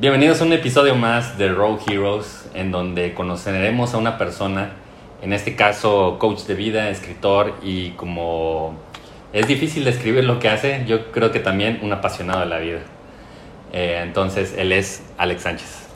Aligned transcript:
Bienvenidos 0.00 0.40
a 0.40 0.44
un 0.44 0.52
episodio 0.52 0.96
más 0.96 1.38
de 1.38 1.50
Road 1.50 1.78
Heroes, 1.86 2.46
en 2.52 2.72
donde 2.72 3.14
conoceremos 3.14 3.94
a 3.94 3.98
una 3.98 4.18
persona, 4.18 4.72
en 5.22 5.32
este 5.32 5.54
caso 5.54 6.16
coach 6.18 6.40
de 6.46 6.54
vida, 6.56 6.90
escritor 6.90 7.54
y 7.62 7.90
como 7.90 8.74
es 9.32 9.46
difícil 9.46 9.84
describir 9.84 10.24
lo 10.24 10.40
que 10.40 10.48
hace, 10.48 10.84
yo 10.88 11.12
creo 11.12 11.30
que 11.30 11.38
también 11.38 11.78
un 11.80 11.92
apasionado 11.92 12.40
de 12.40 12.46
la 12.46 12.58
vida. 12.58 12.80
Eh, 13.72 14.00
entonces, 14.02 14.56
él 14.58 14.72
es 14.72 15.04
Alex 15.16 15.42
Sánchez. 15.42 15.86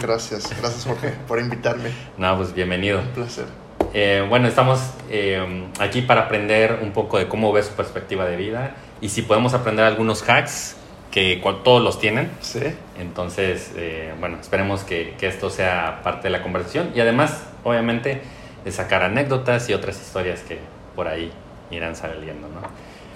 Gracias, 0.00 0.56
gracias 0.56 0.84
Jorge 0.84 1.14
por 1.26 1.40
invitarme. 1.40 1.90
No, 2.16 2.36
pues 2.36 2.54
bienvenido. 2.54 3.00
Un 3.00 3.08
placer. 3.08 3.46
Eh, 3.92 4.24
bueno, 4.28 4.46
estamos 4.46 4.78
eh, 5.10 5.64
aquí 5.80 6.02
para 6.02 6.22
aprender 6.22 6.78
un 6.80 6.92
poco 6.92 7.18
de 7.18 7.26
cómo 7.26 7.52
ve 7.52 7.64
su 7.64 7.72
perspectiva 7.72 8.24
de 8.24 8.36
vida 8.36 8.76
y 9.00 9.08
si 9.08 9.22
podemos 9.22 9.52
aprender 9.52 9.84
algunos 9.84 10.22
hacks 10.22 10.76
que 11.18 11.54
todos 11.64 11.82
los 11.82 11.98
tienen. 11.98 12.30
Sí. 12.40 12.60
Entonces, 12.98 13.72
eh, 13.76 14.14
bueno, 14.20 14.38
esperemos 14.40 14.84
que, 14.84 15.14
que, 15.18 15.26
esto 15.26 15.50
sea 15.50 16.00
parte 16.02 16.24
de 16.24 16.30
la 16.30 16.42
conversación 16.42 16.90
y 16.94 17.00
además, 17.00 17.44
obviamente, 17.64 18.22
de 18.64 18.72
sacar 18.72 19.02
anécdotas 19.02 19.68
y 19.68 19.74
otras 19.74 20.00
historias 20.00 20.40
que 20.40 20.58
por 20.94 21.08
ahí 21.08 21.32
irán 21.70 21.96
saliendo, 21.96 22.48
¿no? 22.48 22.60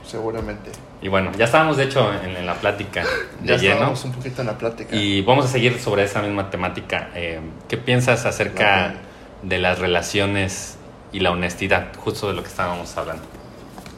Seguramente. 0.05 0.70
Y 1.01 1.09
bueno, 1.09 1.30
ya 1.38 1.45
estábamos 1.45 1.77
de 1.77 1.84
hecho 1.84 2.12
en, 2.12 2.37
en 2.37 2.46
la 2.46 2.55
plática 2.55 3.05
de 3.41 3.48
ya 3.48 3.57
lleno. 3.57 3.74
estábamos 3.74 4.05
un 4.05 4.12
poquito 4.12 4.41
en 4.41 4.46
la 4.48 4.59
plática. 4.59 4.95
Y 4.95 5.23
vamos 5.23 5.45
a 5.45 5.48
seguir 5.48 5.79
sobre 5.79 6.05
esa 6.05 6.23
misma 6.23 6.51
temática. 6.51 7.10
Eh, 7.15 7.41
¿Qué 7.69 7.77
piensas 7.77 8.27
acerca 8.27 8.95
de 9.43 9.59
las 9.59 9.79
relaciones 9.79 10.77
y 11.12 11.21
la 11.21 11.30
honestidad? 11.30 11.93
Justo 11.98 12.29
de 12.29 12.34
lo 12.34 12.43
que 12.43 12.48
estábamos 12.48 12.96
hablando. 12.96 13.23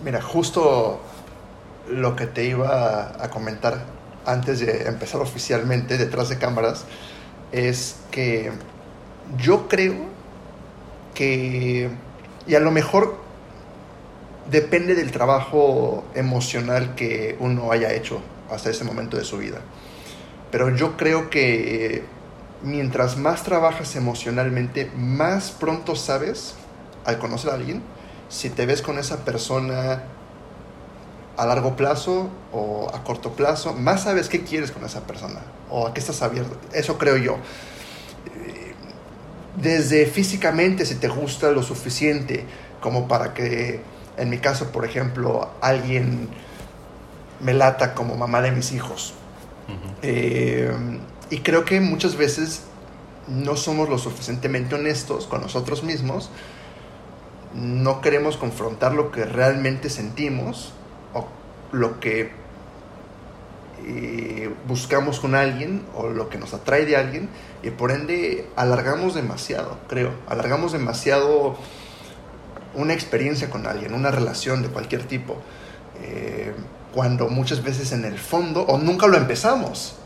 Mira, 0.04 0.20
justo 0.20 1.00
lo 1.88 2.16
que 2.16 2.26
te 2.26 2.45
iba 2.45 3.12
a 3.23 3.30
comentar 3.30 3.93
antes 4.27 4.60
de 4.60 4.88
empezar 4.88 5.20
oficialmente 5.20 5.98
detrás 5.98 6.28
de 6.28 6.38
cámaras 6.38 6.84
es 7.52 7.96
que 8.10 8.52
yo 9.38 9.68
creo 9.68 9.95
que, 11.15 11.90
y 12.46 12.54
a 12.54 12.60
lo 12.60 12.71
mejor 12.71 13.16
depende 14.51 14.95
del 14.95 15.10
trabajo 15.10 16.04
emocional 16.15 16.95
que 16.95 17.37
uno 17.40 17.73
haya 17.73 17.93
hecho 17.93 18.21
hasta 18.51 18.71
ese 18.71 18.85
momento 18.85 19.16
de 19.16 19.24
su 19.24 19.38
vida, 19.38 19.60
pero 20.51 20.74
yo 20.74 20.96
creo 20.96 21.30
que 21.30 22.04
mientras 22.63 23.16
más 23.16 23.43
trabajas 23.43 23.95
emocionalmente, 23.96 24.91
más 24.96 25.51
pronto 25.51 25.96
sabes 25.96 26.54
al 27.04 27.18
conocer 27.18 27.51
a 27.51 27.54
alguien 27.54 27.82
si 28.29 28.51
te 28.51 28.66
ves 28.66 28.82
con 28.82 28.98
esa 28.98 29.24
persona 29.24 30.02
a 31.37 31.46
largo 31.46 31.77
plazo 31.77 32.29
o 32.52 32.90
a 32.95 33.02
corto 33.02 33.32
plazo, 33.32 33.73
más 33.73 34.04
sabes 34.04 34.29
qué 34.29 34.43
quieres 34.43 34.71
con 34.71 34.85
esa 34.85 35.01
persona 35.07 35.41
o 35.71 35.87
a 35.87 35.95
qué 35.95 36.01
estás 36.01 36.23
abierto. 36.23 36.57
Eso 36.73 36.99
creo 36.99 37.16
yo. 37.16 37.38
Desde 39.57 40.07
físicamente, 40.07 40.85
si 40.85 40.96
te 40.96 41.09
gusta 41.09 41.51
lo 41.51 41.63
suficiente 41.63 42.45
como 42.80 43.09
para 43.09 43.35
que, 43.35 43.80
en 44.16 44.30
mi 44.30 44.38
caso, 44.38 44.73
por 44.73 44.85
ejemplo, 44.85 45.49
alguien 45.60 46.29
me 47.41 47.54
lata 47.54 47.95
como 47.95 48.16
mamá 48.16 48.41
de 48.41 48.51
mis 48.51 48.73
hijos. 48.73 49.15
Eh, 50.02 50.71
y 51.30 51.38
creo 51.38 51.65
que 51.65 51.80
muchas 51.80 52.16
veces 52.16 52.65
no 53.29 53.57
somos 53.57 53.88
lo 53.88 53.98
suficientemente 53.98 54.74
honestos 54.74 55.26
con 55.26 55.41
nosotros 55.41 55.82
mismos, 55.82 56.30
no 57.54 58.01
queremos 58.01 58.37
confrontar 58.37 58.93
lo 58.93 59.10
que 59.10 59.24
realmente 59.24 59.88
sentimos 59.88 60.74
lo 61.74 62.00
que 62.00 62.30
eh, 63.86 64.50
buscamos 64.66 65.20
con 65.20 65.34
alguien 65.34 65.84
o 65.94 66.08
lo 66.08 66.30
que 66.30 66.38
nos 66.38 66.54
atrae 66.54 66.86
de 66.86 66.97
alguien 66.97 67.28
y 67.62 67.70
por 67.70 67.91
ende 67.91 68.48
alargamos 68.56 69.14
demasiado, 69.14 69.78
creo, 69.88 70.12
alargamos 70.26 70.72
demasiado 70.72 71.58
una 72.75 72.94
experiencia 72.94 73.50
con 73.50 73.66
alguien, 73.66 73.92
una 73.92 74.10
relación 74.10 74.62
de 74.62 74.68
cualquier 74.68 75.04
tipo, 75.04 75.36
eh, 76.02 76.54
cuando 76.94 77.28
muchas 77.28 77.62
veces 77.62 77.92
en 77.92 78.04
el 78.04 78.18
fondo 78.18 78.62
o 78.62 78.78
nunca 78.78 79.06
lo 79.06 79.16
empezamos, 79.16 79.96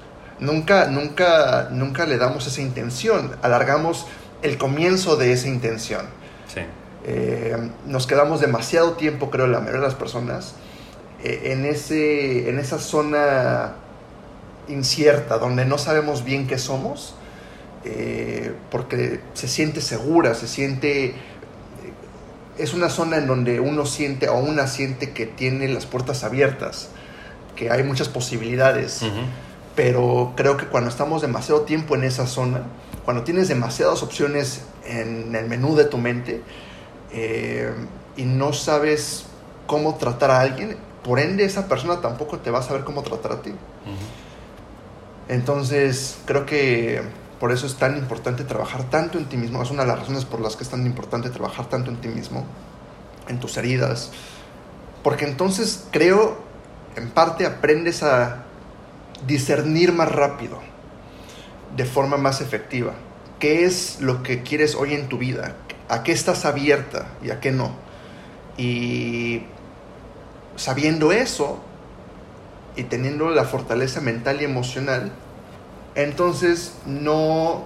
nunca, 0.41 0.87
nunca, 0.87 1.69
nunca 1.71 2.07
le 2.07 2.17
damos 2.19 2.47
esa 2.47 2.61
intención, 2.61 3.37
alargamos 3.43 4.07
el 4.43 4.59
comienzo 4.59 5.17
de 5.17 5.33
esa 5.33 5.49
intención. 5.49 6.07
Sí. 6.53 6.63
Eh, 7.05 7.57
nos 7.87 8.07
quedamos 8.07 8.41
demasiado 8.41 8.93
tiempo, 8.93 9.31
creo, 9.31 9.47
la 9.47 9.61
mayoría 9.61 9.81
de 9.81 9.87
las 9.87 9.95
personas, 9.95 10.55
en, 11.23 11.65
ese, 11.67 12.49
en 12.49 12.59
esa 12.59 12.79
zona 12.79 13.75
incierta, 14.69 15.39
donde 15.39 15.65
no 15.65 15.79
sabemos 15.79 16.25
bien 16.25 16.47
qué 16.47 16.59
somos, 16.59 17.15
eh, 17.85 18.53
porque 18.71 19.21
se 19.35 19.49
siente 19.49 19.81
segura, 19.81 20.35
se 20.35 20.47
siente... 20.49 21.07
eh, 21.07 21.15
Es 22.59 22.75
una 22.75 22.89
zona 22.91 23.17
en 23.17 23.27
donde 23.27 23.61
uno 23.61 23.87
siente 23.87 24.29
o 24.29 24.37
una 24.39 24.67
siente 24.67 25.13
que 25.13 25.27
tiene 25.27 25.69
las 25.69 25.87
puertas 25.87 26.25
abiertas, 26.25 26.91
que 27.57 27.71
hay 27.71 27.83
muchas 27.83 28.09
posibilidades 28.09 29.03
Ujú. 29.03 29.21
pero 29.75 30.33
creo 30.37 30.57
que 30.57 30.67
cuando 30.67 30.91
estamos 30.91 31.23
demasiado 31.23 31.63
tiempo 31.63 31.95
en 31.97 32.05
esa 32.05 32.27
zona, 32.27 32.63
cuando 33.05 33.23
tienes 33.25 33.49
demasiadas 33.49 34.03
opciones 34.03 34.63
en 34.85 35.35
el 35.35 35.47
menú 35.49 35.75
de 35.77 35.85
tu 35.85 35.99
mente 35.99 36.43
eh, 37.13 37.73
y 38.17 38.25
no 38.25 38.53
sabes 38.53 39.25
cómo 39.67 39.97
tratar 39.97 40.31
a 40.31 40.41
alguien, 40.41 40.77
por 41.09 41.21
ende 41.21 41.47
esa 41.47 41.69
persona 41.69 42.03
tampoco 42.03 42.39
te 42.41 42.51
va 42.51 42.59
a 42.59 42.63
saber 42.63 42.85
cómo 42.85 43.03
tratar 43.03 43.33
a 43.33 43.41
ti. 43.41 43.49
Ujú. 43.49 43.59
Entonces 45.31 46.19
creo 46.27 46.45
que 46.45 47.01
por 47.41 47.51
eso 47.51 47.67
es 47.67 47.77
tan 47.77 47.97
importante 47.97 48.45
trabajar 48.45 48.91
tanto 48.91 49.17
en 49.17 49.25
ti 49.25 49.39
mismo, 49.39 49.63
es 49.63 49.71
una 49.71 49.85
de 49.85 49.89
las 49.89 50.01
razones 50.01 50.27
por 50.27 50.43
las 50.43 50.55
que 50.55 50.65
es 50.65 50.69
tan 50.69 50.85
importante 50.85 51.31
trabajar 51.31 51.65
tanto 51.65 51.91
en 51.91 51.97
ti 51.97 52.09
mismo, 52.09 52.45
en 53.27 53.41
tus 53.41 53.57
heridas, 53.57 54.11
porque 55.03 55.25
entonces 55.25 55.87
creo, 55.93 56.37
en 56.95 57.09
parte 57.09 57.47
aprendes 57.47 58.03
a 58.03 58.45
discernir 59.27 59.95
más 59.95 60.13
rápido, 60.13 60.59
de 61.75 61.87
forma 61.87 62.19
más 62.19 62.43
efectiva, 62.43 62.93
qué 63.39 63.65
es 63.65 64.03
lo 64.03 64.23
que 64.23 64.43
quieres 64.43 64.75
hoy 64.75 64.93
en 64.93 65.09
tu 65.09 65.17
vida, 65.17 65.57
a 65.89 66.03
qué 66.03 66.13
estás 66.13 66.45
abierta 66.45 67.07
y 67.25 67.31
a 67.31 67.41
qué 67.41 67.51
no. 67.51 67.73
Y 68.59 69.45
sabiendo 70.59 71.13
eso 71.13 71.59
y 72.77 72.83
teniendo 72.85 73.31
la 73.31 73.45
fortaleza 73.45 74.01
mental 74.01 74.43
y 74.43 74.45
emocional, 74.45 75.11
entonces 75.95 76.75
no 76.85 77.65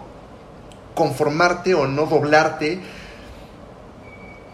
conformarte 0.95 1.75
o 1.75 1.87
no 1.89 2.07
doblarte 2.07 2.81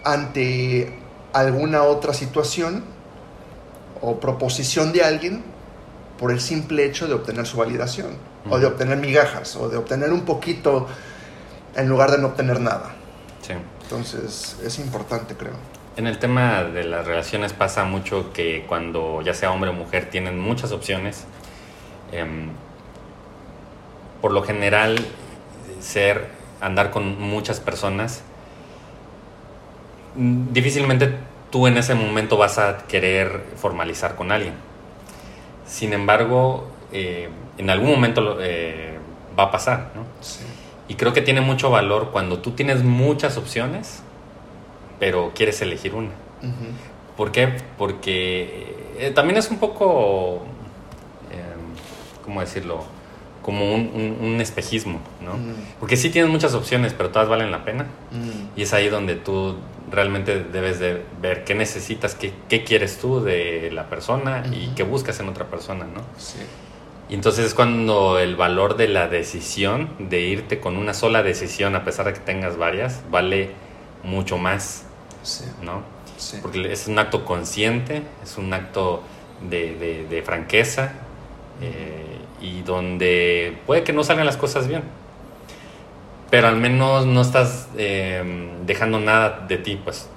ante 0.05 0.99
alguna 1.33 1.83
otra 1.83 2.15
situación 2.15 2.85
o 4.01 4.21
proposición 4.21 4.93
de 4.93 5.03
alguien 5.03 5.45
por 6.19 6.31
el 6.31 6.41
simple 6.41 6.85
hecho 6.85 7.07
de 7.07 7.15
obtener 7.15 7.47
su 7.47 7.59
validación 7.59 8.17
o 8.49 8.59
de 8.59 8.67
obtener 8.67 8.99
migajas 8.99 9.57
o 9.57 9.69
de 9.69 9.77
obtener 9.77 10.13
un 10.13 10.23
poquito 10.23 10.87
en 11.75 11.89
lugar 11.89 12.11
de 12.11 12.19
no 12.19 12.29
obtener 12.29 12.61
nada. 12.61 12.95
Sí. 13.43 13.53
Entonces 13.83 14.57
es 14.65 14.79
importante, 14.79 15.35
creo. 15.35 15.78
En 15.99 16.07
el 16.07 16.21
tema 16.21 16.63
de 16.63 16.85
las 16.85 17.09
relaciones 17.09 17.53
pasa 17.53 17.83
mucho 17.83 18.33
que 18.33 18.65
cuando 18.69 19.21
ya 19.21 19.35
sea 19.35 19.51
hombre 19.51 19.71
o 19.71 19.73
mujer 19.73 20.09
tienen 20.09 20.39
muchas 20.39 20.71
opciones, 20.71 21.27
em, 22.13 22.51
por 24.23 24.31
lo 24.31 24.45
general 24.45 24.97
ser, 25.81 26.29
andar 26.61 26.93
con 26.93 27.21
muchas 27.21 27.59
personas, 27.59 28.23
mm, 30.15 30.53
difícilmente 30.53 31.17
tú 31.51 31.67
en 31.67 31.77
ese 31.77 31.97
momento 31.97 32.37
vas 32.37 32.59
a 32.59 32.87
querer 32.87 33.47
formalizar 33.57 34.15
con 34.15 34.31
alguien. 34.31 34.55
Sin 35.67 35.93
embargo, 35.93 36.69
eh, 36.93 37.29
en 37.59 37.71
algún 37.71 37.91
momento 37.91 38.39
eh, 38.41 38.99
va 39.37 39.45
a 39.45 39.51
pasar, 39.51 39.91
¿no? 39.97 40.05
Sí. 40.21 40.45
Y 40.87 40.95
creo 40.95 41.13
que 41.13 41.23
tiene 41.23 41.41
mucho 41.41 41.71
valor 41.71 42.11
cuando 42.13 42.39
tú 42.39 42.53
tienes 42.53 42.85
muchas 42.85 43.37
opciones, 43.37 44.05
pero 44.99 45.33
quieres 45.35 45.61
elegir 45.63 45.95
una. 45.95 46.11
¿Por 47.17 47.33
qué? 47.33 47.49
Porque 47.77 48.77
eh, 48.99 49.11
también 49.15 49.39
es 49.39 49.51
un 49.51 49.59
poco, 49.59 50.43
eh, 51.33 52.23
¿cómo 52.25 52.41
decirlo? 52.41 52.85
Como 53.43 53.75
un, 53.75 53.91
un- 53.95 54.19
un 54.35 54.41
espejismo, 54.41 55.01
¿no? 55.25 55.33
Porque 55.81 55.97
sí 55.97 56.11
tienes 56.11 56.31
muchas 56.31 56.55
opciones, 56.55 56.93
pero 56.93 57.11
todas 57.11 57.29
valen 57.29 57.51
la 57.51 57.65
pena. 57.65 57.87
Y 58.57 58.63
es 58.63 58.73
ahí 58.73 58.89
donde 58.89 59.15
tú 59.17 59.57
realmente 59.91 60.45
debes 60.45 60.79
de 60.79 61.03
ver 61.23 61.45
qué 61.45 61.55
necesitas, 61.55 62.15
qué, 62.15 62.33
qué 62.49 62.63
quieres 62.63 62.99
tú 62.99 63.21
de 63.23 63.71
la 63.73 63.89
persona 63.89 64.45
y 64.53 64.69
qué 64.77 64.83
buscas 64.83 65.19
en 65.21 65.29
otra 65.29 65.47
persona, 65.47 65.85
¿no? 65.85 66.03
Sí. 66.19 66.39
Y 67.09 67.15
entonces 67.15 67.47
es 67.47 67.55
cuando 67.55 68.19
el 68.19 68.37
valor 68.37 68.77
de 68.77 68.87
la 68.89 69.09
decisión, 69.09 69.89
de 69.99 70.21
irte 70.21 70.61
con 70.61 70.77
una 70.77 70.93
sola 70.93 71.23
decisión, 71.23 71.75
a 71.75 71.83
pesar 71.85 72.05
de 72.07 72.13
que 72.13 72.21
tengas 72.21 72.59
varias, 72.59 73.01
vale 73.11 73.49
mucho 74.05 74.37
más, 74.37 74.85
Sí. 75.23 75.45
¿no? 75.63 75.83
Sí. 76.17 76.39
Porque 76.43 76.73
es 76.73 76.87
un 76.89 76.99
acto 76.99 77.25
consciente, 77.25 78.03
es 78.23 78.37
un 78.39 78.53
acto 78.53 79.03
de, 79.49 79.75
de- 79.77 80.07
de 80.09 80.23
franqueza 80.23 80.93
eh, 81.61 82.19
y 82.41 82.63
donde 82.63 83.57
puede 83.67 83.83
que 83.85 83.93
no 83.93 84.03
salgan 84.05 84.27
las 84.27 84.37
cosas 84.37 84.67
bien. 84.69 84.83
Pero 86.31 86.49
al 86.49 86.57
menos 86.57 87.07
no 87.07 87.23
estás 87.23 87.69
eh, 87.79 88.51
dejando 88.67 89.01
nada 89.01 89.47
de 89.49 89.57
ti, 89.59 89.81
pues. 89.83 90.09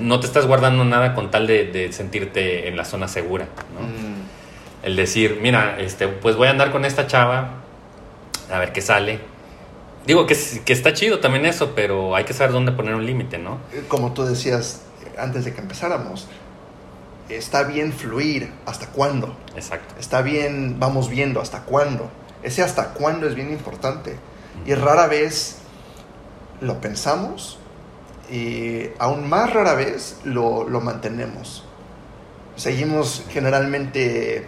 No 0.00 0.20
te 0.20 0.26
estás 0.26 0.46
guardando 0.46 0.84
nada 0.84 1.12
con 1.14 1.30
tal 1.32 1.46
de, 1.48 1.90
sentirte 1.92 2.68
en 2.68 2.76
la 2.76 2.84
zona 2.84 3.08
segura, 3.08 3.46
mm. 3.46 4.86
El 4.86 4.94
decir, 4.94 5.40
mira, 5.42 5.80
este, 5.80 6.06
pues 6.06 6.36
voy 6.36 6.46
a 6.46 6.52
andar 6.52 6.70
con 6.70 6.84
esta 6.84 7.08
chava, 7.08 7.50
a 8.52 8.58
ver 8.60 8.72
qué 8.72 8.80
sale. 8.80 9.18
Digo 10.06 10.26
que, 10.26 10.36
que 10.64 10.72
está 10.72 10.92
chido 10.92 11.18
también 11.18 11.46
eso, 11.46 11.72
pero 11.74 12.14
hay 12.14 12.24
que 12.24 12.32
saber 12.32 12.52
dónde 12.52 12.72
poner 12.72 12.94
un 12.94 13.04
límite, 13.04 13.38
¿no? 13.38 13.58
Como 13.88 14.12
tú 14.12 14.24
decías 14.24 14.82
antes 15.18 15.44
de 15.44 15.54
que 15.54 15.60
empezáramos, 15.60 16.28
está 17.28 17.64
bien 17.64 17.92
fluir, 17.92 18.52
¿hasta 18.66 18.86
cuándo? 18.88 19.36
Exacto. 19.54 19.94
Está 19.98 20.22
bien, 20.22 20.78
vamos 20.78 21.08
viendo, 21.08 21.40
¿hasta 21.40 21.62
cuándo? 21.62 22.10
Ese 22.42 22.62
hasta 22.62 22.92
cuándo 22.92 23.26
es 23.26 23.34
bien 23.34 23.50
importante. 23.50 24.16
Y 24.64 24.74
rara 24.74 25.06
vez 25.06 25.56
lo 26.60 26.80
pensamos 26.80 27.58
y 28.30 28.88
aún 28.98 29.28
más 29.28 29.52
rara 29.52 29.74
vez 29.74 30.20
lo, 30.24 30.66
mantenemos. 30.80 31.64
Seguimos 32.56 33.24
generalmente 33.30 34.46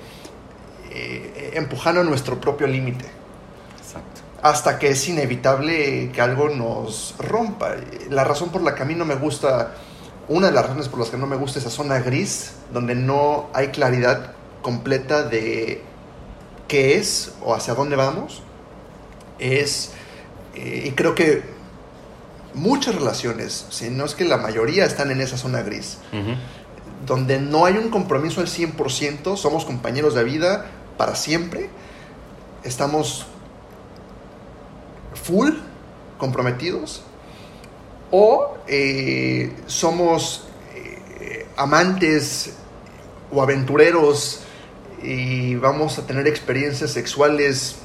eh, 0.90 1.50
empujando 1.54 2.02
nuestro 2.04 2.40
propio 2.40 2.66
límite. 2.66 3.17
Hasta 4.42 4.78
que 4.78 4.90
es 4.90 5.08
inevitable 5.08 6.10
que 6.12 6.20
algo 6.20 6.48
nos 6.48 7.14
rompa. 7.18 7.74
La 8.08 8.24
razón 8.24 8.50
por 8.50 8.62
la 8.62 8.74
que 8.74 8.82
a 8.82 8.86
mí 8.86 8.94
no 8.94 9.04
me 9.04 9.16
gusta 9.16 9.74
una 10.28 10.48
de 10.48 10.52
las 10.52 10.64
razones 10.64 10.88
por 10.88 11.00
las 11.00 11.08
que 11.08 11.16
no 11.16 11.26
me 11.26 11.36
gusta 11.36 11.58
esa 11.58 11.70
zona 11.70 12.00
gris, 12.00 12.52
donde 12.72 12.94
no 12.94 13.48
hay 13.54 13.68
claridad 13.68 14.32
completa 14.62 15.22
de 15.22 15.82
qué 16.68 16.96
es 16.96 17.32
o 17.42 17.54
hacia 17.54 17.74
dónde 17.74 17.96
vamos, 17.96 18.42
es, 19.38 19.92
eh, 20.54 20.84
y 20.86 20.90
creo 20.92 21.14
que 21.14 21.42
muchas 22.54 22.94
relaciones, 22.94 23.66
si 23.70 23.88
no 23.88 24.04
es 24.04 24.14
que 24.14 24.24
la 24.24 24.36
mayoría 24.36 24.84
están 24.84 25.10
en 25.10 25.20
esa 25.20 25.38
zona 25.38 25.62
gris, 25.62 25.98
donde 27.06 27.40
no 27.40 27.64
hay 27.64 27.78
un 27.78 27.88
compromiso 27.88 28.40
al 28.40 28.48
100%, 28.48 29.36
somos 29.36 29.64
compañeros 29.64 30.14
de 30.14 30.24
vida 30.24 30.66
para 30.98 31.14
siempre, 31.14 31.70
estamos 32.64 33.26
full 35.28 35.50
comprometidos, 36.16 37.02
o 38.10 38.56
eh, 38.66 39.52
somos 39.66 40.48
eh, 40.74 41.46
amantes 41.56 42.54
o 43.30 43.42
aventureros 43.42 44.40
y 45.02 45.54
vamos 45.56 45.98
a 45.98 46.06
tener 46.06 46.26
experiencias 46.26 46.90
sexuales 46.92 47.76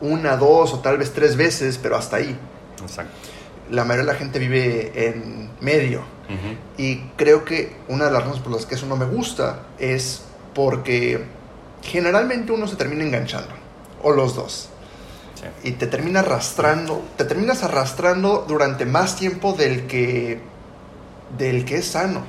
una, 0.00 0.36
dos 0.36 0.72
o 0.72 0.78
tal 0.78 0.98
vez 0.98 1.12
tres 1.12 1.36
veces, 1.36 1.78
pero 1.82 1.96
hasta 1.96 2.18
ahí. 2.18 2.38
Exacto. 2.80 3.12
La 3.70 3.84
mayoría 3.84 4.06
de 4.06 4.12
la 4.12 4.18
gente 4.18 4.38
vive 4.38 4.92
en 4.94 5.50
medio. 5.60 6.02
Y 6.76 6.98
creo 7.16 7.44
que 7.44 7.74
una 7.88 8.04
de 8.04 8.10
las 8.12 8.20
razones 8.20 8.42
por 8.42 8.52
las 8.52 8.66
que 8.66 8.74
eso 8.74 8.86
no 8.86 8.96
me 8.96 9.06
gusta 9.06 9.62
es 9.78 10.22
porque 10.54 11.24
generalmente 11.82 12.52
uno 12.52 12.68
se 12.68 12.76
termina 12.76 13.02
enganchando, 13.02 13.48
o 14.02 14.12
los 14.12 14.34
dos 14.36 14.68
y 15.62 15.72
te 15.72 15.86
termina 15.86 16.20
arrastrando, 16.20 17.02
te 17.16 17.24
terminas 17.24 17.62
arrastrando 17.62 18.44
durante 18.48 18.86
más 18.86 19.16
tiempo 19.16 19.52
del 19.52 19.86
que, 19.86 20.40
del 21.36 21.64
que 21.64 21.76
es 21.76 21.86
sano. 21.86 22.22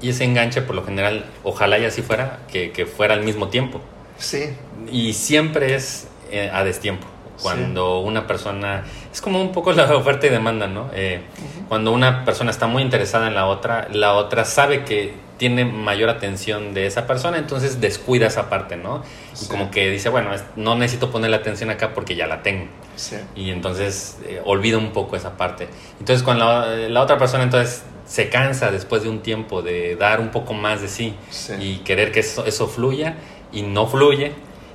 Y 0.00 0.10
ese 0.10 0.24
enganche, 0.24 0.62
por 0.62 0.76
lo 0.76 0.84
general, 0.84 1.26
ojalá 1.42 1.78
y 1.78 1.84
así 1.84 2.02
fuera, 2.02 2.40
que, 2.48 2.86
fuera 2.86 3.14
al 3.14 3.22
mismo 3.22 3.48
tiempo. 3.48 3.80
Sí. 4.18 4.50
Y 4.90 5.14
siempre 5.14 5.74
es 5.74 6.08
eh, 6.30 6.50
a 6.52 6.64
destiempo. 6.64 7.06
Cuando 7.42 8.00
una 8.00 8.26
persona, 8.26 8.84
es 9.12 9.20
como 9.20 9.40
un 9.40 9.52
poco 9.52 9.72
la 9.72 9.84
oferta 9.96 10.26
y 10.26 10.30
demanda, 10.30 10.66
¿no? 10.66 10.90
Eh, 10.94 11.20
cuando 11.68 11.92
una 11.92 12.24
persona 12.24 12.50
está 12.50 12.66
muy 12.66 12.82
interesada 12.82 13.28
en 13.28 13.34
la 13.34 13.46
otra, 13.46 13.88
la 13.92 14.14
otra 14.14 14.44
sabe 14.44 14.84
que 14.84 15.14
tiene 15.36 15.64
mayor 15.64 16.08
atención 16.08 16.72
de 16.72 16.86
esa 16.86 17.06
persona, 17.06 17.38
entonces 17.38 17.80
descuida 17.80 18.26
esa 18.26 18.48
parte, 18.48 18.76
¿no? 18.76 19.02
Y 19.40 19.46
como 19.46 19.70
que 19.70 19.90
dice, 19.90 20.08
bueno, 20.08 20.30
no 20.56 20.76
necesito 20.76 21.10
ponerle 21.10 21.36
atención 21.36 21.70
acá 21.70 21.92
porque 21.94 22.16
ya 22.16 22.26
la 22.26 22.42
tengo. 22.42 22.66
Sí. 22.96 23.16
Y 23.34 23.50
entonces 23.50 24.18
eh, 24.26 24.40
olvida 24.44 24.78
un 24.78 24.92
poco 24.92 25.16
esa 25.16 25.36
parte. 25.36 25.68
Entonces 26.00 26.22
cuando 26.22 26.46
la, 26.88 27.02
otra 27.02 27.18
persona 27.18 27.44
entonces 27.44 27.82
se 28.06 28.30
cansa 28.30 28.70
después 28.70 29.02
de 29.02 29.10
un 29.10 29.20
tiempo 29.20 29.62
de 29.62 29.96
dar 29.96 30.20
un 30.20 30.30
poco 30.30 30.54
más 30.54 30.80
de 30.80 30.88
sí, 30.88 31.14
y 31.60 31.78
querer 31.78 32.12
que 32.12 32.20
eso, 32.20 32.46
eso 32.46 32.66
fluya 32.68 33.16
y 33.52 33.62
no 33.62 33.86
fluye, 33.86 34.32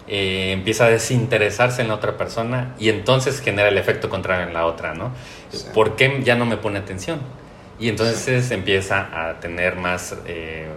eh, 0.07 0.51
empieza 0.51 0.85
a 0.85 0.89
desinteresarse 0.89 1.81
en 1.81 1.87
la 1.87 1.95
otra 1.95 2.17
persona 2.17 2.75
y 2.77 2.89
entonces 2.89 3.39
genera 3.39 3.69
el 3.69 3.77
efecto 3.77 4.09
contrario 4.09 4.45
en 4.45 4.53
la 4.53 4.65
otra, 4.65 4.93
¿no? 4.93 5.11
¿Por 5.73 5.95
qué 5.95 6.21
ya 6.23 6.35
no 6.35 6.45
me 6.45 6.57
pone 6.57 6.79
atención? 6.79 7.19
Y 7.81 7.89
entonces 7.89 8.51
empieza 8.51 9.10
a 9.12 9.39
tener 9.39 9.75
más, 9.75 10.13
eh, 10.28 10.68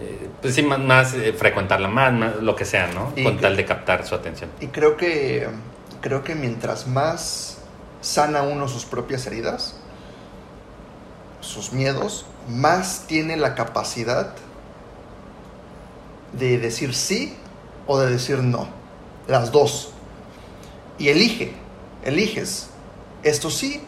eh, 0.00 0.28
pues 0.40 0.54
sí, 0.54 0.62
más, 0.62 1.14
frecuentarla 1.36 1.88
más, 1.88 2.36
lo 2.40 2.56
que 2.56 2.64
sea, 2.64 2.86
¿no? 2.86 3.12
Con 3.22 3.36
tal 3.36 3.54
de 3.54 3.66
captar 3.66 4.06
su 4.06 4.14
atención. 4.14 4.48
Y 4.62 4.68
creo 4.68 4.96
que, 4.96 5.46
creo 6.00 6.24
que 6.24 6.34
mientras 6.34 6.86
más 6.86 7.58
sana 8.00 8.40
uno 8.42 8.66
sus 8.66 8.86
propias 8.86 9.26
heridas, 9.26 9.76
sus 11.40 11.74
miedos, 11.74 12.24
más 12.48 13.04
tiene 13.06 13.36
la 13.36 13.54
capacidad 13.54 14.32
de 16.32 16.56
decir 16.56 16.94
sí 16.94 17.36
o 17.86 17.98
de 17.98 18.10
decir 18.10 18.38
no. 18.38 18.68
Las 19.28 19.52
dos. 19.52 19.92
Y 20.98 21.08
elige, 21.08 21.52
eliges. 22.06 22.70
Esto 23.22 23.50
sí, 23.50 23.82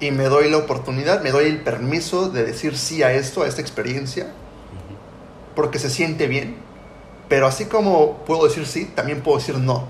y 0.00 0.10
me 0.10 0.24
doy 0.24 0.50
la 0.50 0.58
oportunidad, 0.58 1.22
me 1.22 1.30
doy 1.30 1.46
el 1.46 1.60
permiso 1.60 2.28
de 2.28 2.44
decir 2.44 2.76
sí 2.76 3.02
a 3.02 3.12
esto, 3.12 3.42
a 3.42 3.46
esta 3.46 3.60
experiencia, 3.60 4.32
porque 5.54 5.78
se 5.78 5.90
siente 5.90 6.26
bien. 6.26 6.56
Pero 7.28 7.46
así 7.46 7.66
como 7.66 8.18
puedo 8.24 8.44
decir 8.44 8.66
sí, 8.66 8.84
también 8.84 9.22
puedo 9.22 9.38
decir 9.38 9.58
no. 9.58 9.86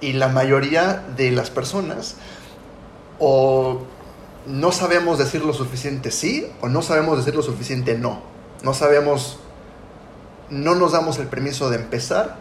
Y 0.00 0.12
la 0.12 0.28
mayoría 0.28 1.04
de 1.16 1.30
las 1.30 1.50
personas 1.50 2.16
o 3.18 3.82
no 4.46 4.72
sabemos 4.72 5.18
decir 5.18 5.44
lo 5.44 5.54
suficiente 5.54 6.10
sí 6.10 6.46
o 6.60 6.68
no 6.68 6.82
sabemos 6.82 7.16
decir 7.18 7.34
lo 7.34 7.42
suficiente 7.42 7.96
no. 7.96 8.20
No 8.62 8.74
sabemos, 8.74 9.38
no 10.50 10.74
nos 10.74 10.92
damos 10.92 11.18
el 11.18 11.26
permiso 11.26 11.70
de 11.70 11.76
empezar 11.76 12.36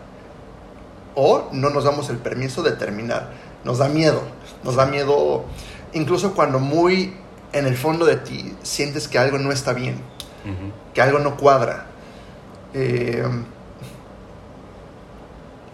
o 1.15 1.49
no 1.51 1.69
nos 1.69 1.83
damos 1.83 2.09
el 2.09 2.17
permiso 2.17 2.63
de 2.63 2.73
terminar. 2.73 3.31
Nos 3.63 3.77
da 3.77 3.87
miedo, 3.87 4.21
nos 4.63 4.75
da 4.75 4.85
miedo 4.85 5.45
incluso 5.93 6.33
cuando 6.33 6.59
muy 6.59 7.13
en 7.51 7.65
el 7.65 7.77
fondo 7.77 8.05
de 8.05 8.17
ti 8.17 8.55
sientes 8.63 9.07
que 9.07 9.19
algo 9.19 9.37
no 9.37 9.51
está 9.51 9.73
bien, 9.73 9.95
que 10.93 11.01
algo 11.01 11.19
no 11.19 11.37
cuadra. 11.37 11.87
Eh, 12.73 13.23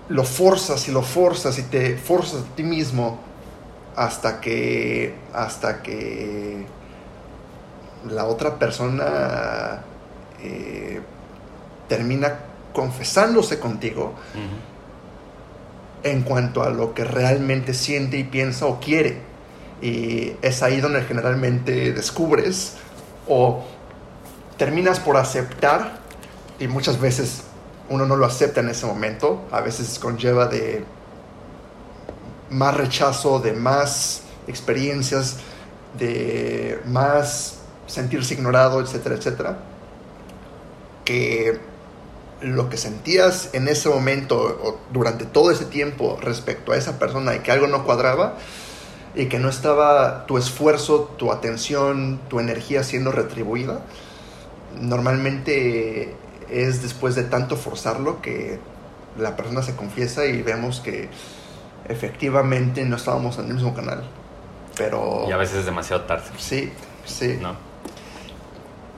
lo 0.09 0.23
forzas 0.23 0.88
y 0.88 0.91
lo 0.91 1.01
forzas 1.03 1.57
y 1.59 1.63
te 1.63 1.95
forzas 1.95 2.41
a 2.41 2.55
ti 2.55 2.63
mismo 2.63 3.19
hasta 3.95 4.41
que 4.41 5.13
hasta 5.33 5.81
que 5.81 6.65
la 8.09 8.25
otra 8.25 8.57
persona 8.57 9.81
eh, 10.41 10.99
termina 11.88 12.39
confesándose 12.73 13.59
contigo 13.59 14.13
en 16.03 16.21
cuanto 16.23 16.63
a 16.63 16.69
lo 16.69 16.93
que 16.93 17.03
realmente 17.03 17.73
siente 17.73 18.17
y 18.17 18.23
piensa 18.23 18.65
o 18.65 18.79
quiere. 18.79 19.28
Y 19.81 20.33
es 20.41 20.62
ahí 20.62 20.81
donde 20.81 21.01
generalmente 21.03 21.93
descubres 21.93 22.74
o 23.27 23.63
terminas 24.57 25.00
por 25.00 25.17
aceptar 25.17 26.00
y 26.59 26.67
muchas 26.67 27.00
veces 27.00 27.43
uno 27.89 28.05
no 28.05 28.15
lo 28.15 28.25
acepta 28.25 28.59
en 28.59 28.69
ese 28.69 28.86
momento, 28.86 29.48
a 29.51 29.62
veces 29.62 29.98
conlleva 30.00 30.48
de 30.48 30.83
más 32.50 32.75
rechazo, 32.75 33.39
de 33.39 33.53
más 33.53 34.24
experiencias, 34.48 35.38
de 35.98 36.81
más 36.86 37.59
sentirse 37.88 38.33
ignorado, 38.33 38.81
etcétera, 38.81 39.15
etcétera, 39.15 39.57
que 41.05 41.59
lo 42.41 42.69
que 42.69 42.77
sentías 42.77 43.50
en 43.53 43.67
ese 43.67 43.89
momento 43.89 44.38
o 44.38 44.79
durante 44.93 45.25
todo 45.25 45.51
ese 45.51 45.65
tiempo 45.65 46.17
respecto 46.21 46.71
a 46.71 46.77
esa 46.77 47.00
persona 47.00 47.36
y 47.36 47.39
que 47.39 47.51
algo 47.51 47.67
no 47.67 47.83
cuadraba 47.83 48.38
y 49.19 49.27
que 49.27 49.38
no 49.38 49.49
estaba 49.49 50.25
tu 50.25 50.38
esfuerzo, 50.38 51.13
tu 51.17 51.31
atención, 51.31 52.21
tu 52.29 52.39
energía 52.39 52.83
siendo 52.83 53.11
retribuida, 53.11 53.81
normalmente 54.79 56.15
es 56.49 56.81
después 56.81 57.15
de 57.15 57.23
tanto 57.23 57.57
forzarlo 57.57 58.21
que 58.21 58.59
la 59.17 59.35
persona 59.35 59.61
se 59.61 59.75
confiesa 59.75 60.25
y 60.25 60.41
vemos 60.41 60.79
que 60.79 61.09
efectivamente 61.89 62.85
no 62.85 62.95
estábamos 62.95 63.38
en 63.39 63.47
el 63.47 63.55
mismo 63.55 63.73
canal. 63.73 64.03
Pero... 64.77 65.25
Y 65.27 65.31
a 65.33 65.38
veces 65.38 65.57
es 65.57 65.65
demasiado 65.65 66.03
tarde. 66.03 66.23
Sí, 66.38 66.71
sí. 67.05 67.38
¿No? 67.41 67.55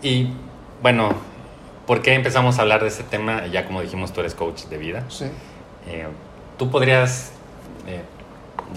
Y 0.04 0.34
bueno, 0.84 1.16
¿Por 1.88 2.02
qué 2.02 2.14
empezamos 2.14 2.60
a 2.60 2.62
hablar 2.62 2.84
de 2.84 2.88
ese 2.90 3.04
tema? 3.04 3.48
Ya 3.48 3.66
como 3.66 3.82
dijimos, 3.82 4.14
tú 4.14 4.22
eres 4.22 4.36
coach 4.36 4.66
de 4.66 4.78
vida. 4.78 5.04
Sí. 5.10 5.26
Eh, 5.88 6.08
¿tú 6.58 6.70
podrías 6.70 7.32
eh, 7.88 8.04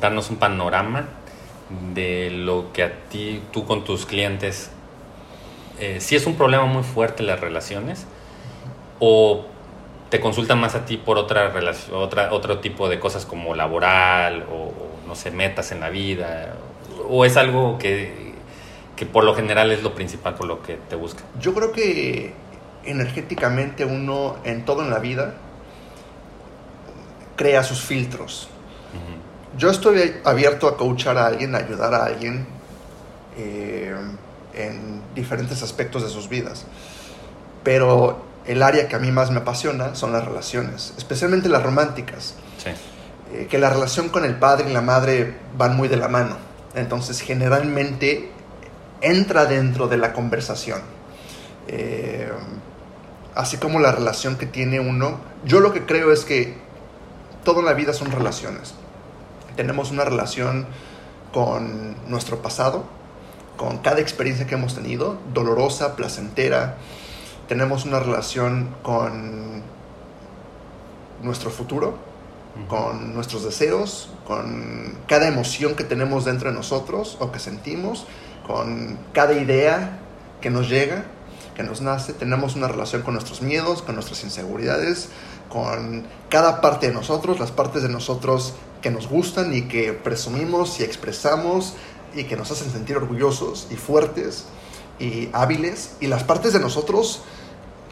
darnos 0.00 0.30
un 0.30 0.36
panorama 0.36 1.06
de 1.94 2.30
lo 2.30 2.72
que 2.72 2.82
a 2.82 3.08
ti, 3.08 3.42
tú 3.52 3.64
con 3.64 3.84
tus 3.84 4.06
clientes, 4.06 4.70
eh, 5.80 6.00
si 6.00 6.16
es 6.16 6.26
un 6.26 6.36
problema 6.36 6.66
muy 6.66 6.82
fuerte 6.82 7.22
las 7.22 7.40
relaciones 7.40 8.06
o 9.00 9.46
te 10.10 10.20
consultan 10.20 10.60
más 10.60 10.74
a 10.74 10.84
ti 10.84 10.96
por 10.96 11.18
otra 11.18 11.48
relación, 11.50 11.96
otra, 11.96 12.32
otro 12.32 12.60
tipo 12.60 12.88
de 12.88 13.00
cosas 13.00 13.26
como 13.26 13.54
laboral 13.54 14.46
o, 14.50 14.72
no 15.06 15.14
sé, 15.14 15.30
metas 15.30 15.72
en 15.72 15.80
la 15.80 15.90
vida? 15.90 16.54
¿O 17.08 17.24
es 17.24 17.36
algo 17.36 17.78
que, 17.78 18.34
que 18.96 19.06
por 19.06 19.24
lo 19.24 19.34
general 19.34 19.72
es 19.72 19.82
lo 19.82 19.94
principal 19.94 20.34
por 20.34 20.46
lo 20.46 20.62
que 20.62 20.78
te 20.88 20.96
busca? 20.96 21.24
Yo 21.40 21.54
creo 21.54 21.72
que 21.72 22.32
energéticamente 22.84 23.84
uno 23.84 24.36
en 24.44 24.64
todo 24.64 24.82
en 24.82 24.90
la 24.90 24.98
vida 24.98 25.34
crea 27.36 27.62
sus 27.62 27.82
filtros. 27.82 28.48
Yo 29.56 29.70
estoy 29.70 30.16
abierto 30.24 30.66
a 30.66 30.76
coachar 30.76 31.16
a 31.16 31.26
alguien, 31.26 31.54
a 31.54 31.58
ayudar 31.58 31.94
a 31.94 32.04
alguien 32.04 32.46
eh, 33.36 33.94
en 34.54 35.02
diferentes 35.14 35.62
aspectos 35.62 36.02
de 36.02 36.08
sus 36.08 36.28
vidas. 36.28 36.64
Pero 37.62 38.24
el 38.46 38.62
área 38.62 38.88
que 38.88 38.96
a 38.96 38.98
mí 38.98 39.10
más 39.10 39.30
me 39.30 39.38
apasiona 39.38 39.94
son 39.94 40.12
las 40.12 40.24
relaciones, 40.24 40.92
especialmente 40.96 41.48
las 41.48 41.62
románticas. 41.62 42.34
Eh, 43.32 43.46
que 43.48 43.58
la 43.58 43.70
relación 43.70 44.10
con 44.10 44.24
el 44.24 44.36
padre 44.36 44.70
y 44.70 44.72
la 44.72 44.80
madre 44.80 45.34
van 45.56 45.76
muy 45.76 45.88
de 45.88 45.96
la 45.96 46.08
mano. 46.08 46.36
Entonces, 46.74 47.20
generalmente 47.20 48.30
entra 49.00 49.46
dentro 49.46 49.88
de 49.88 49.96
la 49.96 50.12
conversación. 50.12 50.80
Eh, 51.68 52.28
así 53.34 53.56
como 53.56 53.80
la 53.80 53.92
relación 53.92 54.36
que 54.36 54.46
tiene 54.46 54.80
uno. 54.80 55.18
Yo 55.44 55.60
lo 55.60 55.72
que 55.72 55.84
creo 55.84 56.12
es 56.12 56.24
que 56.24 56.54
toda 57.44 57.62
la 57.62 57.72
vida 57.72 57.92
son 57.92 58.10
relaciones. 58.10 58.74
Tenemos 59.56 59.90
una 59.90 60.04
relación 60.04 60.66
con 61.32 61.96
nuestro 62.08 62.42
pasado, 62.42 62.84
con 63.56 63.78
cada 63.78 64.00
experiencia 64.00 64.46
que 64.46 64.54
hemos 64.54 64.74
tenido, 64.74 65.18
dolorosa, 65.32 65.96
placentera, 65.96 66.76
tenemos 67.48 67.84
una 67.84 68.00
relación 68.00 68.74
con 68.82 69.62
nuestro 71.22 71.50
futuro, 71.50 71.98
con 72.68 73.14
nuestros 73.14 73.44
deseos, 73.44 74.10
con 74.26 74.96
cada 75.08 75.28
emoción 75.28 75.74
que 75.74 75.84
tenemos 75.84 76.24
dentro 76.24 76.50
de 76.50 76.56
nosotros 76.56 77.16
o 77.20 77.32
que 77.32 77.38
sentimos, 77.38 78.06
con 78.46 78.98
cada 79.12 79.34
idea 79.34 79.98
que 80.40 80.50
nos 80.50 80.68
llega, 80.68 81.04
que 81.54 81.62
nos 81.62 81.80
nace. 81.80 82.12
Tenemos 82.12 82.56
una 82.56 82.68
relación 82.68 83.02
con 83.02 83.14
nuestros 83.14 83.42
miedos, 83.42 83.82
con 83.82 83.94
nuestras 83.94 84.24
inseguridades, 84.24 85.08
con 85.54 86.04
cada 86.30 86.60
parte 86.60 86.88
de 86.88 86.92
nosotros, 86.92 87.38
las 87.38 87.52
partes 87.52 87.84
de 87.84 87.88
nosotros 87.88 88.54
que 88.82 88.90
nos 88.90 89.08
gustan 89.08 89.54
y 89.54 89.62
que 89.62 89.92
presumimos 89.92 90.80
y 90.80 90.82
expresamos 90.82 91.74
y 92.12 92.24
que 92.24 92.36
nos 92.36 92.50
hacen 92.50 92.72
sentir 92.72 92.96
orgullosos 92.96 93.68
y 93.70 93.76
fuertes 93.76 94.46
y 94.98 95.28
hábiles, 95.32 95.94
y 96.00 96.08
las 96.08 96.24
partes 96.24 96.52
de 96.54 96.58
nosotros 96.58 97.22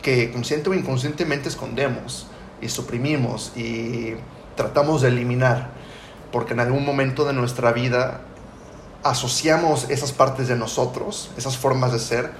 que 0.02 0.33
consciente 0.33 0.71
o 0.71 0.75
inconscientemente 0.75 1.49
escondemos 1.49 2.26
y 2.61 2.69
suprimimos 2.69 3.52
y 3.57 4.14
tratamos 4.57 5.02
de 5.02 5.09
eliminar, 5.09 5.71
porque 6.33 6.54
en 6.54 6.61
algún 6.61 6.85
momento 6.85 7.25
de 7.25 7.33
nuestra 7.33 7.73
vida 7.73 8.23
asociamos 9.04 9.88
esas 9.88 10.11
partes 10.11 10.49
de 10.49 10.57
nosotros, 10.57 11.31
esas 11.37 11.57
formas 11.57 11.92
de 11.92 12.00
ser, 12.00 12.33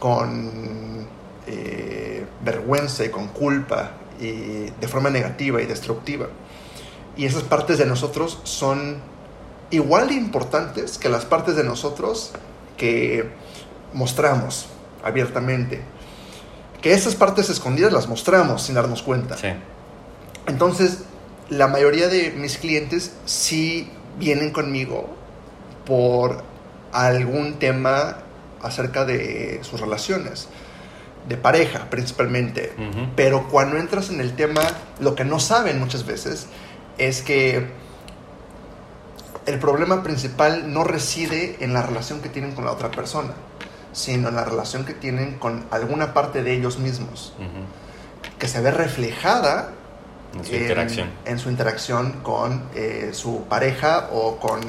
con 0.00 1.06
eh, 1.46 2.26
vergüenza 2.44 3.04
y 3.04 3.10
con 3.10 3.28
culpa 3.28 3.92
y 4.20 4.70
de 4.70 4.88
forma 4.88 5.10
negativa 5.10 5.62
y 5.62 5.66
destructiva. 5.66 6.28
Y 7.16 7.26
esas 7.26 7.42
partes 7.42 7.78
de 7.78 7.86
nosotros 7.86 8.40
son 8.44 8.98
igual 9.70 10.08
de 10.08 10.14
importantes 10.14 10.98
que 10.98 11.08
las 11.08 11.24
partes 11.24 11.56
de 11.56 11.64
nosotros 11.64 12.32
que 12.76 13.28
mostramos 13.92 14.66
abiertamente 15.02 15.82
que 16.80 16.92
esas 16.92 17.16
partes 17.16 17.50
escondidas 17.50 17.92
las 17.92 18.08
mostramos 18.08 18.62
sin 18.62 18.74
darnos 18.76 19.02
cuenta. 19.02 19.36
Entonces, 20.46 21.00
la 21.50 21.66
mayoría 21.66 22.08
de 22.08 22.30
mis 22.30 22.58
clientes 22.58 23.12
sí 23.24 23.90
vienen 24.18 24.50
conmigo 24.52 25.08
por 25.84 26.42
algún 26.92 27.58
tema 27.58 28.18
acerca 28.62 29.04
de 29.04 29.60
sus 29.62 29.80
relaciones, 29.80 30.48
de 31.28 31.36
pareja 31.36 31.90
principalmente. 31.90 32.72
Pero 33.16 33.48
cuando 33.48 33.76
entras 33.76 34.10
en 34.10 34.20
el 34.20 34.34
tema, 34.34 34.62
lo 35.00 35.14
que 35.14 35.24
no 35.24 35.40
saben 35.40 35.78
muchas 35.78 36.06
veces 36.06 36.46
es 36.96 37.22
que 37.22 37.70
el 39.46 39.58
problema 39.58 40.02
principal 40.02 40.72
no 40.72 40.84
reside 40.84 41.56
en 41.60 41.72
la 41.72 41.82
relación 41.82 42.20
que 42.20 42.28
tienen 42.28 42.54
con 42.54 42.64
la 42.64 42.72
otra 42.72 42.90
persona 42.90 43.34
sino 43.92 44.28
en 44.28 44.36
la 44.36 44.44
relación 44.44 44.84
que 44.84 44.94
tienen 44.94 45.38
con 45.38 45.64
alguna 45.70 46.14
parte 46.14 46.42
de 46.42 46.54
ellos 46.54 46.78
mismos, 46.78 47.32
que 48.38 48.48
se 48.48 48.60
ve 48.60 48.70
reflejada 48.70 49.72
en 50.34 50.44
su 50.44 50.54
interacción, 50.54 51.10
en 51.24 51.38
su 51.38 51.50
interacción 51.50 52.12
con 52.22 52.62
eh, 52.74 53.10
su 53.12 53.44
pareja 53.44 54.08
o 54.12 54.36
con 54.38 54.60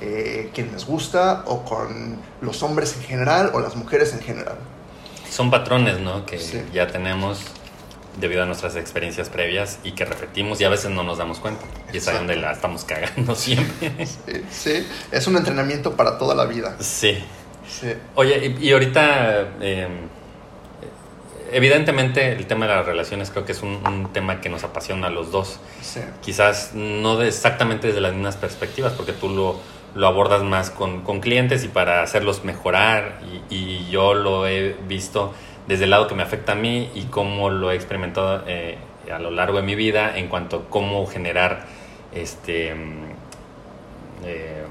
eh, 0.00 0.50
quien 0.54 0.72
les 0.72 0.86
gusta 0.86 1.42
o 1.46 1.64
con 1.64 2.18
los 2.40 2.62
hombres 2.62 2.96
en 2.96 3.02
general 3.02 3.50
o 3.54 3.60
las 3.60 3.76
mujeres 3.76 4.12
en 4.12 4.20
general. 4.20 4.58
Son 5.30 5.50
patrones, 5.50 6.00
¿no? 6.00 6.26
Que 6.26 6.38
ya 6.72 6.88
tenemos 6.88 7.40
debido 8.18 8.42
a 8.42 8.46
nuestras 8.46 8.76
experiencias 8.76 9.28
previas 9.28 9.78
y 9.84 9.92
que 9.92 10.04
repetimos 10.04 10.60
y 10.60 10.64
a 10.64 10.68
veces 10.68 10.90
no 10.90 11.02
nos 11.02 11.18
damos 11.18 11.38
cuenta. 11.38 11.64
Y 11.92 11.98
es 11.98 12.08
ahí 12.08 12.16
donde 12.16 12.36
la 12.36 12.52
estamos 12.52 12.84
cagando 12.84 13.34
siempre. 13.36 14.06
sí, 14.50 14.86
es 15.10 15.26
un 15.26 15.36
entrenamiento 15.36 15.96
para 15.96 16.18
toda 16.18 16.34
la 16.34 16.44
vida. 16.44 16.76
Sí. 16.80 17.18
Oye, 18.16 18.56
y, 18.60 18.72
ahorita, 18.72 19.48
em, 19.60 20.08
evidentemente 21.52 22.32
el 22.32 22.46
tema 22.46 22.66
de 22.66 22.74
las 22.74 22.84
relaciones 22.84 23.30
creo 23.30 23.44
que 23.44 23.52
es 23.52 23.62
un, 23.62 24.10
tema 24.12 24.40
que 24.40 24.48
nos 24.48 24.64
apasiona 24.64 25.06
a 25.06 25.10
los 25.10 25.30
dos. 25.30 25.60
Quizás 26.20 26.72
no 26.74 27.22
exactamente 27.22 27.88
desde 27.88 28.00
las 28.00 28.12
mismas 28.12 28.36
perspectivas, 28.36 28.92
porque 28.92 29.12
tú 29.12 29.28
lo, 29.28 29.60
lo 29.94 30.06
abordas 30.06 30.42
más 30.42 30.70
con, 30.70 31.02
con, 31.02 31.20
clientes 31.20 31.64
y 31.64 31.68
para 31.68 32.02
hacerlos 32.02 32.44
mejorar, 32.44 33.20
y, 33.50 33.88
yo 33.90 34.14
lo 34.14 34.46
he 34.46 34.76
visto 34.86 35.34
desde 35.66 35.84
el 35.84 35.90
lado 35.90 36.06
que 36.06 36.14
me 36.14 36.22
afecta 36.22 36.52
a 36.52 36.54
mí 36.54 36.90
y 36.94 37.04
cómo 37.04 37.50
lo 37.50 37.70
he 37.70 37.74
experimentado 37.74 38.44
eh, 38.46 38.78
a 39.12 39.18
lo 39.18 39.30
largo 39.30 39.58
de 39.58 39.64
mi 39.64 39.74
vida 39.74 40.16
en 40.16 40.28
cuanto 40.28 40.56
a 40.56 40.70
cómo 40.70 41.06
generar 41.06 41.66
este... 42.12 42.74
Eh, 44.24 44.64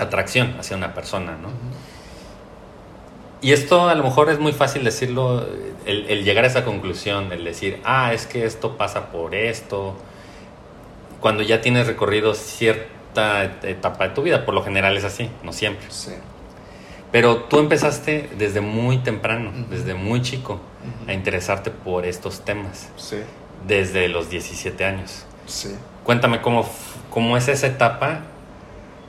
atracción 0.00 0.56
hacia 0.58 0.76
una 0.76 0.94
persona, 0.94 1.36
¿no? 1.40 1.50
Y 3.42 3.52
esto 3.52 3.88
a 3.88 3.94
lo 3.94 4.02
mejor 4.02 4.28
es 4.30 4.38
muy 4.38 4.52
fácil 4.52 4.84
decirlo, 4.84 5.46
el, 5.86 6.24
llegar 6.24 6.44
a 6.44 6.46
esa 6.46 6.64
conclusión, 6.64 7.32
el 7.32 7.44
decir, 7.44 7.80
ah, 7.84 8.12
es 8.12 8.26
que 8.26 8.44
esto 8.44 8.76
pasa 8.76 9.10
por 9.10 9.34
esto, 9.34 9.96
cuando 11.20 11.42
ya 11.42 11.60
tienes 11.60 11.86
recorrido 11.86 12.34
cierta 13.12 13.68
etapa 13.68 14.08
de 14.08 14.14
tu 14.14 14.22
vida, 14.22 14.44
por 14.44 14.54
lo 14.54 14.62
general 14.62 14.96
es 14.96 15.04
así, 15.04 15.30
no 15.42 15.52
siempre. 15.52 15.86
Sí. 15.90 16.12
Pero 17.12 17.44
tú 17.44 17.58
empezaste 17.58 18.30
desde 18.38 18.60
muy 18.60 18.98
temprano, 18.98 19.52
desde 19.68 19.94
muy 19.94 20.22
chico, 20.22 20.60
a 21.08 21.12
interesarte 21.12 21.70
por 21.70 22.06
estos 22.06 22.44
temas. 22.44 22.88
Sí. 22.96 23.16
Desde 23.66 24.08
los 24.08 24.30
17 24.30 24.84
años. 24.84 25.24
Sí. 25.46 25.74
Cuéntame 26.04 26.40
cómo, 26.40 26.68
cómo 27.10 27.36
es 27.36 27.48
esa 27.48 27.66
etapa, 27.66 28.20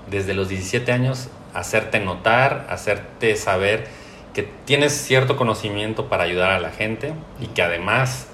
desde 0.09 0.33
los 0.33 0.49
17 0.49 0.91
años, 0.91 1.29
hacerte 1.53 1.99
notar, 1.99 2.65
hacerte 2.69 3.35
saber 3.35 3.87
que 4.33 4.43
tienes 4.65 4.93
cierto 4.93 5.37
conocimiento 5.37 6.09
para 6.09 6.23
ayudar 6.23 6.51
a 6.51 6.59
la 6.59 6.71
gente 6.71 7.13
y 7.39 7.47
que 7.47 7.61
además, 7.61 8.27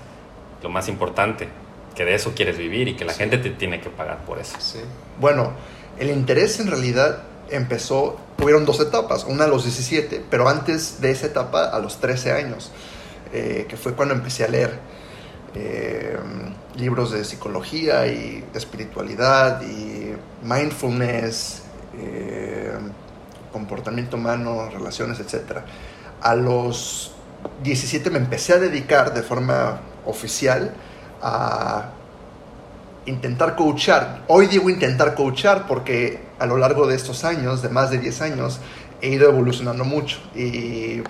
lo 0.63 0.69
más 0.69 0.87
importante, 0.87 1.49
que 1.97 2.05
de 2.05 2.13
eso 2.13 2.33
quieres 2.35 2.57
vivir 2.57 2.87
y 2.87 2.95
que 2.95 3.03
la 3.03 3.13
gente 3.13 3.39
te 3.39 3.49
tiene 3.49 3.81
que 3.81 3.89
pagar 3.89 4.23
por 4.23 4.37
eso. 4.37 4.55
Sí. 4.59 4.79
Bueno, 5.19 5.53
el 5.97 6.11
interés 6.11 6.59
en 6.59 6.67
realidad 6.67 7.23
empezó, 7.49 8.19
tuvieron 8.37 8.65
dos 8.65 8.79
etapas, 8.79 9.23
una 9.23 9.45
a 9.45 9.47
los 9.47 9.63
17, 9.63 10.23
pero 10.29 10.47
antes 10.47 11.01
de 11.01 11.09
esa 11.09 11.25
etapa 11.25 11.65
a 11.65 11.79
los 11.79 11.99
13 11.99 12.33
años, 12.33 12.71
eh, 13.33 13.65
que 13.67 13.77
fue 13.77 13.93
cuando 13.93 14.13
empecé 14.13 14.45
a 14.45 14.47
leer 14.47 14.79
eh, 15.55 16.17
libros 16.75 17.11
de 17.11 17.25
psicología 17.25 18.05
y 18.05 18.45
espiritualidad 18.53 19.61
y 19.63 20.13
mindfulness. 20.43 21.63
Eh, 21.99 22.71
comportamiento 23.51 24.17
humano, 24.17 24.69
relaciones, 24.69 25.19
etc. 25.19 25.61
A 26.21 26.35
los 26.35 27.11
17 27.63 28.11
me 28.11 28.19
empecé 28.19 28.53
a 28.53 28.59
dedicar 28.59 29.15
de 29.15 29.23
forma 29.23 29.79
oficial 30.05 30.75
a 31.21 31.89
intentar 33.05 33.55
coachar. 33.55 34.23
Hoy 34.27 34.47
digo 34.47 34.69
intentar 34.69 35.15
coachar 35.15 35.67
porque 35.67 36.19
a 36.39 36.45
lo 36.45 36.57
largo 36.57 36.87
de 36.87 36.95
estos 36.95 37.23
años, 37.23 37.61
de 37.61 37.69
más 37.69 37.89
de 37.89 37.99
10 37.99 38.21
años, 38.21 38.59
he 39.01 39.09
ido 39.09 39.29
evolucionando 39.29 39.85
mucho 39.85 40.17
y 40.35 41.01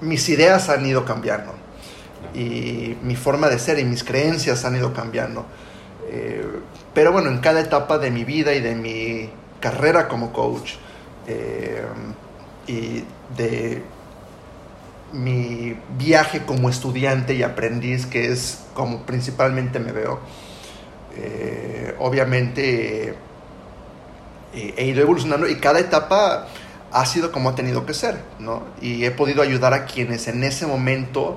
mis 0.00 0.28
ideas 0.28 0.68
han 0.68 0.84
ido 0.86 1.04
cambiando. 1.04 1.54
y 2.34 2.96
mi 3.02 3.14
forma 3.14 3.48
de 3.48 3.58
ser 3.58 3.78
y 3.78 3.84
mis 3.84 4.02
creencias 4.02 4.64
han 4.64 4.76
ido 4.76 4.92
cambiando. 4.92 5.46
Eh, 6.08 6.44
pero 6.92 7.12
bueno, 7.12 7.30
en 7.30 7.38
cada 7.38 7.60
etapa 7.60 7.98
de 7.98 8.10
mi 8.10 8.24
vida 8.24 8.54
y 8.54 8.60
de 8.60 8.74
mi 8.74 9.30
carrera 9.60 10.08
como 10.08 10.32
coach 10.32 10.74
eh, 11.26 11.82
y 12.66 13.04
de 13.36 13.82
mi 15.22 15.76
viaje 15.98 16.42
como 16.44 16.68
estudiante 16.68 17.34
y 17.34 17.42
aprendiz, 17.42 18.06
que 18.06 18.32
es 18.32 18.64
como 18.74 19.02
principalmente 19.02 19.78
me 19.78 19.92
veo, 19.92 20.20
eh, 21.16 21.94
obviamente 21.98 23.14
he 24.54 24.84
ido 24.86 25.02
evolucionando 25.02 25.46
y 25.48 25.56
cada 25.56 25.80
etapa 25.80 26.46
ha 26.92 27.04
sido 27.04 27.32
como 27.32 27.50
ha 27.50 27.54
tenido 27.54 27.84
que 27.84 27.94
ser, 27.94 28.18
¿no? 28.38 28.62
Y 28.80 29.04
he 29.04 29.10
podido 29.10 29.42
ayudar 29.42 29.74
a 29.74 29.84
quienes 29.84 30.28
en 30.28 30.44
ese 30.44 30.66
momento 30.66 31.36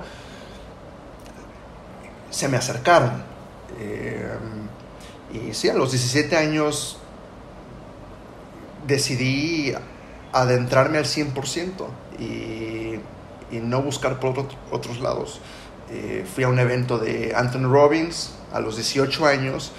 se 2.30 2.48
me 2.48 2.58
acercaron. 2.58 3.24
Eh, 3.80 4.38
y 5.34 5.54
sí, 5.54 5.70
a 5.70 5.74
los 5.74 5.92
17 5.92 6.38
años 6.38 6.98
decidí 8.88 9.74
adentrarme 10.32 10.98
al 10.98 11.06
100% 11.06 11.88
y, 12.20 13.00
y 13.52 13.58
no 13.58 13.82
buscar 13.82 14.20
por 14.20 14.48
otros 14.72 15.00
lados. 15.00 15.42
Eh, 15.92 16.24
fui 16.32 16.44
a 16.44 16.50
un 16.50 16.60
evento 16.60 17.00
de 17.00 17.34
Anthony 17.36 17.68
Robbins 17.68 18.32
a 18.54 18.60
los 18.60 18.76
18 18.76 19.26
años, 19.26 19.72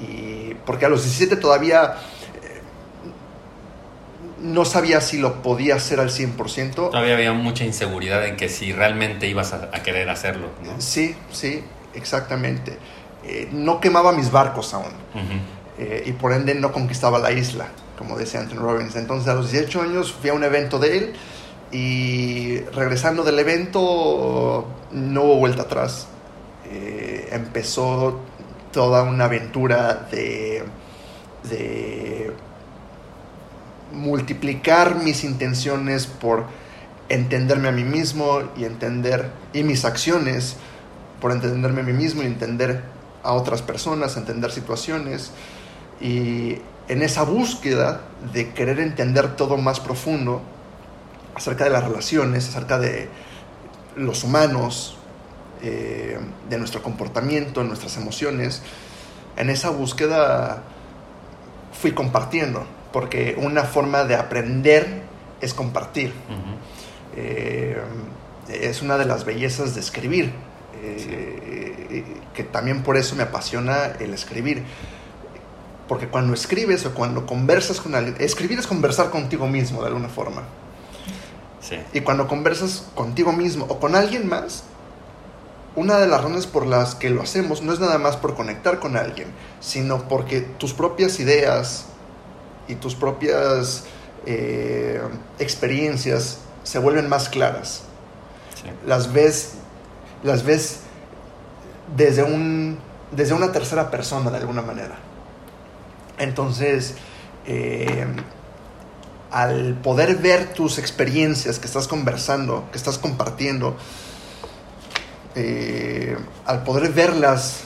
y 0.00 0.54
porque 0.66 0.84
a 0.84 0.88
los 0.88 1.02
17 1.02 1.36
todavía 1.36 1.94
eh, 2.42 2.60
no 4.42 4.66
sabía 4.66 5.00
si 5.00 5.18
lo 5.18 5.42
podía 5.42 5.76
hacer 5.76 6.00
al 6.00 6.10
100%. 6.10 6.74
Todavía 6.74 7.14
había 7.14 7.32
mucha 7.32 7.64
inseguridad 7.64 8.26
en 8.26 8.36
que 8.36 8.50
si 8.50 8.72
realmente 8.72 9.26
ibas 9.26 9.54
a, 9.54 9.70
querer 9.82 10.10
hacerlo. 10.10 10.48
Sí, 10.78 11.16
sí, 11.32 11.64
exactamente. 11.94 12.76
Eh, 13.24 13.48
no 13.50 13.80
quemaba 13.80 14.12
mis 14.12 14.30
barcos 14.30 14.74
aún. 14.74 14.92
y 16.04 16.12
por 16.12 16.32
ende 16.32 16.54
no 16.56 16.72
conquistaba 16.72 17.18
la 17.18 17.30
isla, 17.32 17.68
como 17.96 18.18
decía 18.18 18.40
Anthony 18.40 18.58
Robbins. 18.58 18.96
Entonces 18.96 19.28
a 19.28 19.34
los 19.34 19.50
18 19.50 19.80
años 19.80 20.12
fui 20.12 20.28
a 20.28 20.34
un 20.34 20.44
evento 20.44 20.78
de 20.78 20.98
él 20.98 21.14
y 21.70 22.60
regresando 22.74 23.22
del 23.24 23.38
evento, 23.38 24.66
no 24.92 25.22
hubo 25.22 25.36
vuelta 25.36 25.62
atrás. 25.62 26.08
Eh, 26.70 27.28
empezó 27.32 28.20
toda 28.72 29.02
una 29.02 29.24
aventura 29.24 30.08
de, 30.10 30.64
de 31.48 32.32
multiplicar 33.92 34.96
mis 34.96 35.24
intenciones 35.24 36.06
por 36.06 36.44
entenderme 37.08 37.68
a 37.68 37.72
mí 37.72 37.84
mismo 37.84 38.40
y 38.56 38.64
entender, 38.64 39.30
y 39.52 39.62
mis 39.62 39.84
acciones 39.84 40.56
por 41.20 41.32
entenderme 41.32 41.80
a 41.80 41.84
mí 41.84 41.92
mismo 41.92 42.22
y 42.22 42.26
entender 42.26 42.82
a 43.22 43.32
otras 43.32 43.62
personas, 43.62 44.16
entender 44.16 44.52
situaciones. 44.52 45.32
Y 46.00 46.58
en 46.88 47.02
esa 47.02 47.24
búsqueda 47.24 48.02
de 48.32 48.52
querer 48.52 48.80
entender 48.80 49.36
todo 49.36 49.56
más 49.56 49.80
profundo, 49.80 50.42
acerca 51.38 51.64
de 51.64 51.70
las 51.70 51.84
relaciones, 51.84 52.48
acerca 52.48 52.78
de 52.78 53.08
los 53.96 54.24
humanos, 54.24 54.96
eh, 55.62 56.18
de 56.48 56.58
nuestro 56.58 56.82
comportamiento, 56.82 57.62
nuestras 57.64 57.96
emociones. 57.96 58.62
En 59.36 59.48
esa 59.48 59.70
búsqueda 59.70 60.62
fui 61.72 61.92
compartiendo, 61.92 62.66
porque 62.92 63.36
una 63.38 63.62
forma 63.62 64.04
de 64.04 64.16
aprender 64.16 65.02
es 65.40 65.54
compartir. 65.54 66.12
Eh, 67.16 67.80
es 68.48 68.82
una 68.82 68.98
de 68.98 69.04
las 69.04 69.24
bellezas 69.24 69.74
de 69.74 69.80
escribir, 69.80 70.32
eh, 70.82 72.04
que 72.34 72.42
también 72.42 72.82
por 72.82 72.96
eso 72.96 73.14
me 73.14 73.22
apasiona 73.22 73.92
el 74.00 74.12
escribir. 74.12 74.64
Porque 75.86 76.08
cuando 76.08 76.34
escribes 76.34 76.84
o 76.84 76.94
cuando 76.94 77.26
conversas 77.26 77.80
con 77.80 77.94
alguien, 77.94 78.16
escribir 78.18 78.58
es 78.58 78.66
conversar 78.66 79.10
contigo 79.10 79.46
mismo 79.46 79.80
de 79.82 79.86
alguna 79.86 80.08
forma. 80.08 80.42
Y 81.92 82.00
cuando 82.00 82.26
conversas 82.28 82.84
contigo 82.94 83.32
mismo 83.32 83.66
o 83.68 83.78
con 83.78 83.94
alguien 83.94 84.28
más, 84.28 84.64
una 85.76 85.98
de 85.98 86.06
las 86.06 86.22
razones 86.22 86.46
por 86.46 86.66
las 86.66 86.94
que 86.94 87.10
lo 87.10 87.22
hacemos 87.22 87.62
no 87.62 87.72
es 87.72 87.80
nada 87.80 87.98
más 87.98 88.16
por 88.16 88.34
conectar 88.34 88.80
con 88.80 88.96
alguien, 88.96 89.28
sino 89.60 90.08
porque 90.08 90.40
tus 90.40 90.72
propias 90.72 91.20
ideas 91.20 91.86
y 92.66 92.74
tus 92.74 92.94
propias 92.94 93.84
eh, 94.26 95.00
experiencias 95.38 96.40
se 96.62 96.78
vuelven 96.78 97.08
más 97.08 97.28
claras. 97.28 97.82
Las 98.86 99.12
ves, 99.12 99.52
las 100.22 100.44
ves 100.44 100.80
desde, 101.96 102.22
un, 102.24 102.78
desde 103.12 103.34
una 103.34 103.52
tercera 103.52 103.90
persona 103.90 104.30
de 104.30 104.38
alguna 104.38 104.62
manera. 104.62 104.96
Entonces, 106.18 106.96
eh, 107.46 108.06
al 109.30 109.74
poder 109.82 110.16
ver 110.16 110.52
tus 110.52 110.78
experiencias 110.78 111.58
que 111.58 111.66
estás 111.66 111.86
conversando, 111.86 112.68
que 112.72 112.78
estás 112.78 112.98
compartiendo, 112.98 113.76
eh, 115.34 116.16
al 116.46 116.62
poder 116.64 116.92
verlas 116.92 117.64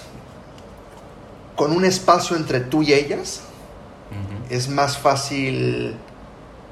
con 1.57 1.73
un 1.73 1.85
espacio 1.85 2.37
entre 2.37 2.61
tú 2.61 2.83
y 2.83 2.93
ellas, 2.93 3.43
es 4.51 4.69
más 4.69 4.99
fácil, 4.99 5.95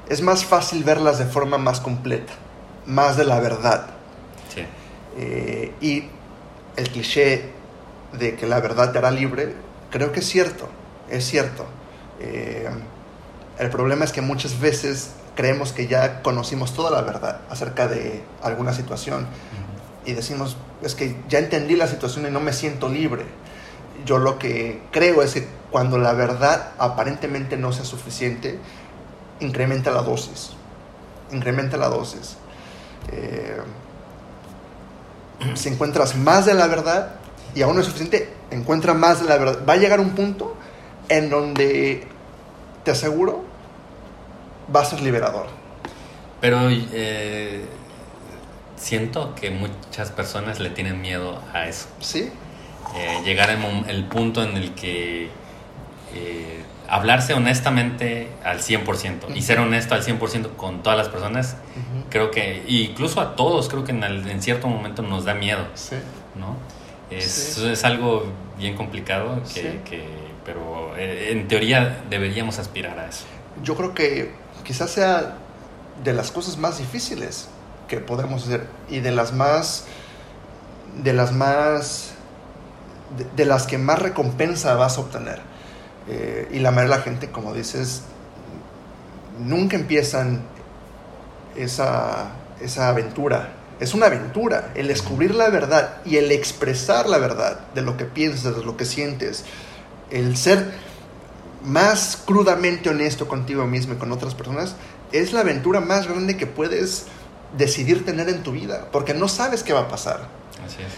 es 0.09 0.21
más 0.21 0.45
fácil 0.45 0.83
verlas 0.83 1.17
de 1.17 1.25
forma 1.25 1.57
más 1.57 1.79
completa, 1.79 2.33
más 2.85 3.17
de 3.17 3.25
la 3.25 3.39
verdad. 3.39 3.87
Eh, 5.17 5.73
y 5.81 6.03
el 6.75 6.89
cliché 6.89 7.49
de 8.13 8.35
que 8.35 8.45
la 8.45 8.59
verdad 8.59 8.91
te 8.91 8.99
hará 8.99 9.11
libre, 9.11 9.53
creo 9.89 10.11
que 10.11 10.19
es 10.19 10.27
cierto, 10.27 10.67
es 11.09 11.25
cierto. 11.25 11.65
Eh, 12.19 12.69
el 13.59 13.69
problema 13.69 14.05
es 14.05 14.11
que 14.11 14.21
muchas 14.21 14.59
veces 14.59 15.11
creemos 15.35 15.71
que 15.71 15.87
ya 15.87 16.21
conocimos 16.21 16.73
toda 16.73 16.91
la 16.91 17.01
verdad 17.01 17.41
acerca 17.49 17.87
de 17.87 18.23
alguna 18.41 18.73
situación 18.73 19.27
y 20.05 20.13
decimos, 20.13 20.57
es 20.81 20.95
que 20.95 21.15
ya 21.29 21.39
entendí 21.39 21.75
la 21.75 21.87
situación 21.87 22.25
y 22.25 22.31
no 22.31 22.39
me 22.39 22.53
siento 22.53 22.89
libre. 22.89 23.25
Yo 24.05 24.17
lo 24.17 24.39
que 24.39 24.81
creo 24.91 25.21
es 25.21 25.33
que 25.33 25.47
cuando 25.69 25.97
la 25.97 26.13
verdad 26.13 26.71
aparentemente 26.79 27.55
no 27.55 27.71
sea 27.71 27.85
suficiente, 27.85 28.57
incrementa 29.39 29.91
la 29.91 30.01
dosis. 30.01 30.51
Incrementa 31.31 31.77
la 31.77 31.87
dosis. 31.87 32.37
Eh, 33.11 33.57
si 35.53 35.69
encuentras 35.69 36.15
más 36.15 36.45
de 36.45 36.55
la 36.55 36.67
verdad 36.67 37.15
y 37.53 37.61
aún 37.61 37.75
no 37.75 37.81
es 37.81 37.87
suficiente, 37.87 38.33
encuentra 38.49 38.93
más 38.93 39.21
de 39.21 39.27
la 39.27 39.37
verdad. 39.37 39.59
Va 39.67 39.73
a 39.73 39.77
llegar 39.77 39.99
un 39.99 40.11
punto 40.11 40.55
en 41.09 41.29
donde 41.29 42.07
te 42.83 42.91
aseguro 42.91 43.43
va 44.73 44.81
a 44.81 44.85
ser 44.85 45.01
liberador. 45.01 45.47
Pero 46.39 46.69
eh, 46.69 47.65
siento 48.75 49.35
que 49.35 49.51
muchas 49.51 50.11
personas 50.11 50.59
le 50.59 50.69
tienen 50.69 51.01
miedo 51.01 51.41
a 51.53 51.67
eso. 51.67 51.87
Sí. 51.99 52.31
Eh, 52.95 53.21
llegar 53.23 53.49
el, 53.49 53.59
el, 53.89 54.03
punto 54.05 54.43
en 54.43 54.57
el 54.57 54.73
que 54.73 55.29
eh, 56.13 56.63
hablarse 56.89 57.33
honestamente 57.33 58.27
al 58.43 58.59
100% 58.59 59.33
y 59.33 59.41
ser 59.43 59.59
honesto 59.59 59.95
al 59.95 60.03
100% 60.03 60.55
con 60.57 60.83
todas 60.83 60.97
las 60.97 61.07
personas, 61.07 61.55
creo 62.09 62.31
que, 62.31 62.63
incluso 62.67 63.21
a 63.21 63.37
todos, 63.37 63.69
creo 63.69 63.85
que 63.85 63.93
en, 63.93 64.41
cierto 64.41 64.67
momento 64.67 65.03
nos 65.03 65.23
da 65.23 65.33
miedo. 65.33 65.65
Sí. 65.73 65.95
¿no? 66.35 66.57
Es, 67.09 67.57
es 67.57 67.85
algo 67.85 68.25
bien 68.57 68.75
complicado, 68.75 69.41
que, 69.53 69.79
que, 69.89 70.03
pero 70.45 70.97
en 70.97 71.47
teoría 71.47 72.03
deberíamos 72.09 72.59
aspirar 72.59 72.97
a 72.99 73.07
eso. 73.07 73.25
Yo 73.63 73.75
creo 73.75 73.93
que 73.93 74.31
quizás 74.63 74.91
sea 74.91 75.37
de 76.03 76.13
las 76.13 76.31
cosas 76.31 76.57
más 76.57 76.77
difíciles 76.77 77.47
que 77.87 77.97
podemos 77.97 78.43
hacer 78.43 78.65
y 78.89 78.99
de 78.99 79.11
las 79.11 79.33
más 79.33 79.85
de 81.03 81.13
las 81.13 81.31
más 81.31 82.13
de, 83.35 83.45
las 83.45 83.67
que 83.67 83.77
más 83.77 83.99
recompensa 83.99 84.73
vas 84.75 84.97
a 84.97 85.01
obtener. 85.01 85.41
Eh, 86.07 86.47
y 86.51 86.59
la 86.59 86.71
mayoría 86.71 86.95
de 86.95 86.99
la 86.99 87.03
gente 87.03 87.29
como 87.29 87.53
dices 87.53 88.03
nunca 89.39 89.75
empiezan 89.75 90.41
esa, 91.55 92.31
esa 92.61 92.89
aventura. 92.89 93.53
Es 93.79 93.93
una 93.93 94.05
aventura 94.07 94.71
el 94.75 94.87
descubrir 94.87 95.33
la 95.33 95.49
verdad 95.49 95.97
y 96.05 96.17
el 96.17 96.31
expresar 96.31 97.09
la 97.09 97.17
verdad 97.17 97.59
de 97.73 97.81
lo 97.81 97.97
que 97.97 98.05
piensas 98.05 98.55
de 98.55 98.63
lo 98.63 98.77
que 98.77 98.85
sientes 98.85 99.43
el 100.11 100.37
ser 100.37 100.71
más 101.63 102.21
crudamente 102.25 102.89
honesto 102.89 103.27
contigo 103.27 103.65
mismo 103.65 103.93
y 103.93 103.97
con 103.97 104.11
otras 104.11 104.35
personas, 104.35 104.75
es 105.11 105.33
la 105.33 105.41
aventura 105.41 105.79
más 105.79 106.07
grande 106.07 106.37
que 106.37 106.47
puedes 106.47 107.05
decidir 107.57 108.05
tener 108.05 108.29
en 108.29 108.43
tu 108.43 108.51
vida, 108.51 108.87
porque 108.91 109.13
no 109.13 109.27
sabes 109.27 109.63
qué 109.63 109.73
va 109.73 109.81
a 109.81 109.87
pasar. 109.87 110.27
Así 110.65 110.77
es. 110.81 110.93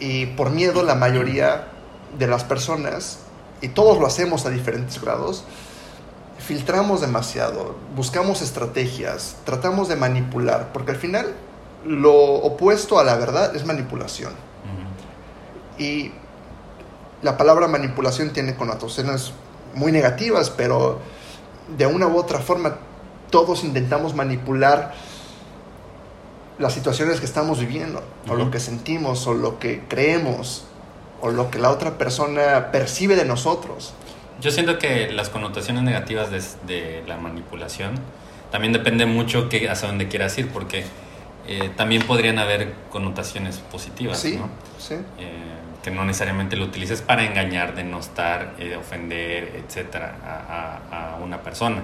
Y 0.00 0.26
por 0.26 0.50
miedo 0.50 0.82
la 0.82 0.94
mayoría 0.94 1.68
de 2.18 2.26
las 2.26 2.44
personas, 2.44 3.18
y 3.60 3.68
todos 3.68 3.98
lo 3.98 4.06
hacemos 4.06 4.46
a 4.46 4.50
diferentes 4.50 5.00
grados, 5.00 5.44
filtramos 6.38 7.00
demasiado, 7.00 7.76
buscamos 7.96 8.42
estrategias, 8.42 9.36
tratamos 9.44 9.88
de 9.88 9.96
manipular, 9.96 10.72
porque 10.72 10.92
al 10.92 10.98
final 10.98 11.34
lo 11.84 12.14
opuesto 12.14 12.98
a 12.98 13.04
la 13.04 13.16
verdad 13.16 13.54
es 13.56 13.64
manipulación. 13.64 14.32
Y 15.78 16.12
la 17.22 17.36
palabra 17.36 17.66
manipulación 17.68 18.32
tiene 18.32 18.54
connotaciones 18.54 19.32
muy 19.74 19.92
negativas, 19.92 20.50
pero 20.50 20.98
de 21.76 21.86
una 21.86 22.06
u 22.06 22.16
otra 22.16 22.38
forma 22.38 22.76
todos 23.30 23.64
intentamos 23.64 24.14
manipular 24.14 24.94
las 26.58 26.72
situaciones 26.72 27.20
que 27.20 27.26
estamos 27.26 27.60
viviendo, 27.60 28.02
o 28.28 28.34
lo 28.34 28.50
que 28.50 28.58
sentimos, 28.58 29.26
o 29.26 29.34
lo 29.34 29.58
que 29.58 29.82
creemos, 29.88 30.64
o 31.20 31.30
lo 31.30 31.50
que 31.50 31.58
la 31.58 31.70
otra 31.70 31.98
persona 31.98 32.70
percibe 32.72 33.14
de 33.16 33.24
nosotros. 33.24 33.94
Yo 34.40 34.50
siento 34.50 34.78
que 34.78 35.12
las 35.12 35.28
connotaciones 35.28 35.82
negativas 35.82 36.30
de, 36.66 37.04
la 37.06 37.16
manipulación 37.16 37.94
también 38.50 38.72
depende 38.72 39.06
mucho 39.06 39.48
que, 39.48 39.68
hacia 39.68 39.88
dónde 39.88 40.08
quieras 40.08 40.36
ir, 40.38 40.48
porque 40.48 40.84
eh, 41.46 41.70
también 41.76 42.02
podrían 42.02 42.38
haber 42.38 42.72
connotaciones 42.90 43.58
positivas, 43.58 44.18
sí, 44.18 44.36
¿no? 44.36 44.48
Sí. 44.78 44.94
Eh, 45.18 45.57
que 45.82 45.90
no 45.90 46.04
necesariamente 46.04 46.56
lo 46.56 46.64
utilices 46.64 47.02
para 47.02 47.24
engañar, 47.24 47.74
denostar, 47.74 48.54
eh, 48.58 48.76
ofender, 48.76 49.62
etcétera, 49.64 50.16
a, 50.24 51.14
a, 51.14 51.16
una 51.16 51.42
persona, 51.42 51.82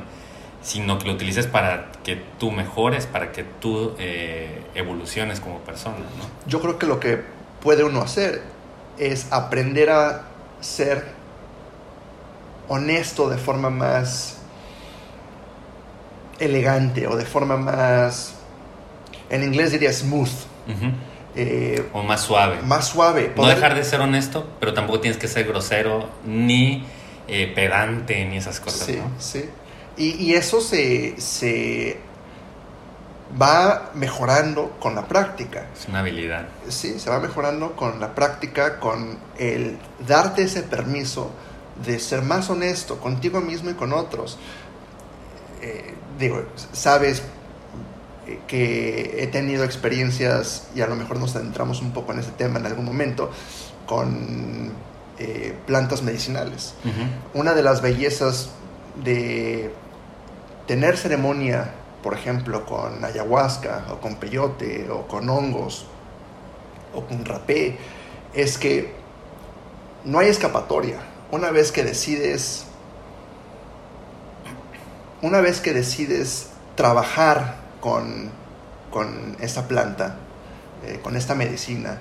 sino 0.63 0.99
que 0.99 1.07
lo 1.07 1.15
utilices 1.15 1.47
para 1.47 1.93
que 2.03 2.17
tú 2.39 2.51
mejores, 2.51 3.07
para 3.07 3.33
que 3.33 3.45
tú 3.45 3.95
eh, 3.99 4.63
evoluciones 4.75 5.41
como 5.41 5.59
persona, 5.61 5.99
¿no? 5.99 6.25
Yo 6.47 6.61
creo 6.61 6.79
que 6.79 6.87
lo 6.87 6.99
que 6.99 7.23
puede 7.63 7.85
uno 7.85 8.03
hacer 8.03 8.43
es 8.99 9.33
aprender 9.33 9.91
a 9.91 10.23
ser 10.61 11.05
honesto 12.69 13.29
de 13.29 13.39
forma 13.39 13.71
más 13.71 14.39
elegante 16.39 17.07
o 17.07 17.17
de 17.17 17.25
forma 17.25 17.57
más, 17.57 18.35
en 19.31 19.45
inglés 19.45 19.73
diría 19.73 19.93
smooth. 19.93 20.29
Eh, 21.37 21.88
o 21.92 22.03
más 22.03 22.23
suave. 22.23 22.62
Más 22.62 22.88
suave. 22.88 23.33
No 23.37 23.47
dejar 23.47 23.75
de 23.75 23.85
ser 23.85 24.01
honesto, 24.01 24.47
pero 24.61 24.73
tampoco 24.73 25.01
tienes 25.01 25.18
que 25.18 25.29
ser 25.29 25.47
grosero, 25.47 26.09
ni 26.25 26.87
eh, 27.27 27.53
pedante, 27.55 28.25
ni 28.25 28.37
esas 28.37 28.61
cosas. 28.61 28.87
Sí, 28.87 29.01
sí. 29.18 29.44
Y, 29.97 30.35
eso 30.35 30.61
se, 30.61 31.20
se 31.20 31.99
va 33.40 33.90
mejorando 33.94 34.77
con 34.81 34.94
la 34.94 35.07
práctica. 35.07 35.66
Es 35.77 35.88
una 35.88 36.01
habilidad. 36.01 36.49
Sí, 36.68 36.99
se 36.99 37.11
va 37.11 37.20
mejorando 37.20 37.77
con 37.77 38.01
la 38.01 38.14
práctica, 38.14 38.81
con 38.81 39.18
el 39.38 39.79
darte 40.07 40.42
ese 40.42 40.62
permiso 40.62 41.31
de 41.85 41.99
ser 41.99 42.23
más 42.23 42.51
honesto 42.51 42.99
contigo 42.99 43.40
mismo 43.40 43.70
y 43.70 43.75
con 43.75 43.92
otros. 43.92 44.38
Eh, 45.62 45.94
digo, 46.18 46.44
sabes 46.73 47.23
que 48.47 49.23
he 49.23 49.27
tenido 49.27 49.65
experiencias, 49.65 50.69
y 50.75 50.81
a 50.81 50.87
lo 50.87 50.97
mejor 50.97 51.19
nos 51.19 51.37
adentramos 51.37 51.83
un 51.83 51.93
poco 51.93 52.13
en 52.13 52.21
ese 52.21 52.31
tema 52.33 52.59
en 52.59 52.67
algún 52.67 52.85
momento, 52.85 53.31
con 53.87 54.73
eh, 55.19 55.57
plantas 55.67 56.03
medicinales. 56.03 56.75
Una 57.35 57.55
de 57.55 57.63
las 57.63 57.83
bellezas 57.83 58.51
de 59.03 59.73
tener 60.67 60.97
ceremonia, 60.97 61.73
por 62.03 62.15
ejemplo, 62.15 62.65
con 62.67 63.05
ayahuasca 63.05 63.87
o 63.91 64.01
con 64.01 64.17
peyote 64.17 64.89
o 64.91 65.07
con 65.07 65.29
hongos 65.29 65.87
o 66.95 67.05
con 67.05 67.25
rapé, 67.25 67.79
es 68.33 68.59
que 68.59 68.93
no 70.05 70.19
hay 70.19 70.29
escapatoria 70.29 70.99
una 71.31 71.51
vez 71.51 71.73
que 71.73 71.83
decides, 71.83 72.65
una 75.23 75.41
vez 75.41 75.61
que 75.61 75.73
decides 75.73 76.51
trabajar 76.77 77.63
con, 77.85 78.31
con 78.90 79.37
esta 79.40 79.68
planta, 79.68 80.16
eh, 80.87 81.01
con 81.03 81.16
esta 81.16 81.35
medicina, 81.35 81.99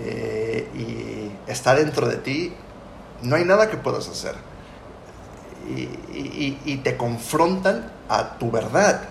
eh, 0.00 0.66
y 0.74 1.50
está 1.50 1.74
dentro 1.74 2.08
de 2.08 2.16
ti, 2.16 2.54
no 3.20 3.36
hay 3.36 3.44
nada 3.44 3.68
que 3.68 3.76
puedas 3.76 4.08
hacer. 4.08 4.34
Y, 5.68 6.58
y, 6.64 6.76
te 6.82 6.96
confrontan 6.96 7.90
a 8.08 8.38
tu 8.38 8.50
verdad 8.50 9.02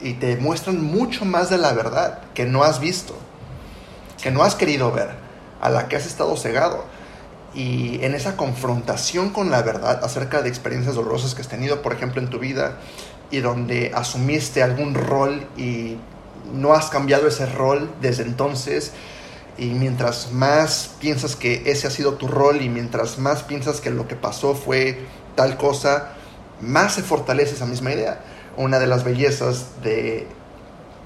y 0.00 0.14
te 0.14 0.36
muestran 0.36 0.82
mucho 0.82 1.24
más 1.24 1.50
de 1.50 1.58
la 1.58 1.72
verdad 1.72 2.20
que 2.34 2.44
no 2.44 2.64
has 2.64 2.80
visto, 2.80 3.14
que 4.20 4.32
no 4.32 4.42
has 4.42 4.56
querido 4.56 4.90
ver, 4.90 5.10
a 5.60 5.70
la 5.70 5.88
que 5.88 5.96
has 5.96 6.06
estado 6.06 6.36
cegado 6.36 6.84
y 7.54 8.04
en 8.04 8.14
esa 8.14 8.36
confrontación 8.36 9.30
con 9.30 9.50
la 9.50 9.62
verdad 9.62 10.04
acerca 10.04 10.42
de 10.42 10.48
experiencias 10.48 10.94
dolorosas 10.94 11.34
que 11.34 11.42
has 11.42 11.48
tenido, 11.48 11.82
por 11.82 11.92
ejemplo, 11.92 12.20
en 12.20 12.28
tu 12.28 12.38
vida, 12.38 12.76
y 13.30 13.40
donde 13.40 13.92
asumiste 13.94 14.62
algún 14.62 14.94
rol 14.94 15.46
y 15.56 15.96
no 16.52 16.72
has 16.72 16.86
cambiado 16.86 17.26
ese 17.28 17.46
rol 17.46 17.90
desde 18.00 18.22
entonces, 18.22 18.92
y 19.58 19.66
mientras 19.66 20.32
más 20.32 20.94
piensas 21.00 21.34
que 21.36 21.70
ese 21.70 21.88
ha 21.88 21.90
sido 21.90 22.14
tu 22.14 22.28
rol 22.28 22.62
y 22.62 22.68
mientras 22.68 23.18
más 23.18 23.42
piensas 23.42 23.80
que 23.80 23.90
lo 23.90 24.06
que 24.06 24.14
pasó 24.14 24.54
fue 24.54 24.98
tal 25.34 25.56
cosa, 25.56 26.14
más 26.60 26.94
se 26.94 27.02
fortalece 27.02 27.54
esa 27.54 27.66
misma 27.66 27.92
idea. 27.92 28.20
Una 28.56 28.78
de 28.78 28.86
las 28.86 29.04
bellezas 29.04 29.82
de 29.82 30.26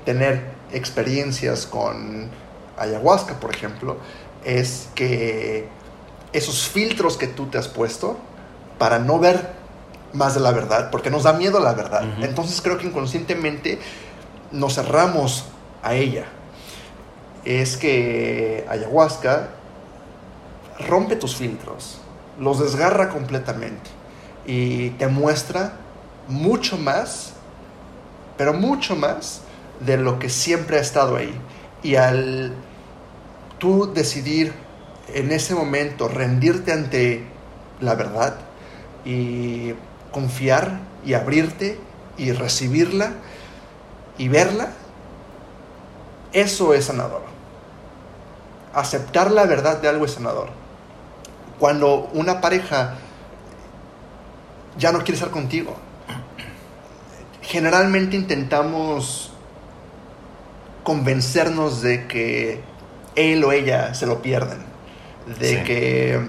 tener 0.05 0.51
experiencias 0.73 1.67
con 1.67 2.29
ayahuasca, 2.79 3.41
por 3.41 3.55
ejemplo, 3.55 3.97
es 4.45 4.89
que 4.95 5.69
esos 6.33 6.69
filtros 6.69 7.17
que 7.17 7.27
tú 7.27 7.47
te 7.47 7.59
has 7.59 7.69
puesto 7.69 8.19
para 8.79 8.99
no 8.99 9.19
ver 9.19 9.62
más 10.13 10.35
de 10.35 10.41
la 10.41 10.53
verdad, 10.53 10.91
porque 10.91 11.11
nos 11.11 11.23
da 11.25 11.33
miedo 11.33 11.61
la 11.61 11.75
verdad. 11.75 12.03
Entonces 12.23 12.61
creo 12.61 12.79
que 12.79 12.87
inconscientemente 12.87 13.79
nos 14.51 14.75
cerramos 14.75 15.47
a 15.83 15.95
ella. 15.95 16.27
Es 17.45 17.77
que 17.77 18.67
ayahuasca 18.69 19.49
rompe 20.89 21.17
tus 21.17 21.37
filtros, 21.37 22.01
los 22.39 22.61
desgarra 22.61 23.09
completamente 23.09 23.91
y 24.47 24.91
te 24.91 25.09
muestra 25.09 25.75
mucho 26.29 26.79
más, 26.79 27.33
pero 28.37 28.53
mucho 28.53 28.97
más 28.97 29.43
de 29.81 29.97
lo 29.97 30.19
que 30.19 30.29
siempre 30.29 30.79
ha 30.79 30.81
estado 30.81 31.17
ahí. 31.17 31.35
Y 31.83 31.97
al 31.97 32.53
tú 33.59 33.93
decidir 33.93 34.53
en 35.13 35.33
ese 35.33 35.55
momento 35.55 36.09
rendirte 36.09 36.73
ante 36.73 37.27
la 37.81 37.95
verdad 37.95 38.37
y 39.05 39.75
confiar 40.13 40.81
y 41.05 41.15
abrirte 41.15 41.79
y 42.17 42.33
recibirla 42.33 43.13
y 44.19 44.29
verla, 44.29 44.73
eso 46.33 46.75
es 46.75 46.85
sanador. 46.85 47.23
Aceptar 48.75 49.31
la 49.31 49.45
verdad 49.45 49.81
de 49.81 49.89
algo 49.89 50.05
es 50.05 50.13
sanador. 50.13 50.51
Cuando 51.59 52.11
una 52.15 52.41
pareja 52.41 52.95
ya 54.79 54.93
no 54.93 55.01
quiere 55.01 55.15
estar 55.15 55.31
contigo, 55.31 55.77
generalmente 57.43 58.17
intentamos 58.17 59.33
convencernos 60.85 61.83
de 61.83 62.07
que 62.07 62.61
él 63.15 63.45
o 63.45 63.53
ella 63.53 63.95
se 63.95 64.07
lo 64.07 64.23
pierden 64.23 64.73
de 65.27 65.63
que 65.63 66.21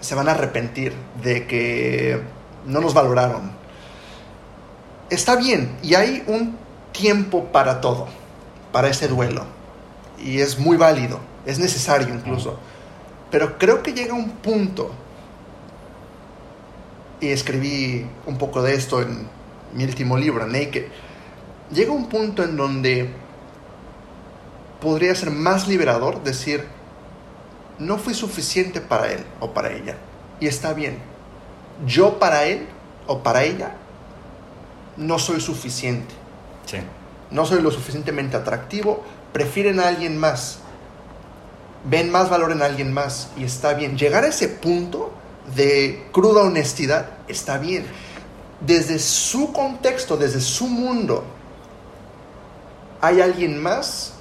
se 0.00 0.14
van 0.14 0.28
a 0.28 0.32
arrepentir, 0.32 0.94
de 1.22 1.46
que 1.46 2.20
no 2.66 2.80
nos 2.80 2.94
valoraron. 2.94 3.52
Está 5.08 5.36
bien, 5.36 5.76
y 5.82 5.94
hay 5.94 6.22
un 6.26 6.56
tiempo 6.92 7.46
para 7.46 7.80
todo, 7.80 8.06
para 8.72 8.88
ese 8.88 9.08
duelo, 9.08 9.44
y 10.18 10.40
es 10.40 10.58
muy 10.58 10.76
válido, 10.76 11.18
es 11.46 11.58
necesario 11.58 12.14
incluso, 12.14 12.58
pero 13.30 13.58
creo 13.58 13.82
que 13.82 13.92
llega 13.92 14.14
un 14.14 14.30
punto, 14.30 14.92
y 17.20 17.28
escribí 17.28 18.06
un 18.26 18.38
poco 18.38 18.62
de 18.62 18.74
esto 18.74 19.02
en 19.02 19.28
mi 19.74 19.84
último 19.84 20.16
libro, 20.16 20.46
Naked, 20.46 20.86
llega 21.72 21.92
un 21.92 22.08
punto 22.08 22.42
en 22.42 22.56
donde 22.56 23.10
podría 24.80 25.14
ser 25.14 25.30
más 25.30 25.68
liberador 25.68 26.22
decir, 26.22 26.66
no 27.78 27.98
fui 27.98 28.14
suficiente 28.14 28.80
para 28.80 29.12
él 29.12 29.24
o 29.40 29.52
para 29.52 29.72
ella. 29.72 29.96
Y 30.40 30.46
está 30.46 30.72
bien. 30.72 30.98
Yo 31.86 32.18
para 32.18 32.44
él 32.44 32.66
o 33.06 33.22
para 33.22 33.44
ella 33.44 33.74
no 34.96 35.18
soy 35.18 35.40
suficiente. 35.40 36.14
Sí. 36.66 36.78
No 37.30 37.46
soy 37.46 37.62
lo 37.62 37.70
suficientemente 37.70 38.36
atractivo. 38.36 39.02
Prefieren 39.32 39.80
a 39.80 39.88
alguien 39.88 40.18
más. 40.18 40.58
Ven 41.84 42.10
más 42.10 42.28
valor 42.28 42.52
en 42.52 42.62
alguien 42.62 42.92
más. 42.92 43.30
Y 43.36 43.44
está 43.44 43.74
bien. 43.74 43.96
Llegar 43.96 44.24
a 44.24 44.28
ese 44.28 44.48
punto 44.48 45.12
de 45.54 46.06
cruda 46.12 46.42
honestidad 46.42 47.10
está 47.28 47.58
bien. 47.58 47.86
Desde 48.60 48.98
su 48.98 49.52
contexto, 49.52 50.16
desde 50.16 50.40
su 50.40 50.66
mundo, 50.66 51.24
hay 53.00 53.20
alguien 53.20 53.62
más 53.62 54.14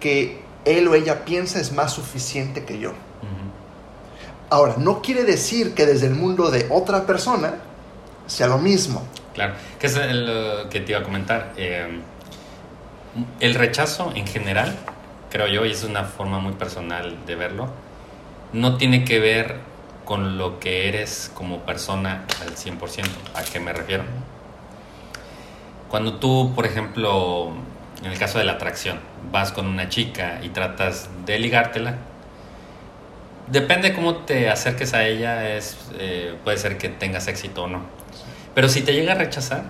que 0.00 0.42
él 0.64 0.88
o 0.88 0.94
ella 0.94 1.24
piensa 1.24 1.60
es 1.60 1.72
más 1.72 1.92
suficiente 1.92 2.64
que 2.64 2.78
yo. 2.78 2.92
Ahora, 4.50 4.74
no 4.78 5.00
quiere 5.00 5.24
decir 5.24 5.74
que 5.74 5.86
desde 5.86 6.08
el 6.08 6.14
mundo 6.14 6.50
de 6.50 6.66
otra 6.70 7.06
persona 7.06 7.54
sea 8.26 8.48
lo 8.48 8.58
mismo. 8.58 9.06
Claro, 9.32 9.54
que 9.78 9.86
es 9.86 9.96
lo 9.96 10.68
que 10.68 10.80
te 10.80 10.92
iba 10.92 11.00
a 11.00 11.04
comentar. 11.04 11.52
Eh, 11.56 12.00
el 13.40 13.54
rechazo 13.54 14.12
en 14.14 14.26
general, 14.26 14.76
creo 15.30 15.46
yo, 15.46 15.64
y 15.64 15.70
es 15.70 15.84
una 15.84 16.04
forma 16.04 16.40
muy 16.40 16.52
personal 16.54 17.24
de 17.26 17.34
verlo, 17.36 17.68
no 18.52 18.76
tiene 18.76 19.04
que 19.04 19.20
ver 19.20 19.56
con 20.04 20.36
lo 20.36 20.58
que 20.58 20.88
eres 20.88 21.30
como 21.34 21.60
persona 21.60 22.24
al 22.40 22.56
100%. 22.56 23.06
¿A 23.34 23.42
qué 23.44 23.60
me 23.60 23.72
refiero? 23.72 24.02
Cuando 25.88 26.14
tú, 26.14 26.52
por 26.54 26.66
ejemplo, 26.66 27.52
en 28.02 28.10
el 28.10 28.18
caso 28.18 28.38
de 28.38 28.44
la 28.44 28.52
atracción, 28.52 28.98
vas 29.30 29.52
con 29.52 29.66
una 29.66 29.88
chica 29.88 30.40
y 30.42 30.48
tratas 30.48 31.08
de 31.26 31.38
ligártela, 31.38 31.98
depende 33.50 33.92
cómo 33.92 34.16
te 34.16 34.48
acerques 34.48 34.94
a 34.94 35.06
ella, 35.06 35.56
es, 35.56 35.76
eh, 35.98 36.34
puede 36.44 36.56
ser 36.58 36.78
que 36.78 36.88
tengas 36.88 37.28
éxito 37.28 37.64
o 37.64 37.68
no. 37.68 37.82
Pero 38.54 38.68
si 38.68 38.82
te 38.82 38.92
llega 38.92 39.12
a 39.12 39.16
rechazar, 39.16 39.64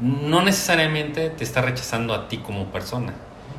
no 0.00 0.42
necesariamente 0.42 1.30
te 1.30 1.44
está 1.44 1.62
rechazando 1.62 2.14
a 2.14 2.28
ti 2.28 2.38
como 2.38 2.66
persona. 2.66 3.14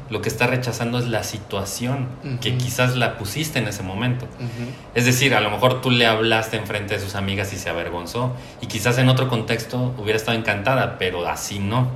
Lo 0.10 0.22
que 0.22 0.30
está 0.30 0.48
rechazando 0.48 1.00
es 1.00 1.08
la 1.08 1.24
situación 1.24 2.08
que 2.42 2.58
quizás 2.58 2.96
la 2.98 3.18
pusiste 3.18 3.60
en 3.60 3.68
ese 3.68 3.84
momento. 3.84 4.28
Es 4.94 5.06
decir, 5.06 5.34
a 5.34 5.40
lo 5.40 5.50
mejor 5.50 5.82
tú 5.82 5.90
le 5.90 6.06
hablaste 6.06 6.58
en 6.58 6.68
frente 6.68 6.96
de 6.96 7.00
sus 7.00 7.16
amigas 7.16 7.54
y 7.54 7.58
se 7.58 7.70
avergonzó. 7.70 8.36
Y 8.62 8.68
quizás 8.68 8.98
en 8.98 9.10
otro 9.10 9.30
contexto 9.30 9.96
hubiera 9.98 10.18
estado 10.18 10.38
encantada, 10.38 10.98
pero 10.98 11.26
así 11.28 11.60
no. 11.60 11.90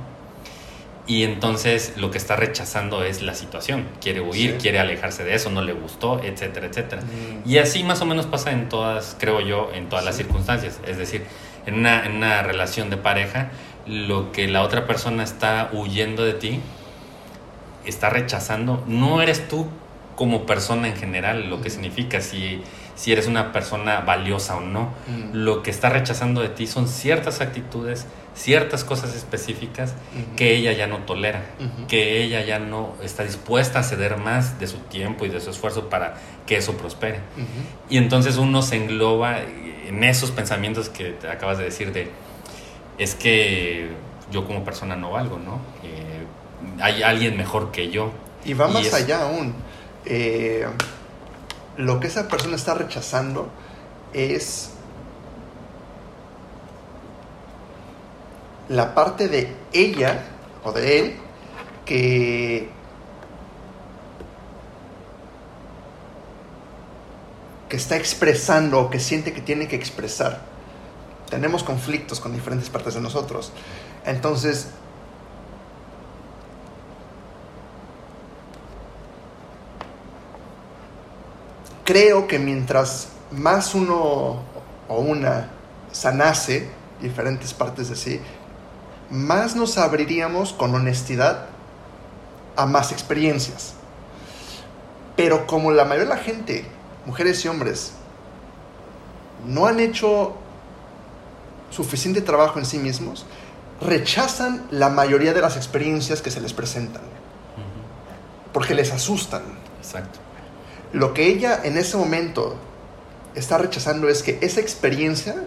Y 1.08 1.24
entonces 1.24 1.94
lo 1.96 2.10
que 2.10 2.18
está 2.18 2.36
rechazando 2.36 3.02
es 3.02 3.22
la 3.22 3.34
situación. 3.34 3.88
Quiere 3.98 4.20
huir, 4.20 4.58
quiere 4.58 4.78
alejarse 4.78 5.24
de 5.24 5.34
eso, 5.34 5.48
no 5.48 5.62
le 5.62 5.72
gustó, 5.72 6.22
etcétera, 6.22 6.66
etcétera. 6.66 7.02
Y 7.46 7.56
así 7.56 7.82
más 7.82 8.02
o 8.02 8.04
menos 8.04 8.26
pasa 8.26 8.52
en 8.52 8.68
todas, 8.68 9.16
creo 9.18 9.40
yo, 9.40 9.70
en 9.72 9.88
todas 9.88 10.04
las 10.04 10.16
circunstancias. 10.16 10.78
Es 10.86 10.98
decir, 10.98 11.24
en 11.64 11.76
una, 11.76 12.04
en 12.04 12.16
una 12.16 12.42
relación 12.42 12.90
de 12.90 12.98
pareja, 12.98 13.50
lo 13.86 14.32
que 14.32 14.48
la 14.48 14.62
otra 14.62 14.86
persona 14.86 15.24
está 15.24 15.70
huyendo 15.72 16.24
de 16.24 16.34
ti, 16.34 16.60
está 17.86 18.10
rechazando, 18.10 18.84
no 18.86 19.22
eres 19.22 19.48
tú 19.48 19.66
como 20.14 20.44
persona 20.44 20.88
en 20.88 20.96
general, 20.96 21.48
lo 21.48 21.62
que 21.62 21.70
significa 21.70 22.20
si, 22.20 22.60
si 22.96 23.12
eres 23.12 23.28
una 23.28 23.52
persona 23.52 24.00
valiosa 24.00 24.56
o 24.56 24.60
no. 24.60 24.92
Lo 25.32 25.62
que 25.62 25.70
está 25.70 25.88
rechazando 25.88 26.42
de 26.42 26.48
ti 26.48 26.66
son 26.66 26.88
ciertas 26.88 27.40
actitudes, 27.40 28.06
ciertas 28.38 28.84
cosas 28.84 29.16
específicas 29.16 29.94
que 30.36 30.54
ella 30.54 30.72
ya 30.72 30.86
no 30.86 30.98
tolera, 30.98 31.44
que 31.88 32.22
ella 32.22 32.44
ya 32.44 32.60
no 32.60 32.94
está 33.02 33.24
dispuesta 33.24 33.80
a 33.80 33.82
ceder 33.82 34.16
más 34.16 34.60
de 34.60 34.68
su 34.68 34.78
tiempo 34.78 35.26
y 35.26 35.28
de 35.28 35.40
su 35.40 35.50
esfuerzo 35.50 35.88
para 35.88 36.14
que 36.46 36.56
eso 36.56 36.74
prospere. 36.74 37.20
Y 37.90 37.98
entonces 37.98 38.36
uno 38.36 38.62
se 38.62 38.76
engloba 38.76 39.40
en 39.40 40.04
esos 40.04 40.30
pensamientos 40.30 40.88
que 40.88 41.10
te 41.10 41.28
acabas 41.28 41.58
de 41.58 41.64
decir 41.64 41.92
de, 41.92 42.10
es 42.96 43.16
que 43.16 43.88
yo 44.30 44.46
como 44.46 44.62
persona 44.64 44.94
no 44.94 45.10
valgo, 45.10 45.38
¿no? 45.38 45.60
Eh, 45.82 46.24
hay 46.80 47.02
alguien 47.02 47.36
mejor 47.36 47.72
que 47.72 47.90
yo. 47.90 48.12
Y 48.44 48.54
va 48.54 48.68
más 48.68 48.94
allá 48.94 49.22
aún. 49.22 49.54
Eh, 50.04 50.64
lo 51.76 51.98
que 51.98 52.06
esa 52.06 52.28
persona 52.28 52.54
está 52.54 52.74
rechazando 52.74 53.50
es 54.12 54.74
la 58.68 58.94
parte 58.94 59.28
de 59.28 59.54
ella 59.72 60.24
o 60.64 60.72
de 60.72 60.98
él 60.98 61.16
que 61.84 62.70
que 67.68 67.76
está 67.76 67.96
expresando 67.96 68.80
o 68.80 68.90
que 68.90 68.98
siente 68.98 69.32
que 69.32 69.42
tiene 69.42 69.68
que 69.68 69.76
expresar. 69.76 70.40
Tenemos 71.28 71.62
conflictos 71.62 72.18
con 72.20 72.32
diferentes 72.32 72.70
partes 72.70 72.94
de 72.94 73.00
nosotros. 73.00 73.52
Entonces, 74.06 74.68
creo 81.84 82.26
que 82.26 82.38
mientras 82.38 83.08
más 83.30 83.74
uno 83.74 84.42
o 84.88 84.98
una 84.98 85.50
sanase 85.92 86.70
diferentes 87.02 87.52
partes 87.52 87.90
de 87.90 87.96
sí, 87.96 88.20
más 89.10 89.56
nos 89.56 89.78
abriríamos 89.78 90.52
con 90.52 90.74
honestidad 90.74 91.46
a 92.56 92.66
más 92.66 92.92
experiencias. 92.92 93.74
Pero 95.16 95.46
como 95.46 95.70
la 95.72 95.84
mayoría 95.84 96.04
de 96.04 96.14
la 96.16 96.22
gente, 96.22 96.64
mujeres 97.06 97.44
y 97.44 97.48
hombres, 97.48 97.92
no 99.46 99.66
han 99.66 99.80
hecho 99.80 100.36
suficiente 101.70 102.20
trabajo 102.20 102.58
en 102.58 102.66
sí 102.66 102.78
mismos, 102.78 103.26
rechazan 103.80 104.66
la 104.70 104.88
mayoría 104.88 105.32
de 105.32 105.40
las 105.40 105.56
experiencias 105.56 106.22
que 106.22 106.30
se 106.30 106.40
les 106.40 106.52
presentan. 106.52 107.02
Porque 108.52 108.74
les 108.74 108.92
asustan. 108.92 109.42
Exacto. 109.78 110.18
Lo 110.92 111.14
que 111.14 111.26
ella 111.26 111.60
en 111.62 111.76
ese 111.76 111.96
momento 111.96 112.56
está 113.34 113.58
rechazando 113.58 114.08
es 114.08 114.22
que 114.22 114.38
esa 114.40 114.60
experiencia 114.60 115.46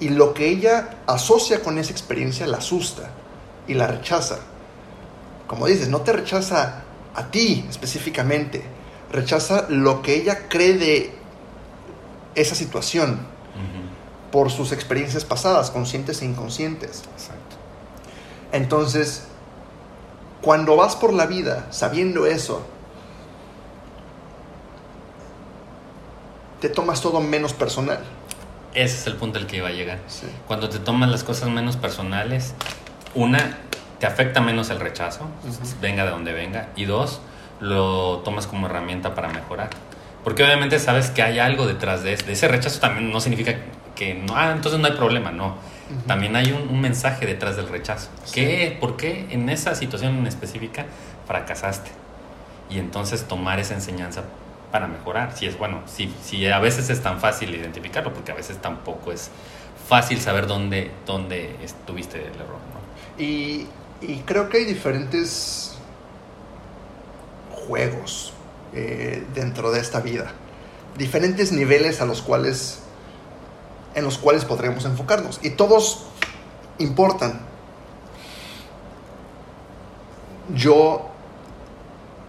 y 0.00 0.10
lo 0.10 0.34
que 0.34 0.48
ella 0.48 0.98
asocia 1.06 1.62
con 1.62 1.78
esa 1.78 1.92
experiencia 1.92 2.46
la 2.46 2.58
asusta 2.58 3.10
y 3.66 3.74
la 3.74 3.86
rechaza. 3.86 4.38
Como 5.46 5.66
dices, 5.66 5.88
no 5.88 6.00
te 6.00 6.12
rechaza 6.12 6.82
a 7.14 7.30
ti 7.30 7.64
específicamente, 7.68 8.62
rechaza 9.10 9.66
lo 9.68 10.02
que 10.02 10.16
ella 10.16 10.48
cree 10.48 10.74
de 10.74 11.14
esa 12.34 12.54
situación 12.54 13.34
por 14.30 14.50
sus 14.50 14.72
experiencias 14.72 15.24
pasadas, 15.24 15.70
conscientes 15.70 16.20
e 16.20 16.26
inconscientes. 16.26 17.04
Exacto. 17.14 17.56
Entonces, 18.52 19.24
cuando 20.42 20.76
vas 20.76 20.94
por 20.94 21.12
la 21.12 21.26
vida 21.26 21.66
sabiendo 21.70 22.26
eso, 22.26 22.60
te 26.60 26.68
tomas 26.68 27.00
todo 27.00 27.20
menos 27.20 27.52
personal. 27.52 28.04
Ese 28.76 28.98
es 28.98 29.06
el 29.06 29.14
punto 29.14 29.38
al 29.38 29.46
que 29.46 29.56
iba 29.56 29.68
a 29.68 29.72
llegar. 29.72 29.98
Cuando 30.46 30.68
te 30.68 30.78
tomas 30.78 31.08
las 31.10 31.24
cosas 31.24 31.48
menos 31.48 31.78
personales, 31.78 32.52
una, 33.14 33.56
te 33.98 34.04
afecta 34.04 34.42
menos 34.42 34.68
el 34.68 34.80
rechazo, 34.80 35.26
venga 35.80 36.04
de 36.04 36.10
donde 36.10 36.34
venga, 36.34 36.68
y 36.76 36.84
dos, 36.84 37.22
lo 37.58 38.18
tomas 38.18 38.46
como 38.46 38.66
herramienta 38.66 39.14
para 39.14 39.28
mejorar. 39.28 39.70
Porque 40.22 40.44
obviamente 40.44 40.78
sabes 40.78 41.08
que 41.10 41.22
hay 41.22 41.38
algo 41.38 41.66
detrás 41.66 42.02
de 42.02 42.12
ese, 42.12 42.26
de 42.26 42.34
ese 42.34 42.48
rechazo 42.48 42.78
también 42.78 43.10
no 43.10 43.18
significa 43.20 43.56
que 43.94 44.12
no, 44.12 44.36
ah, 44.36 44.52
entonces 44.54 44.78
no 44.78 44.88
hay 44.88 44.92
problema, 44.92 45.32
no. 45.32 45.54
También 46.06 46.36
hay 46.36 46.52
un, 46.52 46.78
mensaje 46.78 47.24
detrás 47.24 47.56
del 47.56 47.68
rechazo. 47.68 48.10
¿Qué, 48.34 48.76
¿Por 48.78 48.98
qué 48.98 49.26
en 49.30 49.48
esa 49.48 49.74
situación 49.74 50.18
en 50.18 50.26
específica 50.26 50.84
fracasaste? 51.26 51.90
Y 52.68 52.78
entonces 52.78 53.24
tomar 53.26 53.58
esa 53.58 53.72
enseñanza 53.72 54.24
para 54.70 54.86
mejorar. 54.86 55.36
Si 55.36 55.46
es 55.46 55.58
bueno, 55.58 55.82
si, 55.86 56.46
a 56.46 56.58
veces 56.58 56.90
es 56.90 57.02
tan 57.02 57.20
fácil 57.20 57.54
identificarlo, 57.54 58.12
porque 58.12 58.32
a 58.32 58.34
veces 58.34 58.60
tampoco 58.60 59.12
es 59.12 59.30
fácil 59.88 60.20
saber 60.20 60.46
dónde, 60.46 60.90
estuviste 61.62 62.18
el 62.18 62.34
error. 62.34 62.58
Y, 63.18 63.66
y, 64.00 64.22
creo 64.26 64.48
que 64.48 64.58
hay 64.58 64.64
diferentes 64.64 65.76
juegos 67.50 68.32
eh, 68.74 69.24
dentro 69.34 69.70
de 69.70 69.80
esta 69.80 70.00
vida, 70.00 70.32
diferentes 70.98 71.52
niveles 71.52 72.00
a 72.00 72.06
los 72.06 72.22
cuales 72.22 72.82
en 73.94 74.04
los 74.04 74.18
cuales 74.18 74.44
podremos 74.44 74.84
enfocarnos 74.84 75.40
y 75.42 75.50
todos 75.50 76.04
importan. 76.78 77.40
Yo 80.54 81.10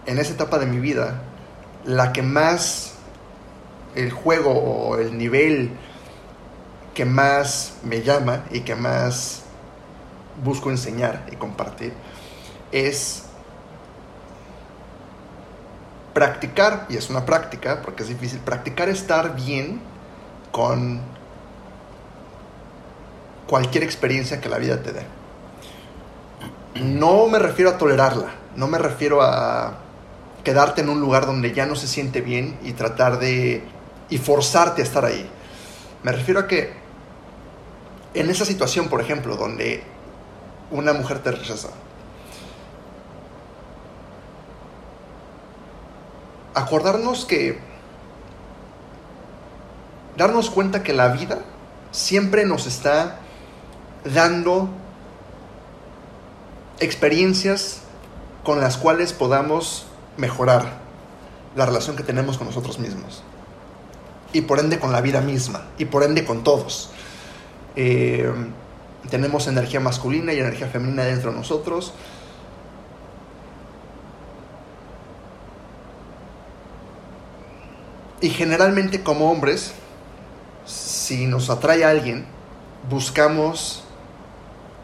en 0.06 0.18
esa 0.18 0.32
etapa 0.32 0.58
de 0.58 0.64
mi 0.64 0.78
vida 0.78 1.20
la 1.88 2.12
que 2.12 2.20
más 2.20 2.92
el 3.94 4.12
juego 4.12 4.52
o 4.52 4.98
el 4.98 5.16
nivel 5.16 5.70
que 6.92 7.06
más 7.06 7.78
me 7.82 8.02
llama 8.02 8.44
y 8.50 8.60
que 8.60 8.74
más 8.74 9.44
busco 10.44 10.68
enseñar 10.68 11.24
y 11.32 11.36
compartir 11.36 11.94
es 12.72 13.22
practicar, 16.12 16.84
y 16.90 16.98
es 16.98 17.08
una 17.08 17.24
práctica 17.24 17.80
porque 17.80 18.02
es 18.02 18.10
difícil, 18.10 18.40
practicar 18.40 18.90
estar 18.90 19.34
bien 19.34 19.80
con 20.52 21.00
cualquier 23.46 23.82
experiencia 23.82 24.42
que 24.42 24.50
la 24.50 24.58
vida 24.58 24.82
te 24.82 24.92
dé. 24.92 25.06
No 26.74 27.28
me 27.28 27.38
refiero 27.38 27.70
a 27.70 27.78
tolerarla, 27.78 28.34
no 28.56 28.66
me 28.66 28.76
refiero 28.76 29.22
a 29.22 29.87
quedarte 30.48 30.80
en 30.80 30.88
un 30.88 30.98
lugar 30.98 31.26
donde 31.26 31.52
ya 31.52 31.66
no 31.66 31.76
se 31.76 31.86
siente 31.86 32.22
bien 32.22 32.58
y 32.62 32.72
tratar 32.72 33.18
de... 33.18 33.62
y 34.08 34.16
forzarte 34.16 34.80
a 34.80 34.84
estar 34.86 35.04
ahí. 35.04 35.28
Me 36.02 36.10
refiero 36.10 36.40
a 36.40 36.46
que 36.46 36.72
en 38.14 38.30
esa 38.30 38.46
situación, 38.46 38.88
por 38.88 39.02
ejemplo, 39.02 39.36
donde 39.36 39.82
una 40.70 40.94
mujer 40.94 41.18
te 41.18 41.32
rechaza, 41.32 41.68
acordarnos 46.54 47.26
que 47.26 47.58
darnos 50.16 50.48
cuenta 50.48 50.82
que 50.82 50.94
la 50.94 51.08
vida 51.08 51.40
siempre 51.90 52.46
nos 52.46 52.66
está 52.66 53.18
dando 54.02 54.70
experiencias 56.80 57.82
con 58.44 58.62
las 58.62 58.78
cuales 58.78 59.12
podamos 59.12 59.87
mejorar 60.18 60.78
la 61.56 61.64
relación 61.64 61.96
que 61.96 62.02
tenemos 62.02 62.36
con 62.36 62.46
nosotros 62.46 62.78
mismos. 62.78 63.22
y 64.30 64.42
por 64.42 64.58
ende 64.58 64.78
con 64.78 64.92
la 64.92 65.00
vida 65.00 65.22
misma 65.22 65.62
y 65.78 65.86
por 65.86 66.02
ende 66.02 66.26
con 66.26 66.44
todos. 66.44 66.90
Eh, 67.76 68.30
tenemos 69.08 69.46
energía 69.46 69.80
masculina 69.80 70.34
y 70.34 70.38
energía 70.38 70.68
femenina 70.68 71.04
dentro 71.04 71.30
de 71.30 71.38
nosotros. 71.38 71.94
Y 78.20 78.30
generalmente 78.30 79.02
como 79.02 79.30
hombres, 79.30 79.72
si 80.66 81.26
nos 81.26 81.48
atrae 81.48 81.84
alguien, 81.84 82.26
buscamos 82.90 83.84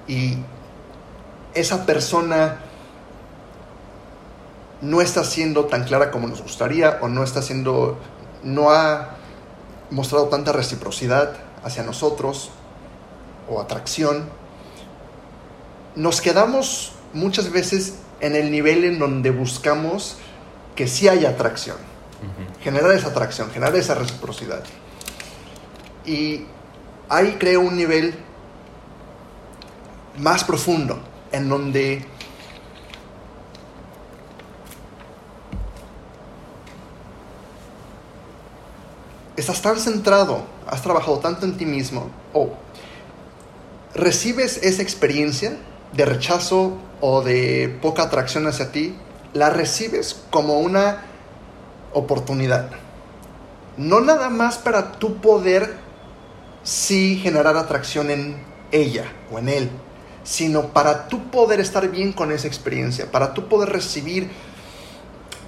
y 0.06 0.38
esa 1.52 1.84
persona 1.84 2.60
no 4.84 5.00
está 5.00 5.24
siendo 5.24 5.64
tan 5.64 5.84
clara 5.84 6.10
como 6.10 6.28
nos 6.28 6.42
gustaría 6.42 6.98
o 7.00 7.08
no 7.08 7.24
está 7.24 7.40
siendo, 7.40 7.98
no 8.42 8.70
ha 8.70 9.16
mostrado 9.90 10.28
tanta 10.28 10.52
reciprocidad 10.52 11.32
hacia 11.64 11.82
nosotros 11.82 12.50
o 13.48 13.60
atracción, 13.60 14.28
nos 15.96 16.20
quedamos 16.20 16.92
muchas 17.14 17.50
veces 17.50 17.94
en 18.20 18.36
el 18.36 18.50
nivel 18.50 18.84
en 18.84 18.98
donde 18.98 19.30
buscamos 19.30 20.16
que 20.76 20.86
sí 20.86 21.08
haya 21.08 21.30
atracción, 21.30 21.76
generar 22.60 22.92
esa 22.92 23.08
atracción, 23.08 23.50
generar 23.50 23.76
esa 23.76 23.94
reciprocidad. 23.94 24.64
Y 26.04 26.44
ahí 27.08 27.36
creo 27.38 27.60
un 27.60 27.76
nivel 27.76 28.14
más 30.18 30.44
profundo, 30.44 30.98
en 31.32 31.48
donde 31.48 32.04
estás 39.44 39.60
tan 39.60 39.78
centrado, 39.78 40.42
has 40.66 40.80
trabajado 40.80 41.18
tanto 41.18 41.44
en 41.44 41.58
ti 41.58 41.66
mismo, 41.66 42.08
o 42.32 42.54
recibes 43.94 44.58
esa 44.62 44.80
experiencia 44.80 45.58
de 45.92 46.06
rechazo 46.06 46.78
o 47.02 47.20
de 47.20 47.78
poca 47.82 48.04
atracción 48.04 48.46
hacia 48.46 48.72
ti, 48.72 48.96
la 49.34 49.50
recibes 49.50 50.18
como 50.30 50.60
una 50.60 51.02
oportunidad. 51.92 52.70
No 53.76 54.00
nada 54.00 54.30
más 54.30 54.56
para 54.56 54.92
tu 54.92 55.16
poder 55.16 55.74
sí 56.62 57.20
generar 57.22 57.58
atracción 57.58 58.10
en 58.10 58.42
ella 58.72 59.12
o 59.30 59.38
en 59.38 59.50
él, 59.50 59.70
sino 60.22 60.68
para 60.68 61.08
tu 61.08 61.30
poder 61.30 61.60
estar 61.60 61.90
bien 61.90 62.14
con 62.14 62.32
esa 62.32 62.46
experiencia, 62.46 63.12
para 63.12 63.34
tu 63.34 63.46
poder 63.46 63.68
recibir 63.68 64.30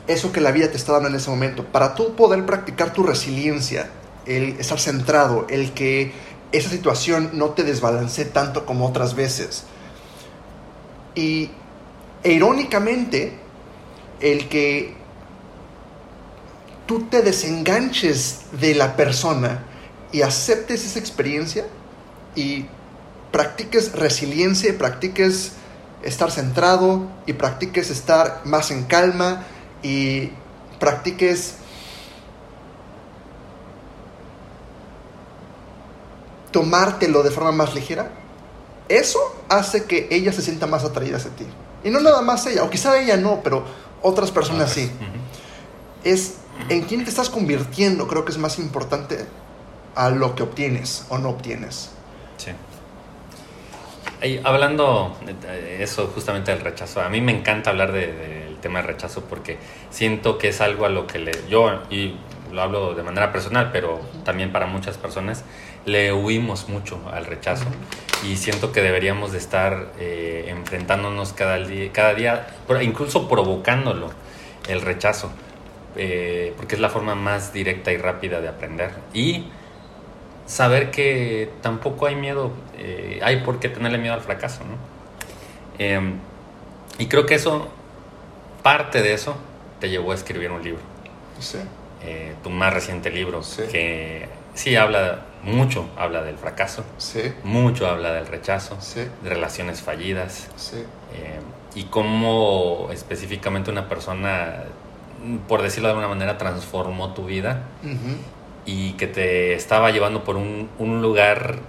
eso 0.06 0.32
que 0.32 0.40
la 0.40 0.52
vida 0.52 0.70
te 0.70 0.76
está 0.76 0.92
dando 0.92 1.08
en 1.08 1.14
ese 1.16 1.30
momento, 1.30 1.64
para 1.64 1.94
tú 1.94 2.14
poder 2.14 2.44
practicar 2.46 2.92
tu 2.92 3.02
resiliencia, 3.02 3.90
el 4.26 4.58
estar 4.58 4.78
centrado, 4.78 5.46
el 5.48 5.72
que 5.72 6.12
esa 6.52 6.70
situación 6.70 7.30
no 7.34 7.50
te 7.50 7.64
desbalance 7.64 8.24
tanto 8.24 8.66
como 8.66 8.86
otras 8.86 9.14
veces. 9.14 9.64
Y 11.14 11.50
e 12.22 12.32
irónicamente, 12.32 13.38
el 14.20 14.48
que 14.48 14.94
tú 16.86 17.06
te 17.08 17.22
desenganches 17.22 18.42
de 18.60 18.74
la 18.74 18.96
persona 18.96 19.64
y 20.12 20.22
aceptes 20.22 20.84
esa 20.84 20.98
experiencia 20.98 21.66
y 22.34 22.66
practiques 23.32 23.92
resiliencia, 23.92 24.76
practiques 24.78 25.52
estar 26.02 26.30
centrado 26.30 27.08
y 27.26 27.32
practiques 27.32 27.90
estar 27.90 28.42
más 28.44 28.70
en 28.70 28.84
calma 28.84 29.44
y 29.86 30.32
practiques 30.80 31.56
tomártelo 36.50 37.22
de 37.22 37.30
forma 37.30 37.52
más 37.52 37.74
ligera, 37.74 38.10
eso 38.88 39.20
hace 39.48 39.84
que 39.84 40.08
ella 40.10 40.32
se 40.32 40.42
sienta 40.42 40.66
más 40.66 40.84
atraída 40.84 41.18
hacia 41.18 41.30
ti. 41.32 41.44
Y 41.84 41.90
no 41.90 42.00
nada 42.00 42.22
más 42.22 42.46
ella, 42.46 42.64
o 42.64 42.70
quizá 42.70 42.98
ella 42.98 43.16
no, 43.16 43.40
pero 43.44 43.64
otras 44.02 44.30
personas 44.30 44.70
sí. 44.70 44.90
Es 46.02 46.36
en 46.68 46.82
quién 46.82 47.04
te 47.04 47.10
estás 47.10 47.30
convirtiendo, 47.30 48.08
creo 48.08 48.24
que 48.24 48.32
es 48.32 48.38
más 48.38 48.58
importante 48.58 49.26
a 49.94 50.10
lo 50.10 50.34
que 50.34 50.42
obtienes 50.42 51.04
o 51.10 51.18
no 51.18 51.30
obtienes. 51.30 51.90
Sí. 52.38 52.52
hablando 54.44 55.16
de 55.24 55.82
eso 55.82 56.10
justamente 56.14 56.50
del 56.52 56.60
rechazo, 56.60 57.00
a 57.00 57.08
mí 57.08 57.20
me 57.20 57.32
encanta 57.38 57.70
hablar 57.70 57.92
del 57.92 58.45
tema 58.66 58.80
del 58.80 58.88
rechazo 58.88 59.22
porque 59.28 59.58
siento 59.90 60.38
que 60.38 60.48
es 60.48 60.60
algo 60.60 60.86
a 60.86 60.88
lo 60.88 61.06
que 61.06 61.20
le, 61.20 61.32
yo, 61.48 61.82
y 61.88 62.16
lo 62.52 62.62
hablo 62.62 62.94
de 62.94 63.02
manera 63.04 63.30
personal, 63.30 63.70
pero 63.72 64.00
también 64.24 64.50
para 64.50 64.66
muchas 64.66 64.98
personas, 64.98 65.44
le 65.84 66.12
huimos 66.12 66.68
mucho 66.68 67.00
al 67.12 67.26
rechazo 67.26 67.66
y 68.24 68.36
siento 68.36 68.72
que 68.72 68.82
deberíamos 68.82 69.30
de 69.30 69.38
estar 69.38 69.92
eh, 70.00 70.46
enfrentándonos 70.48 71.32
cada 71.32 71.58
día, 71.58 71.92
cada 71.92 72.14
día, 72.14 72.46
incluso 72.82 73.28
provocándolo, 73.28 74.10
el 74.68 74.80
rechazo, 74.80 75.30
eh, 75.94 76.52
porque 76.56 76.74
es 76.74 76.80
la 76.80 76.88
forma 76.88 77.14
más 77.14 77.52
directa 77.52 77.92
y 77.92 77.98
rápida 77.98 78.40
de 78.40 78.48
aprender. 78.48 78.90
Y 79.14 79.46
saber 80.46 80.90
que 80.90 81.50
tampoco 81.62 82.06
hay 82.06 82.16
miedo, 82.16 82.50
eh, 82.78 83.20
hay 83.22 83.42
por 83.42 83.60
qué 83.60 83.68
tenerle 83.68 83.98
miedo 83.98 84.14
al 84.14 84.22
fracaso, 84.22 84.64
¿no? 84.64 84.76
Em, 85.78 86.14
y 86.98 87.06
creo 87.06 87.26
que 87.26 87.34
eso, 87.34 87.68
parte 88.66 89.00
de 89.00 89.12
eso, 89.12 89.36
te 89.78 89.88
llevó 89.88 90.10
a 90.10 90.16
escribir 90.16 90.50
un 90.50 90.60
libro. 90.60 90.82
Sí. 91.38 91.58
tu 92.42 92.50
más 92.50 92.74
reciente 92.74 93.10
libro, 93.10 93.42
que 93.70 94.28
sí 94.54 94.74
habla 94.74 95.20
mucho, 95.44 95.88
habla 95.96 96.22
del 96.22 96.36
fracaso, 96.36 96.82
sí. 96.98 97.32
mucho 97.44 97.86
habla 97.86 98.12
del 98.12 98.26
rechazo, 98.26 98.76
de 99.22 99.28
relaciones 99.30 99.82
fallidas, 99.82 100.48
eh, 101.14 101.38
y 101.76 101.84
cómo 101.84 102.88
específicamente 102.90 103.70
una 103.70 103.88
persona, 103.88 104.64
por 105.46 105.62
decirlo 105.62 105.86
de 105.86 105.92
alguna 105.92 106.08
manera, 106.08 106.36
transformó 106.36 107.14
tu 107.14 107.24
vida. 107.24 107.62
Y 108.64 108.94
que 108.94 109.06
te 109.06 109.54
estaba 109.54 109.92
llevando 109.92 110.24
por 110.24 110.34
un, 110.34 111.00
lugar 111.00 111.60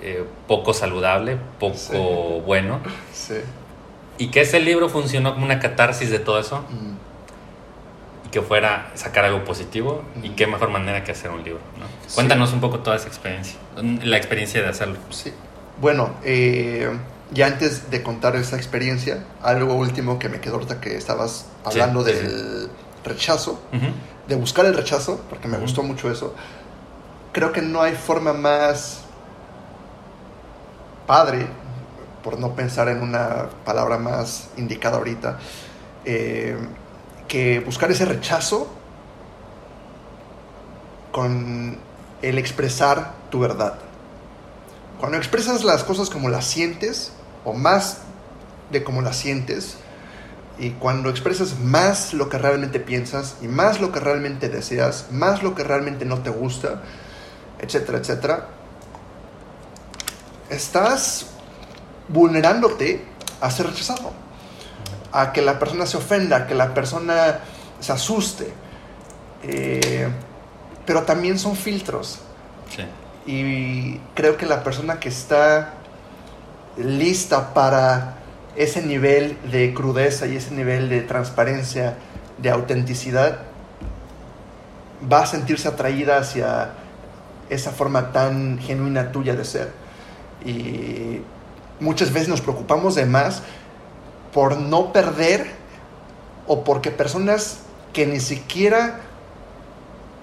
eh, 0.00 0.24
poco 0.48 0.72
saludable, 0.72 1.36
poco 1.60 2.40
bueno, 2.46 2.80
y 4.18 4.28
que 4.28 4.42
ese 4.42 4.60
libro 4.60 4.88
funcionó 4.88 5.34
como 5.34 5.44
una 5.44 5.58
catarsis 5.58 6.10
de 6.10 6.18
todo 6.18 6.38
eso 6.38 6.64
que 8.30 8.42
fuera 8.42 8.90
sacar 8.94 9.24
algo 9.24 9.44
positivo 9.44 10.02
y 10.22 10.30
qué 10.30 10.46
mejor 10.46 10.68
manera 10.68 11.04
que 11.04 11.12
hacer 11.12 11.30
un 11.30 11.42
libro. 11.42 11.60
Cuéntanos 12.14 12.52
un 12.52 12.60
poco 12.60 12.80
toda 12.80 12.96
esa 12.96 13.08
experiencia, 13.08 13.56
la 14.02 14.16
experiencia 14.16 14.60
de 14.60 14.68
hacerlo. 14.68 14.98
Sí. 15.10 15.32
Bueno, 15.80 16.14
eh, 16.24 16.90
ya 17.32 17.46
antes 17.46 17.90
de 17.90 18.02
contar 18.02 18.36
esa 18.36 18.56
experiencia, 18.56 19.24
algo 19.42 19.74
último 19.74 20.18
que 20.18 20.28
me 20.28 20.40
quedó 20.40 20.54
ahorita 20.54 20.80
que 20.80 20.96
estabas 20.96 21.46
hablando 21.64 22.04
del 22.04 22.68
rechazo, 23.04 23.60
de 24.28 24.34
buscar 24.36 24.66
el 24.66 24.74
rechazo, 24.74 25.20
porque 25.28 25.48
me 25.48 25.58
gustó 25.58 25.82
mucho 25.82 26.10
eso. 26.10 26.34
Creo 27.32 27.52
que 27.52 27.62
no 27.62 27.82
hay 27.82 27.94
forma 27.94 28.32
más 28.32 29.02
padre, 31.06 31.46
por 32.26 32.40
no 32.40 32.56
pensar 32.56 32.88
en 32.88 33.02
una 33.02 33.50
palabra 33.64 33.98
más 33.98 34.48
indicada 34.56 34.96
ahorita, 34.96 35.38
eh, 36.04 36.56
que 37.28 37.60
buscar 37.60 37.88
ese 37.92 38.04
rechazo 38.04 38.66
con 41.12 41.78
el 42.22 42.38
expresar 42.38 43.12
tu 43.30 43.38
verdad. 43.38 43.78
Cuando 44.98 45.18
expresas 45.18 45.62
las 45.62 45.84
cosas 45.84 46.10
como 46.10 46.28
las 46.28 46.44
sientes, 46.46 47.12
o 47.44 47.52
más 47.52 47.98
de 48.72 48.82
como 48.82 49.02
las 49.02 49.14
sientes, 49.14 49.76
y 50.58 50.70
cuando 50.70 51.10
expresas 51.10 51.60
más 51.60 52.12
lo 52.12 52.28
que 52.28 52.38
realmente 52.38 52.80
piensas, 52.80 53.36
y 53.40 53.46
más 53.46 53.80
lo 53.80 53.92
que 53.92 54.00
realmente 54.00 54.48
deseas, 54.48 55.12
más 55.12 55.44
lo 55.44 55.54
que 55.54 55.62
realmente 55.62 56.04
no 56.04 56.18
te 56.24 56.30
gusta, 56.30 56.82
etcétera, 57.60 57.98
etcétera, 57.98 58.48
estás 60.50 61.35
vulnerándote 62.08 63.04
a 63.40 63.50
ser 63.50 63.66
rechazado 63.66 64.12
a 65.12 65.32
que 65.32 65.42
la 65.42 65.58
persona 65.58 65.86
se 65.86 65.96
ofenda, 65.96 66.36
a 66.36 66.46
que 66.46 66.54
la 66.54 66.74
persona 66.74 67.38
se 67.80 67.92
asuste. 67.92 68.52
Eh, 69.42 70.08
pero 70.84 71.02
también 71.02 71.38
son 71.38 71.56
filtros. 71.56 72.20
Y 73.26 73.98
creo 74.14 74.36
que 74.36 74.46
la 74.46 74.62
persona 74.62 75.00
que 75.00 75.08
está 75.08 75.74
lista 76.76 77.54
para 77.54 78.18
ese 78.54 78.82
nivel 78.82 79.36
de 79.50 79.74
crudeza 79.74 80.26
y 80.26 80.36
ese 80.36 80.52
nivel 80.52 80.88
de 80.88 81.00
transparencia, 81.00 81.96
de 82.38 82.50
autenticidad, 82.50 83.38
va 85.10 85.22
a 85.22 85.26
sentirse 85.26 85.66
atraída 85.68 86.18
hacia 86.18 86.70
esa 87.48 87.72
forma 87.72 88.12
tan 88.12 88.58
genuina 88.58 89.10
tuya 89.12 89.34
de 89.34 89.44
ser. 89.44 89.72
Y 90.44 91.20
muchas 91.80 92.12
veces 92.12 92.28
nos 92.28 92.40
preocupamos 92.40 92.94
de 92.94 93.06
más 93.06 93.42
por 94.32 94.58
no 94.58 94.92
perder 94.92 95.46
o 96.46 96.64
porque 96.64 96.90
personas 96.90 97.60
que 97.92 98.06
ni 98.06 98.20
siquiera 98.20 99.00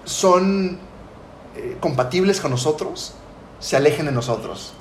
son 0.06 0.80
eh, 1.56 1.78
compatibles 1.80 2.42
con 2.42 2.52
nosotros 2.52 3.14
se 3.60 3.76
alejen 3.78 4.06
de 4.06 4.12
nosotros. 4.12 4.74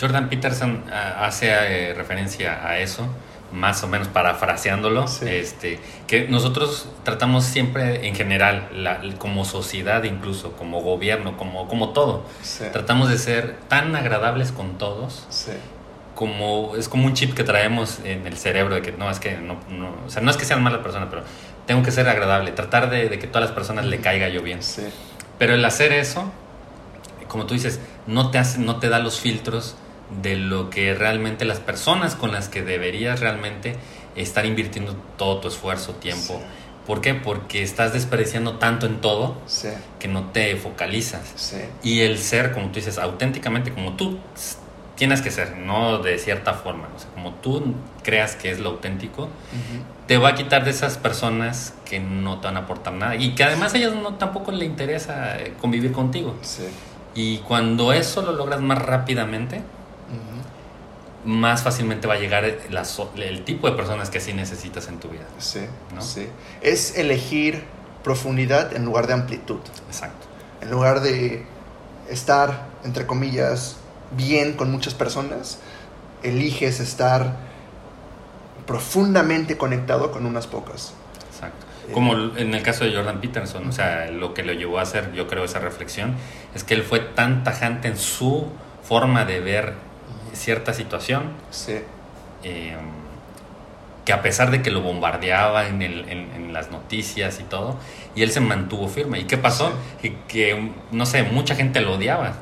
Jordan 0.00 0.28
Peterson 0.28 0.84
ah, 0.92 1.24
hace 1.26 1.48
eh, 1.50 1.94
referencia 1.94 2.66
a 2.66 2.78
eso, 2.78 3.06
más 3.52 3.82
o 3.84 3.88
menos 3.88 4.08
parafraseándolo, 4.08 5.06
Sí. 5.08 5.26
este, 5.28 5.78
que 6.06 6.28
nosotros 6.28 6.88
tratamos 7.04 7.44
siempre 7.44 8.06
en 8.08 8.14
general, 8.14 8.68
la- 8.74 9.00
como 9.18 9.44
sociedad 9.44 10.02
incluso, 10.04 10.52
como 10.52 10.80
gobierno, 10.80 11.36
como, 11.36 11.68
como 11.68 11.90
todo, 11.90 12.24
Sí. 12.42 12.64
tratamos 12.72 13.08
de 13.10 13.18
ser 13.18 13.58
tan 13.68 13.94
agradables 13.96 14.52
con 14.52 14.78
todos 14.78 15.26
Sí. 15.30 15.52
Como 16.22 16.76
es 16.76 16.88
como 16.88 17.06
un 17.06 17.14
chip 17.14 17.34
que 17.34 17.42
traemos 17.42 17.98
en 18.04 18.24
el 18.28 18.36
cerebro 18.36 18.76
de 18.76 18.82
que 18.82 18.92
no 18.92 19.10
es 19.10 19.18
que 19.18 19.36
no, 19.38 19.56
no 19.70 19.92
o 20.06 20.08
sea 20.10 20.22
no 20.22 20.30
es 20.30 20.36
que 20.36 20.44
sean 20.44 20.62
malas 20.62 20.80
personas 20.82 21.08
pero 21.10 21.24
tengo 21.66 21.82
que 21.82 21.90
ser 21.90 22.08
agradable 22.08 22.52
tratar 22.52 22.90
de, 22.90 23.08
de 23.08 23.18
que 23.18 23.26
todas 23.26 23.48
las 23.48 23.52
personas 23.54 23.86
le 23.86 23.98
caiga 23.98 24.28
yo 24.28 24.40
bien 24.42 24.62
Sí. 24.62 24.82
pero 25.38 25.54
el 25.54 25.64
hacer 25.64 25.92
eso 25.92 26.30
como 27.26 27.46
tú 27.46 27.54
dices 27.54 27.80
no 28.06 28.30
te 28.30 28.38
hace 28.38 28.60
no 28.60 28.76
te 28.76 28.88
da 28.88 29.00
los 29.00 29.18
filtros 29.18 29.74
de 30.22 30.36
lo 30.36 30.70
que 30.70 30.94
realmente 30.94 31.44
las 31.44 31.58
personas 31.58 32.14
con 32.14 32.30
las 32.30 32.48
que 32.48 32.62
deberías 32.62 33.18
realmente 33.18 33.74
estar 34.14 34.46
invirtiendo 34.46 34.94
todo 35.16 35.38
tu 35.40 35.48
esfuerzo 35.48 35.94
tiempo 35.94 36.34
Sí. 36.38 36.46
¿por 36.86 37.00
qué? 37.00 37.14
porque 37.14 37.62
estás 37.62 37.92
despreciando 37.92 38.58
tanto 38.58 38.86
en 38.86 39.00
todo 39.00 39.40
Sí. 39.46 39.68
que 39.98 40.06
no 40.08 40.30
te 40.30 40.54
focalizas 40.56 41.32
Sí. 41.36 41.56
y 41.82 42.00
el 42.02 42.18
ser, 42.18 42.52
como 42.52 42.66
tú 42.68 42.74
dices, 42.74 42.98
auténticamente 42.98 43.72
como 43.72 43.92
tú 43.94 44.18
tienes 44.96 45.22
que 45.22 45.30
ser, 45.30 45.56
no 45.56 45.98
de 45.98 46.18
cierta 46.18 46.54
forma. 46.54 46.88
O 46.94 46.98
sea, 46.98 47.10
como 47.10 47.32
tú 47.34 47.74
creas 48.02 48.36
que 48.36 48.50
es 48.50 48.60
lo 48.60 48.70
auténtico, 48.70 49.28
te 50.06 50.18
va 50.18 50.30
a 50.30 50.34
quitar 50.34 50.64
de 50.64 50.70
esas 50.70 50.98
personas 50.98 51.74
que 51.84 52.00
no 52.00 52.40
te 52.40 52.46
van 52.46 52.56
a 52.56 52.60
aportar 52.60 52.92
nada 52.94 53.16
y 53.16 53.34
que 53.34 53.44
además 53.44 53.74
a 53.74 53.78
ellas 53.78 53.94
no 53.94 54.14
tampoco 54.14 54.52
le 54.52 54.64
interesa 54.64 55.38
eh, 55.38 55.54
convivir 55.60 55.92
contigo. 55.92 56.36
Sí. 56.42 56.64
Y 57.14 57.38
cuando 57.38 57.92
eso 57.92 58.22
lo 58.22 58.32
logras 58.32 58.60
más 58.60 58.78
rápidamente, 58.80 59.62
más 61.24 61.62
fácilmente 61.62 62.08
va 62.08 62.14
a 62.14 62.18
llegar 62.18 62.44
la 62.70 62.82
el 63.16 63.44
tipo 63.44 63.70
de 63.70 63.76
personas 63.76 64.10
que 64.10 64.20
sí 64.20 64.32
necesitas 64.32 64.88
en 64.88 64.98
tu 64.98 65.08
vida. 65.08 65.26
Sí. 65.38 65.60
¿No? 65.94 66.00
Sí. 66.00 66.28
Es 66.62 66.96
elegir 66.96 67.64
profundidad 68.02 68.74
en 68.74 68.84
lugar 68.84 69.06
de 69.06 69.12
amplitud. 69.12 69.60
Exacto. 69.86 70.26
En 70.60 70.70
lugar 70.70 71.00
de 71.00 71.46
estar, 72.08 72.66
entre 72.84 73.06
comillas, 73.06 73.76
bien 74.16 74.54
con 74.54 74.70
muchas 74.70 74.94
personas, 74.94 75.58
eliges 76.22 76.80
estar 76.80 77.34
profundamente 78.66 79.56
conectado 79.56 80.12
con 80.12 80.26
unas 80.26 80.46
pocas. 80.46 80.94
Exacto. 81.32 81.66
Eh, 81.88 81.92
Como 81.92 82.14
en 82.14 82.54
el 82.54 82.62
caso 82.62 82.84
de 82.84 82.94
Jordan 82.94 83.20
Peterson, 83.20 83.66
o 83.68 83.72
sea, 83.72 84.10
lo 84.10 84.34
que 84.34 84.42
lo 84.44 84.52
llevó 84.52 84.78
a 84.78 84.82
hacer, 84.82 85.12
yo 85.12 85.26
creo, 85.26 85.44
esa 85.44 85.58
reflexión, 85.58 86.14
es 86.54 86.62
que 86.64 86.74
él 86.74 86.82
fue 86.82 87.00
tan 87.00 87.42
tajante 87.44 87.88
en 87.88 87.96
su 87.98 88.46
forma 88.84 89.24
de 89.24 89.40
ver 89.40 89.74
cierta 90.32 90.72
situación, 90.74 91.24
Sí. 91.50 91.78
eh, 92.44 92.76
que 94.04 94.12
a 94.12 94.20
pesar 94.22 94.50
de 94.50 94.62
que 94.62 94.70
lo 94.72 94.80
bombardeaba 94.80 95.66
en, 95.68 95.80
el- 95.82 96.08
en- 96.08 96.32
en 96.34 96.52
las 96.52 96.70
noticias 96.72 97.38
y 97.40 97.44
todo, 97.44 97.76
y 98.16 98.22
él 98.22 98.30
se 98.32 98.40
mantuvo 98.40 98.88
firme. 98.88 99.20
¿Y 99.20 99.24
qué 99.24 99.36
pasó? 99.38 99.72
Que, 100.00 100.16
que, 100.26 100.72
no 100.90 101.06
sé, 101.06 101.22
mucha 101.22 101.54
gente 101.54 101.80
lo 101.80 101.94
odiaba, 101.94 102.34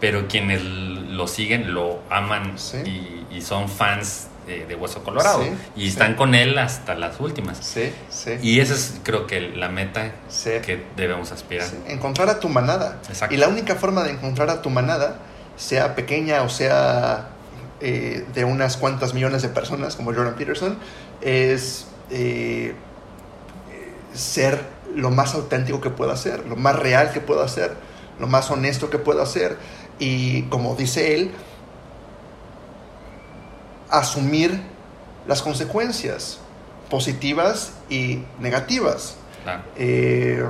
pero 0.00 0.28
quienes 0.28 0.62
lo 0.62 1.26
siguen 1.26 1.72
lo 1.74 2.00
aman 2.10 2.58
Sí. 2.58 2.78
y, 3.30 3.36
y 3.36 3.40
son 3.42 3.68
fans 3.68 4.28
eh, 4.48 4.64
de 4.68 4.76
Hueso 4.76 5.02
Colorado 5.02 5.42
Sí, 5.42 5.50
y 5.74 5.80
sí. 5.82 5.88
están 5.88 6.14
con 6.14 6.34
él 6.36 6.56
hasta 6.58 6.94
las 6.94 7.18
últimas. 7.18 7.76
Y 8.42 8.60
esa 8.60 8.74
es, 8.74 9.00
creo 9.02 9.26
que, 9.26 9.40
la 9.40 9.68
meta 9.68 10.12
que 10.44 10.84
debemos 10.96 11.32
aspirar. 11.32 11.66
Encontrar 11.88 12.28
a 12.28 12.38
tu 12.38 12.48
manada. 12.48 13.00
Exacto. 13.08 13.34
Y 13.34 13.38
la 13.38 13.48
única 13.48 13.74
forma 13.74 14.04
de 14.04 14.10
encontrar 14.12 14.50
a 14.50 14.62
tu 14.62 14.70
manada, 14.70 15.18
sea 15.56 15.94
pequeña 15.96 16.42
o 16.42 16.48
sea 16.48 17.30
eh, 17.80 18.24
de 18.34 18.44
unas 18.44 18.76
cuantas 18.76 19.14
millones 19.14 19.42
de 19.42 19.48
personas, 19.48 19.96
como 19.96 20.14
Jordan 20.14 20.34
Peterson, 20.36 20.78
es 21.22 21.86
eh, 22.10 22.72
ser 24.14 24.60
lo 24.94 25.10
más 25.10 25.34
auténtico 25.34 25.80
que 25.80 25.90
pueda 25.90 26.16
ser, 26.16 26.46
lo 26.46 26.56
más 26.56 26.76
real 26.76 27.12
que 27.12 27.20
pueda 27.20 27.46
ser, 27.48 27.74
lo 28.20 28.26
más 28.26 28.50
honesto 28.50 28.90
que 28.90 28.98
pueda 28.98 29.26
ser. 29.26 29.56
Y 29.98 30.42
como 30.44 30.74
dice 30.74 31.14
él, 31.14 31.30
asumir 33.90 34.60
las 35.26 35.42
consecuencias 35.42 36.38
positivas 36.90 37.72
y 37.88 38.20
negativas. 38.40 39.16
Eh, 39.76 40.44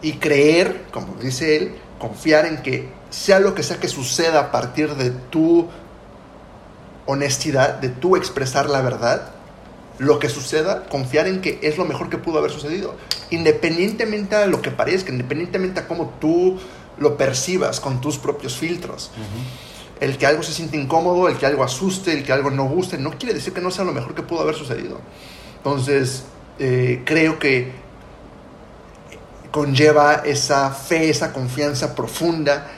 y 0.00 0.12
creer, 0.14 0.84
como 0.92 1.14
dice 1.20 1.56
él, 1.56 1.74
confiar 1.98 2.46
en 2.46 2.62
que 2.62 2.88
sea 3.10 3.40
lo 3.40 3.54
que 3.54 3.62
sea 3.62 3.78
que 3.78 3.88
suceda 3.88 4.40
a 4.40 4.52
partir 4.52 4.94
de 4.94 5.10
tu 5.10 5.68
honestidad, 7.06 7.74
de 7.80 7.88
tu 7.88 8.16
expresar 8.16 8.68
la 8.68 8.80
verdad, 8.82 9.30
lo 9.98 10.20
que 10.20 10.28
suceda, 10.28 10.84
confiar 10.84 11.26
en 11.26 11.40
que 11.40 11.58
es 11.62 11.78
lo 11.78 11.84
mejor 11.84 12.10
que 12.10 12.18
pudo 12.18 12.38
haber 12.38 12.52
sucedido. 12.52 12.94
Independientemente 13.30 14.36
a 14.36 14.46
lo 14.46 14.62
que 14.62 14.70
parezca, 14.70 15.10
independientemente 15.10 15.80
a 15.80 15.88
cómo 15.88 16.14
tú 16.20 16.58
lo 17.00 17.16
percibas 17.16 17.80
con 17.80 18.00
tus 18.00 18.18
propios 18.18 18.56
filtros. 18.56 19.10
El 20.00 20.16
que 20.16 20.26
algo 20.26 20.42
se 20.42 20.52
siente 20.52 20.76
incómodo, 20.76 21.28
el 21.28 21.36
que 21.36 21.46
algo 21.46 21.64
asuste, 21.64 22.12
el 22.12 22.24
que 22.24 22.32
algo 22.32 22.50
no 22.50 22.64
guste, 22.64 22.98
no 22.98 23.10
quiere 23.12 23.34
decir 23.34 23.52
que 23.52 23.60
no 23.60 23.70
sea 23.70 23.84
lo 23.84 23.92
mejor 23.92 24.14
que 24.14 24.22
pudo 24.22 24.40
haber 24.40 24.54
sucedido. 24.54 25.00
Entonces, 25.56 26.24
eh, 26.58 27.02
creo 27.04 27.38
que 27.38 27.72
conlleva 29.50 30.14
esa 30.24 30.70
fe, 30.70 31.10
esa 31.10 31.32
confianza 31.32 31.94
profunda 31.94 32.68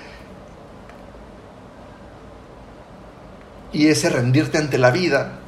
y 3.73 3.89
ese 3.89 4.09
rendirte 4.09 4.59
ante 4.59 4.79
la 4.79 4.91
vida 4.91 5.41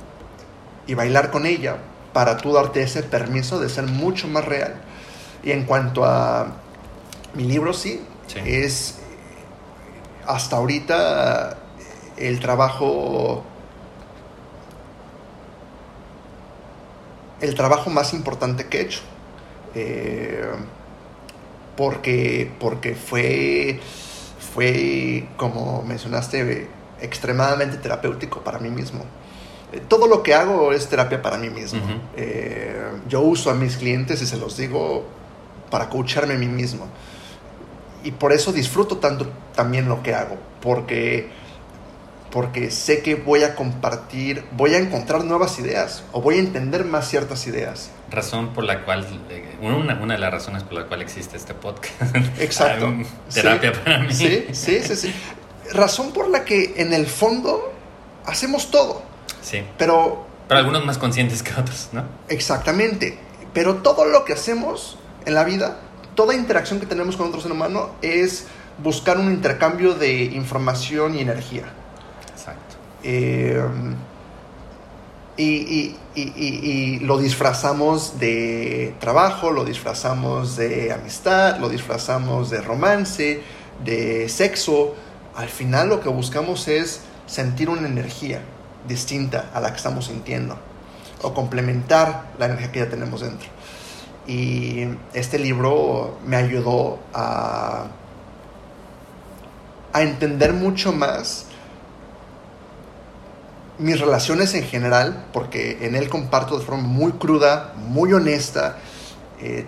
y 0.87 0.95
bailar 0.95 1.31
con 1.31 1.47
ella 1.47 1.77
para 2.13 2.37
tú 2.37 2.53
darte 2.53 2.83
ese 2.83 3.03
permiso 3.03 3.61
de 3.61 3.69
ser 3.69 3.85
mucho 3.85 4.29
más 4.29 4.45
real. 4.45 4.75
Y 5.43 5.53
en 5.53 5.65
cuanto 5.65 6.05
a 6.05 6.49
mi 7.35 7.45
libro, 7.45 7.73
sí, 7.73 8.01
Sí. 8.33 8.39
es 8.45 8.99
hasta 10.27 10.57
ahorita 10.57 11.59
el 12.17 12.41
trabajo 12.41 13.45
el 17.41 17.55
trabajo 17.55 17.91
más 17.91 18.15
importante 18.15 18.67
que 18.69 18.79
he 18.79 18.83
hecho 18.83 19.01
Eh, 19.75 20.53
porque 21.77 22.51
porque 22.61 22.95
fue 22.95 23.81
fue 24.53 25.27
como 25.39 25.83
mencionaste 25.83 26.69
extremadamente 27.01 27.79
terapéutico 27.79 28.41
para 28.41 28.59
mí 28.59 28.69
mismo 28.71 29.05
Eh, 29.73 29.81
todo 29.89 30.07
lo 30.07 30.23
que 30.23 30.35
hago 30.35 30.73
es 30.73 30.87
terapia 30.89 31.23
para 31.23 31.39
mí 31.39 31.49
mismo. 31.49 31.81
Eh, 32.15 32.91
yo 33.09 33.23
uso 33.23 33.51
a 33.51 33.55
mis 33.55 33.77
clientes 33.79 34.21
y 34.21 34.27
se 34.27 34.37
los 34.37 34.59
digo 34.59 35.05
para 35.71 35.89
coacharme 35.89 36.35
a 36.35 36.37
mí 36.37 36.47
mismo 36.47 36.85
y 38.05 38.13
por 38.13 38.33
eso 38.33 38.53
disfruto 38.53 38.99
tanto 38.99 39.27
también 39.55 39.89
lo 39.89 40.03
que 40.03 40.15
hago, 40.15 40.37
porque, 40.61 41.29
porque 42.31 42.71
sé 42.71 43.03
que 43.03 43.15
voy 43.15 43.43
a 43.43 43.55
compartir, 43.55 44.45
voy 44.53 44.75
a 44.75 44.79
encontrar 44.79 45.25
nuevas 45.25 45.59
ideas 45.59 46.05
o 46.13 46.21
voy 46.23 46.37
a 46.37 46.39
entender 46.39 46.85
más 46.85 47.09
ciertas 47.09 47.47
ideas. 47.47 47.91
Razón 48.11 48.53
por 48.53 48.65
la 48.65 48.85
cual, 48.85 49.07
eh, 49.31 49.57
una, 49.61 49.95
una 50.01 50.15
de 50.15 50.21
las 50.21 50.33
razones 50.33 50.63
por 50.63 50.75
la 50.75 50.87
cual 50.87 51.03
existe 51.03 51.37
este 51.37 51.55
podcast. 51.55 52.15
Exacto. 52.39 52.93
Terapia 53.33 53.73
Sí. 53.75 53.81
para 53.85 53.99
mí. 54.01 54.13
Sí, 54.15 54.47
sí, 54.53 54.81
sí, 54.83 54.97
sí. 54.97 55.15
Razón 55.73 56.13
por 56.13 56.29
la 56.29 56.45
que 56.45 56.75
en 56.77 56.93
el 56.93 57.07
fondo 57.07 57.73
hacemos 58.27 58.71
todo, 58.71 59.03
Sí. 59.41 59.63
pero 59.79 60.27
Pero 60.49 60.59
algunos 60.61 60.85
más 60.85 60.99
conscientes 60.99 61.43
que 61.43 61.53
otros, 61.59 61.89
¿no? 61.93 62.05
exactamente, 62.29 63.19
pero 63.55 63.77
todo 63.77 64.05
lo 64.05 64.25
que 64.25 64.33
hacemos 64.35 64.99
en 65.25 65.35
la 65.35 65.45
vida, 65.45 65.79
toda 66.15 66.35
interacción 66.35 66.81
que 66.81 66.87
tenemos 66.87 67.17
con 67.17 67.29
otro 67.29 67.41
ser 67.41 67.53
humano 67.53 67.91
es 68.03 68.47
buscar 68.83 69.19
un 69.19 69.31
intercambio 69.33 69.95
de 69.95 70.25
información 70.25 71.15
y 71.15 71.21
energía. 71.21 71.65
Exacto. 72.35 72.77
Eh, 73.03 73.63
y, 75.37 75.45
y- 75.45 75.97
y- 76.15 76.33
y- 76.37 76.71
y 76.71 76.99
lo 77.01 77.19
disfrazamos 77.19 78.19
de 78.19 78.95
trabajo, 79.01 79.51
lo 79.51 79.65
disfrazamos 79.65 80.57
de 80.57 80.93
amistad, 80.93 81.59
lo 81.59 81.69
disfrazamos 81.71 82.51
de 82.51 82.61
romance, 82.61 83.43
de 83.83 84.29
sexo. 84.29 84.95
Al 85.35 85.49
final 85.49 85.89
lo 85.89 86.01
que 86.01 86.11
buscamos 86.11 86.69
es 86.69 87.01
sentir 87.27 87.71
una 87.71 87.89
energía 87.89 88.43
distinta 88.87 89.51
a 89.55 89.61
la 89.61 89.71
que 89.71 89.77
estamos 89.79 90.07
sintiendo 90.07 90.59
o 91.23 91.33
complementar 91.33 92.33
la 92.39 92.47
energía 92.47 92.71
que 92.73 92.79
ya 92.81 92.91
tenemos 92.91 93.23
dentro. 93.23 93.49
Y 94.27 94.87
este 95.15 95.39
libro 95.39 96.19
me 96.25 96.37
ayudó 96.37 96.99
a, 97.13 97.87
a 99.93 100.03
entender 100.03 100.53
mucho 100.53 100.93
más 100.93 101.47
mis 103.79 103.99
relaciones 103.99 104.55
en 104.55 104.65
general, 104.65 105.27
porque 105.33 105.79
en 105.83 105.97
él 105.97 106.09
comparto 106.09 106.59
de 106.59 106.65
forma 106.65 106.83
muy 106.83 107.13
cruda, 107.13 107.75
muy 107.77 108.13
honesta, 108.13 108.79
eh, 109.41 109.67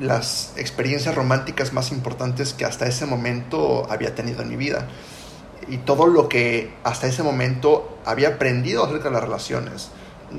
las 0.00 0.52
experiencias 0.56 1.14
románticas 1.14 1.72
más 1.72 1.92
importantes 1.92 2.52
que 2.52 2.64
hasta 2.64 2.86
ese 2.86 3.06
momento 3.06 3.86
había 3.90 4.14
tenido 4.14 4.42
en 4.42 4.48
mi 4.48 4.56
vida. 4.56 4.88
Y 5.68 5.78
todo 5.78 6.06
lo 6.06 6.28
que 6.28 6.74
hasta 6.82 7.06
ese 7.06 7.22
momento 7.22 7.98
había 8.04 8.28
aprendido 8.28 8.84
acerca 8.84 9.04
de 9.04 9.14
las 9.14 9.22
relaciones, 9.22 9.90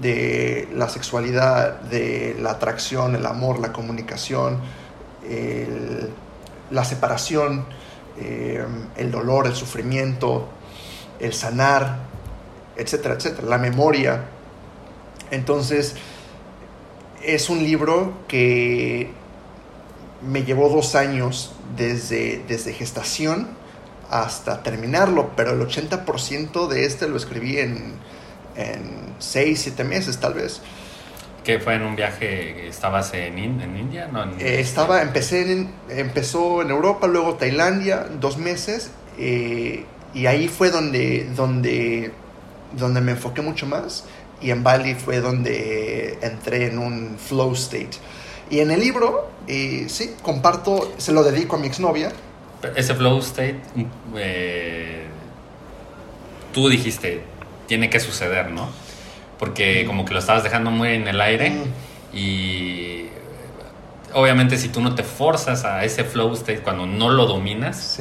de 0.02 0.68
la 0.74 0.90
sexualidad, 0.90 1.82
de 1.82 2.36
la 2.40 2.52
atracción, 2.52 3.16
el 3.16 3.26
amor, 3.26 3.60
la 3.60 3.72
comunicación, 3.72 4.60
la 6.72 6.84
separación, 6.84 7.66
eh, 8.20 8.66
el 8.96 9.12
dolor, 9.12 9.48
el 9.48 9.56
sufrimiento, 9.56 10.48
el 11.20 11.34
sanar, 11.34 11.98
etcétera, 12.78 13.16
etcétera, 13.16 13.48
la 13.48 13.58
memoria. 13.58 14.26
Entonces, 15.32 15.96
es 17.24 17.50
un 17.50 17.60
libro 17.60 18.14
que 18.28 19.12
me 20.22 20.44
llevó 20.44 20.70
dos 20.70 20.96
años 20.96 21.54
desde, 21.76 22.44
desde 22.48 22.74
gestación 22.74 23.50
hasta 24.10 24.64
terminarlo, 24.64 25.32
pero 25.36 25.52
el 25.52 25.60
80% 25.60 26.68
de 26.68 26.86
este 26.86 27.08
lo 27.08 27.18
escribí 27.18 27.58
en, 27.58 27.96
en 28.56 29.16
6, 29.20 29.60
7 29.62 29.84
meses 29.84 30.18
tal 30.18 30.34
vez. 30.34 30.62
¿Qué 31.46 31.60
fue 31.60 31.76
en 31.76 31.84
un 31.84 31.96
viaje? 31.96 32.68
¿Estabas 32.68 33.14
en, 33.14 33.38
en 33.38 33.78
India? 33.78 34.10
No, 34.12 34.24
eh, 34.40 34.60
estaba, 34.60 35.04
empecé 35.04 35.52
en, 35.52 35.72
empezó 35.90 36.64
en 36.64 36.72
Europa, 36.72 37.06
luego 37.06 37.36
Tailandia, 37.36 38.08
dos 38.20 38.38
meses, 38.38 38.90
eh, 39.20 39.86
y 40.16 40.26
ahí 40.26 40.48
fue 40.48 40.72
donde, 40.72 41.30
donde, 41.36 42.12
donde 42.76 43.00
me 43.00 43.12
enfoqué 43.12 43.44
mucho 43.44 43.68
más, 43.68 44.06
y 44.42 44.50
en 44.50 44.64
Bali 44.64 44.96
fue 44.96 45.22
donde 45.22 46.18
entré 46.24 46.66
en 46.66 46.80
un 46.80 47.16
flow 47.20 47.54
state. 47.54 47.92
Y 48.50 48.60
en 48.60 48.72
el 48.72 48.80
libro, 48.80 49.30
eh, 49.48 49.86
sí, 49.88 50.16
comparto, 50.24 50.96
se 50.98 51.12
lo 51.12 51.24
dedico 51.24 51.58
a 51.58 51.60
mi 51.60 51.68
exnovia. 51.68 52.12
Ese 52.76 52.96
flow 52.96 53.20
state, 53.20 53.60
tú 56.52 56.70
dijiste, 56.70 57.22
tiene 57.68 57.90
que 57.90 58.00
suceder, 58.00 58.52
¿no? 58.52 58.70
porque 59.40 59.86
como 59.86 60.06
que 60.06 60.14
lo 60.14 60.20
estabas 60.20 60.44
dejando 60.44 60.72
muy 60.72 60.90
en 60.90 61.08
el 61.08 61.20
aire 61.22 61.54
y 62.14 63.06
obviamente 64.14 64.58
si 64.58 64.70
tú 64.70 64.82
no 64.82 64.96
te 64.96 65.04
forzas 65.04 65.66
a 65.66 65.84
ese 65.84 66.04
flow 66.04 66.34
state 66.34 66.60
cuando 66.60 66.86
no 66.86 67.10
lo 67.10 67.26
dominas, 67.26 68.00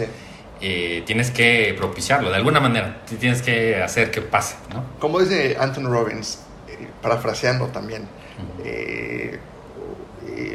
eh, 0.61 1.03
tienes 1.07 1.31
que 1.31 1.75
propiciarlo. 1.77 2.31
De 2.31 2.37
alguna 2.37 2.61
manera, 2.61 3.03
tienes 3.19 3.43
que 3.43 3.83
hacer 3.83 4.11
que 4.11 4.21
pase, 4.21 4.57
¿no? 4.73 4.85
Como 5.01 5.21
dice 5.21 5.57
Anthony 5.59 5.89
Robbins, 5.89 6.39
eh, 6.69 6.89
parafraseando 7.03 7.67
también, 7.69 8.07
eh, 8.65 9.39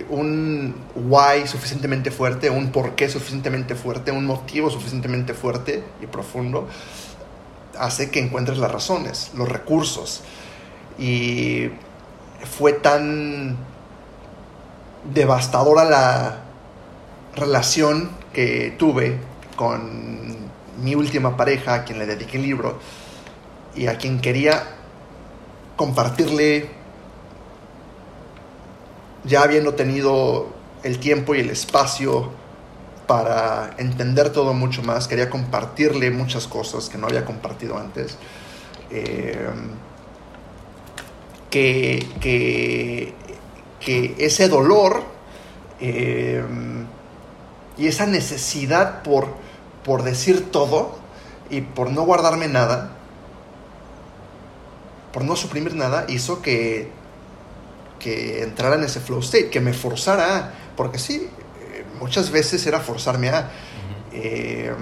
un 0.09 0.75
why 0.95 1.45
suficientemente 1.45 2.09
fuerte, 2.09 2.49
un 2.49 2.71
porqué 2.71 3.09
suficientemente 3.09 3.75
fuerte, 3.75 4.11
un 4.11 4.25
motivo 4.25 4.69
suficientemente 4.69 5.33
fuerte 5.33 5.83
y 6.01 6.07
profundo, 6.07 6.67
hace 7.79 8.11
que 8.11 8.19
encuentres 8.19 8.57
las 8.57 8.71
razones, 8.71 9.31
los 9.35 9.49
recursos, 9.49 10.21
y 10.97 11.69
fue 12.57 12.73
tan 12.73 13.57
devastadora 15.13 15.85
la 15.85 16.39
relación 17.35 18.11
que 18.33 18.75
tuve 18.77 19.17
con 19.55 20.49
mi 20.83 20.95
última 20.95 21.37
pareja, 21.37 21.73
a 21.73 21.83
quien 21.85 21.99
le 21.99 22.05
dediqué 22.05 22.37
el 22.37 22.43
libro, 22.43 22.79
y 23.75 23.87
a 23.87 23.97
quien 23.97 24.19
quería 24.19 24.63
compartirle, 25.75 26.69
ya 29.23 29.43
habiendo 29.43 29.73
tenido 29.73 30.47
el 30.83 30.99
tiempo 30.99 31.35
y 31.35 31.39
el 31.39 31.49
espacio 31.49 32.31
para 33.09 33.71
entender 33.79 34.29
todo 34.29 34.53
mucho 34.53 34.83
más, 34.83 35.07
quería 35.07 35.31
compartirle 35.31 36.11
muchas 36.11 36.45
cosas 36.45 36.89
que 36.89 36.99
no 36.99 37.07
había 37.07 37.25
compartido 37.25 37.75
antes. 37.75 38.19
Eh, 38.91 39.49
que, 41.49 42.05
que, 43.81 44.15
ese 44.19 44.47
dolor 44.47 45.01
eh, 45.79 46.43
y 47.79 47.87
esa 47.87 48.05
necesidad 48.05 49.01
por, 49.01 49.29
por 49.83 50.03
decir 50.03 50.51
todo 50.51 50.99
y 51.49 51.61
por 51.61 51.89
no 51.89 52.03
guardarme 52.03 52.47
nada, 52.47 52.91
por 55.11 55.23
no 55.23 55.35
suprimir 55.35 55.73
nada, 55.73 56.05
hizo 56.09 56.43
que, 56.43 56.91
que 57.97 58.43
entrara 58.43 58.75
en 58.75 58.83
ese 58.83 58.99
flow 58.99 59.21
state, 59.21 59.49
que 59.49 59.61
me 59.61 59.73
forzara, 59.73 60.53
porque 60.77 60.99
sí, 60.99 61.27
muchas 61.99 62.31
veces 62.31 62.65
era 62.65 62.79
forzarme 62.79 63.29
a... 63.29 63.49
Eh, 64.11 64.73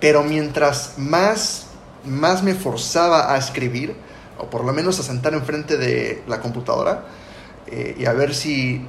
pero 0.00 0.22
mientras 0.22 0.94
más, 0.96 1.66
más 2.04 2.42
me 2.42 2.54
forzaba 2.54 3.34
a 3.34 3.38
escribir, 3.38 3.96
o 4.38 4.48
por 4.48 4.64
lo 4.64 4.72
menos 4.72 5.00
a 5.00 5.02
sentar 5.02 5.34
enfrente 5.34 5.76
de 5.76 6.22
la 6.28 6.40
computadora 6.40 7.06
eh, 7.66 7.96
y 7.98 8.06
a 8.06 8.12
ver 8.12 8.34
si, 8.34 8.86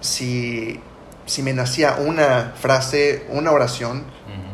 si, 0.00 0.78
si, 1.24 1.42
me 1.42 1.54
nacía 1.54 1.96
una 1.98 2.52
frase, 2.60 3.26
una 3.30 3.52
oración, 3.52 4.04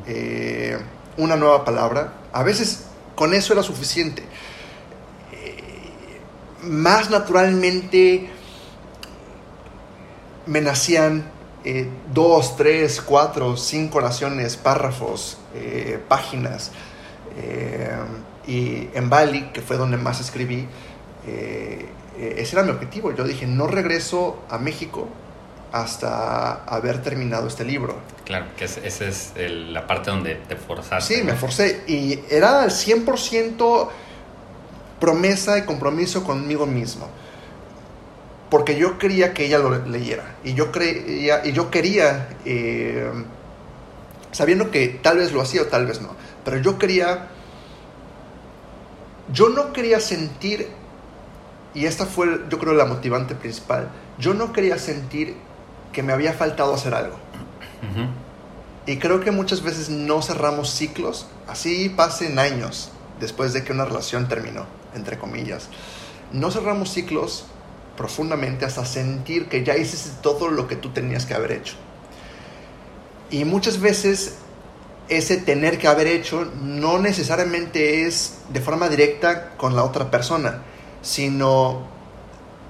eh, 0.07 0.78
una 1.16 1.34
nueva 1.34 1.64
palabra. 1.64 2.12
A 2.32 2.45
veces 2.45 2.84
con 3.16 3.34
eso 3.34 3.53
era 3.53 3.64
suficiente. 3.64 4.22
Más 6.62 7.11
naturalmente 7.11 8.30
me 10.47 10.61
nacían 10.61 11.24
dos, 12.12 12.57
tres, 12.57 13.01
cuatro, 13.01 13.57
cinco 13.57 13.99
oraciones, 13.99 14.57
párrafos, 14.57 15.39
páginas 16.09 16.71
y 18.47 18.89
en 18.95 19.11
Bali, 19.11 19.51
que 19.53 19.61
fue 19.61 19.77
donde 19.77 19.97
más 19.97 20.21
escribí, 20.21 20.67
eh, 21.27 21.89
ese 22.39 22.57
era 22.57 22.64
mi 22.64 22.71
objetivo. 22.71 23.12
Yo 23.14 23.25
dije, 23.25 23.47
no 23.47 23.67
regreso 23.67 24.43
a 24.49 24.59
México 24.59 25.09
hasta 25.73 26.64
haber 26.64 27.03
terminado 27.03 27.49
este 27.49 27.64
libro. 27.64 27.97
Claro, 28.25 28.47
que 28.57 28.64
esa 28.64 28.81
es 29.05 29.33
la 29.37 29.87
parte 29.87 30.11
donde 30.11 30.37
te 30.37 30.57
forzaste. 30.57 31.17
Sí, 31.17 31.23
me 31.23 31.35
forcé. 31.35 31.83
Y 31.87 32.21
era 32.31 32.64
100% 32.67 33.89
promesa 35.01 35.59
y 35.59 35.62
compromiso 35.62 36.25
conmigo 36.25 36.67
mismo. 36.67 37.09
Porque 38.51 38.76
yo 38.76 38.99
quería 38.99 39.34
que 39.34 39.47
ella 39.47 39.59
lo 39.59 39.76
leyera. 39.86 40.36
Y 40.44 40.55
yo, 40.55 40.70
creía, 40.70 41.44
y 41.44 41.53
yo 41.53 41.70
quería, 41.70 42.28
eh, 42.44 43.11
sabiendo 44.30 44.70
que 44.70 44.88
tal 44.88 45.18
vez 45.18 45.32
lo 45.32 45.40
hacía 45.40 45.62
o 45.62 45.66
tal 45.66 45.86
vez 45.86 46.01
no, 46.01 46.11
pero 46.44 46.59
yo 46.59 46.78
quería 46.78 47.28
yo 49.32 49.49
no 49.49 49.72
quería 49.72 50.01
sentir, 50.01 50.68
y 51.74 51.86
esta 51.86 52.07
fue 52.07 52.42
yo 52.49 52.59
creo 52.59 52.74
la 52.74 52.86
motivante 52.86 53.34
principal, 53.34 53.88
yo 54.18 54.34
no 54.34 54.53
quería 54.53 54.78
sentir 54.78 55.36
que 55.92 56.03
me 56.03 56.12
había 56.12 56.32
faltado 56.32 56.74
hacer 56.74 56.94
algo. 56.94 57.16
Y 58.86 58.99
creo 58.99 59.20
que 59.20 59.32
muchas 59.32 59.62
veces 59.62 59.90
no 59.90 60.22
cerramos 60.22 60.70
ciclos, 60.70 61.26
así 61.49 61.88
pasen 61.88 62.38
años 62.38 62.90
después 63.20 63.53
de 63.53 63.64
que 63.64 63.72
una 63.72 63.84
relación 63.84 64.28
terminó, 64.28 64.66
entre 64.94 65.18
comillas. 65.18 65.68
No 66.32 66.51
cerramos 66.51 66.92
ciclos 66.92 67.47
profundamente 67.97 68.64
hasta 68.64 68.84
sentir 68.84 69.49
que 69.49 69.64
ya 69.64 69.76
hiciste 69.76 70.11
todo 70.22 70.49
lo 70.49 70.68
que 70.68 70.76
tú 70.76 70.90
tenías 70.90 71.26
que 71.26 71.34
haber 71.34 71.53
hecho. 71.53 71.74
Y 73.30 73.44
muchas 73.44 73.80
veces 73.80 74.34
ese 75.09 75.36
tener 75.36 75.78
que 75.78 75.88
haber 75.88 76.07
hecho 76.07 76.51
no 76.62 76.99
necesariamente 76.99 78.07
es 78.07 78.38
de 78.51 78.61
forma 78.61 78.88
directa 78.88 79.51
con 79.57 79.76
la 79.76 79.84
otra 79.84 80.11
persona, 80.11 80.62
sino 81.03 81.86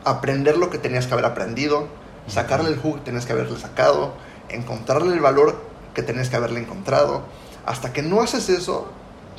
aprender 0.05 0.57
lo 0.57 0.71
que 0.71 0.79
tenías 0.79 1.07
que 1.07 1.15
haber 1.15 1.25
aprendido, 1.25 1.89
sacarle 2.29 2.71
el 2.71 2.79
jugo 2.79 2.97
que 2.97 3.03
tenías 3.03 3.27
que 3.27 3.33
haberle 3.33 3.59
sacado, 3.59 4.15
encontrarle 4.49 5.15
el 5.15 5.21
valor 5.21 5.57
que 5.95 6.03
tenías 6.03 6.29
que 6.29 6.37
haberle 6.37 6.61
encontrado. 6.61 7.23
Hasta 7.65 7.93
que 7.93 8.03
no 8.03 8.21
haces 8.21 8.49
eso, 8.49 8.89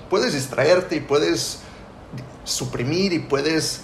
puedes 0.10 0.34
distraerte 0.34 0.96
y 0.96 1.00
puedes 1.00 1.60
suprimir 2.44 3.14
y 3.14 3.20
puedes 3.20 3.82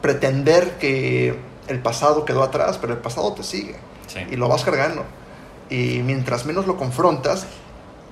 pretender 0.00 0.78
que 0.78 1.38
el 1.68 1.78
pasado 1.80 2.24
quedó 2.24 2.42
atrás, 2.42 2.78
pero 2.78 2.92
el 2.92 2.98
pasado 2.98 3.32
te 3.32 3.42
sigue 3.42 3.76
y 4.30 4.36
lo 4.36 4.48
vas 4.48 4.64
cargando. 4.64 5.04
Y 5.70 6.00
mientras 6.02 6.46
menos 6.46 6.66
lo 6.66 6.76
confrontas, 6.76 7.46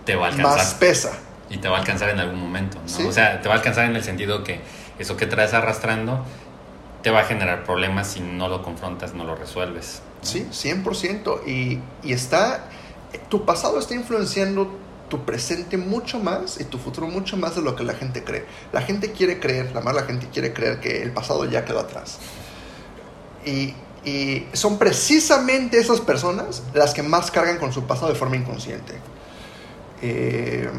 te 0.05 0.15
va 0.15 0.27
a 0.27 0.29
alcanzar. 0.29 0.59
Más 0.59 0.75
pesa. 0.75 1.13
Y 1.49 1.59
te 1.59 1.69
va 1.69 1.77
a 1.77 1.81
alcanzar 1.81 2.11
en 2.11 2.19
algún 2.19 2.41
momento, 2.41 2.79
¿no? 2.79 3.09
O 3.09 3.13
sea, 3.13 3.41
te 3.41 3.49
va 3.49 3.55
a 3.55 3.59
alcanzar 3.59 3.85
en 3.87 3.97
el 3.97 4.03
sentido 4.03 4.45
que 4.45 4.61
eso 4.99 5.17
que 5.17 5.27
traes 5.27 5.55
arrastrando 5.55 6.25
te 7.03 7.11
va 7.11 7.21
a 7.21 7.25
generar 7.25 7.65
problemas 7.65 8.09
si 8.09 8.21
no 8.21 8.49
lo 8.49 8.63
confrontas, 8.63 9.15
no 9.15 9.25
lo 9.25 9.37
resuelves. 9.37 10.03
Sí, 10.23 10.49
100%. 10.51 11.47
Y, 11.47 11.81
y 12.03 12.13
está, 12.13 12.65
tu 13.29 13.45
pasado 13.45 13.79
está 13.79 13.95
influenciando 13.95 14.77
tu 15.09 15.25
presente 15.25 15.77
mucho 15.77 16.19
más 16.19 16.61
y 16.61 16.65
tu 16.65 16.79
futuro 16.79 17.07
mucho 17.07 17.37
más 17.37 17.55
de 17.55 17.63
lo 17.63 17.77
que 17.77 17.85
la 17.85 17.95
gente 17.95 18.25
cree. 18.25 18.45
La 18.73 18.83
gente 18.83 19.13
quiere 19.13 19.39
creer, 19.39 19.73
la 19.73 19.81
mala 19.81 20.03
gente 20.03 20.29
quiere 20.33 20.53
creer 20.53 20.81
que 20.81 21.03
el 21.03 21.13
pasado 21.13 21.45
ya 21.45 21.65
quedó 21.65 21.81
atrás. 21.81 22.19
Y, 23.45 23.75
Y 24.07 24.47
son 24.53 24.79
precisamente 24.79 25.81
esas 25.81 26.01
personas 26.01 26.63
las 26.75 26.95
que 26.95 27.03
más 27.03 27.33
cargan 27.33 27.59
con 27.59 27.73
su 27.73 27.89
pasado 27.89 28.09
de 28.09 28.15
forma 28.15 28.37
inconsciente. 28.37 28.95
Eh, 30.01 30.71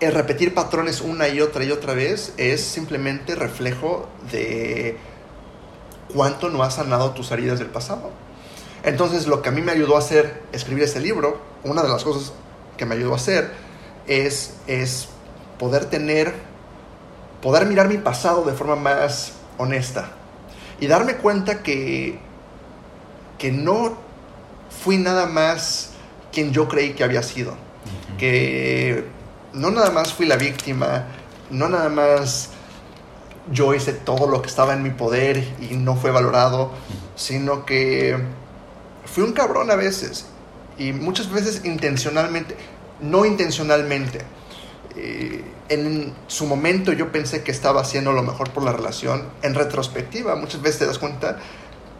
el 0.00 0.12
repetir 0.12 0.52
patrones 0.52 1.00
una 1.00 1.28
y 1.28 1.40
otra 1.40 1.64
y 1.64 1.70
otra 1.72 1.94
vez 1.94 2.34
es 2.36 2.62
simplemente 2.62 3.34
reflejo 3.34 4.06
de 4.30 4.98
cuánto 6.12 6.50
no 6.50 6.62
has 6.62 6.74
sanado 6.74 7.12
tus 7.12 7.30
heridas 7.30 7.58
del 7.58 7.68
pasado. 7.68 8.10
Entonces 8.82 9.26
lo 9.26 9.42
que 9.42 9.48
a 9.48 9.52
mí 9.52 9.60
me 9.60 9.72
ayudó 9.72 9.96
a 9.96 9.98
hacer, 9.98 10.42
escribir 10.52 10.84
ese 10.84 11.00
libro, 11.00 11.40
una 11.64 11.82
de 11.82 11.88
las 11.88 12.04
cosas 12.04 12.32
que 12.76 12.86
me 12.86 12.94
ayudó 12.94 13.12
a 13.12 13.16
hacer 13.16 13.50
es, 14.06 14.54
es 14.66 15.08
poder 15.58 15.86
tener, 15.86 16.34
poder 17.42 17.66
mirar 17.66 17.88
mi 17.88 17.98
pasado 17.98 18.44
de 18.44 18.52
forma 18.52 18.76
más 18.76 19.32
honesta 19.58 20.10
y 20.80 20.86
darme 20.86 21.16
cuenta 21.16 21.62
que, 21.62 22.18
que 23.38 23.50
no 23.50 23.98
fui 24.82 24.96
nada 24.96 25.26
más 25.26 25.90
quien 26.32 26.52
yo 26.52 26.68
creí 26.68 26.92
que 26.92 27.04
había 27.04 27.22
sido, 27.22 27.56
que 28.18 29.04
no 29.52 29.70
nada 29.70 29.90
más 29.90 30.12
fui 30.12 30.26
la 30.26 30.36
víctima, 30.36 31.06
no 31.50 31.68
nada 31.68 31.88
más 31.88 32.50
yo 33.50 33.74
hice 33.74 33.92
todo 33.92 34.26
lo 34.26 34.42
que 34.42 34.48
estaba 34.48 34.74
en 34.74 34.82
mi 34.82 34.90
poder 34.90 35.42
y 35.60 35.76
no 35.76 35.96
fue 35.96 36.10
valorado, 36.10 36.70
sino 37.16 37.64
que 37.64 38.16
fui 39.12 39.24
un 39.24 39.32
cabrón 39.32 39.70
a 39.70 39.76
veces 39.76 40.26
y 40.78 40.92
muchas 40.92 41.30
veces 41.30 41.62
intencionalmente, 41.64 42.56
no 43.00 43.24
intencionalmente. 43.24 44.20
Eh, 44.96 45.44
en 45.68 46.14
su 46.26 46.46
momento 46.46 46.92
yo 46.92 47.12
pensé 47.12 47.42
que 47.42 47.50
estaba 47.50 47.80
haciendo 47.80 48.12
lo 48.12 48.22
mejor 48.22 48.50
por 48.50 48.62
la 48.62 48.72
relación. 48.72 49.28
En 49.42 49.54
retrospectiva, 49.54 50.36
muchas 50.36 50.62
veces 50.62 50.78
te 50.78 50.86
das 50.86 50.98
cuenta 50.98 51.38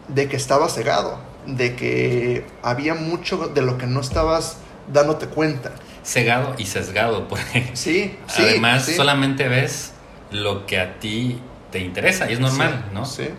de 0.07 0.27
que 0.27 0.35
estaba 0.35 0.69
cegado, 0.69 1.19
de 1.45 1.75
que 1.75 2.45
había 2.63 2.95
mucho 2.95 3.47
de 3.47 3.61
lo 3.61 3.77
que 3.77 3.85
no 3.85 4.01
estabas 4.01 4.57
dándote 4.91 5.27
cuenta. 5.27 5.71
Cegado 6.03 6.55
y 6.57 6.65
sesgado, 6.65 7.27
porque 7.27 7.71
sí, 7.73 8.17
sí 8.27 8.41
además 8.41 8.85
solamente 8.85 9.47
ves 9.47 9.91
lo 10.31 10.65
que 10.65 10.79
a 10.79 10.99
ti 10.99 11.39
te 11.71 11.79
interesa 11.79 12.29
y 12.29 12.33
es 12.33 12.39
normal, 12.39 12.85
¿no? 12.93 13.05
Sí. 13.05 13.29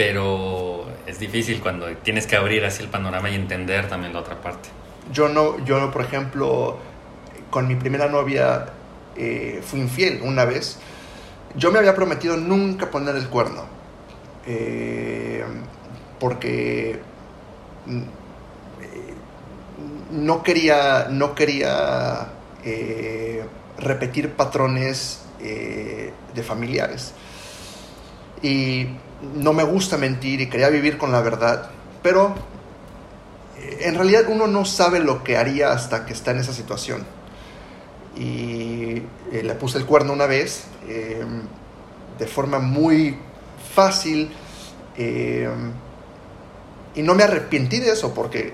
Pero 0.00 0.86
es 1.06 1.18
difícil 1.18 1.60
cuando 1.60 1.94
tienes 1.98 2.26
que 2.26 2.34
abrir 2.34 2.64
así 2.64 2.82
el 2.82 2.88
panorama 2.88 3.28
y 3.28 3.34
entender 3.34 3.86
también 3.86 4.14
la 4.14 4.20
otra 4.20 4.40
parte. 4.40 4.70
Yo 5.12 5.28
no, 5.28 5.62
yo 5.66 5.90
por 5.90 6.00
ejemplo, 6.00 6.78
con 7.50 7.68
mi 7.68 7.74
primera 7.74 8.08
novia 8.08 8.64
eh, 9.14 9.60
fui 9.62 9.78
infiel 9.78 10.22
una 10.22 10.46
vez. 10.46 10.78
Yo 11.54 11.70
me 11.70 11.80
había 11.80 11.94
prometido 11.94 12.38
nunca 12.38 12.90
poner 12.90 13.14
el 13.14 13.28
cuerno. 13.28 13.66
Eh, 14.46 15.44
porque 16.18 16.98
mm, 17.84 18.02
no 20.12 20.42
quería, 20.42 21.08
no 21.10 21.34
quería 21.34 22.28
eh, 22.64 23.44
repetir 23.76 24.30
patrones 24.30 25.26
de 25.38 26.42
familiares. 26.42 27.12
Y 28.42 28.86
no 29.34 29.52
me 29.52 29.64
gusta 29.64 29.96
mentir 29.96 30.40
y 30.40 30.48
quería 30.48 30.68
vivir 30.68 30.98
con 30.98 31.12
la 31.12 31.20
verdad, 31.20 31.70
pero 32.02 32.34
en 33.80 33.94
realidad 33.94 34.24
uno 34.28 34.46
no 34.46 34.64
sabe 34.64 35.00
lo 35.00 35.22
que 35.22 35.36
haría 35.36 35.72
hasta 35.72 36.06
que 36.06 36.12
está 36.12 36.30
en 36.30 36.38
esa 36.38 36.52
situación. 36.52 37.04
Y 38.16 39.02
eh, 39.32 39.42
le 39.42 39.54
puse 39.54 39.78
el 39.78 39.86
cuerno 39.86 40.12
una 40.12 40.26
vez 40.26 40.64
eh, 40.88 41.24
de 42.18 42.26
forma 42.26 42.58
muy 42.58 43.16
fácil 43.74 44.30
eh, 44.96 45.48
y 46.94 47.02
no 47.02 47.14
me 47.14 47.22
arrepentí 47.22 47.78
de 47.78 47.92
eso 47.92 48.12
porque 48.12 48.52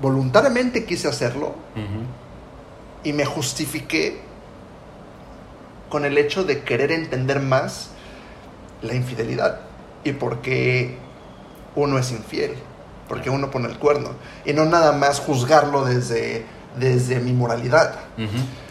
voluntariamente 0.00 0.84
quise 0.84 1.08
hacerlo 1.08 1.56
y 3.02 3.12
me 3.12 3.24
justifiqué 3.24 4.20
con 5.88 6.04
el 6.04 6.16
hecho 6.16 6.44
de 6.44 6.62
querer 6.62 6.92
entender 6.92 7.40
más 7.40 7.90
la 8.82 8.94
infidelidad 8.94 9.60
y 10.04 10.12
porque 10.12 10.96
uno 11.74 11.98
es 11.98 12.10
infiel, 12.10 12.54
porque 13.08 13.30
uno 13.30 13.50
pone 13.50 13.68
el 13.68 13.78
cuerno 13.78 14.10
y 14.44 14.52
no 14.52 14.64
nada 14.64 14.92
más 14.92 15.20
juzgarlo 15.20 15.84
desde 15.84 16.44
desde 16.78 17.20
mi 17.20 17.32
moralidad. 17.32 17.94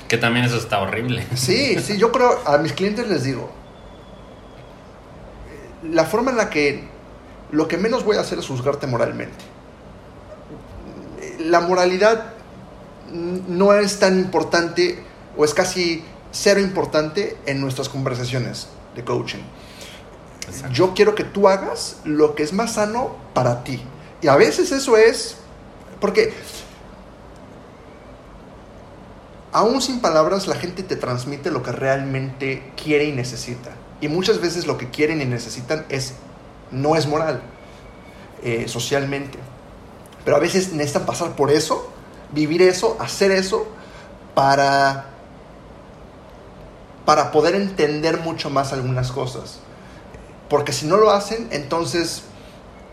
Que 0.07 0.17
también 0.17 0.45
eso 0.45 0.57
está 0.57 0.79
horrible. 0.79 1.25
Sí, 1.35 1.79
sí, 1.79 1.97
yo 1.97 2.11
creo, 2.11 2.39
a 2.45 2.57
mis 2.57 2.73
clientes 2.73 3.07
les 3.07 3.23
digo, 3.23 3.49
la 5.83 6.05
forma 6.05 6.31
en 6.31 6.37
la 6.37 6.49
que 6.49 6.87
lo 7.51 7.67
que 7.67 7.77
menos 7.77 8.03
voy 8.03 8.17
a 8.17 8.21
hacer 8.21 8.39
es 8.39 8.47
juzgarte 8.47 8.87
moralmente. 8.87 9.37
La 11.39 11.59
moralidad 11.61 12.33
no 13.11 13.73
es 13.73 13.99
tan 13.99 14.19
importante 14.19 15.03
o 15.37 15.45
es 15.45 15.53
casi 15.53 16.03
cero 16.31 16.59
importante 16.59 17.37
en 17.45 17.61
nuestras 17.61 17.89
conversaciones 17.89 18.67
de 18.95 19.03
coaching. 19.03 19.43
Yo 20.71 20.93
quiero 20.93 21.15
que 21.15 21.23
tú 21.23 21.47
hagas 21.47 21.97
lo 22.03 22.35
que 22.35 22.43
es 22.43 22.53
más 22.53 22.73
sano 22.73 23.15
para 23.33 23.63
ti. 23.63 23.81
Y 24.21 24.27
a 24.27 24.35
veces 24.35 24.71
eso 24.71 24.97
es, 24.97 25.37
porque 25.99 26.33
aún 29.51 29.81
sin 29.81 29.99
palabras 29.99 30.47
la 30.47 30.55
gente 30.55 30.83
te 30.83 30.95
transmite 30.95 31.51
lo 31.51 31.63
que 31.63 31.71
realmente 31.71 32.71
quiere 32.81 33.05
y 33.05 33.11
necesita. 33.11 33.71
Y 34.01 34.07
muchas 34.07 34.39
veces 34.39 34.67
lo 34.67 34.77
que 34.77 34.89
quieren 34.89 35.21
y 35.21 35.25
necesitan 35.25 35.85
es, 35.89 36.13
no 36.71 36.95
es 36.95 37.07
moral, 37.07 37.41
eh, 38.43 38.65
socialmente. 38.67 39.39
Pero 40.23 40.37
a 40.37 40.39
veces 40.39 40.73
necesitan 40.73 41.05
pasar 41.05 41.35
por 41.35 41.51
eso, 41.51 41.91
vivir 42.31 42.61
eso, 42.61 42.97
hacer 42.99 43.31
eso, 43.31 43.67
para, 44.35 45.05
para 47.05 47.31
poder 47.31 47.55
entender 47.55 48.19
mucho 48.19 48.49
más 48.49 48.73
algunas 48.73 49.11
cosas. 49.11 49.61
Porque 50.49 50.71
si 50.73 50.85
no 50.85 50.97
lo 50.97 51.11
hacen, 51.11 51.47
entonces 51.51 52.23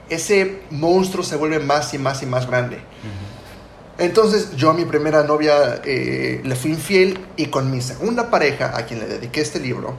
ese 0.08 0.60
monstruo 0.70 1.24
se 1.24 1.36
vuelve 1.36 1.58
más 1.58 1.94
y 1.94 1.98
más 1.98 2.22
y 2.22 2.26
más 2.26 2.46
grande. 2.46 2.80
Entonces 3.98 4.56
yo 4.56 4.70
a 4.70 4.74
mi 4.74 4.84
primera 4.84 5.22
novia 5.22 5.80
eh, 5.84 6.40
le 6.42 6.56
fui 6.56 6.72
infiel 6.72 7.24
y 7.36 7.46
con 7.46 7.70
mi 7.70 7.80
segunda 7.80 8.28
pareja, 8.28 8.76
a 8.76 8.86
quien 8.86 8.98
le 8.98 9.06
dediqué 9.06 9.40
este 9.40 9.60
libro, 9.60 9.94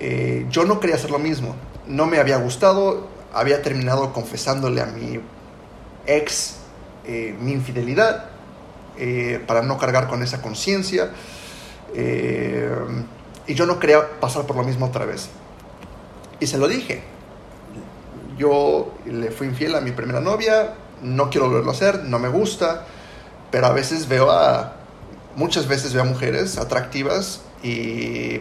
eh, 0.00 0.46
yo 0.50 0.64
no 0.64 0.80
quería 0.80 0.96
hacer 0.96 1.10
lo 1.10 1.18
mismo. 1.18 1.54
No 1.86 2.06
me 2.06 2.18
había 2.18 2.38
gustado, 2.38 3.08
había 3.32 3.60
terminado 3.60 4.12
confesándole 4.12 4.80
a 4.80 4.86
mi 4.86 5.20
ex 6.06 6.56
eh, 7.06 7.36
mi 7.40 7.52
infidelidad 7.52 8.30
para 9.46 9.62
no 9.62 9.76
cargar 9.76 10.06
con 10.06 10.22
esa 10.22 10.40
conciencia. 10.40 11.10
y 13.46 13.54
yo 13.54 13.66
no 13.66 13.78
quería 13.80 14.20
pasar 14.20 14.46
por 14.46 14.56
lo 14.56 14.62
mismo 14.62 14.86
otra 14.86 15.04
vez. 15.04 15.28
Y 16.44 16.46
se 16.46 16.58
lo 16.58 16.68
dije. 16.68 17.02
Yo 18.36 18.94
le 19.06 19.30
fui 19.30 19.46
infiel 19.46 19.74
a 19.74 19.80
mi 19.80 19.92
primera 19.92 20.20
novia, 20.20 20.74
no 21.02 21.30
quiero 21.30 21.46
volverlo 21.46 21.70
a 21.70 21.74
hacer, 21.74 22.04
no 22.04 22.18
me 22.18 22.28
gusta 22.28 22.84
pero 23.54 23.68
a 23.68 23.72
veces 23.72 24.08
veo 24.08 24.32
a, 24.32 24.72
muchas 25.36 25.68
veces 25.68 25.92
veo 25.92 26.02
a 26.02 26.06
mujeres 26.06 26.58
atractivas 26.58 27.40
y 27.62 28.40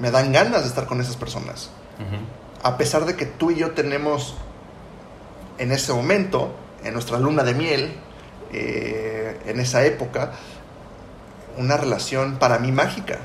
me 0.00 0.10
dan 0.10 0.32
ganas 0.32 0.62
de 0.62 0.66
estar 0.66 0.86
con 0.86 1.00
esas 1.00 1.14
personas. 1.14 1.70
A 2.64 2.78
pesar 2.78 3.04
de 3.04 3.14
que 3.14 3.26
tú 3.26 3.52
y 3.52 3.58
yo 3.58 3.70
tenemos 3.70 4.34
en 5.58 5.70
ese 5.70 5.92
momento, 5.92 6.52
en 6.82 6.94
nuestra 6.94 7.20
luna 7.20 7.44
de 7.44 7.54
miel, 7.54 7.92
eh, 8.52 9.40
en 9.46 9.60
esa 9.60 9.84
época, 9.84 10.32
una 11.56 11.76
relación 11.76 12.40
para 12.40 12.58
mí 12.58 12.72
mágica. 12.72 13.20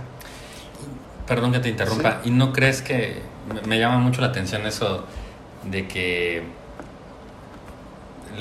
Perdón 1.26 1.54
que 1.54 1.60
te 1.60 1.70
interrumpa, 1.70 2.22
¿y 2.24 2.30
no 2.30 2.54
crees 2.54 2.84
que 2.84 3.20
me 3.66 3.80
llama 3.80 3.98
mucho 3.98 4.22
la 4.22 4.28
atención 4.28 4.66
eso 4.66 5.06
de 5.64 5.88
que 5.88 6.44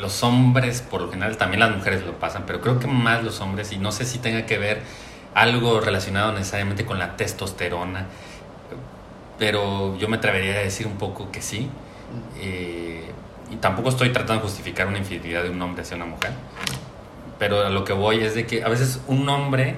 los 0.01 0.23
hombres, 0.23 0.83
por 0.83 1.03
lo 1.03 1.11
general, 1.11 1.37
también 1.37 1.61
las 1.61 1.75
mujeres 1.77 2.05
lo 2.05 2.13
pasan, 2.19 2.45
pero 2.47 2.61
creo 2.61 2.79
que 2.79 2.87
más 2.87 3.23
los 3.25 3.41
hombres, 3.41 3.73
y 3.73 3.79
no 3.79 3.93
sé 3.93 4.05
si 4.05 4.19
tenga 4.19 4.47
que 4.47 4.59
ver 4.59 4.83
algo 5.35 5.81
relacionado 5.81 6.33
necesariamente 6.33 6.85
con 6.85 6.99
la 6.99 7.17
testosterona, 7.17 8.07
pero 9.39 9.97
yo 9.99 10.09
me 10.09 10.17
atrevería 10.17 10.55
a 10.55 10.59
decir 10.59 10.87
un 10.87 10.97
poco 10.97 11.31
que 11.31 11.41
sí. 11.43 11.71
Eh, 12.41 13.11
y 13.51 13.57
tampoco 13.57 13.89
estoy 13.89 14.11
tratando 14.11 14.43
de 14.43 14.49
justificar 14.49 14.87
una 14.87 14.99
infidelidad 14.99 15.43
de 15.43 15.51
un 15.51 15.61
hombre 15.61 15.83
hacia 15.83 15.97
una 15.97 16.07
mujer, 16.07 16.33
pero 17.39 17.67
a 17.67 17.71
lo 17.71 17.85
que 17.85 17.93
voy 17.93 18.21
es 18.21 18.35
de 18.35 18.47
que 18.47 18.63
a 18.63 18.69
veces 18.69 19.01
un 19.09 19.29
hombre 19.29 19.77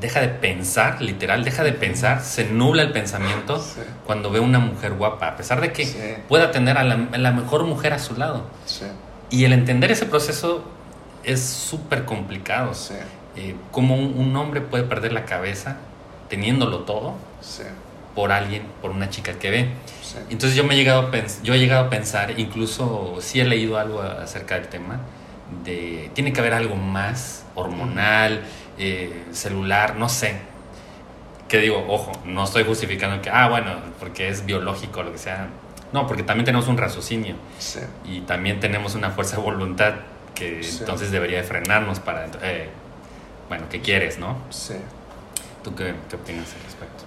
deja 0.00 0.20
de 0.20 0.28
pensar, 0.28 1.00
literal, 1.00 1.44
deja 1.44 1.62
de 1.62 1.72
pensar, 1.72 2.20
se 2.22 2.44
nubla 2.50 2.82
el 2.82 2.92
pensamiento 2.92 3.64
cuando 4.06 4.30
ve 4.30 4.40
una 4.40 4.58
mujer 4.58 4.94
guapa, 4.94 5.28
a 5.28 5.36
pesar 5.36 5.60
de 5.60 5.72
que 5.72 6.22
pueda 6.28 6.50
tener 6.50 6.76
a 6.78 6.84
la, 6.84 6.96
la, 7.16 7.32
mejor 7.32 7.64
mujer 7.64 7.92
a 7.92 7.98
su 7.98 8.16
lado. 8.16 8.44
Sí. 8.66 8.84
Y 9.30 9.44
el 9.44 9.52
entender 9.52 9.90
ese 9.90 10.06
proceso 10.06 10.64
es 11.24 11.40
súper 11.40 12.04
complicado. 12.04 12.72
Eh, 13.36 13.54
¿Cómo 13.70 13.96
un, 13.96 14.36
hombre 14.36 14.60
puede 14.60 14.84
perder 14.84 15.12
la 15.12 15.24
cabeza 15.24 15.76
teniéndolo 16.28 16.80
todo? 16.80 17.14
Por 18.14 18.30
alguien, 18.30 18.62
por 18.80 18.92
una 18.92 19.10
chica 19.10 19.32
que 19.38 19.50
ve. 19.50 19.68
Entonces 20.30 20.56
yo 20.56 20.62
me 20.64 20.74
he 20.74 20.76
llegado 20.76 21.08
a 21.08 21.10
yo 21.42 21.54
he 21.54 21.58
llegado 21.58 21.86
a 21.86 21.90
pensar, 21.90 22.38
incluso 22.38 23.16
sí 23.20 23.40
he 23.40 23.44
leído 23.44 23.78
algo 23.78 24.00
acerca 24.00 24.54
del 24.54 24.68
tema, 24.68 25.00
de 25.64 26.10
tiene 26.14 26.32
que 26.32 26.38
haber 26.38 26.54
algo 26.54 26.76
más 26.76 27.44
hormonal, 27.56 28.42
eh, 28.78 29.24
celular, 29.32 29.96
no 29.96 30.08
sé. 30.08 30.36
Que 31.48 31.58
digo, 31.58 31.84
ojo, 31.88 32.12
no 32.24 32.44
estoy 32.44 32.64
justificando 32.64 33.20
que, 33.22 33.30
ah, 33.30 33.48
bueno, 33.48 33.72
porque 34.00 34.28
es 34.28 34.44
biológico 34.46 35.02
lo 35.02 35.12
que 35.12 35.18
sea. 35.18 35.48
No, 35.92 36.06
porque 36.06 36.22
también 36.22 36.44
tenemos 36.44 36.66
un 36.68 36.76
raciocinio 36.76 37.36
Sí. 37.58 37.80
y 38.04 38.20
también 38.22 38.58
tenemos 38.60 38.94
una 38.96 39.10
fuerza 39.10 39.36
de 39.36 39.42
voluntad 39.42 39.94
que 40.34 40.62
Sí. 40.64 40.78
entonces 40.80 41.10
debería 41.12 41.38
de 41.38 41.44
frenarnos 41.44 42.00
para, 42.00 42.26
eh, 42.42 42.68
bueno, 43.48 43.66
¿qué 43.70 43.80
quieres, 43.80 44.18
no? 44.18 44.36
sí. 44.50 44.74
¿Tú 45.62 45.74
qué, 45.74 45.94
qué 46.10 46.16
opinas 46.16 46.52
al 46.54 46.62
respecto? 46.64 47.04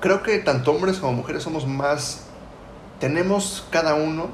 Creo 0.00 0.22
que 0.22 0.38
tanto 0.38 0.70
hombres 0.72 0.98
como 0.98 1.14
mujeres 1.14 1.42
somos 1.42 1.66
más. 1.66 2.26
Tenemos 3.00 3.66
cada 3.70 3.94
uno 3.94 4.28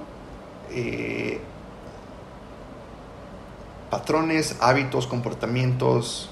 eh, 0.70 1.40
patrones, 3.90 4.56
hábitos, 4.60 5.06
comportamientos, 5.06 6.30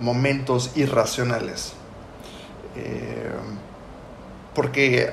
momentos 0.00 0.72
irracionales. 0.74 1.72
Eh, 2.76 3.30
porque 4.54 5.10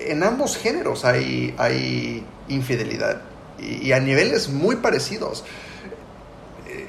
en 0.00 0.22
ambos 0.22 0.56
géneros 0.56 1.04
hay, 1.04 2.24
infidelidad 2.48 3.22
y, 3.58 3.88
y 3.88 3.92
a 3.92 4.00
niveles 4.00 4.48
muy 4.48 4.76
parecidos. 4.76 5.44
Eh, 6.68 6.86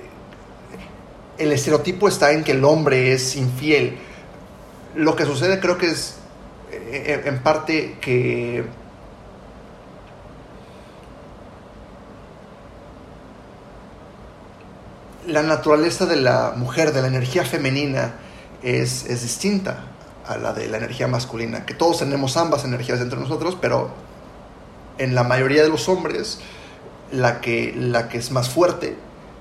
El 1.37 1.51
estereotipo 1.51 2.07
está 2.07 2.31
en 2.31 2.43
que 2.43 2.53
el 2.53 2.63
hombre 2.63 3.13
es 3.13 3.35
infiel. 3.35 3.97
Lo 4.95 5.15
que 5.15 5.25
sucede 5.25 5.59
creo 5.59 5.77
que 5.77 5.87
es 5.87 6.15
eh, 6.71 7.21
en 7.25 7.39
parte 7.39 7.97
que 8.01 8.63
la 15.27 15.43
naturaleza 15.43 16.05
de 16.05 16.17
la 16.17 16.53
mujer, 16.55 16.93
de 16.93 17.01
la 17.01 17.07
energía 17.07 17.45
femenina, 17.45 18.13
es, 18.63 19.05
es 19.05 19.21
distinta 19.21 19.85
a 20.25 20.37
la 20.37 20.53
de 20.53 20.67
la 20.67 20.77
energía 20.77 21.07
masculina. 21.07 21.65
Que 21.65 21.73
todos 21.73 21.99
tenemos 21.99 22.37
ambas 22.37 22.63
energías 22.63 22.99
dentro 22.99 23.17
de 23.17 23.23
nosotros, 23.23 23.57
pero 23.59 23.91
en 24.97 25.15
la 25.15 25.23
mayoría 25.23 25.63
de 25.63 25.69
los 25.69 25.89
hombres, 25.89 26.39
la 27.11 27.41
que, 27.41 27.73
la 27.75 28.09
que 28.09 28.17
es 28.17 28.31
más 28.31 28.49
fuerte, 28.49 28.95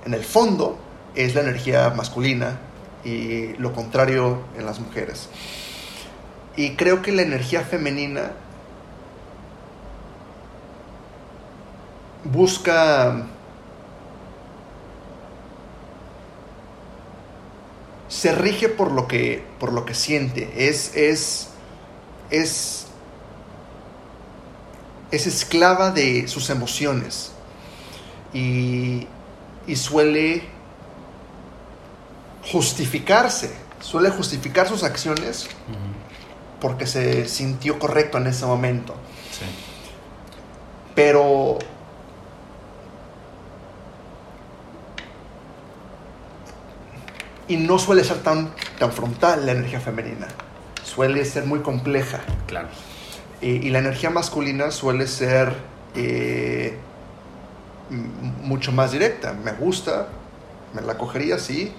en 0.05 0.15
el 0.15 0.25
fondo, 0.25 0.79
es 1.15 1.35
la 1.35 1.43
energía 1.43 1.91
masculina 1.91 2.59
y 3.05 3.55
lo 3.55 3.73
contrario 3.73 4.43
en 4.57 4.67
las 4.67 4.81
mujeres. 4.81 5.29
Y 6.57 6.77
creo 6.77 7.03
que 7.03 7.13
la 7.13 7.23
energía 7.23 7.63
femenina 7.63 8.33
busca 12.25 13.27
se 18.11 18.33
rige 18.33 18.69
por 18.69 18.93
lo 18.93 19.09
que 19.09 19.43
por 19.59 19.73
lo 19.73 19.87
que 19.87 19.95
siente. 19.95 20.53
Es 20.69 20.95
es 20.95 21.49
es 22.31 22.87
es 25.11 25.27
esclava 25.27 25.91
de 25.91 26.29
sus 26.29 26.51
emociones. 26.51 27.33
Y, 28.33 29.09
y 29.67 29.75
suele 29.75 30.45
justificarse 32.53 33.51
suele 33.81 34.11
justificar 34.11 34.69
sus 34.69 34.83
acciones 34.83 35.49
porque 36.61 36.87
se 36.87 37.27
sintió 37.27 37.79
correcto 37.79 38.19
en 38.19 38.27
ese 38.27 38.45
momento. 38.47 38.95
Sí. 39.33 39.47
pero 40.95 41.59
y 47.51 47.57
no 47.57 47.79
suele 47.79 48.05
ser 48.05 48.19
tan, 48.19 48.51
tan 48.79 48.93
frontal 48.93 49.45
la 49.45 49.53
energía 49.53 49.81
femenina 49.81 50.29
suele 50.85 51.25
ser 51.25 51.45
muy 51.45 51.61
compleja 51.61 52.21
Claro. 52.47 52.69
Eh, 53.43 53.61
y 53.63 53.71
la 53.71 53.81
energía 53.81 54.11
masculina 54.11 54.71
suele 54.71 55.07
ser 55.07 55.53
eh, 55.95 56.77
mucho 57.91 58.73
más 58.73 58.93
directa 58.93 59.33
me 59.33 59.53
gusta 59.53 60.07
me 60.75 60.81
la 60.81 60.97
cogería 60.97 61.39
sí 61.39 61.73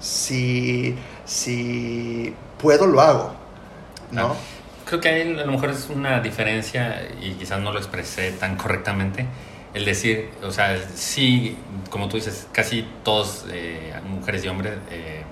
si 0.00 0.96
si 1.24 2.34
puedo 2.60 2.86
lo 2.86 3.00
hago 3.00 3.34
no 4.10 4.28
Ah. 4.28 4.34
Creo 4.90 5.00
que 5.00 5.08
ahí 5.08 5.38
a 5.38 5.44
lo 5.46 5.52
mejor 5.52 5.70
es 5.70 5.88
una 5.88 6.18
diferencia 6.18 7.00
y 7.20 7.34
quizás 7.34 7.60
no 7.60 7.70
lo 7.72 7.78
expresé 7.78 8.32
tan 8.32 8.56
correctamente. 8.56 9.24
El 9.74 9.84
decir, 9.84 10.30
o 10.42 10.50
sea, 10.50 10.76
sí, 10.94 11.56
como 11.90 12.08
tú 12.08 12.16
dices, 12.16 12.48
casi 12.52 12.86
todos, 13.04 13.44
eh, 13.52 13.92
mujeres 14.08 14.44
y 14.44 14.48
hombres, 14.48 14.74
eh, 14.90 15.22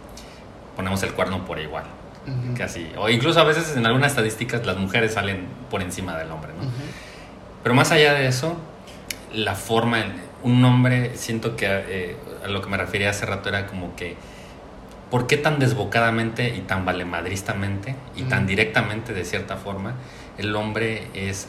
ponemos 0.76 1.02
el 1.02 1.12
cuerno 1.12 1.44
por 1.44 1.58
igual. 1.58 1.84
Casi. 2.56 2.90
O 2.98 3.08
incluso 3.08 3.40
a 3.40 3.44
veces 3.44 3.74
en 3.76 3.86
algunas 3.86 4.12
estadísticas 4.12 4.64
las 4.66 4.76
mujeres 4.76 5.14
salen 5.14 5.46
por 5.70 5.80
encima 5.82 6.16
del 6.18 6.30
hombre, 6.30 6.52
¿no? 6.52 6.70
Pero 7.62 7.74
más 7.74 7.90
allá 7.90 8.12
de 8.12 8.26
eso, 8.26 8.56
la 9.32 9.54
forma, 9.54 10.00
en- 10.00 10.28
un 10.42 10.64
hombre, 10.64 11.16
siento 11.16 11.56
que 11.56 11.66
eh, 11.68 12.16
a 12.44 12.48
lo 12.48 12.60
que 12.62 12.68
me 12.68 12.76
refería 12.76 13.10
hace 13.10 13.26
rato 13.26 13.48
era 13.48 13.66
como 13.66 13.96
que, 13.96 14.14
¿por 15.10 15.26
qué 15.26 15.36
tan 15.38 15.58
desbocadamente 15.58 16.54
y 16.54 16.60
tan 16.60 16.84
valemadristamente 16.84 17.96
y 18.14 18.22
tan 18.24 18.46
directamente 18.46 19.14
de 19.14 19.24
cierta 19.24 19.56
forma 19.56 19.94
el 20.36 20.54
hombre 20.54 21.08
es 21.14 21.48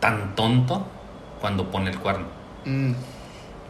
tan 0.00 0.34
tonto 0.36 0.86
cuando 1.40 1.70
pone 1.70 1.90
el 1.90 1.98
cuerno? 1.98 2.26
Mm, 2.64 2.92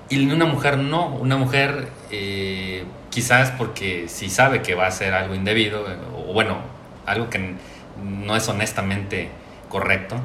Y 0.09 0.31
una 0.31 0.45
mujer 0.47 0.79
no, 0.79 1.09
una 1.09 1.37
mujer 1.37 1.89
eh, 2.11 2.85
quizás 3.11 3.51
porque 3.53 4.09
si 4.09 4.31
sabe 4.31 4.63
que 4.63 4.75
va 4.75 4.85
a 4.85 4.89
hacer 4.89 5.15
algo 5.15 5.35
indebido, 5.35 5.91
eh, 5.91 5.97
o 6.17 6.33
bueno, 6.33 6.59
algo 7.07 7.29
que 7.31 7.55
no 8.03 8.37
es 8.37 8.49
honestamente 8.49 9.29
correcto, 9.69 10.17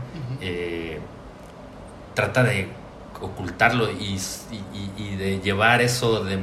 eh, 0.42 1.00
trata 2.14 2.44
de 2.44 2.68
ocultarlo 3.22 3.90
y, 3.92 4.20
y- 4.52 4.92
y 4.98 5.16
de 5.16 5.40
llevar 5.40 5.82
eso 5.82 6.24
de, 6.24 6.40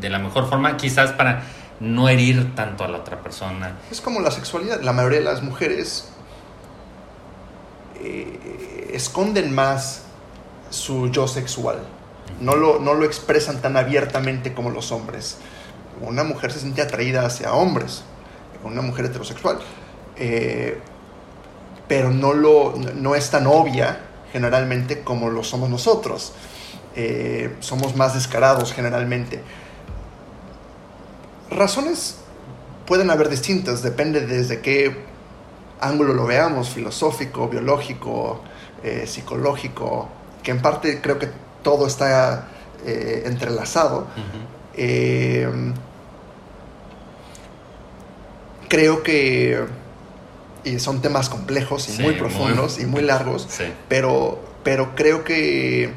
de 0.00 0.10
la 0.10 0.18
mejor 0.18 0.48
forma, 0.48 0.76
quizás 0.76 1.12
para 1.12 1.42
no 1.80 2.08
herir 2.08 2.54
tanto 2.54 2.84
a 2.84 2.88
la 2.88 2.98
otra 2.98 3.18
persona. 3.20 3.76
Es 3.90 4.00
como 4.00 4.20
la 4.20 4.30
sexualidad. 4.30 4.80
La 4.82 4.92
mayoría 4.92 5.18
de 5.18 5.24
las 5.24 5.42
mujeres 5.42 6.10
eh, 8.00 8.90
esconden 8.92 9.54
más 9.54 10.05
su 10.76 11.08
yo 11.10 11.26
sexual. 11.26 11.78
No 12.40 12.54
lo, 12.54 12.78
no 12.78 12.94
lo 12.94 13.04
expresan 13.04 13.60
tan 13.62 13.76
abiertamente 13.76 14.52
como 14.52 14.70
los 14.70 14.92
hombres. 14.92 15.38
Una 16.00 16.24
mujer 16.24 16.52
se 16.52 16.60
siente 16.60 16.82
atraída 16.82 17.24
hacia 17.24 17.54
hombres, 17.54 18.02
una 18.62 18.82
mujer 18.82 19.06
heterosexual, 19.06 19.58
eh, 20.16 20.78
pero 21.88 22.10
no, 22.10 22.34
lo, 22.34 22.74
no 22.94 23.14
es 23.14 23.30
tan 23.30 23.46
obvia 23.46 24.00
generalmente 24.32 25.00
como 25.00 25.30
lo 25.30 25.42
somos 25.42 25.70
nosotros. 25.70 26.32
Eh, 26.94 27.54
somos 27.60 27.96
más 27.96 28.14
descarados 28.14 28.72
generalmente. 28.72 29.40
Razones 31.50 32.18
pueden 32.86 33.10
haber 33.10 33.28
distintas, 33.28 33.82
depende 33.82 34.26
desde 34.26 34.60
qué 34.60 35.04
ángulo 35.80 36.14
lo 36.14 36.26
veamos, 36.26 36.70
filosófico, 36.70 37.48
biológico, 37.48 38.42
eh, 38.82 39.06
psicológico, 39.06 40.08
que 40.46 40.52
en 40.52 40.62
parte 40.62 41.00
creo 41.00 41.18
que 41.18 41.28
todo 41.64 41.88
está 41.88 42.46
eh, 42.84 43.24
entrelazado. 43.26 44.06
Eh, 44.74 45.48
creo 48.68 49.02
que 49.02 49.64
y 50.62 50.78
son 50.78 51.02
temas 51.02 51.28
complejos 51.28 51.88
y 51.88 51.92
Sí, 51.92 52.02
muy 52.02 52.12
muy- 52.12 52.20
profundos 52.20 52.78
y 52.78 52.86
muy 52.86 53.02
largos, 53.02 53.48
Sí, 53.50 53.64
pero, 53.88 54.38
pero 54.62 54.94
creo 54.94 55.24
que 55.24 55.92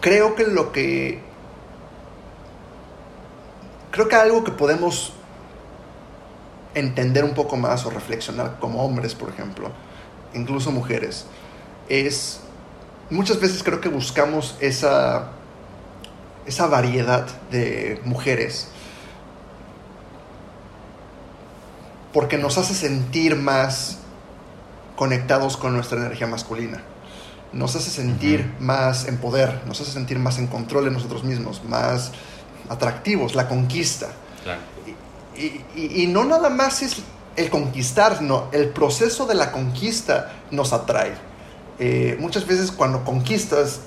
creo 0.00 0.34
que 0.34 0.46
lo 0.46 0.72
que 0.72 1.20
creo 3.90 4.08
que 4.08 4.16
algo 4.16 4.44
que 4.44 4.52
podemos 4.52 5.12
entender 6.74 7.22
un 7.24 7.34
poco 7.34 7.58
más 7.58 7.84
o 7.84 7.90
reflexionar 7.90 8.56
como 8.60 8.82
hombres, 8.82 9.14
por 9.14 9.28
ejemplo, 9.28 9.70
incluso 10.32 10.70
mujeres, 10.70 11.26
es 11.90 12.40
muchas 13.10 13.40
veces 13.40 13.62
creo 13.62 13.80
que 13.80 13.88
buscamos 13.88 14.56
esa 14.60 15.32
esa 16.46 16.66
variedad 16.66 17.26
de 17.50 18.00
mujeres 18.04 18.68
porque 22.12 22.38
nos 22.38 22.58
hace 22.58 22.74
sentir 22.74 23.36
más 23.36 23.98
conectados 24.96 25.56
con 25.56 25.74
nuestra 25.74 25.98
energía 25.98 26.26
masculina. 26.26 26.82
Nos 27.52 27.74
hace 27.76 27.90
sentir 27.90 28.52
más 28.60 29.06
en 29.06 29.16
poder, 29.18 29.60
nos 29.66 29.80
hace 29.80 29.92
sentir 29.92 30.18
más 30.18 30.38
en 30.38 30.46
control 30.46 30.84
de 30.84 30.90
nosotros 30.90 31.24
mismos, 31.24 31.64
más 31.64 32.12
atractivos, 32.68 33.34
la 33.34 33.48
conquista. 33.48 34.08
Claro. 34.44 34.60
Y, 35.36 35.62
y- 35.80 36.02
y 36.02 36.06
no 36.06 36.24
nada 36.24 36.48
más 36.50 36.82
es 36.82 36.96
el 37.36 37.48
conquistar, 37.50 38.22
no, 38.22 38.48
el 38.52 38.68
proceso 38.68 39.26
de 39.26 39.34
la 39.34 39.52
conquista 39.52 40.32
nos 40.50 40.72
atrae. 40.72 41.12
Eh, 41.80 42.16
muchas 42.20 42.46
veces 42.46 42.70
cuando 42.70 43.02
conquistas, 43.04 43.80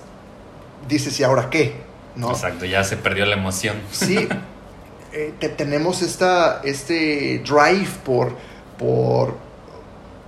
dices, 0.89 1.17
¿y 1.19 1.23
ahora 1.23 1.49
qué? 1.49 1.75
¿No? 2.15 2.31
Exacto, 2.31 2.65
ya 2.65 2.83
se 2.83 2.97
perdió 2.97 3.25
la 3.25 3.35
emoción. 3.35 3.77
Sí, 3.91 4.27
eh, 5.13 5.33
te- 5.39 5.49
tenemos 5.49 6.01
esta, 6.01 6.61
este 6.63 7.39
drive 7.45 7.87
por, 8.03 8.35
por, 8.79 9.37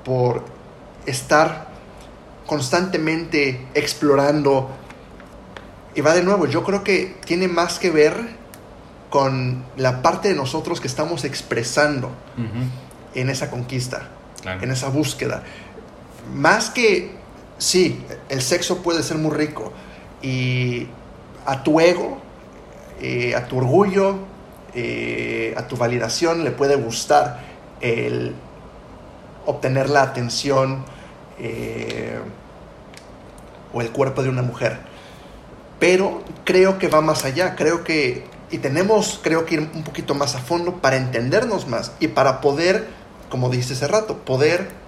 por 0.03 0.43
estar 1.07 1.68
constantemente 2.45 3.66
explorando. 3.74 4.70
Y 5.95 6.01
va 6.01 6.13
de 6.13 6.24
nuevo, 6.24 6.45
yo 6.45 6.63
creo 6.63 6.84
que 6.84 7.16
tiene 7.26 7.47
más 7.47 7.80
que 7.80 7.89
ver 7.89 8.16
con 9.09 9.63
la 9.78 10.01
parte 10.01 10.28
de 10.30 10.36
nosotros 10.36 10.82
que 10.82 10.88
estamos 10.88 11.24
expresando 11.24 12.11
en 13.16 13.30
esa 13.30 13.49
conquista, 13.49 14.09
claro. 14.41 14.61
en 14.61 14.72
esa 14.72 14.89
búsqueda. 14.89 15.43
Más 16.34 16.70
que, 16.70 17.11
sí, 17.58 18.03
el 18.30 18.41
sexo 18.41 18.82
puede 18.82 19.03
ser 19.03 19.18
muy 19.18 19.32
rico 19.32 19.72
y 20.22 20.88
a 21.45 21.64
tu 21.64 21.80
ego, 21.80 22.18
eh, 23.01 23.36
a 23.36 23.47
tu 23.47 23.58
orgullo, 23.58 24.18
eh, 24.74 25.53
a 25.58 25.68
tu 25.68 25.78
validación 25.78 26.43
le 26.43 26.51
puede 26.51 26.76
gustar 26.76 27.41
el 27.82 28.34
obtener 29.45 29.89
la 29.89 30.01
atención 30.01 30.84
eh, 31.39 32.20
o 33.74 33.82
el 33.82 33.91
cuerpo 33.91 34.24
de 34.24 34.30
una 34.30 34.41
mujer. 34.41 34.80
Pero 35.80 36.24
creo 36.45 36.80
que 36.80 36.88
va 36.88 37.01
más 37.01 37.26
allá, 37.26 37.56
creo 37.56 37.84
que, 37.84 38.26
y 38.49 38.58
tenemos, 38.58 39.20
creo 39.22 39.45
que 39.45 39.56
ir 39.56 39.60
un 39.60 39.84
poquito 39.84 40.16
más 40.16 40.36
a 40.36 40.39
fondo 40.39 40.82
para 40.82 40.95
entendernos 40.95 41.68
más 41.68 41.91
y 41.99 42.08
para 42.08 42.41
poder, 42.41 42.88
como 43.30 43.49
dijiste 43.49 43.74
hace 43.74 43.88
rato, 43.88 44.20
poder 44.20 44.85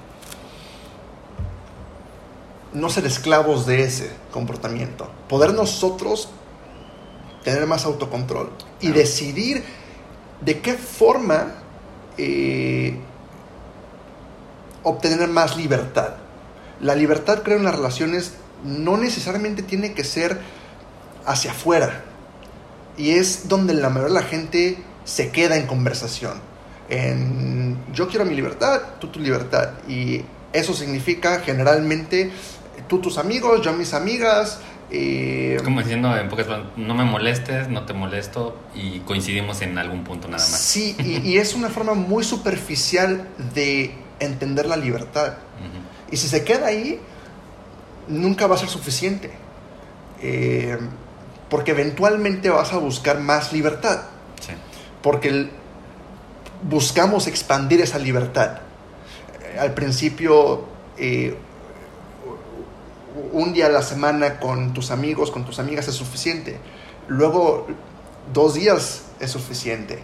no 2.74 2.90
ser 2.90 3.06
esclavos 3.06 3.66
de 3.66 3.84
ese 3.84 4.12
comportamiento, 4.32 5.10
poder 5.30 5.54
nosotros 5.54 6.30
tener 7.44 7.66
más 7.66 7.86
autocontrol 7.86 8.50
y 8.80 8.88
Claro. 8.88 9.00
decidir 9.00 9.64
de 10.42 10.60
qué 10.60 10.74
forma 10.74 11.54
eh, 12.18 12.98
obtener 14.84 15.28
más 15.30 15.56
libertad. 15.58 16.16
La 16.82 16.96
libertad, 16.96 17.42
creo, 17.44 17.58
en 17.58 17.64
las 17.64 17.76
relaciones 17.76 18.34
no 18.64 18.98
necesariamente 18.98 19.64
tiene 19.64 19.94
que 19.94 20.04
ser 20.04 20.40
hacia 21.26 21.52
afuera. 21.52 22.04
Y 22.98 23.12
es 23.12 23.48
donde 23.48 23.74
la 23.74 23.90
mayoría 23.90 24.16
de 24.16 24.22
la 24.22 24.28
gente 24.28 24.84
se 25.06 25.30
queda 25.30 25.58
en 25.58 25.68
conversación. 25.68 26.40
En 26.90 27.78
yo 27.94 28.08
quiero 28.08 28.26
mi 28.26 28.36
libertad, 28.36 28.82
tú 29.00 29.08
tu 29.08 29.20
libertad. 29.20 29.74
Y 29.88 30.24
eso 30.54 30.74
significa 30.74 31.40
generalmente 31.40 32.32
tú 32.88 33.00
tus 33.00 33.18
amigos, 33.18 33.62
yo 33.62 33.74
mis 33.74 33.94
amigas. 33.94 34.60
eh, 34.90 35.58
como 35.64 35.82
diciendo 35.82 36.16
en 36.18 36.30
pocas 36.30 36.48
no 36.78 36.94
me 36.96 37.04
molestes, 37.04 37.68
no 37.70 37.86
te 37.86 37.94
molesto 37.94 38.58
y 38.74 39.00
coincidimos 39.02 39.62
en 39.62 39.78
algún 39.78 40.04
punto 40.04 40.28
nada 40.28 40.44
más. 40.44 40.58
Sí, 40.60 40.96
y, 41.00 41.18
y 41.18 41.38
es 41.38 41.54
una 41.56 41.70
forma 41.70 41.94
muy 41.94 42.24
superficial 42.24 43.28
de 43.54 43.94
entender 44.20 44.66
la 44.68 44.78
libertad. 44.78 45.34
Y 46.10 46.16
si 46.18 46.28
se 46.30 46.44
queda 46.46 46.68
ahí, 46.68 47.00
nunca 48.08 48.48
va 48.48 48.56
a 48.56 48.58
ser 48.58 48.70
suficiente. 48.70 49.32
Eh, 50.22 50.78
porque 51.50 51.72
eventualmente 51.72 52.50
vas 52.50 52.72
a 52.74 52.78
buscar 52.78 53.20
más 53.20 53.52
libertad. 53.54 54.04
Sí, 54.40 54.54
Porque 55.02 55.30
el- 55.30 55.50
buscamos 56.64 57.28
expandir 57.28 57.82
esa 57.82 58.00
libertad. 58.00 58.60
Eh, 59.54 59.60
al 59.60 59.74
principio, 59.74 60.66
eh, 60.98 61.38
un 63.32 63.54
día 63.54 63.68
a 63.68 63.70
la 63.70 63.82
semana 63.82 64.40
con 64.40 64.74
tus 64.74 64.92
amigos, 64.92 65.32
con 65.32 65.46
tus 65.46 65.60
amigas 65.60 65.88
es 65.88 65.96
suficiente. 65.96 66.58
Luego, 67.08 67.68
dos 68.34 68.54
días 68.54 69.04
es 69.20 69.32
suficiente. 69.32 70.00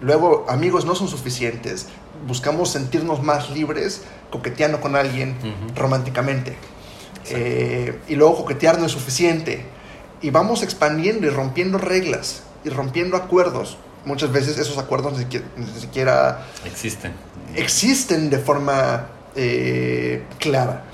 Luego, 0.00 0.46
amigos 0.48 0.84
no 0.84 0.94
son 0.94 1.08
suficientes. 1.08 1.86
Buscamos 2.26 2.70
sentirnos 2.70 3.22
más 3.22 3.50
libres 3.50 4.02
coqueteando 4.30 4.80
con 4.80 4.96
alguien 4.96 5.36
románticamente. 5.74 6.56
Eh, 7.30 7.98
y 8.08 8.16
luego 8.16 8.36
coquetear 8.36 8.78
no 8.78 8.86
es 8.86 8.92
suficiente. 8.92 9.64
Y 10.20 10.30
vamos 10.30 10.62
expandiendo 10.62 11.26
y 11.26 11.30
rompiendo 11.30 11.78
reglas 11.78 12.42
y 12.64 12.68
rompiendo 12.70 13.16
acuerdos. 13.16 13.76
Muchas 14.04 14.32
veces 14.32 14.58
esos 14.58 14.78
acuerdos 14.78 15.12
ni 15.12 15.20
siquiera, 15.20 15.46
ni 15.56 15.80
siquiera 15.80 16.46
existen. 16.64 17.12
existen 17.54 18.30
de 18.30 18.38
forma 18.38 19.06
eh, 19.36 20.24
clara. 20.38 20.84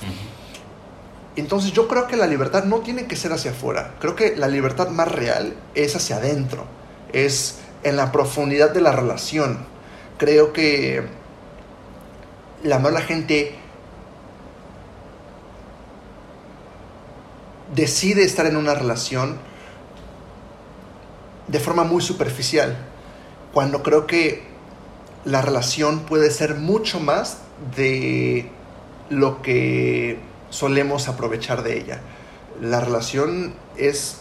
Entonces 1.39 1.72
yo 1.72 1.86
creo 1.86 2.09
que 2.09 2.16
la 2.16 2.26
libertad 2.26 2.64
no 2.64 2.80
tiene 2.80 3.07
que 3.07 3.14
ser 3.14 3.32
hacia 3.32 3.53
afuera. 3.53 3.95
Creo 4.01 4.16
que 4.16 4.34
la 4.36 4.49
libertad 4.49 4.89
más 4.89 5.07
real 5.07 5.55
es 5.76 5.95
hacia 5.95 6.16
adentro. 6.16 6.64
Es 7.12 7.61
en 7.84 7.97
la 7.97 8.11
profundidad 8.11 8.70
de 8.70 8.80
la 8.80 8.91
relación. 8.91 9.59
Creo 10.18 10.53
que 10.53 11.05
la 12.64 12.80
mala 12.80 13.03
gente 13.03 13.55
decide 17.72 18.24
estar 18.24 18.47
en 18.47 18.57
una 18.57 18.74
relación 18.74 19.39
de 21.47 21.61
forma 21.61 21.84
muy 21.84 22.03
superficial. 22.03 22.76
Cuando 23.53 23.84
creo 23.84 24.09
que 24.09 24.43
la 25.24 25.41
relación 25.41 26.01
puede 26.01 26.32
ser 26.32 26.57
mucho 26.57 26.99
más 26.99 27.39
de 27.76 28.51
lo 29.09 29.41
que 29.41 30.28
solemos 30.51 31.09
aprovechar 31.09 31.63
de 31.63 31.79
ella. 31.79 32.01
La 32.61 32.81
relación 32.81 33.55
es 33.77 34.19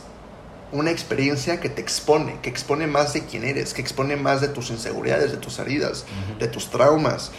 una 0.72 0.92
experiencia 0.92 1.60
que 1.60 1.70
te 1.70 1.82
expone, 1.82 2.40
que 2.42 2.50
expone 2.50 2.88
más 2.88 3.14
de 3.14 3.26
quién 3.26 3.44
eres, 3.44 3.74
que 3.74 3.82
expone 3.82 4.16
más 4.16 4.42
de 4.42 4.50
tus 4.50 4.70
inseguridades, 4.70 5.32
de 5.32 5.38
tus 5.38 5.60
heridas, 5.60 6.06
de 6.40 6.48
tus 6.48 6.70
traumas. 6.70 7.32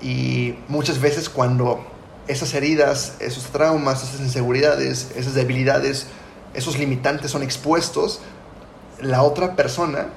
Y 0.00 0.54
muchas 0.68 1.00
veces 1.00 1.28
cuando 1.28 1.84
esas 2.26 2.54
heridas, 2.54 3.16
esos 3.20 3.44
traumas, 3.44 4.02
esas 4.02 4.20
inseguridades, 4.20 5.10
esas 5.16 5.34
debilidades, 5.34 6.06
esos 6.54 6.78
limitantes 6.78 7.30
son 7.30 7.42
expuestos, 7.42 8.20
la 9.00 9.22
otra 9.22 9.54
persona 9.54 10.08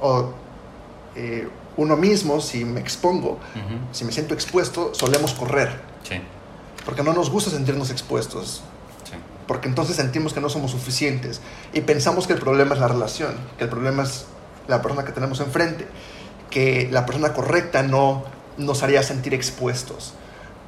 o 0.00 0.32
eh, 1.16 1.48
uno 1.76 1.96
mismo, 1.96 2.40
si 2.40 2.64
me 2.64 2.80
expongo, 2.80 3.38
si 3.92 4.04
me 4.04 4.12
siento 4.12 4.34
expuesto, 4.34 4.94
solemos 4.94 5.32
correr, 5.34 5.80
Sí, 6.06 6.20
porque 6.84 7.02
no 7.02 7.12
nos 7.12 7.30
gusta 7.30 7.50
sentirnos 7.50 7.90
expuestos, 7.90 8.62
sí. 9.04 9.16
porque 9.46 9.68
entonces 9.68 9.96
sentimos 9.96 10.32
que 10.32 10.40
no 10.40 10.48
somos 10.48 10.70
suficientes. 10.70 11.40
Y 11.72 11.80
pensamos 11.82 12.26
que 12.26 12.34
el 12.34 12.40
problema 12.40 12.74
es 12.74 12.80
la 12.80 12.88
relación, 12.88 13.34
que 13.58 13.64
el 13.64 13.70
problema 13.70 14.02
es 14.02 14.26
la 14.68 14.82
persona 14.82 15.04
que 15.04 15.12
tenemos 15.12 15.40
enfrente, 15.40 15.86
que 16.50 16.88
la 16.90 17.06
persona 17.06 17.32
correcta 17.32 17.82
no 17.82 18.24
nos 18.58 18.82
haría 18.82 19.02
sentir 19.02 19.34
expuestos. 19.34 20.14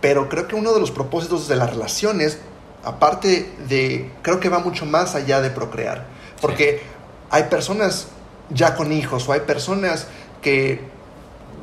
Pero 0.00 0.28
creo 0.28 0.48
que 0.48 0.54
uno 0.54 0.72
de 0.72 0.80
los 0.80 0.90
propósitos 0.90 1.48
de 1.48 1.56
las 1.56 1.70
relaciones, 1.70 2.38
aparte 2.84 3.50
de, 3.68 4.10
creo 4.22 4.40
que 4.40 4.48
va 4.48 4.58
mucho 4.58 4.86
más 4.86 5.14
allá 5.14 5.40
de 5.40 5.50
procrear, 5.50 6.06
porque 6.40 6.82
hay 7.30 7.44
personas 7.44 8.08
ya 8.50 8.74
con 8.74 8.92
hijos 8.92 9.28
o 9.28 9.32
hay 9.32 9.40
personas 9.40 10.06
que 10.42 10.80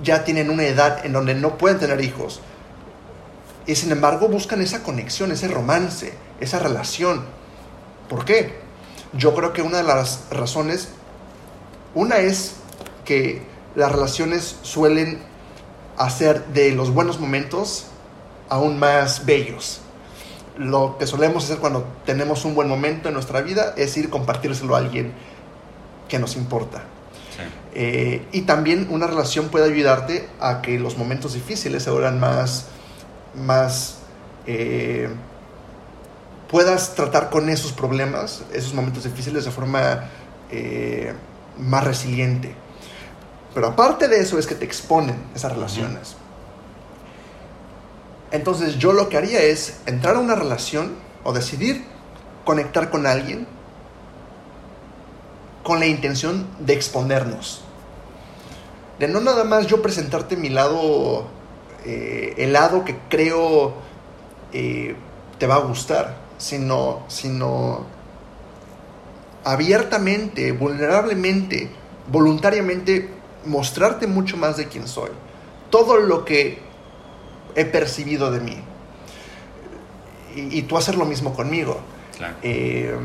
ya 0.03 0.23
tienen 0.23 0.49
una 0.49 0.63
edad 0.63 1.05
en 1.05 1.13
donde 1.13 1.35
no 1.35 1.57
pueden 1.57 1.79
tener 1.79 2.01
hijos 2.01 2.41
y 3.65 3.75
sin 3.75 3.91
embargo 3.91 4.27
buscan 4.27 4.61
esa 4.61 4.83
conexión, 4.83 5.31
ese 5.31 5.47
romance, 5.47 6.13
esa 6.39 6.59
relación. 6.59 7.25
¿Por 8.09 8.25
qué? 8.25 8.59
Yo 9.13 9.33
creo 9.33 9.53
que 9.53 9.61
una 9.61 9.77
de 9.77 9.83
las 9.83 10.25
razones, 10.31 10.89
una 11.95 12.17
es 12.17 12.55
que 13.05 13.41
las 13.75 13.91
relaciones 13.91 14.57
suelen 14.61 15.19
hacer 15.97 16.45
de 16.47 16.71
los 16.71 16.91
buenos 16.93 17.19
momentos 17.19 17.85
aún 18.49 18.79
más 18.79 19.25
bellos. 19.25 19.79
Lo 20.57 20.97
que 20.97 21.07
solemos 21.07 21.45
hacer 21.45 21.57
cuando 21.57 21.85
tenemos 22.05 22.45
un 22.45 22.55
buen 22.55 22.67
momento 22.67 23.07
en 23.07 23.15
nuestra 23.15 23.41
vida 23.41 23.73
es 23.77 23.95
ir 23.97 24.09
compartírselo 24.09 24.75
a 24.75 24.79
alguien 24.79 25.13
que 26.07 26.19
nos 26.19 26.35
importa. 26.35 26.83
sí. 27.35 27.43
Eh, 27.75 28.27
y 28.31 28.41
también 28.41 28.87
una 28.91 29.07
relación 29.07 29.49
puede 29.49 29.71
ayudarte 29.71 30.29
a 30.39 30.61
que 30.61 30.77
los 30.77 30.95
momentos 30.95 31.33
difíciles 31.33 31.81
se 31.81 31.89
vuelvan 31.89 32.19
más, 32.19 32.67
más, 33.35 33.97
eh, 34.45 35.09
puedas 36.49 36.95
tratar 36.95 37.29
con 37.29 37.49
esos 37.49 37.71
problemas, 37.71 38.43
esos 38.53 38.73
momentos 38.73 39.03
difíciles 39.03 39.45
de 39.45 39.51
forma 39.51 40.09
eh, 40.49 41.13
más 41.57 41.83
resiliente. 41.83 42.55
Pero 43.53 43.67
aparte 43.67 44.07
de 44.07 44.19
eso 44.19 44.39
es 44.39 44.47
que 44.47 44.55
te 44.55 44.65
exponen 44.65 45.15
esas 45.35 45.51
relaciones. 45.51 46.15
Entonces 48.31 48.79
yo 48.79 48.93
lo 48.93 49.09
que 49.09 49.17
haría 49.17 49.41
es 49.41 49.79
entrar 49.85 50.15
a 50.15 50.19
una 50.19 50.35
relación 50.35 50.95
o 51.23 51.33
decidir 51.33 51.85
conectar 52.45 52.89
con 52.89 53.05
alguien 53.05 53.47
con 55.63 55.79
la 55.79 55.85
intención 55.85 56.47
de 56.59 56.73
exponernos 56.73 57.63
de 58.99 59.07
no 59.07 59.19
nada 59.21 59.43
más 59.43 59.67
yo 59.67 59.81
presentarte 59.81 60.37
mi 60.37 60.49
lado, 60.49 61.27
eh, 61.85 62.33
el 62.37 62.53
lado 62.53 62.85
que 62.85 62.95
creo 63.09 63.73
eh, 64.53 64.95
te 65.37 65.47
va 65.47 65.55
a 65.55 65.59
gustar, 65.59 66.15
sino, 66.37 67.03
sino 67.07 67.85
abiertamente, 69.43 70.51
vulnerablemente, 70.51 71.69
voluntariamente 72.11 73.09
mostrarte 73.45 74.07
mucho 74.07 74.37
más 74.37 74.57
de 74.57 74.67
quién 74.67 74.87
soy. 74.87 75.09
Todo 75.69 75.97
lo 75.97 76.23
que 76.23 76.59
he 77.55 77.65
percibido 77.65 78.31
de 78.31 78.39
mí. 78.39 78.57
Y, 80.35 80.63
tú 80.63 80.77
hacer 80.77 80.95
lo 80.95 81.05
mismo 81.05 81.35
conmigo. 81.35 81.79
Eh, 82.41 82.95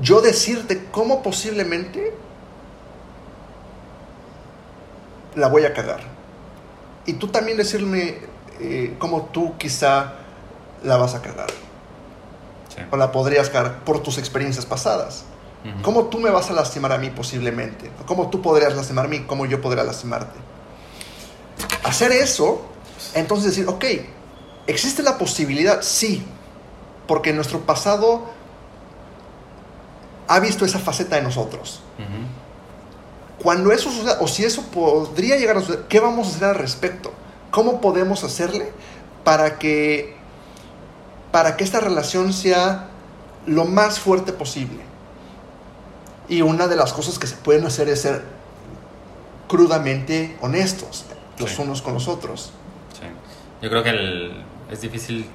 yo 0.00 0.20
decirte 0.20 0.84
cómo 0.92 1.22
posiblemente 1.22 2.12
la 5.34 5.48
voy 5.48 5.64
a 5.64 5.72
cagar. 5.72 6.17
Y 7.08 7.14
tú 7.14 7.28
también 7.28 7.56
decirme 7.56 8.18
eh, 8.60 8.94
cómo 8.98 9.30
tú 9.32 9.56
quizá 9.56 10.12
la 10.84 10.98
vas 10.98 11.14
a 11.14 11.22
cagar. 11.22 11.48
O 12.90 12.96
la 12.98 13.10
podrías 13.10 13.48
cagar 13.48 13.82
por 13.82 14.02
tus 14.02 14.18
experiencias 14.18 14.66
pasadas. 14.66 15.24
¿Cómo 15.82 16.04
tú 16.04 16.18
me 16.18 16.28
vas 16.30 16.50
a 16.50 16.52
lastimar 16.52 16.92
a 16.92 16.98
mí 16.98 17.08
posiblemente? 17.08 17.90
¿Cómo 18.06 18.28
tú 18.28 18.42
podrías 18.42 18.76
lastimar 18.76 19.06
a 19.06 19.08
mí? 19.08 19.20
¿Cómo 19.20 19.46
yo 19.46 19.58
podría 19.60 19.84
lastimarte? 19.84 20.38
Hacer 21.82 22.12
eso, 22.12 22.60
entonces 23.14 23.56
decir, 23.56 23.66
ok, 23.68 23.84
¿existe 24.66 25.02
la 25.02 25.16
posibilidad? 25.16 25.80
Sí, 25.80 26.24
porque 27.06 27.32
nuestro 27.32 27.60
pasado 27.60 28.26
ha 30.28 30.40
visto 30.40 30.66
esa 30.66 30.78
faceta 30.78 31.16
de 31.16 31.22
nosotros. 31.22 31.82
Cuando 33.42 33.72
eso 33.72 33.90
suceda, 33.90 34.18
o 34.20 34.28
si 34.28 34.44
eso 34.44 34.62
podría 34.70 35.36
llegar 35.36 35.56
a 35.56 35.60
suceder, 35.60 35.84
¿qué 35.88 36.00
vamos 36.00 36.26
a 36.26 36.30
hacer 36.30 36.44
al 36.44 36.54
respecto? 36.56 37.12
¿Cómo 37.50 37.80
podemos 37.80 38.24
hacerle 38.24 38.72
para 39.24 39.58
que, 39.58 40.16
para 41.30 41.56
que 41.56 41.64
esta 41.64 41.80
relación 41.80 42.32
sea 42.32 42.88
lo 43.46 43.64
más 43.64 44.00
fuerte 44.00 44.32
posible? 44.32 44.80
Y 46.28 46.42
una 46.42 46.66
de 46.66 46.76
las 46.76 46.92
cosas 46.92 47.18
que 47.18 47.26
se 47.26 47.36
pueden 47.36 47.64
hacer 47.64 47.88
es 47.88 48.02
ser 48.02 48.22
crudamente 49.46 50.36
honestos 50.40 51.06
los 51.38 51.58
unos 51.58 51.82
con 51.82 51.94
los 51.94 52.08
otros. 52.08 52.52
Sí. 52.92 53.06
Yo 53.62 53.70
creo 53.70 53.82
que 53.82 54.32
es 54.70 54.80
difícil 54.80 55.26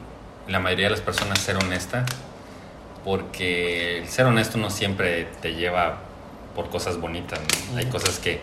la 0.47 0.59
mayoría 0.59 0.85
de 0.85 0.91
las 0.91 1.01
personas 1.01 1.39
ser 1.39 1.57
honesta 1.57 2.05
porque 3.03 3.99
el 3.99 4.09
ser 4.09 4.25
honesto 4.25 4.57
no 4.57 4.69
siempre 4.69 5.25
te 5.41 5.55
lleva 5.55 5.99
por 6.55 6.69
cosas 6.69 6.99
bonitas. 6.99 7.39
Hay 7.75 7.85
cosas 7.87 8.19
que 8.19 8.41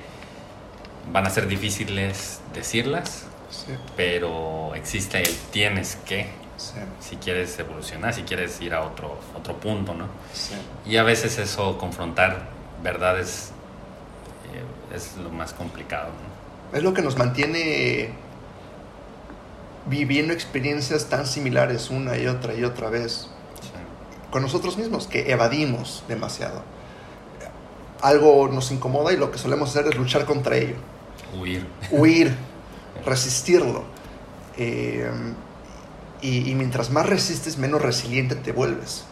van 1.13 1.27
a 1.27 1.31
ser 1.31 1.47
difíciles 1.47 2.41
decirlas, 2.55 3.25
pero 3.97 4.75
existe 4.75 5.23
el 5.23 5.35
tienes 5.51 5.97
que. 6.05 6.41
Si 7.01 7.17
quieres 7.17 7.59
evolucionar, 7.59 8.13
si 8.13 8.23
quieres 8.23 8.61
ir 8.61 8.75
a 8.75 8.83
otro, 8.83 9.19
otro 9.35 9.57
punto, 9.57 9.95
¿no? 9.95 10.09
Y 10.85 10.99
a 10.99 11.03
veces 11.03 11.39
eso, 11.39 11.79
confrontar 11.79 12.51
verdades, 12.83 13.53
eh, 14.53 14.95
es 14.95 15.17
lo 15.17 15.31
más 15.31 15.55
complicado. 15.55 16.11
Es 16.75 16.83
lo 16.83 16.93
que 16.93 17.01
nos 17.01 17.17
mantiene 17.17 18.11
viviendo 19.87 20.35
experiencias 20.35 21.09
tan 21.09 21.27
similares 21.27 21.89
una 21.89 22.19
y 22.19 22.27
otra 22.27 22.55
y 22.55 22.65
otra 22.65 22.91
vez 22.91 23.31
con 24.31 24.43
nosotros 24.43 24.77
mismos, 24.77 25.07
que 25.07 25.33
evadimos 25.33 26.05
demasiado. 26.09 26.63
Algo 28.03 28.49
nos 28.49 28.71
incomoda 28.71 29.13
y 29.13 29.17
lo 29.17 29.31
que 29.31 29.39
solemos 29.39 29.71
hacer 29.71 29.87
es 29.89 29.97
luchar 29.97 30.25
contra 30.25 30.57
ello. 30.57 30.77
Huir. 31.39 31.67
Huir, 31.91 32.35
resistirlo. 33.05 33.85
Eh, 34.57 35.11
y, 36.23 36.55
mientras 36.55 36.91
más 36.91 37.07
resistes, 37.07 37.57
menos 37.57 37.81
resiliente 37.81 38.35
te 38.35 38.53
vuelves. 38.53 39.05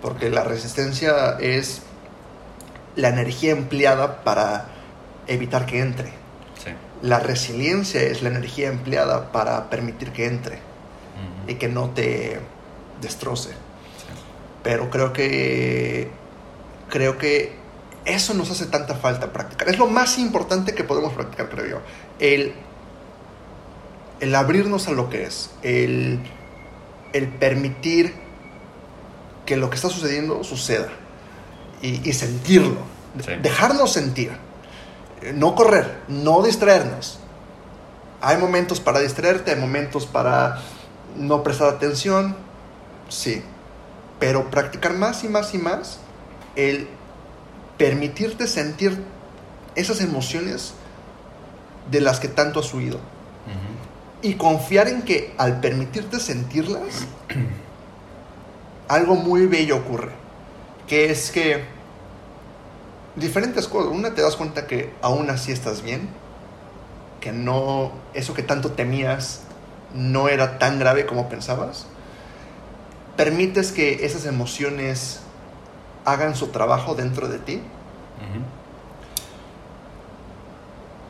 Porque 0.00 0.30
la 0.30 0.44
resistencia 0.44 1.38
es 1.38 1.82
la 2.96 3.08
energía 3.08 3.52
empleada 3.52 4.24
para 4.24 4.66
evitar 5.26 5.66
que 5.66 5.80
entre. 5.80 6.12
La 7.02 7.20
resiliencia 7.20 8.00
es 8.00 8.22
la 8.22 8.30
energía 8.30 8.68
empleada 8.68 9.30
para 9.30 9.68
permitir 9.68 10.10
que 10.12 10.26
entre 10.26 10.58
y 11.46 11.56
que 11.56 11.68
no 11.68 11.90
te 11.90 12.40
destroce. 13.02 13.50
Pero 14.62 14.88
creo 14.88 15.12
que 15.12 16.10
creo 16.88 17.18
que 17.18 17.63
eso 18.04 18.34
nos 18.34 18.50
hace 18.50 18.66
tanta 18.66 18.94
falta 18.94 19.32
practicar. 19.32 19.68
Es 19.68 19.78
lo 19.78 19.86
más 19.86 20.18
importante 20.18 20.74
que 20.74 20.84
podemos 20.84 21.12
practicar, 21.12 21.48
creo 21.48 21.66
yo. 21.66 21.80
El, 22.18 22.54
el 24.20 24.34
abrirnos 24.34 24.88
a 24.88 24.92
lo 24.92 25.08
que 25.08 25.24
es, 25.24 25.50
el 25.62 26.20
el 27.14 27.28
permitir 27.28 28.12
que 29.46 29.56
lo 29.56 29.70
que 29.70 29.76
está 29.76 29.88
sucediendo 29.88 30.42
suceda 30.44 30.88
y, 31.80 32.12
sentirlo, 32.14 32.78
dejarnos 33.42 33.92
sentir, 33.92 34.32
no 35.34 35.54
correr, 35.54 35.98
no 36.08 36.42
distraernos. 36.42 37.18
Hay 38.22 38.38
momentos 38.38 38.80
para 38.80 39.00
distraerte, 39.00 39.52
hay 39.52 39.60
momentos 39.60 40.06
para 40.06 40.62
no 41.16 41.42
prestar 41.42 41.68
atención, 41.68 42.34
sí, 43.10 43.42
pero 44.18 44.50
practicar 44.50 44.94
más 44.94 45.22
y 45.24 45.28
más 45.28 45.54
y 45.54 45.58
más 45.58 45.98
el 46.56 46.88
permitirte 47.78 48.46
sentir 48.46 49.02
esas 49.74 50.00
emociones 50.00 50.74
de 51.90 52.00
las 52.00 52.20
que 52.20 52.28
tanto 52.28 52.60
has 52.60 52.72
huido 52.72 53.00
y 54.22 54.34
confiar 54.34 54.88
en 54.88 55.02
que 55.02 55.34
al 55.36 55.60
permitirte 55.60 56.18
sentirlas, 56.18 57.06
algo 58.88 59.16
muy 59.16 59.46
bello 59.46 59.76
ocurre. 59.76 60.12
Que 60.86 61.10
es 61.10 61.30
que 61.30 61.64
diferentes 63.16 63.68
cosas. 63.68 63.92
Una 63.92 64.14
te 64.14 64.22
das 64.22 64.36
cuenta 64.36 64.66
que 64.66 64.92
aún 65.02 65.28
así 65.28 65.52
estás 65.52 65.82
bien, 65.82 66.08
que 67.20 67.32
no, 67.32 67.92
eso 68.14 68.32
que 68.32 68.42
tanto 68.42 68.72
temías 68.72 69.40
no 69.94 70.28
era 70.28 70.58
tan 70.58 70.78
grave 70.78 71.04
como 71.04 71.28
pensabas. 71.28 71.86
Permites 73.18 73.72
que 73.72 74.06
esas 74.06 74.24
emociones 74.24 75.20
hagan 76.04 76.34
su 76.34 76.48
trabajo 76.48 76.94
dentro 76.94 77.28
de 77.28 77.38
ti. 77.38 77.60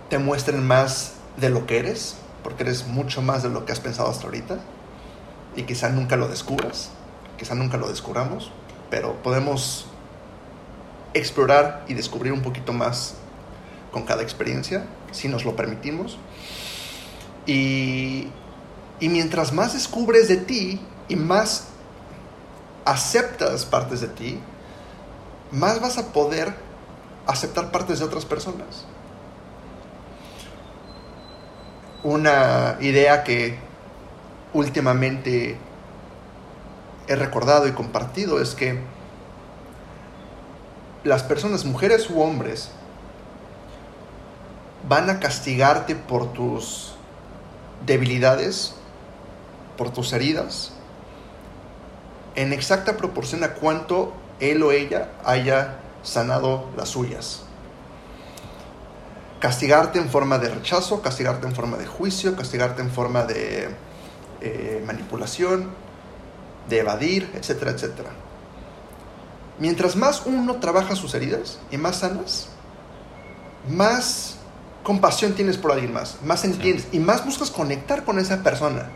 Te 0.08 0.18
muestren 0.18 0.66
más 0.66 1.14
de 1.36 1.50
lo 1.50 1.66
que 1.66 1.78
eres 1.78 2.16
porque 2.44 2.62
eres 2.62 2.86
mucho 2.86 3.22
más 3.22 3.42
de 3.42 3.48
lo 3.48 3.64
que 3.64 3.72
has 3.72 3.80
pensado 3.80 4.10
hasta 4.10 4.26
ahorita 4.26 4.58
y 5.56 5.62
quizá 5.62 5.88
nunca 5.88 6.16
lo 6.16 6.28
descubras, 6.28 6.90
quizá 7.38 7.54
nunca 7.54 7.78
lo 7.78 7.88
descubramos, 7.88 8.52
pero 8.90 9.14
podemos 9.22 9.86
explorar 11.14 11.84
y 11.88 11.94
descubrir 11.94 12.32
un 12.32 12.42
poquito 12.42 12.72
más 12.72 13.14
con 13.92 14.04
cada 14.04 14.22
experiencia, 14.22 14.84
si 15.10 15.28
nos 15.28 15.44
lo 15.44 15.56
permitimos. 15.56 16.18
Y, 17.46 18.28
y 19.00 19.08
mientras 19.08 19.52
más 19.52 19.72
descubres 19.72 20.28
de 20.28 20.36
ti 20.36 20.80
y 21.08 21.16
más 21.16 21.68
aceptas 22.84 23.64
partes 23.64 24.00
de 24.00 24.08
ti, 24.08 24.40
más 25.50 25.80
vas 25.80 25.98
a 25.98 26.12
poder 26.12 26.54
aceptar 27.26 27.70
partes 27.70 27.98
de 27.98 28.04
otras 28.04 28.24
personas. 28.24 28.84
Una 32.02 32.76
idea 32.80 33.24
que 33.24 33.58
últimamente 34.52 35.56
he 37.06 37.16
recordado 37.16 37.66
y 37.66 37.72
compartido 37.72 38.40
es 38.40 38.54
que 38.54 38.80
las 41.02 41.22
personas, 41.22 41.64
mujeres 41.64 42.08
u 42.10 42.20
hombres, 42.20 42.70
van 44.88 45.08
a 45.10 45.18
castigarte 45.18 45.94
por 45.96 46.32
tus 46.32 46.94
debilidades, 47.86 48.74
por 49.76 49.90
tus 49.92 50.12
heridas, 50.12 50.72
en 52.34 52.52
exacta 52.52 52.96
proporción 52.96 53.44
a 53.44 53.54
cuánto 53.54 54.12
él 54.40 54.62
o 54.62 54.72
ella 54.72 55.12
haya 55.24 55.76
sanado 56.02 56.70
las 56.76 56.90
suyas 56.90 57.44
castigarte 59.44 59.98
en 59.98 60.08
forma 60.08 60.38
de 60.38 60.48
rechazo, 60.48 61.02
castigarte 61.02 61.46
en 61.46 61.54
forma 61.54 61.76
de 61.76 61.84
juicio, 61.84 62.34
castigarte 62.34 62.80
en 62.80 62.90
forma 62.90 63.24
de 63.24 63.68
eh, 64.40 64.82
manipulación, 64.86 65.68
de 66.66 66.78
evadir, 66.78 67.30
etcétera, 67.34 67.72
etcétera. 67.72 68.08
Mientras 69.58 69.96
más 69.96 70.22
uno 70.24 70.56
trabaja 70.60 70.96
sus 70.96 71.12
heridas 71.12 71.58
y 71.70 71.76
más 71.76 71.96
sanas, 71.96 72.48
más 73.68 74.36
compasión 74.82 75.34
tienes 75.34 75.58
por 75.58 75.72
alguien 75.72 75.92
más, 75.92 76.22
más 76.24 76.42
entiendes 76.46 76.86
y 76.90 76.98
más 76.98 77.22
buscas 77.22 77.50
conectar 77.50 78.02
con 78.02 78.18
esa 78.18 78.42
persona. 78.42 78.88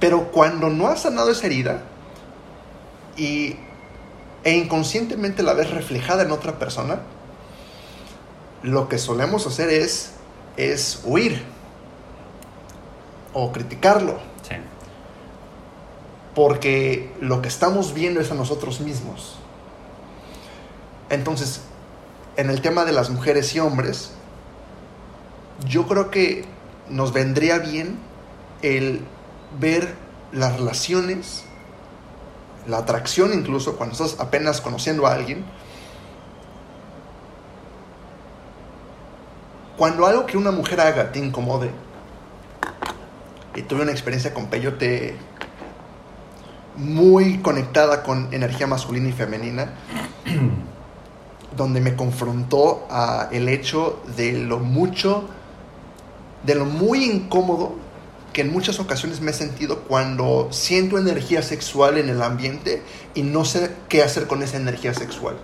Pero 0.00 0.32
cuando 0.32 0.70
no 0.70 0.88
has 0.88 1.02
sanado 1.02 1.30
esa 1.32 1.44
herida 1.44 1.82
y, 3.18 3.56
e 4.44 4.52
inconscientemente 4.52 5.42
la 5.42 5.54
ves 5.54 5.70
reflejada 5.70 6.22
en 6.22 6.32
otra 6.32 6.58
persona, 6.58 7.00
lo 8.62 8.88
que 8.88 8.98
solemos 8.98 9.46
hacer 9.46 9.70
es, 9.70 10.12
es 10.56 11.00
huir 11.04 11.42
o 13.32 13.52
criticarlo. 13.52 14.18
Sí. 14.42 14.56
Porque 16.34 17.12
lo 17.20 17.42
que 17.42 17.48
estamos 17.48 17.94
viendo 17.94 18.20
es 18.20 18.30
a 18.30 18.34
nosotros 18.34 18.80
mismos. 18.80 19.36
Entonces, 21.10 21.60
en 22.36 22.48
el 22.50 22.62
tema 22.62 22.84
de 22.84 22.92
las 22.92 23.10
mujeres 23.10 23.54
y 23.54 23.60
hombres, 23.60 24.12
yo 25.68 25.86
creo 25.86 26.10
que 26.10 26.44
nos 26.88 27.12
vendría 27.12 27.58
bien 27.58 27.98
el 28.62 29.04
ver 29.60 29.94
las 30.32 30.56
relaciones, 30.56 31.44
la 32.66 32.78
atracción 32.78 33.32
incluso 33.32 33.76
cuando 33.76 33.92
estás 33.92 34.20
apenas 34.20 34.60
conociendo 34.60 35.06
a 35.06 35.14
alguien, 35.14 35.44
cuando 39.76 40.06
algo 40.06 40.26
que 40.26 40.36
una 40.36 40.50
mujer 40.50 40.80
haga 40.80 41.12
te 41.12 41.18
incomode, 41.18 41.70
y 43.54 43.62
tuve 43.62 43.82
una 43.82 43.92
experiencia 43.92 44.32
con 44.32 44.46
Peyote 44.46 45.16
muy 46.76 47.38
conectada 47.38 48.02
con 48.02 48.32
energía 48.32 48.66
masculina 48.66 49.08
y 49.08 49.12
femenina, 49.12 49.72
donde 51.56 51.80
me 51.80 51.96
confrontó 51.96 52.86
a 52.90 53.28
el 53.30 53.48
hecho 53.48 54.02
de 54.16 54.32
lo 54.32 54.58
mucho, 54.58 55.28
de 56.44 56.54
lo 56.54 56.64
muy 56.64 57.04
incómodo 57.04 57.74
que 58.32 58.40
en 58.40 58.50
muchas 58.52 58.80
ocasiones 58.80 59.20
me 59.20 59.30
he 59.30 59.34
sentido 59.34 59.80
cuando 59.80 60.48
siento 60.50 60.98
energía 60.98 61.42
sexual 61.42 61.98
en 61.98 62.08
el 62.08 62.22
ambiente 62.22 62.82
y 63.14 63.22
no 63.22 63.44
sé 63.44 63.70
qué 63.88 64.02
hacer 64.02 64.26
con 64.26 64.42
esa 64.42 64.56
energía 64.56 64.94
sexual. 64.94 65.36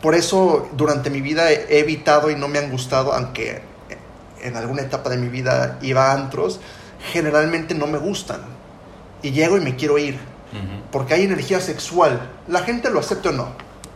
Por 0.00 0.14
eso 0.14 0.68
durante 0.76 1.10
mi 1.10 1.20
vida 1.20 1.50
he 1.52 1.78
evitado 1.78 2.30
y 2.30 2.34
no 2.34 2.48
me 2.48 2.58
han 2.58 2.70
gustado, 2.70 3.12
aunque 3.12 3.62
en 4.42 4.56
alguna 4.56 4.82
etapa 4.82 5.10
de 5.10 5.16
mi 5.16 5.28
vida 5.28 5.78
iba 5.82 6.10
a 6.10 6.14
antros, 6.14 6.60
generalmente 7.12 7.74
no 7.74 7.86
me 7.86 7.98
gustan. 7.98 8.40
Y 9.22 9.30
llego 9.30 9.56
y 9.56 9.60
me 9.60 9.76
quiero 9.76 9.98
ir. 9.98 10.18
Porque 10.90 11.14
hay 11.14 11.22
energía 11.22 11.60
sexual. 11.60 12.28
La 12.48 12.60
gente 12.62 12.90
lo 12.90 12.98
acepta 13.00 13.30
o 13.30 13.32
no. 13.32 13.48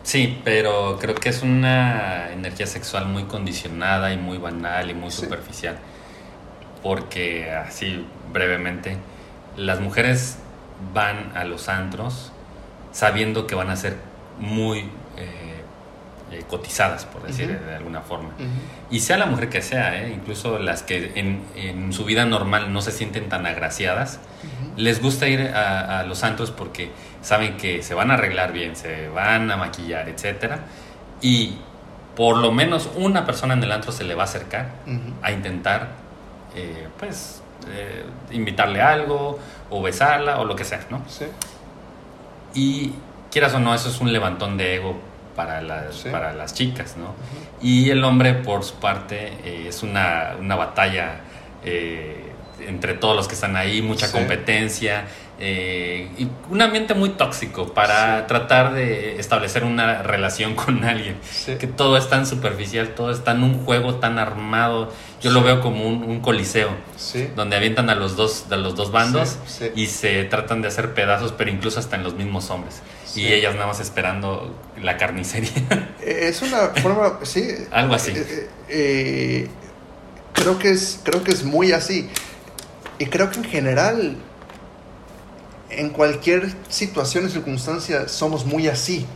Sí, 0.04 0.40
pero 0.44 0.96
creo 1.00 1.16
que 1.16 1.28
es 1.30 1.42
una 1.42 2.30
energía 2.32 2.66
sexual 2.68 3.06
muy 3.06 3.24
condicionada 3.24 4.12
y 4.12 4.16
muy 4.16 4.38
banal 4.38 4.88
y 4.88 4.94
muy 4.94 5.10
Sí. 5.10 5.22
superficial. 5.22 5.76
Porque, 6.86 7.50
así 7.50 8.06
brevemente, 8.32 8.96
las 9.56 9.80
mujeres 9.80 10.38
van 10.94 11.32
a 11.34 11.42
los 11.42 11.68
antros 11.68 12.30
sabiendo 12.92 13.48
que 13.48 13.56
van 13.56 13.70
a 13.70 13.76
ser 13.76 13.96
muy 14.38 14.78
eh, 15.16 15.62
eh, 16.30 16.44
cotizadas, 16.48 17.04
por 17.04 17.24
decir 17.24 17.58
de 17.58 17.74
alguna 17.74 18.02
forma. 18.02 18.30
Y 18.88 19.00
sea 19.00 19.16
la 19.16 19.26
mujer 19.26 19.48
que 19.48 19.62
sea, 19.62 20.00
¿eh? 20.00 20.12
incluso 20.14 20.60
las 20.60 20.84
que 20.84 21.10
en, 21.16 21.42
en 21.56 21.92
su 21.92 22.04
vida 22.04 22.24
normal 22.24 22.72
no 22.72 22.80
se 22.82 22.92
sienten 22.92 23.28
tan 23.28 23.46
agraciadas, 23.46 24.20
les 24.76 25.02
gusta 25.02 25.26
ir 25.26 25.40
a, 25.40 25.98
a 25.98 26.04
los 26.04 26.22
antros 26.22 26.52
porque 26.52 26.92
saben 27.20 27.56
que 27.56 27.82
se 27.82 27.94
van 27.94 28.12
a 28.12 28.14
arreglar 28.14 28.52
bien, 28.52 28.76
se 28.76 29.08
van 29.08 29.50
a 29.50 29.56
maquillar, 29.56 30.08
etcétera, 30.08 30.60
y 31.20 31.56
por 32.14 32.36
lo 32.36 32.52
menos 32.52 32.88
una 32.94 33.26
persona 33.26 33.54
en 33.54 33.64
el 33.64 33.72
antro 33.72 33.90
se 33.90 34.04
le 34.04 34.14
va 34.14 34.22
a 34.22 34.26
acercar 34.26 34.68
a 35.22 35.32
intentar, 35.32 36.05
eh, 36.56 36.88
pues, 36.98 37.42
eh, 37.68 38.04
invitarle 38.32 38.80
algo 38.80 39.38
o 39.70 39.82
besarla 39.82 40.40
o 40.40 40.44
lo 40.44 40.56
que 40.56 40.64
sea, 40.64 40.80
¿no? 40.90 41.02
Sí. 41.08 41.26
Y 42.54 42.92
quieras 43.30 43.54
o 43.54 43.58
no, 43.60 43.74
eso 43.74 43.88
es 43.88 44.00
un 44.00 44.12
levantón 44.12 44.56
de 44.56 44.76
ego 44.76 44.96
para 45.34 45.60
las, 45.60 45.94
Sí. 45.96 46.08
para 46.10 46.32
las 46.32 46.54
chicas, 46.54 46.96
¿no? 46.96 47.14
Y 47.60 47.90
el 47.90 48.02
hombre, 48.04 48.34
por 48.34 48.64
su 48.64 48.74
parte, 48.76 49.32
eh, 49.44 49.66
es 49.68 49.82
una, 49.82 50.34
una 50.40 50.56
batalla 50.56 51.20
eh, 51.64 52.22
entre 52.66 52.94
todos 52.94 53.14
los 53.16 53.28
que 53.28 53.34
están 53.34 53.56
ahí, 53.56 53.82
mucha 53.82 54.06
Sí. 54.06 54.12
competencia 54.12 55.04
eh, 55.38 56.08
y 56.16 56.28
un 56.50 56.62
ambiente 56.62 56.94
muy 56.94 57.10
tóxico 57.10 57.74
para 57.74 58.20
Sí. 58.20 58.24
tratar 58.28 58.72
de 58.72 59.18
establecer 59.20 59.64
una 59.64 60.02
relación 60.02 60.54
con 60.54 60.82
alguien. 60.84 61.18
Sí. 61.22 61.56
Que 61.56 61.66
todo 61.66 61.98
es 61.98 62.08
tan 62.08 62.24
superficial, 62.24 62.90
todo 62.94 63.10
está 63.10 63.32
en 63.32 63.42
un 63.42 63.62
juego 63.64 63.96
tan 63.96 64.18
armado. 64.18 64.90
Yo 65.22 65.30
lo 65.30 65.42
veo 65.42 65.60
como 65.62 65.86
un, 65.88 66.02
un 66.04 66.20
coliseo 66.20 66.68
Sí. 66.96 67.28
donde 67.34 67.56
avientan 67.56 67.88
a 67.90 67.94
los 67.94 68.16
dos, 68.16 68.48
de 68.50 68.58
los 68.58 68.74
dos 68.76 68.92
bandos 68.92 69.38
Sí, 69.46 69.64
sí. 69.64 69.70
y 69.74 69.86
se 69.86 70.24
tratan 70.24 70.60
de 70.62 70.68
hacer 70.68 70.92
pedazos, 70.94 71.32
pero 71.32 71.50
incluso 71.50 71.80
hasta 71.80 71.96
en 71.96 72.02
los 72.02 72.14
mismos 72.14 72.50
hombres. 72.50 72.80
Y 73.14 73.28
ellas 73.32 73.54
nada 73.54 73.66
más 73.66 73.80
esperando 73.80 74.54
la 74.82 74.96
carnicería. 74.98 75.50
Eh, 76.02 76.28
Es 76.28 76.42
una 76.42 76.68
forma, 76.82 77.18
sí. 77.22 77.48
Algo 77.72 77.94
así. 77.94 78.10
Eh, 78.12 78.26
eh, 78.28 78.48
eh, 78.68 79.48
creo, 80.34 80.58
que 80.58 80.70
es, 80.70 81.00
creo 81.02 81.24
que 81.24 81.32
es 81.32 81.42
muy 81.44 81.72
así. 81.72 82.08
Y 82.98 83.06
creo 83.06 83.30
que 83.30 83.38
en 83.38 83.44
general, 83.44 84.16
en 85.70 85.90
cualquier 85.90 86.52
situación 86.68 87.26
y 87.26 87.30
circunstancia, 87.30 88.08
somos 88.08 88.44
muy 88.44 88.68
así. 88.68 89.06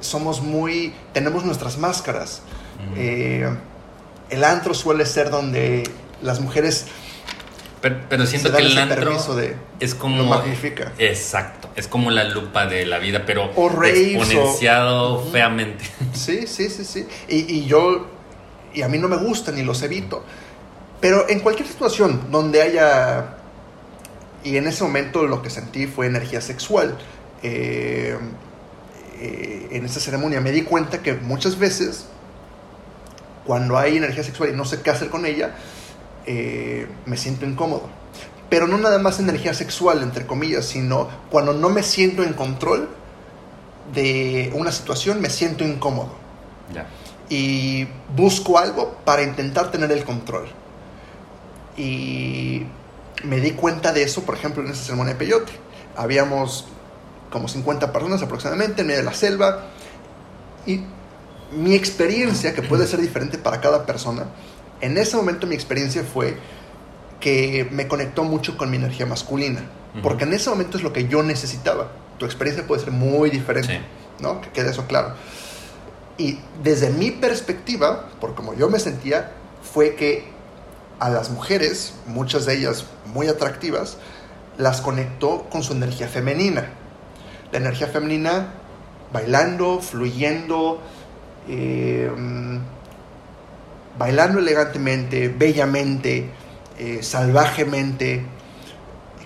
Somos 0.00 0.40
muy. 0.40 0.94
Tenemos 1.12 1.44
nuestras 1.44 1.76
máscaras. 1.78 2.42
Eh, 2.96 3.48
el 4.32 4.44
antro 4.44 4.74
suele 4.74 5.06
ser 5.06 5.30
donde 5.30 5.82
las 6.22 6.40
mujeres 6.40 6.86
pero, 7.80 7.96
pero 8.08 8.26
siento 8.26 8.50
se 8.50 8.56
que 8.56 8.62
el 8.62 8.78
antro 8.78 9.34
de. 9.34 9.56
es 9.80 9.94
lo 9.94 9.98
como... 9.98 10.24
magnifica. 10.24 10.92
Exacto, 10.98 11.68
es 11.74 11.88
como 11.88 12.10
la 12.12 12.24
lupa 12.24 12.66
de 12.66 12.86
la 12.86 12.98
vida, 12.98 13.24
pero 13.26 13.50
O 13.56 13.68
raves, 13.68 13.98
o- 14.16 14.20
exponenciado 14.22 15.14
Ujú. 15.20 15.30
feamente. 15.32 15.84
Sí, 16.14 16.46
sí, 16.46 16.70
sí, 16.70 16.84
sí. 16.84 17.06
Y, 17.28 17.38
y 17.52 17.66
yo, 17.66 18.06
y 18.72 18.82
a 18.82 18.88
mí 18.88 18.98
no 18.98 19.08
me 19.08 19.16
gustan 19.16 19.58
y 19.58 19.62
los 19.62 19.82
evito. 19.82 20.24
Pero 21.00 21.28
en 21.28 21.40
cualquier 21.40 21.66
situación 21.66 22.28
donde 22.30 22.62
haya, 22.62 23.34
y 24.44 24.56
en 24.56 24.68
ese 24.68 24.84
momento 24.84 25.26
lo 25.26 25.42
que 25.42 25.50
sentí 25.50 25.88
fue 25.88 26.06
energía 26.06 26.40
sexual, 26.40 26.96
eh, 27.42 28.16
eh, 29.20 29.68
en 29.72 29.84
esa 29.84 29.98
ceremonia 29.98 30.40
me 30.40 30.52
di 30.52 30.62
cuenta 30.62 31.02
que 31.02 31.14
muchas 31.14 31.58
veces, 31.58 32.06
cuando 33.46 33.78
hay 33.78 33.96
energía 33.96 34.22
sexual 34.22 34.50
y 34.50 34.52
no 34.56 34.64
sé 34.64 34.82
qué 34.82 34.90
hacer 34.90 35.08
con 35.10 35.26
ella, 35.26 35.54
eh, 36.26 36.86
me 37.06 37.16
siento 37.16 37.46
incómodo. 37.46 37.88
Pero 38.48 38.66
no 38.66 38.78
nada 38.78 38.98
más 38.98 39.18
energía 39.18 39.54
sexual, 39.54 40.02
entre 40.02 40.26
comillas, 40.26 40.66
sino 40.66 41.08
cuando 41.30 41.52
no 41.52 41.70
me 41.70 41.82
siento 41.82 42.22
en 42.22 42.34
control 42.34 42.88
de 43.94 44.52
una 44.54 44.70
situación, 44.72 45.20
me 45.20 45.30
siento 45.30 45.64
incómodo 45.64 46.12
Ya. 46.72 46.86
y 47.28 47.88
busco 48.14 48.58
algo 48.58 48.96
para 49.04 49.22
intentar 49.22 49.70
tener 49.70 49.90
el 49.90 50.04
control. 50.04 50.48
Y 51.76 52.62
me 53.24 53.40
di 53.40 53.52
cuenta 53.52 53.92
de 53.92 54.02
eso, 54.02 54.22
por 54.22 54.34
ejemplo, 54.34 54.62
en 54.62 54.70
esa 54.70 54.82
ceremonia 54.84 55.14
de 55.14 55.18
peyote. 55.18 55.52
Habíamos 55.96 56.66
como 57.30 57.48
50 57.48 57.92
personas 57.92 58.22
aproximadamente 58.22 58.82
en 58.82 58.86
medio 58.88 59.00
de 59.00 59.06
la 59.06 59.14
selva 59.14 59.64
y 60.66 60.82
mi 61.52 61.74
experiencia, 61.74 62.54
que 62.54 62.62
puede 62.62 62.86
ser 62.86 63.00
diferente 63.00 63.38
para 63.38 63.60
cada 63.60 63.86
persona, 63.86 64.26
en 64.80 64.96
ese 64.98 65.16
momento 65.16 65.46
mi 65.46 65.54
experiencia 65.54 66.02
fue 66.02 66.36
que 67.20 67.68
me 67.70 67.86
conectó 67.86 68.24
mucho 68.24 68.56
con 68.56 68.70
mi 68.70 68.76
energía 68.76 69.06
masculina, 69.06 69.62
porque 70.02 70.24
en 70.24 70.32
ese 70.32 70.50
momento 70.50 70.76
es 70.76 70.82
lo 70.82 70.92
que 70.92 71.06
yo 71.06 71.22
necesitaba. 71.22 71.92
Tu 72.18 72.24
experiencia 72.24 72.66
puede 72.66 72.82
ser 72.82 72.92
muy 72.92 73.30
diferente, 73.30 73.74
Sí. 73.74 74.22
¿no? 74.22 74.40
Que 74.40 74.50
quede 74.50 74.70
eso 74.70 74.86
claro. 74.86 75.14
Y 76.18 76.38
desde 76.62 76.90
mi 76.90 77.10
perspectiva, 77.10 78.08
por 78.20 78.34
como 78.34 78.54
yo 78.54 78.68
me 78.68 78.78
sentía, 78.78 79.32
fue 79.72 79.94
que 79.94 80.24
a 80.98 81.10
las 81.10 81.30
mujeres, 81.30 81.94
muchas 82.06 82.46
de 82.46 82.54
ellas 82.54 82.84
muy 83.06 83.28
atractivas, 83.28 83.98
las 84.58 84.80
conectó 84.80 85.48
con 85.50 85.62
su 85.62 85.72
energía 85.72 86.08
femenina. 86.08 86.70
La 87.50 87.58
energía 87.58 87.86
femenina 87.88 88.54
bailando, 89.12 89.80
fluyendo, 89.80 90.80
eh, 91.48 92.10
bailando 93.98 94.38
elegantemente, 94.38 95.28
bellamente, 95.28 96.30
eh, 96.78 96.98
salvajemente, 97.02 98.24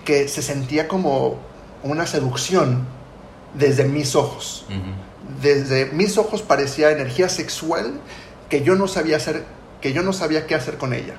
que 0.05 0.27
se 0.27 0.41
sentía 0.41 0.87
como 0.87 1.39
una 1.83 2.05
seducción 2.05 2.85
desde 3.53 3.85
mis 3.85 4.15
ojos 4.15 4.65
desde 5.41 5.87
mis 5.87 6.17
ojos 6.17 6.41
parecía 6.41 6.91
energía 6.91 7.29
sexual 7.29 7.99
que 8.49 8.63
yo 8.63 8.75
no 8.75 8.87
sabía 8.87 9.17
hacer, 9.17 9.45
que 9.81 9.93
yo 9.93 10.01
no 10.01 10.13
sabía 10.13 10.47
qué 10.47 10.55
hacer 10.55 10.77
con 10.77 10.93
ella. 10.93 11.15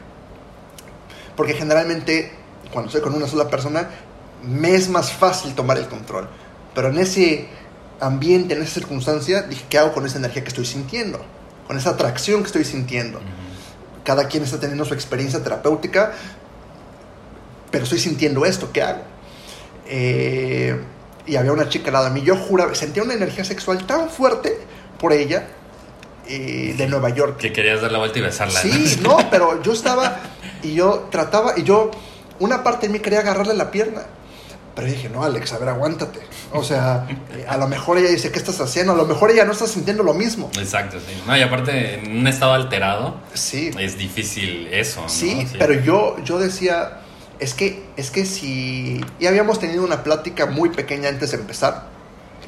Porque 1.37 1.55
generalmente 1.55 2.33
cuando 2.73 2.89
estoy 2.89 3.03
con 3.03 3.15
una 3.15 3.27
sola 3.27 3.49
persona 3.49 3.89
me 4.43 4.75
es 4.75 4.89
más 4.89 5.13
fácil 5.13 5.55
tomar 5.55 5.79
el 5.79 5.89
control. 5.89 6.29
Pero 6.75 6.89
en 6.89 6.99
ese 6.99 7.49
ambiente, 8.01 8.55
en 8.55 8.63
esa 8.63 8.75
circunstancia, 8.75 9.43
dije, 9.43 9.65
¿qué 9.69 9.79
hago 9.79 9.93
con 9.93 10.07
esa 10.07 10.19
energía 10.19 10.43
que 10.43 10.49
estoy 10.49 10.67
sintiendo? 10.67 11.21
Con 11.67 11.77
esa 11.77 11.91
atracción 11.91 12.41
que 12.41 12.47
estoy 12.47 12.65
sintiendo. 12.65 13.19
Ujú. 13.19 13.27
Cada 14.05 14.29
quien 14.29 14.43
está 14.43 14.59
teniendo 14.59 14.85
su 14.85 14.95
experiencia 14.95 15.43
terapéutica, 15.43 16.13
pero 17.71 17.85
estoy 17.85 17.99
sintiendo 17.99 18.45
esto, 18.47 18.71
¿qué 18.73 18.83
hago? 18.83 19.03
Eh, 19.87 20.79
y 21.27 21.37
había 21.37 21.53
una 21.53 21.69
chica 21.69 21.89
al 21.89 21.93
lado 21.95 22.05
de 22.07 22.11
mí, 22.13 22.23
yo 22.23 22.37
juraba, 22.37 22.75
sentía 22.75 23.03
una 23.03 23.15
energía 23.15 23.45
sexual 23.45 23.87
tan 23.87 24.09
fuerte 24.09 24.59
por 24.99 25.13
ella 25.13 25.47
eh, 26.27 26.75
de 26.77 26.87
Nueva 26.87 27.11
York. 27.11 27.37
Que 27.37 27.53
querías 27.53 27.81
dar 27.81 27.93
la 27.93 27.99
vuelta 27.99 28.19
y 28.19 28.23
besarla. 28.23 28.61
Sí, 28.61 28.99
no, 29.03 29.19
pero 29.31 29.63
yo 29.63 29.73
estaba 29.73 30.21
y 30.63 30.75
yo 30.75 31.09
trataba 31.11 31.55
y 31.57 31.63
yo, 31.63 31.91
una 32.39 32.63
parte 32.63 32.87
de 32.87 32.93
mí 32.93 33.01
quería 33.01 33.21
agarrarle 33.21 33.55
la 33.55 33.71
pierna. 33.71 34.03
Pero 34.79 34.93
dije, 34.93 35.09
no, 35.09 35.25
Alex, 35.25 35.53
a 35.53 35.59
ver, 35.59 35.71
aguántate. 35.71 36.21
O 36.53 36.63
sea, 36.63 37.05
a 37.49 37.57
lo 37.57 37.67
mejor 37.67 37.99
ella 37.99 38.11
dice, 38.11 38.31
¿qué 38.31 38.39
estás 38.39 38.61
haciendo? 38.61 38.93
A 38.93 38.97
lo 38.97 39.07
mejor 39.07 39.31
ella 39.33 39.45
no 39.45 39.51
está 39.51 39.67
sintiendo 39.67 40.05
lo 40.05 40.15
mismo. 40.15 40.51
Exacto, 40.57 40.99
sí. 41.01 41.21
No, 41.27 41.37
y 41.37 41.43
aparte, 41.43 41.95
en 41.99 42.19
un 42.19 42.27
estado 42.29 42.53
alterado, 42.53 43.17
Sí. 43.35 43.71
es 43.77 43.99
difícil 43.99 44.69
eso, 44.73 45.01
¿no? 45.03 45.09
Sí, 45.09 45.49
pero 45.59 45.73
yo, 45.75 46.17
yo 46.23 46.39
decía, 46.39 47.01
es 47.41 47.55
que, 47.55 47.83
es 47.97 48.13
que 48.13 48.25
si... 48.25 49.05
Y 49.19 49.27
habíamos 49.27 49.59
tenido 49.59 49.83
una 49.85 50.05
plática 50.05 50.47
muy 50.47 50.69
pequeña 50.69 51.09
antes 51.09 51.33
de 51.33 51.39
empezar. 51.39 51.87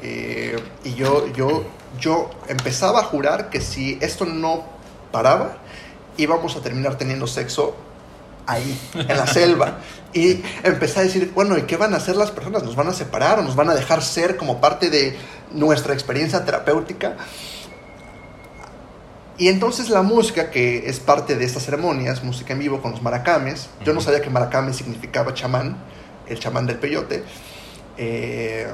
eh, 0.01 0.55
y 0.85 0.93
yo, 0.95 1.27
yo, 1.33 1.65
yo 1.99 2.29
empezaba 2.47 3.01
a 3.01 3.03
jurar 3.03 3.49
que 3.49 3.59
si 3.59 3.97
esto 4.01 4.23
no 4.25 4.63
paraba, 5.11 5.57
íbamos 6.15 6.55
a 6.55 6.61
terminar 6.61 6.97
teniendo 6.97 7.27
sexo 7.27 7.75
ahí, 8.47 8.79
en 8.93 9.17
la 9.17 9.27
selva. 9.27 9.79
Y 10.13 10.41
empecé 10.63 10.99
a 10.99 11.03
decir, 11.03 11.31
bueno, 11.33 11.57
¿y 11.57 11.63
qué 11.63 11.77
van 11.77 11.93
a 11.93 11.97
hacer 11.97 12.15
las 12.15 12.31
personas? 12.31 12.63
¿Nos 12.63 12.75
van 12.75 12.87
a 12.87 12.93
separar 12.93 13.39
o 13.39 13.41
nos 13.43 13.55
van 13.55 13.69
a 13.69 13.75
dejar 13.75 14.01
ser 14.01 14.37
como 14.37 14.59
parte 14.59 14.89
de 14.89 15.17
nuestra 15.51 15.93
experiencia 15.93 16.43
terapéutica? 16.43 17.15
Y 19.37 19.47
entonces 19.47 19.89
la 19.89 20.01
música, 20.01 20.51
que 20.51 20.87
es 20.89 20.99
parte 20.99 21.35
de 21.35 21.45
estas 21.45 21.63
ceremonias, 21.63 22.23
música 22.23 22.53
en 22.53 22.59
vivo 22.59 22.81
con 22.81 22.91
los 22.91 23.01
maracames, 23.01 23.69
yo 23.83 23.93
no 23.93 24.01
sabía 24.01 24.21
que 24.21 24.29
maracame 24.29 24.73
significaba 24.73 25.33
chamán, 25.33 25.77
el 26.27 26.39
chamán 26.39 26.67
del 26.67 26.77
peyote. 26.77 27.23
Eh, 27.97 28.67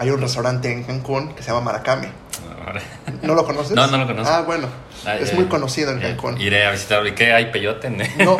hay 0.00 0.08
un 0.08 0.18
restaurante 0.18 0.72
en 0.72 0.82
Cancún 0.84 1.34
que 1.34 1.42
se 1.42 1.50
llama 1.50 1.60
Maracame. 1.60 2.08
¿No 3.20 3.34
lo 3.34 3.44
conoces? 3.44 3.72
No, 3.72 3.86
no 3.86 3.98
lo 3.98 4.06
conozco. 4.06 4.32
Ah, 4.32 4.40
bueno. 4.40 4.66
Ah, 5.04 5.16
es 5.16 5.34
muy 5.34 5.44
conocido 5.44 5.90
en 5.92 6.00
Cancún. 6.00 6.40
Iré 6.40 6.64
a 6.64 6.70
visitarlo. 6.70 7.06
¿Y 7.06 7.12
qué 7.12 7.34
hay 7.34 7.52
peyote? 7.52 7.90
No, 7.90 8.38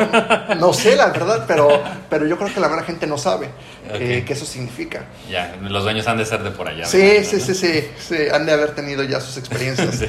no 0.57 0.73
sé 0.73 0.95
la 0.95 1.07
verdad, 1.07 1.45
pero, 1.47 1.83
pero 2.09 2.25
yo 2.25 2.35
creo 2.39 2.51
que 2.51 2.59
la 2.59 2.67
verdad 2.67 2.83
gente 2.83 3.05
no 3.05 3.19
sabe 3.19 3.49
eh, 3.93 4.23
qué 4.25 4.33
eso 4.33 4.45
significa. 4.45 5.05
ya, 5.29 5.55
los 5.61 5.83
dueños 5.83 6.07
han 6.07 6.17
de 6.17 6.25
ser 6.25 6.41
de 6.41 6.49
por 6.49 6.67
allá. 6.67 6.85
Sí, 6.85 7.23
sí, 7.23 7.39
sí, 7.39 7.53
sí, 7.53 8.15
han 8.33 8.47
de 8.47 8.53
haber 8.53 8.71
tenido 8.71 9.03
ya 9.03 9.21
sus 9.21 9.37
experiencias. 9.37 9.95
Sí. 10.01 10.07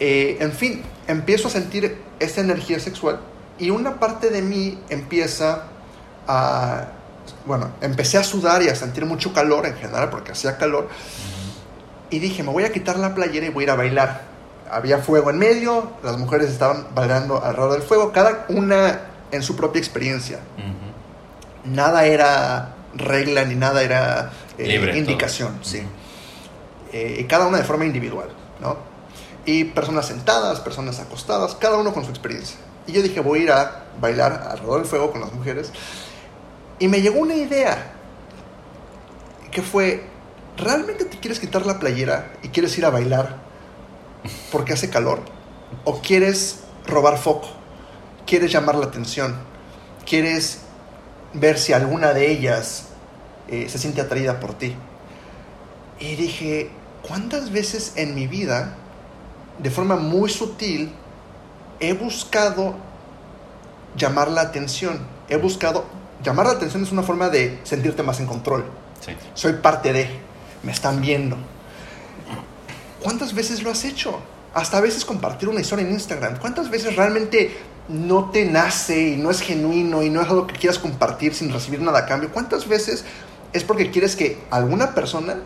Eh, 0.00 0.38
en 0.40 0.52
fin, 0.52 0.82
empiezo 1.06 1.48
a 1.48 1.50
sentir 1.52 1.98
esta 2.18 2.40
energía 2.40 2.80
sexual 2.80 3.20
y 3.58 3.70
una 3.70 4.00
parte 4.00 4.30
de 4.30 4.40
mí 4.42 4.78
empieza 4.88 5.64
a, 6.26 6.86
bueno, 7.46 7.70
empecé 7.80 8.18
a 8.18 8.24
sudar 8.24 8.62
y 8.62 8.68
a 8.68 8.74
sentir 8.74 9.06
mucho 9.06 9.32
calor 9.32 9.66
en 9.66 9.74
general 9.76 10.10
porque 10.10 10.32
hacía 10.32 10.56
calor 10.58 10.88
y 12.10 12.18
dije, 12.18 12.42
me 12.42 12.50
voy 12.50 12.64
a 12.64 12.72
quitar 12.72 12.98
la 12.98 13.14
playera 13.14 13.46
y 13.46 13.50
voy 13.50 13.62
a 13.62 13.66
ir 13.66 13.70
a 13.70 13.76
bailar. 13.76 14.22
Había 14.70 14.98
fuego 14.98 15.30
en 15.30 15.38
medio, 15.38 15.92
las 16.02 16.18
mujeres 16.18 16.50
estaban 16.50 16.88
bailando 16.94 17.42
alrededor 17.42 17.72
del 17.72 17.82
fuego, 17.82 18.12
cada 18.12 18.46
una 18.48 19.00
en 19.30 19.42
su 19.42 19.56
propia 19.56 19.78
experiencia. 19.80 20.40
Nada 21.64 22.06
era 22.06 22.74
regla 22.94 23.44
ni 23.44 23.54
nada 23.54 23.82
era 23.82 24.30
eh, 24.58 24.66
Libre, 24.66 24.90
todo. 24.90 24.98
indicación, 24.98 25.58
sí. 25.62 25.82
Eh, 26.92 27.18
y 27.20 27.24
cada 27.24 27.46
una 27.46 27.58
de 27.58 27.64
forma 27.64 27.84
individual, 27.84 28.28
¿no? 28.60 28.76
Y 29.44 29.64
personas 29.64 30.06
sentadas, 30.06 30.60
personas 30.60 30.98
acostadas, 31.00 31.54
cada 31.54 31.76
uno 31.78 31.92
con 31.92 32.04
su 32.04 32.10
experiencia. 32.10 32.58
Y 32.86 32.92
yo 32.92 33.02
dije, 33.02 33.20
voy 33.20 33.40
a 33.40 33.42
ir 33.42 33.52
a 33.52 33.84
bailar 34.00 34.48
alrededor 34.50 34.80
del 34.80 34.88
fuego 34.88 35.12
con 35.12 35.20
las 35.20 35.32
mujeres. 35.32 35.70
Y 36.80 36.88
me 36.88 37.02
llegó 37.02 37.20
una 37.20 37.34
idea, 37.34 37.92
que 39.52 39.60
fue, 39.60 40.02
¿realmente 40.56 41.04
te 41.04 41.18
quieres 41.18 41.38
quitar 41.38 41.66
la 41.66 41.78
playera 41.78 42.32
y 42.42 42.48
quieres 42.48 42.76
ir 42.78 42.86
a 42.86 42.90
bailar 42.90 43.36
porque 44.50 44.72
hace 44.72 44.88
calor? 44.88 45.20
¿O 45.84 46.00
quieres 46.00 46.60
robar 46.86 47.18
foco? 47.18 47.48
¿Quieres 48.26 48.50
llamar 48.50 48.76
la 48.76 48.86
atención? 48.86 49.36
¿Quieres 50.06 50.60
ver 51.34 51.58
si 51.58 51.74
alguna 51.74 52.14
de 52.14 52.30
ellas 52.30 52.86
eh, 53.48 53.68
se 53.68 53.78
siente 53.78 54.00
atraída 54.00 54.40
por 54.40 54.54
ti? 54.54 54.74
Y 55.98 56.16
dije, 56.16 56.70
¿cuántas 57.06 57.52
veces 57.52 57.92
en 57.96 58.14
mi 58.14 58.26
vida, 58.26 58.74
de 59.58 59.70
forma 59.70 59.96
muy 59.96 60.30
sutil, 60.30 60.94
he 61.78 61.92
buscado 61.92 62.74
llamar 63.96 64.30
la 64.30 64.40
atención? 64.40 65.06
He 65.28 65.36
buscado... 65.36 65.99
Llamar 66.22 66.46
la 66.46 66.52
atención 66.52 66.82
es 66.82 66.92
una 66.92 67.02
forma 67.02 67.28
de 67.28 67.60
sentirte 67.64 68.02
más 68.02 68.20
en 68.20 68.26
control. 68.26 68.64
Sí. 69.04 69.12
Soy 69.34 69.54
parte 69.54 69.92
de, 69.92 70.08
me 70.62 70.72
están 70.72 71.00
viendo. 71.00 71.36
¿Cuántas 73.02 73.34
veces 73.34 73.62
lo 73.62 73.70
has 73.70 73.84
hecho? 73.84 74.20
Hasta 74.52 74.78
a 74.78 74.80
veces 74.80 75.04
compartir 75.04 75.48
una 75.48 75.60
historia 75.60 75.86
en 75.86 75.92
Instagram. 75.92 76.38
¿Cuántas 76.38 76.70
veces 76.70 76.96
realmente 76.96 77.56
no 77.88 78.30
te 78.30 78.44
nace 78.44 79.08
y 79.08 79.16
no 79.16 79.30
es 79.30 79.40
genuino 79.40 80.02
y 80.02 80.10
no 80.10 80.20
es 80.20 80.28
algo 80.28 80.46
que 80.46 80.54
quieras 80.54 80.78
compartir 80.78 81.34
sin 81.34 81.52
recibir 81.52 81.80
nada 81.80 82.00
a 82.00 82.06
cambio? 82.06 82.30
¿Cuántas 82.30 82.68
veces 82.68 83.04
es 83.52 83.64
porque 83.64 83.90
quieres 83.90 84.16
que 84.16 84.38
alguna 84.50 84.94
persona 84.94 85.36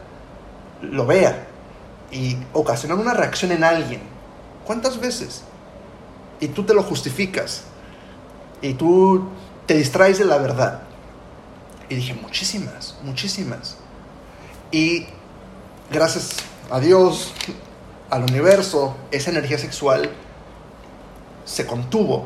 lo 0.83 1.07
vea 1.07 1.47
y 2.11 2.37
ocasionar 2.53 2.99
una 2.99 3.15
reacción 3.15 3.53
en 3.53 3.63
alguien? 3.63 4.01
¿Cuántas 4.67 4.99
veces? 4.99 5.43
Y 6.41 6.49
tú 6.49 6.65
te 6.65 6.75
lo 6.75 6.83
justificas 6.83 7.65
y 8.61 8.75
tú 8.75 9.29
te 9.67 9.75
distraes 9.75 10.19
de 10.19 10.25
la 10.25 10.39
verdad. 10.39 10.83
Y 11.89 11.97
dije, 11.97 12.15
muchísimas, 12.15 12.97
muchísimas. 13.03 13.77
Y 14.71 15.07
gracias 15.91 16.37
a 16.71 16.81
Dios, 16.81 17.33
al 18.11 18.23
universo, 18.23 18.97
esa 19.11 19.31
energía 19.31 19.59
sexual 19.59 20.11
se 21.45 21.67
contuvo 21.67 22.25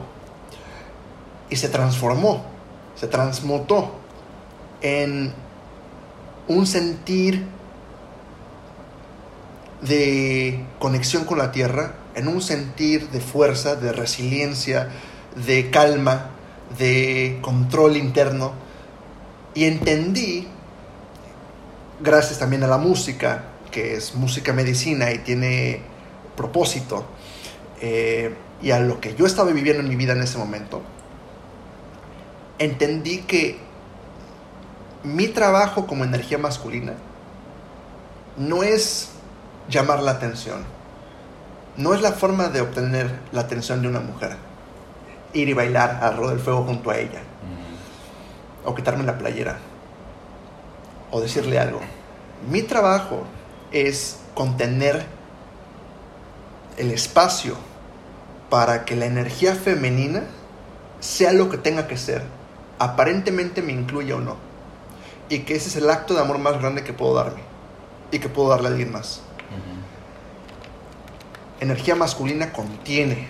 y 1.51 1.57
se 1.57 1.69
transformó, 1.69 2.45
se 2.95 3.09
transmutó 3.09 3.93
en 4.81 5.33
un 6.47 6.67
sentir 6.67 7.47
de 9.83 10.65
conexión 10.79 11.25
con 11.25 11.39
la 11.39 11.53
tierra, 11.53 11.95
en 12.15 12.29
un 12.29 12.43
sentir 12.43 13.11
de 13.11 13.21
fuerza, 13.21 13.77
de 13.77 13.93
resiliencia, 13.93 14.89
de 15.47 15.71
calma, 15.71 16.31
de 16.77 17.39
control 17.41 17.97
interno. 17.97 18.53
Y 19.55 19.65
entendí, 19.65 20.49
gracias 22.01 22.39
también 22.39 22.65
a 22.65 22.67
la 22.67 22.79
música, 22.79 23.45
que 23.71 23.95
es 23.95 24.15
música 24.15 24.53
medicina 24.53 25.13
y 25.13 25.19
tiene 25.19 25.83
propósito, 26.37 27.05
eh, 27.81 28.35
y 28.63 28.71
a 28.71 28.81
lo 28.81 29.01
que 29.01 29.15
yo 29.15 29.27
estaba 29.27 29.53
viviendo 29.53 29.83
en 29.83 29.89
mi 29.89 29.97
vida 29.97 30.13
en 30.13 30.23
ese 30.23 30.39
momento, 30.39 30.83
entendí 32.59 33.19
que 33.23 33.59
mi 35.05 35.29
trabajo 35.29 35.87
como 35.87 36.05
energía 36.05 36.39
masculina 36.39 36.95
no 38.37 38.63
es 38.63 39.11
llamar 39.69 40.03
la 40.03 40.13
atención, 40.13 40.65
no 41.77 41.95
es 41.95 42.01
la 42.01 42.13
forma 42.13 42.49
de 42.49 42.61
obtener 42.61 43.21
la 43.33 43.43
atención 43.43 43.83
de 43.83 43.89
una 43.89 44.01
mujer, 44.01 44.37
ir 45.33 45.49
y 45.49 45.53
bailar 45.53 45.99
alrededor 46.03 46.31
del 46.31 46.41
fuego 46.41 46.63
junto 46.65 46.91
a 46.91 46.97
ella, 46.99 47.21
Ujú. 48.65 48.71
o 48.71 48.75
quitarme 48.75 49.05
la 49.05 49.19
playera, 49.19 49.59
o 51.11 51.21
decirle 51.21 51.59
algo. 51.59 51.81
Mi 52.51 52.63
trabajo 52.63 53.25
es 53.73 54.21
contener 54.35 55.05
el 56.77 56.91
espacio 56.93 57.57
para 58.51 58.85
que 58.85 58.97
la 58.97 59.07
energía 59.07 59.55
femenina 59.55 60.23
sea 61.01 61.33
lo 61.33 61.51
que 61.51 61.59
tenga 61.59 61.87
que 61.87 61.97
ser, 61.97 62.23
aparentemente 62.79 63.63
me 63.63 63.73
incluya 63.73 64.17
o 64.17 64.21
no, 64.21 64.37
y 65.29 65.41
que 65.41 65.57
ese 65.57 65.69
es 65.69 65.77
el 65.77 65.91
acto 65.91 66.15
de 66.15 66.21
amor 66.21 66.39
más 66.39 66.59
grande 66.59 66.85
que 66.85 66.93
puedo 66.93 67.15
darme 67.15 67.41
y 68.11 68.19
que 68.19 68.29
puedo 68.29 68.49
darle 68.49 68.69
a 68.69 68.71
alguien 68.71 68.93
más. 68.93 69.21
Energía 71.61 71.97
masculina 71.97 72.53
contiene, 72.53 73.27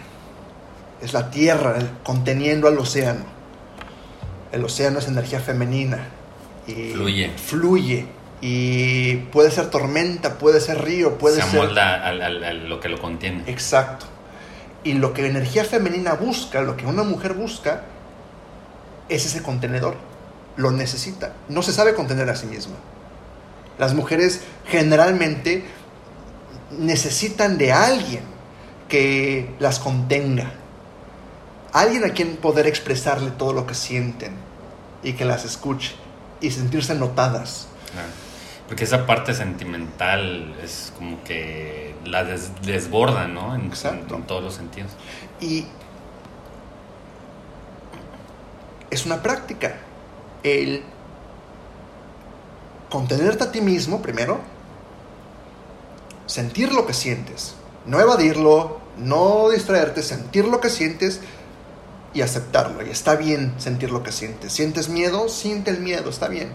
es 1.02 1.12
la 1.12 1.30
tierra 1.30 1.76
conteniendo 2.04 2.68
al 2.68 2.78
océano. 2.78 3.24
El 4.52 4.64
océano 4.64 4.98
es 4.98 5.08
energía 5.08 5.40
femenina. 5.40 6.08
Y 6.66 6.90
Fluye. 6.92 7.30
Fluye. 7.36 8.06
Y 8.40 9.16
puede 9.32 9.50
ser 9.50 9.68
tormenta, 9.70 10.38
puede 10.38 10.60
ser 10.60 10.82
río, 10.84 11.18
puede 11.18 11.36
Se 11.42 11.42
ser... 11.48 11.60
amolda 11.60 12.06
al- 12.06 12.22
al- 12.22 12.44
a 12.44 12.52
lo 12.52 12.78
que 12.80 12.88
lo 12.88 12.98
contiene. 13.00 13.42
Exacto. 13.46 14.06
Y 14.84 14.92
lo 14.94 15.12
que 15.12 15.26
energía 15.26 15.64
femenina 15.64 16.14
busca, 16.14 16.62
lo 16.62 16.76
que 16.76 16.86
una 16.86 17.02
mujer 17.02 17.34
busca, 17.34 17.82
es 19.08 19.26
ese 19.26 19.42
contenedor. 19.42 19.96
Lo 20.56 20.70
necesita. 20.70 21.32
No 21.48 21.62
se 21.62 21.72
sabe 21.72 21.94
contener 21.94 22.28
a 22.30 22.36
sí 22.36 22.46
misma. 22.46 22.76
Las 23.78 23.94
mujeres 23.94 24.42
generalmente 24.66 25.64
necesitan 26.78 27.58
de 27.58 27.72
alguien 27.72 28.22
que 28.88 29.50
las 29.58 29.78
contenga. 29.78 30.52
Alguien 31.72 32.04
a 32.04 32.10
quien 32.10 32.36
poder 32.36 32.66
expresarle 32.66 33.30
todo 33.30 33.52
lo 33.52 33.66
que 33.66 33.74
sienten 33.74 34.32
y 35.02 35.12
que 35.12 35.24
las 35.24 35.44
escuche 35.44 35.94
y 36.40 36.50
sentirse 36.50 36.94
notadas. 36.94 37.68
Ah. 37.94 38.08
Porque 38.68 38.84
esa 38.84 39.06
parte 39.06 39.32
sentimental 39.34 40.54
es 40.62 40.92
como 40.96 41.22
que 41.24 41.94
la 42.04 42.24
desborda, 42.24 43.26
¿no? 43.26 43.54
En, 43.54 43.66
Exacto. 43.66 44.16
en 44.16 44.22
todos 44.24 44.42
los 44.42 44.54
sentidos. 44.54 44.90
Y 45.40 45.66
es 48.90 49.06
una 49.06 49.22
práctica. 49.22 49.76
El 50.42 50.82
contenerte 52.90 53.44
a 53.44 53.52
ti 53.52 53.60
mismo 53.60 54.00
primero, 54.00 54.38
sentir 56.26 56.72
lo 56.72 56.86
que 56.86 56.94
sientes, 56.94 57.54
no 57.86 58.00
evadirlo, 58.00 58.80
no 58.98 59.48
distraerte, 59.50 60.02
sentir 60.02 60.46
lo 60.46 60.60
que 60.60 60.70
sientes 60.70 61.20
y 62.14 62.22
aceptarlo. 62.22 62.86
Y 62.86 62.90
está 62.90 63.16
bien 63.16 63.54
sentir 63.58 63.90
lo 63.90 64.02
que 64.02 64.12
sientes. 64.12 64.52
¿Sientes 64.52 64.88
miedo? 64.88 65.28
Siente 65.28 65.70
el 65.70 65.80
miedo, 65.80 66.10
está 66.10 66.28
bien. 66.28 66.52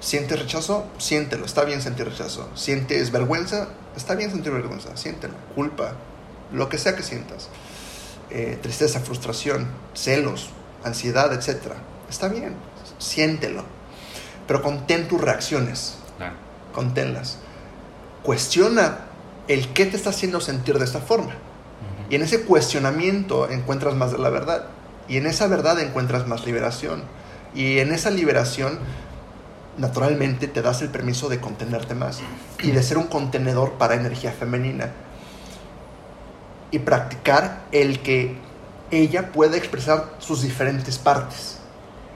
¿Sientes 0.00 0.38
rechazo? 0.38 0.86
Siéntelo, 0.98 1.44
está 1.44 1.64
bien 1.64 1.80
sentir 1.80 2.08
rechazo. 2.08 2.48
¿Sientes 2.54 3.12
vergüenza? 3.12 3.68
Está 3.96 4.16
bien 4.16 4.32
sentir 4.32 4.52
vergüenza, 4.52 4.96
siéntelo. 4.96 5.34
Culpa, 5.54 5.92
lo 6.52 6.68
que 6.68 6.78
sea 6.78 6.96
que 6.96 7.04
sientas. 7.04 7.48
Eh, 8.30 8.58
tristeza, 8.60 8.98
frustración, 8.98 9.68
celos, 9.94 10.50
ansiedad, 10.82 11.32
etc. 11.32 11.74
Está 12.10 12.28
bien, 12.28 12.56
siéntelo. 12.98 13.64
Pero 14.48 14.60
contén 14.60 15.06
tus 15.06 15.20
reacciones. 15.20 15.94
Claro. 16.16 16.34
Conténlas. 16.72 17.38
Cuestiona 18.24 18.98
el 19.46 19.72
qué 19.72 19.86
te 19.86 19.96
está 19.96 20.10
haciendo 20.10 20.40
sentir 20.40 20.78
de 20.78 20.84
esta 20.84 21.00
forma. 21.00 21.34
Y 22.10 22.16
en 22.16 22.22
ese 22.22 22.42
cuestionamiento 22.42 23.50
encuentras 23.50 23.94
más 23.94 24.12
de 24.12 24.18
la 24.18 24.30
verdad. 24.30 24.66
Y 25.08 25.16
en 25.16 25.26
esa 25.26 25.46
verdad 25.46 25.80
encuentras 25.80 26.26
más 26.26 26.44
liberación. 26.44 27.02
Y 27.54 27.78
en 27.78 27.92
esa 27.92 28.10
liberación, 28.10 28.78
naturalmente, 29.78 30.46
te 30.48 30.62
das 30.62 30.82
el 30.82 30.88
permiso 30.88 31.28
de 31.28 31.40
contenerte 31.40 31.94
más. 31.94 32.20
Y 32.62 32.70
de 32.70 32.82
ser 32.82 32.98
un 32.98 33.06
contenedor 33.06 33.72
para 33.72 33.94
energía 33.94 34.32
femenina. 34.32 34.90
Y 36.70 36.78
practicar 36.78 37.62
el 37.72 38.00
que 38.00 38.36
ella 38.90 39.32
pueda 39.32 39.56
expresar 39.56 40.14
sus 40.18 40.42
diferentes 40.42 40.98
partes. 40.98 41.58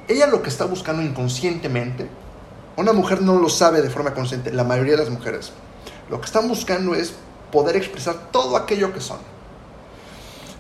Ella 0.09 0.27
lo 0.27 0.43
que 0.43 0.51
está 0.51 0.67
buscando 0.67 1.03
inconscientemente, 1.03 2.09
una 2.77 2.93
mujer 2.93 3.23
no 3.23 3.39
lo 3.39 3.49
sabe 3.49 3.81
de 3.83 3.91
forma 3.91 4.15
consciente, 4.15 4.53
la 4.53 4.63
mayoría 4.63 4.93
de 4.93 4.99
las 4.99 5.11
mujeres. 5.11 5.53
Lo 6.11 6.21
que 6.21 6.27
están 6.27 6.47
buscando 6.47 6.95
es 6.95 7.15
poder 7.51 7.77
expresar 7.77 8.31
todo 8.31 8.57
aquello 8.57 8.93
que 8.93 9.01
son 9.01 9.19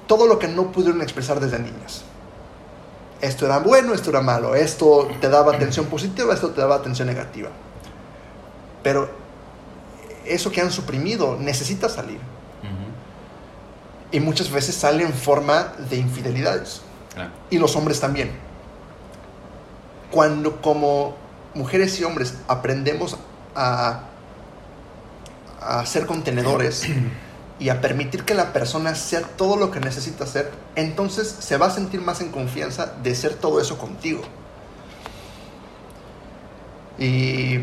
todo 0.06 0.26
lo 0.26 0.38
que 0.38 0.48
no 0.48 0.72
pudieron 0.72 1.02
expresar 1.02 1.40
desde 1.40 1.58
niñas. 1.58 2.02
Esto 3.20 3.46
era 3.46 3.58
bueno, 3.58 3.94
esto 3.94 4.10
era 4.10 4.20
malo, 4.20 4.54
esto 4.54 5.08
te 5.20 5.28
daba 5.28 5.54
atención 5.54 5.86
positiva, 5.86 6.34
esto 6.34 6.50
te 6.50 6.60
daba 6.60 6.76
atención 6.76 7.08
negativa. 7.08 7.48
Pero 8.82 9.08
eso 10.24 10.52
que 10.52 10.60
han 10.60 10.70
suprimido 10.70 11.36
necesita 11.40 11.88
salir. 11.88 12.20
Y 14.12 14.20
muchas 14.20 14.50
veces 14.50 14.76
sale 14.76 15.02
en 15.02 15.12
forma 15.12 15.72
de 15.90 15.96
infidelidades. 15.96 16.80
Claro. 17.12 17.30
Y 17.50 17.58
los 17.58 17.74
hombres 17.74 17.98
también. 17.98 18.30
Cuando 20.12 20.60
como 20.62 21.16
mujeres 21.54 21.98
y 21.98 22.04
hombres 22.04 22.34
aprendemos 22.46 23.16
a, 23.54 24.02
a 25.60 25.84
ser 25.86 26.06
contenedores 26.06 26.86
y 27.58 27.70
a 27.70 27.80
permitir 27.80 28.24
que 28.24 28.34
la 28.34 28.52
persona 28.52 28.94
sea 28.94 29.22
todo 29.22 29.56
lo 29.56 29.70
que 29.70 29.80
necesita 29.80 30.26
ser, 30.26 30.50
entonces 30.74 31.34
se 31.38 31.56
va 31.56 31.66
a 31.66 31.70
sentir 31.70 32.00
más 32.00 32.20
en 32.20 32.30
confianza 32.30 32.92
de 33.02 33.14
ser 33.14 33.34
todo 33.34 33.60
eso 33.60 33.78
contigo. 33.78 34.22
Y 36.98 37.56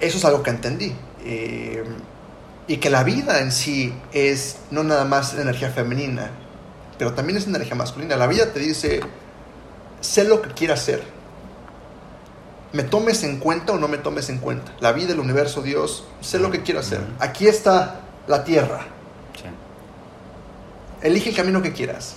eso 0.00 0.18
es 0.18 0.24
algo 0.24 0.42
que 0.42 0.50
entendí. 0.50 0.94
Eh, 1.24 1.84
y 2.66 2.76
que 2.76 2.90
la 2.90 3.02
vida 3.02 3.40
en 3.40 3.50
sí 3.50 3.94
es 4.12 4.58
no 4.70 4.84
nada 4.84 5.06
más 5.06 5.34
energía 5.34 5.70
femenina, 5.70 6.30
pero 6.98 7.14
también 7.14 7.38
es 7.38 7.46
energía 7.46 7.74
masculina. 7.74 8.16
La 8.16 8.26
vida 8.26 8.52
te 8.52 8.60
dice, 8.60 9.00
sé 10.00 10.24
lo 10.24 10.42
que 10.42 10.50
quieras 10.50 10.82
ser. 10.82 11.02
Me 12.74 12.82
tomes 12.82 13.24
en 13.24 13.38
cuenta 13.38 13.72
o 13.72 13.78
no 13.78 13.88
me 13.88 13.96
tomes 13.96 14.28
en 14.28 14.38
cuenta. 14.38 14.74
La 14.80 14.92
vida, 14.92 15.14
el 15.14 15.20
universo, 15.20 15.62
Dios, 15.62 16.04
sé 16.20 16.38
lo 16.38 16.50
que 16.50 16.62
quieras 16.62 16.86
hacer. 16.86 17.00
Aquí 17.18 17.46
está 17.46 18.02
la 18.28 18.44
tierra. 18.44 18.82
Sí. 19.34 19.48
Elige 21.02 21.30
el 21.30 21.36
camino 21.36 21.60
que 21.62 21.72
quieras. 21.72 22.16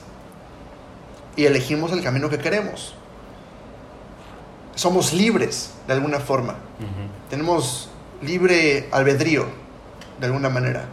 Y 1.35 1.45
elegimos 1.45 1.91
el 1.93 2.03
camino 2.03 2.29
que 2.29 2.37
queremos. 2.37 2.93
Somos 4.75 5.13
libres 5.13 5.71
de 5.87 5.93
alguna 5.93 6.19
forma. 6.19 6.55
Tenemos 7.29 7.89
libre 8.21 8.89
albedrío, 8.91 9.47
de 10.19 10.25
alguna 10.25 10.49
manera. 10.49 10.85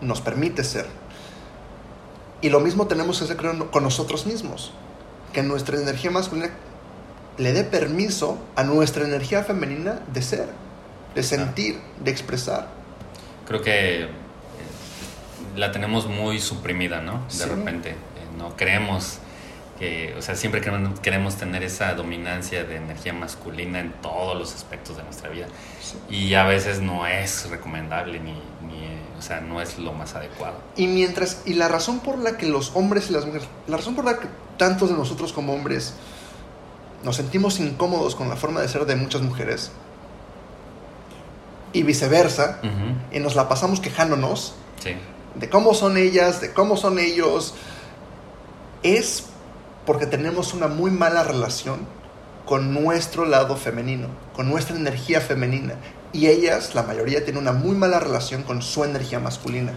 Nos 0.00 0.20
permite 0.20 0.64
ser. 0.64 0.86
Y 2.40 2.50
lo 2.50 2.60
mismo 2.60 2.86
tenemos 2.86 3.18
que 3.18 3.24
hacer 3.24 3.36
con 3.36 3.82
nosotros 3.82 4.26
mismos. 4.26 4.72
Que 5.32 5.42
nuestra 5.42 5.76
energía 5.76 6.10
masculina 6.10 6.50
le 7.38 7.52
dé 7.52 7.64
permiso 7.64 8.38
a 8.56 8.64
nuestra 8.64 9.04
energía 9.04 9.44
femenina 9.44 10.00
de 10.12 10.22
ser, 10.22 10.48
de 11.18 11.24
sentir, 11.24 11.80
de 11.98 12.12
expresar. 12.12 12.68
Creo 13.48 13.60
que 13.60 14.02
eh, 14.04 14.08
la 15.56 15.72
tenemos 15.72 16.06
muy 16.06 16.40
suprimida, 16.40 17.00
¿no? 17.00 17.24
De 17.26 17.34
Sí. 17.34 17.44
repente. 17.44 17.90
Eh, 17.90 17.94
no 18.38 18.56
creemos 18.56 19.18
que, 19.80 20.14
o 20.16 20.22
sea, 20.22 20.36
siempre 20.36 20.60
queremos, 20.60 21.00
queremos 21.00 21.34
tener 21.34 21.64
esa 21.64 21.94
dominancia 21.94 22.62
de 22.62 22.76
energía 22.76 23.12
masculina 23.12 23.80
en 23.80 23.92
todos 24.00 24.38
los 24.38 24.54
aspectos 24.54 24.96
de 24.96 25.02
nuestra 25.02 25.28
vida. 25.28 25.46
Y 26.08 26.34
a 26.34 26.44
veces 26.44 26.80
no 26.80 27.04
es 27.04 27.50
recomendable 27.50 28.20
ni, 28.20 28.32
ni, 28.32 28.86
o 29.18 29.22
sea, 29.22 29.40
no 29.40 29.60
es 29.60 29.76
lo 29.78 29.92
más 29.92 30.14
adecuado. 30.14 30.60
Y 30.76 30.86
mientras, 30.86 31.42
y 31.46 31.54
la 31.54 31.66
razón 31.66 31.98
por 31.98 32.18
la 32.18 32.36
que 32.36 32.46
los 32.46 32.70
hombres 32.76 33.10
y 33.10 33.12
las 33.12 33.26
mujeres, 33.26 33.48
la 33.66 33.76
razón 33.76 33.96
por 33.96 34.04
la 34.04 34.18
que 34.20 34.28
tantos 34.56 34.88
de 34.88 34.94
nosotros 34.96 35.32
como 35.32 35.52
hombres 35.52 35.94
nos 37.02 37.16
sentimos 37.16 37.58
incómodos 37.58 38.14
con 38.14 38.28
la 38.28 38.36
forma 38.36 38.60
de 38.60 38.68
ser 38.68 38.84
de 38.86 38.94
muchas 38.94 39.22
mujeres 39.22 39.72
y 41.72 41.82
viceversa, 41.82 42.60
Ujú. 42.62 43.16
y 43.16 43.20
nos 43.20 43.34
la 43.36 43.48
pasamos 43.48 43.80
quejándonos 43.80 44.54
Sí, 44.82 44.94
de 45.34 45.48
cómo 45.48 45.74
son 45.74 45.96
ellas, 45.96 46.40
de 46.40 46.52
cómo 46.52 46.76
son 46.76 46.98
ellos, 46.98 47.54
es 48.82 49.26
porque 49.86 50.06
tenemos 50.06 50.54
una 50.54 50.68
muy 50.68 50.90
mala 50.90 51.24
relación 51.24 51.80
con 52.44 52.72
nuestro 52.72 53.24
lado 53.26 53.56
femenino, 53.56 54.08
con 54.34 54.48
nuestra 54.48 54.76
energía 54.76 55.20
femenina. 55.20 55.74
Y 56.12 56.28
ellas, 56.28 56.74
la 56.74 56.82
mayoría, 56.82 57.24
tienen 57.24 57.42
una 57.42 57.52
muy 57.52 57.76
mala 57.76 58.00
relación 58.00 58.42
con 58.42 58.62
su 58.62 58.84
energía 58.84 59.18
masculina. 59.20 59.72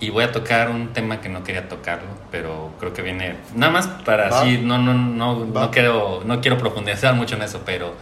Y 0.00 0.10
voy 0.10 0.24
a 0.24 0.32
tocar 0.32 0.68
un 0.68 0.92
tema 0.92 1.20
que 1.20 1.28
no 1.28 1.44
quería 1.44 1.68
tocarlo, 1.68 2.08
pero 2.30 2.72
creo 2.80 2.92
que 2.92 3.02
viene 3.02 3.36
nada 3.54 3.72
más 3.72 3.86
para 4.04 4.28
así, 4.40 4.58
no, 4.58 4.76
no, 4.76 4.92
no, 4.94 5.50
Va. 5.52 5.62
no 5.62 5.70
quiero, 5.70 6.22
no 6.26 6.40
quiero 6.40 6.58
profundizar 6.58 7.14
mucho 7.14 7.36
en 7.36 7.42
eso, 7.42 7.60
pero 7.64 7.94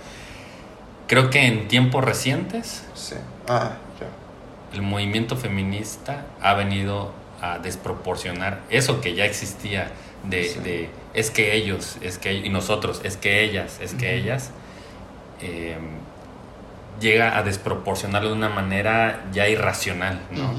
creo 1.11 1.29
que 1.29 1.45
en 1.47 1.67
tiempos 1.67 2.05
recientes 2.05 2.85
Sí. 2.95 3.17
Ah, 3.49 3.73
ya. 4.01 4.07
el 4.77 4.83
movimiento 4.83 5.37
feminista 5.37 6.25
ha 6.41 6.55
venido 6.55 7.13
a 7.43 7.59
desproporcionar 7.59 8.61
eso 8.71 9.01
que 9.01 9.15
ya 9.15 9.25
existía 9.25 9.91
de, 10.23 10.45
Sí. 10.45 10.61
de 10.61 10.91
es 11.15 11.31
que 11.33 11.55
ellos, 11.55 11.97
es 12.01 12.19
que 12.19 12.33
y 12.35 12.49
nosotros, 12.51 13.01
es 13.03 13.17
que 13.17 13.43
ellas, 13.43 13.79
es 13.83 13.95
que 13.95 14.15
ellas, 14.15 14.53
eh, 15.41 15.77
llega 17.01 17.37
a 17.37 17.43
desproporcionarlo 17.43 18.29
de 18.29 18.35
una 18.37 18.49
manera 18.51 19.25
ya 19.33 19.49
irracional, 19.49 20.21
¿no? 20.31 20.53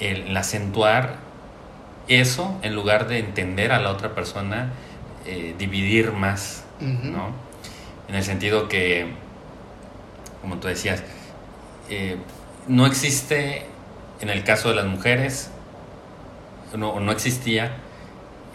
El, 0.00 0.26
el 0.28 0.36
acentuar 0.36 1.16
eso 2.08 2.58
en 2.62 2.74
lugar 2.74 3.06
de 3.08 3.18
entender 3.20 3.72
a 3.72 3.78
la 3.80 3.90
otra 3.92 4.14
persona, 4.14 4.72
eh, 5.26 5.54
dividir 5.58 6.12
más. 6.12 6.64
¿no? 6.80 7.28
En 8.08 8.14
el 8.16 8.24
sentido 8.24 8.68
que, 8.68 9.06
como 10.44 10.58
tú 10.58 10.68
decías, 10.68 11.02
eh, 11.88 12.18
no 12.68 12.84
existe 12.84 13.64
en 14.20 14.28
el 14.28 14.44
caso 14.44 14.68
de 14.68 14.74
las 14.74 14.84
mujeres, 14.84 15.48
no, 16.76 17.00
no 17.00 17.12
existía 17.12 17.76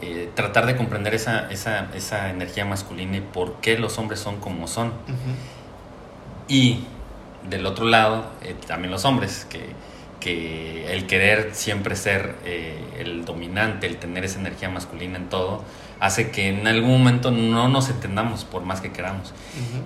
eh, 0.03 0.29
tratar 0.35 0.67
de 0.67 0.75
comprender 0.75 1.15
esa, 1.15 1.49
esa, 1.49 1.87
esa 1.95 2.29
energía 2.29 2.63
masculina 2.63 3.17
y 3.17 3.21
por 3.21 3.55
qué 3.55 3.79
los 3.79 3.97
hombres 3.97 4.19
son 4.19 4.39
como 4.39 4.67
son. 4.67 4.89
Ujú. 4.89 5.33
Y 6.47 6.83
del 7.49 7.65
otro 7.65 7.85
lado, 7.85 8.25
eh, 8.43 8.55
también 8.67 8.91
los 8.91 9.03
hombres, 9.05 9.47
que, 9.49 9.73
que 10.19 10.93
el 10.93 11.07
querer 11.07 11.55
siempre 11.55 11.95
ser 11.95 12.35
eh, 12.45 12.77
el 12.99 13.25
dominante, 13.25 13.87
el 13.87 13.97
tener 13.97 14.25
esa 14.25 14.39
energía 14.39 14.69
masculina 14.69 15.17
en 15.17 15.27
todo, 15.27 15.63
hace 15.99 16.29
que 16.29 16.49
en 16.49 16.67
algún 16.67 16.91
momento 16.91 17.31
no 17.31 17.67
nos 17.67 17.89
entendamos 17.89 18.45
por 18.45 18.61
más 18.61 18.79
que 18.79 18.91
queramos. 18.91 19.29
Ujú. 19.31 19.81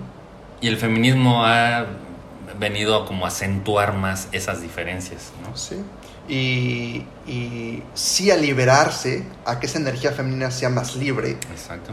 Y 0.60 0.68
el 0.68 0.76
feminismo 0.76 1.44
ha 1.44 1.86
venido 2.58 2.96
a 2.96 3.06
como 3.06 3.26
acentuar 3.26 3.94
más 3.94 4.28
esas 4.32 4.62
diferencias, 4.62 5.32
¿no? 5.42 5.56
Sí. 5.56 5.82
Y, 6.28 7.06
y 7.30 7.82
sí 7.94 8.30
a 8.30 8.36
liberarse, 8.36 9.26
a 9.44 9.60
que 9.60 9.66
esa 9.66 9.78
energía 9.78 10.12
femenina 10.12 10.50
sea 10.50 10.70
más 10.70 10.96
libre. 10.96 11.32
Exacto. 11.50 11.92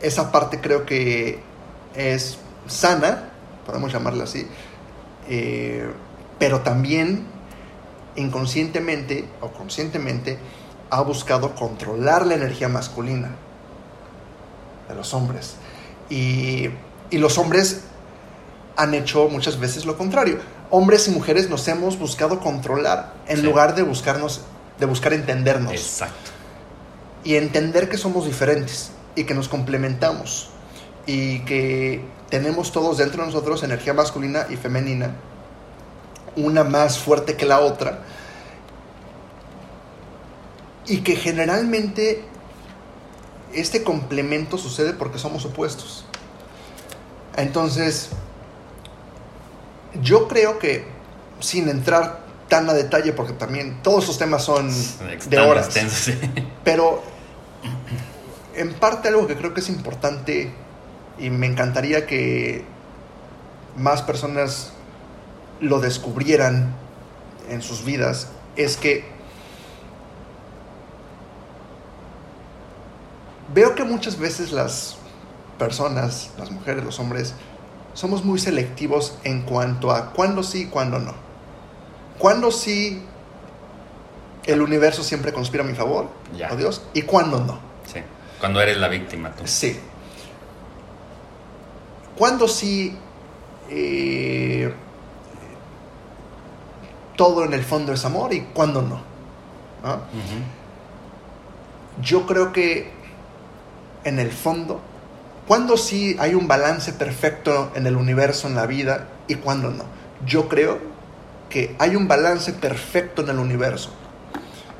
Esa 0.00 0.32
parte 0.32 0.60
creo 0.60 0.84
que 0.84 1.40
es 1.94 2.38
sana, 2.66 3.30
podemos 3.64 3.92
llamarla 3.92 4.24
así, 4.24 4.46
eh, 5.28 5.90
pero 6.38 6.60
también 6.60 7.26
inconscientemente 8.16 9.28
o 9.40 9.50
conscientemente 9.52 10.38
ha 10.90 11.00
buscado 11.02 11.54
controlar 11.54 12.26
la 12.26 12.34
energía 12.34 12.68
masculina 12.68 13.30
de 14.88 14.94
los 14.94 15.12
hombres. 15.14 15.56
Y, 16.08 16.70
y 17.10 17.18
los 17.18 17.38
hombres 17.38 17.82
han 18.76 18.94
hecho 18.94 19.28
muchas 19.28 19.58
veces 19.58 19.86
lo 19.86 19.96
contrario. 19.96 20.38
Hombres 20.70 21.08
y 21.08 21.10
mujeres 21.10 21.48
nos 21.48 21.66
hemos 21.68 21.98
buscado 21.98 22.40
controlar 22.40 23.14
en 23.28 23.38
Sí. 23.38 23.42
lugar 23.42 23.74
de 23.74 23.82
buscarnos, 23.82 24.42
de 24.78 24.86
buscar 24.86 25.12
entendernos 25.12 25.72
Exacto. 25.72 26.30
y 27.24 27.36
entender 27.36 27.88
que 27.88 27.96
somos 27.96 28.26
diferentes 28.26 28.90
y 29.14 29.24
que 29.24 29.34
nos 29.34 29.48
complementamos 29.48 30.50
y 31.06 31.40
que 31.44 32.04
tenemos 32.28 32.72
todos 32.72 32.98
dentro 32.98 33.22
de 33.22 33.28
nosotros 33.28 33.62
energía 33.62 33.94
masculina 33.94 34.46
y 34.50 34.56
femenina, 34.56 35.12
una 36.34 36.64
más 36.64 36.98
fuerte 36.98 37.36
que 37.36 37.46
la 37.46 37.60
otra, 37.60 38.00
y 40.86 40.98
que 40.98 41.16
generalmente 41.16 42.24
este 43.52 43.82
complemento 43.82 44.58
sucede 44.58 44.92
porque 44.92 45.18
somos 45.18 45.44
opuestos. 45.44 46.04
Entonces, 47.36 48.10
yo 50.02 50.28
creo 50.28 50.58
que 50.58 50.86
sin 51.40 51.68
entrar 51.68 52.24
tan 52.48 52.68
a 52.68 52.72
detalle, 52.72 53.12
porque 53.12 53.32
también 53.32 53.82
todos 53.82 54.04
estos 54.04 54.18
temas 54.18 54.44
son 54.44 54.70
de 55.28 55.38
horas, 55.38 55.66
extenso, 55.66 56.12
sí. 56.12 56.18
pero 56.64 57.02
en 58.54 58.72
parte 58.74 59.08
algo 59.08 59.26
que 59.26 59.36
creo 59.36 59.52
que 59.52 59.60
es 59.60 59.68
importante 59.68 60.52
y 61.18 61.30
me 61.30 61.46
encantaría 61.46 62.06
que 62.06 62.64
más 63.76 64.02
personas 64.02 64.72
lo 65.60 65.80
descubrieran 65.80 66.74
en 67.48 67.62
sus 67.62 67.84
vidas 67.84 68.28
es 68.56 68.76
que 68.76 69.04
veo 73.54 73.74
que 73.74 73.84
muchas 73.84 74.18
veces 74.18 74.52
las 74.52 74.96
personas, 75.58 76.30
las 76.38 76.50
mujeres, 76.50 76.84
los 76.84 76.98
hombres, 77.00 77.34
somos 77.94 78.24
muy 78.24 78.38
selectivos 78.38 79.18
en 79.24 79.42
cuanto 79.42 79.90
a 79.90 80.12
cuándo 80.12 80.42
sí 80.42 80.62
y 80.62 80.66
cuándo 80.66 80.98
no. 80.98 81.14
Cuándo 82.18 82.50
sí 82.50 83.02
el 84.44 84.60
universo 84.62 85.02
siempre 85.02 85.32
conspira 85.32 85.64
a 85.64 85.66
mi 85.66 85.74
favor, 85.74 86.08
Ya. 86.36 86.52
o 86.52 86.56
Dios, 86.56 86.82
y 86.94 87.02
cuándo 87.02 87.40
no. 87.40 87.58
Sí. 87.92 88.00
Cuando 88.40 88.60
eres 88.60 88.76
la 88.78 88.88
víctima 88.88 89.32
tú. 89.32 89.42
Sí. 89.46 89.78
¿Cuándo 92.16 92.46
sí 92.48 92.96
eh, 93.70 94.72
todo 97.16 97.44
en 97.44 97.52
el 97.54 97.64
fondo 97.64 97.92
es 97.92 98.04
amor 98.04 98.32
y 98.32 98.40
cuándo 98.54 98.82
no? 98.82 99.00
Yo 102.02 102.26
creo 102.26 102.52
que 102.52 102.90
en 104.04 104.18
el 104.18 104.30
fondo, 104.32 104.80
¿cuándo 105.46 105.76
sí 105.76 106.16
hay 106.18 106.34
un 106.34 106.48
balance 106.48 106.92
perfecto 106.92 107.72
en 107.74 107.86
el 107.86 107.96
universo, 107.96 108.48
en 108.48 108.56
la 108.56 108.66
vida 108.66 109.08
y 109.28 109.36
cuándo 109.36 109.70
no? 109.70 109.84
Yo 110.26 110.48
creo 110.48 110.78
que 111.48 111.74
hay 111.78 111.96
un 111.96 112.08
balance 112.08 112.52
perfecto 112.52 113.22
en 113.22 113.30
el 113.30 113.38
universo, 113.38 113.90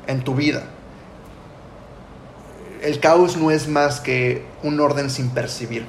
en 0.07 0.23
tu 0.23 0.35
vida. 0.35 0.63
El 2.81 2.99
caos 2.99 3.37
no 3.37 3.51
es 3.51 3.67
más 3.67 3.99
que 3.99 4.45
un 4.63 4.79
orden 4.79 5.09
sin 5.09 5.29
percibir. 5.29 5.87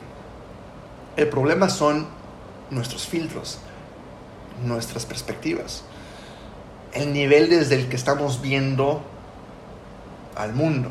El 1.17 1.29
problema 1.29 1.69
son 1.69 2.07
nuestros 2.71 3.07
filtros, 3.07 3.59
nuestras 4.65 5.05
perspectivas, 5.05 5.83
el 6.93 7.13
nivel 7.13 7.51
desde 7.51 7.75
el 7.75 7.89
que 7.89 7.97
estamos 7.97 8.41
viendo 8.41 9.03
al 10.37 10.55
mundo, 10.55 10.91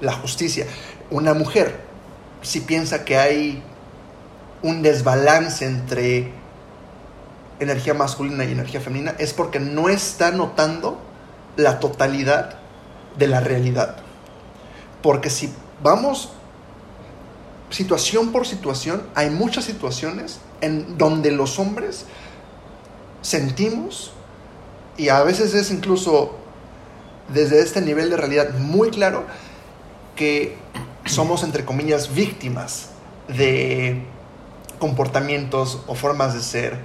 la 0.00 0.12
justicia. 0.12 0.66
Una 1.10 1.34
mujer, 1.34 1.85
si 2.46 2.60
piensa 2.60 3.04
que 3.04 3.18
hay 3.18 3.60
un 4.62 4.80
desbalance 4.80 5.64
entre 5.64 6.30
energía 7.58 7.92
masculina 7.92 8.44
y 8.44 8.52
energía 8.52 8.80
femenina, 8.80 9.16
es 9.18 9.32
porque 9.32 9.58
no 9.58 9.88
está 9.88 10.30
notando 10.30 11.00
la 11.56 11.80
totalidad 11.80 12.56
de 13.18 13.26
la 13.26 13.40
realidad. 13.40 13.96
Porque 15.02 15.28
si 15.28 15.52
vamos 15.82 16.30
situación 17.70 18.30
por 18.30 18.46
situación, 18.46 19.02
hay 19.16 19.28
muchas 19.30 19.64
situaciones 19.64 20.38
en 20.60 20.96
donde 20.98 21.32
los 21.32 21.58
hombres 21.58 22.04
sentimos, 23.22 24.12
y 24.96 25.08
a 25.08 25.20
veces 25.24 25.52
es 25.54 25.72
incluso 25.72 26.36
desde 27.34 27.60
este 27.60 27.80
nivel 27.80 28.08
de 28.08 28.16
realidad 28.16 28.54
muy 28.54 28.90
claro, 28.90 29.24
que 30.14 30.56
somos, 31.06 31.42
entre 31.42 31.64
comillas, 31.64 32.14
víctimas 32.14 32.90
de 33.28 34.02
comportamientos 34.78 35.82
o 35.86 35.94
formas 35.94 36.34
de 36.34 36.42
ser 36.42 36.78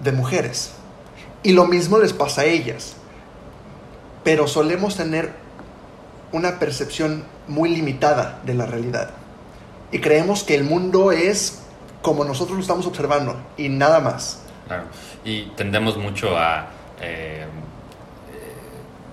de 0.00 0.12
mujeres. 0.12 0.72
Y 1.42 1.52
lo 1.52 1.66
mismo 1.66 1.98
les 1.98 2.12
pasa 2.12 2.42
a 2.42 2.44
ellas. 2.44 2.96
Pero 4.24 4.48
solemos 4.48 4.96
tener 4.96 5.32
una 6.32 6.58
percepción 6.58 7.24
muy 7.48 7.70
limitada 7.70 8.40
de 8.44 8.54
la 8.54 8.66
realidad. 8.66 9.10
Y 9.92 10.00
creemos 10.00 10.42
que 10.42 10.54
el 10.54 10.64
mundo 10.64 11.12
es 11.12 11.60
como 12.02 12.24
nosotros 12.24 12.56
lo 12.56 12.62
estamos 12.62 12.86
observando 12.86 13.36
y 13.56 13.68
nada 13.68 14.00
más. 14.00 14.40
Claro. 14.66 14.84
Y 15.24 15.46
tendemos 15.56 15.96
mucho 15.96 16.36
a 16.36 16.66
eh, 17.00 17.44
eh, 17.44 17.46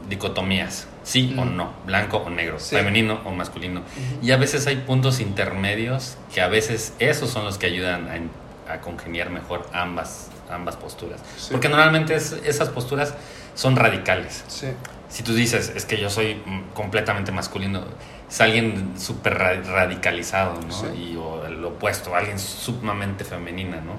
dicotomías, 0.10 0.88
sí 1.04 1.36
o 1.38 1.46
no, 1.46 1.74
blanco 1.86 2.18
o 2.18 2.30
negro, 2.30 2.60
Sí. 2.60 2.76
femenino 2.76 3.20
o 3.26 3.32
masculino. 3.32 3.82
Y 4.22 4.32
a 4.32 4.38
veces 4.38 4.66
hay 4.68 4.78
puntos 4.78 5.20
intermedios 5.20 6.18
que 6.34 6.42
a 6.42 6.48
veces 6.48 6.94
esos 7.00 7.30
son 7.30 7.46
los 7.46 7.58
que 7.58 7.66
ayudan 7.68 8.30
a, 8.68 8.74
a 8.74 8.80
congeniar 8.82 9.30
mejor 9.30 9.68
ambas, 9.74 10.30
ambas 10.50 10.76
posturas. 10.78 11.20
Sí. 11.38 11.50
Porque 11.52 11.70
normalmente 11.70 12.16
es- 12.16 12.34
esas 12.46 12.70
posturas 12.70 13.14
son 13.56 13.76
radicales. 13.76 14.44
Sí. 14.48 14.68
Si 15.10 15.22
tú 15.24 15.34
dices, 15.36 15.72
es 15.76 15.86
que 15.86 16.00
yo 16.00 16.10
soy 16.10 16.42
mm, 16.46 16.74
completamente 16.74 17.32
masculino, 17.32 17.84
es 18.30 18.42
alguien 18.42 18.94
súper 18.98 19.38
ra- 19.38 19.62
radicalizado, 19.62 20.60
¿no? 20.62 20.96
Y, 20.96 21.16
o 21.18 21.46
el 21.46 21.64
opuesto, 21.64 22.16
alguien 22.16 22.40
sumamente 22.40 23.24
femenina, 23.24 23.78
¿no? 23.82 23.94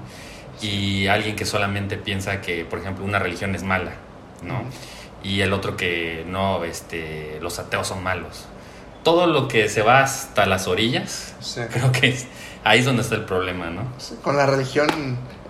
Y 0.61 1.07
alguien 1.07 1.35
que 1.35 1.45
solamente 1.45 1.97
piensa 1.97 2.41
que, 2.41 2.65
por 2.65 2.79
ejemplo, 2.79 3.05
una 3.05 3.19
religión 3.19 3.55
es 3.55 3.63
mala, 3.63 3.91
¿no? 4.41 4.63
Y 5.25 5.41
el 5.41 5.53
otro 5.53 5.75
que 5.75 6.23
no, 6.27 6.63
este, 6.63 7.39
los 7.41 7.57
ateos 7.57 7.87
son 7.87 8.03
malos. 8.03 8.45
Todo 9.03 9.25
lo 9.25 9.47
que 9.47 9.69
se 9.69 9.81
va 9.81 10.01
hasta 10.03 10.45
las 10.45 10.67
orillas, 10.67 11.33
Sí. 11.39 11.61
creo 11.71 11.91
que 11.91 12.09
es, 12.09 12.27
ahí 12.63 12.79
es 12.79 12.85
donde 12.85 13.01
está 13.01 13.15
el 13.15 13.25
problema, 13.25 13.71
¿no? 13.71 13.81
Sí, 13.97 14.15
Con 14.21 14.37
la 14.37 14.45
religión, 14.45 14.87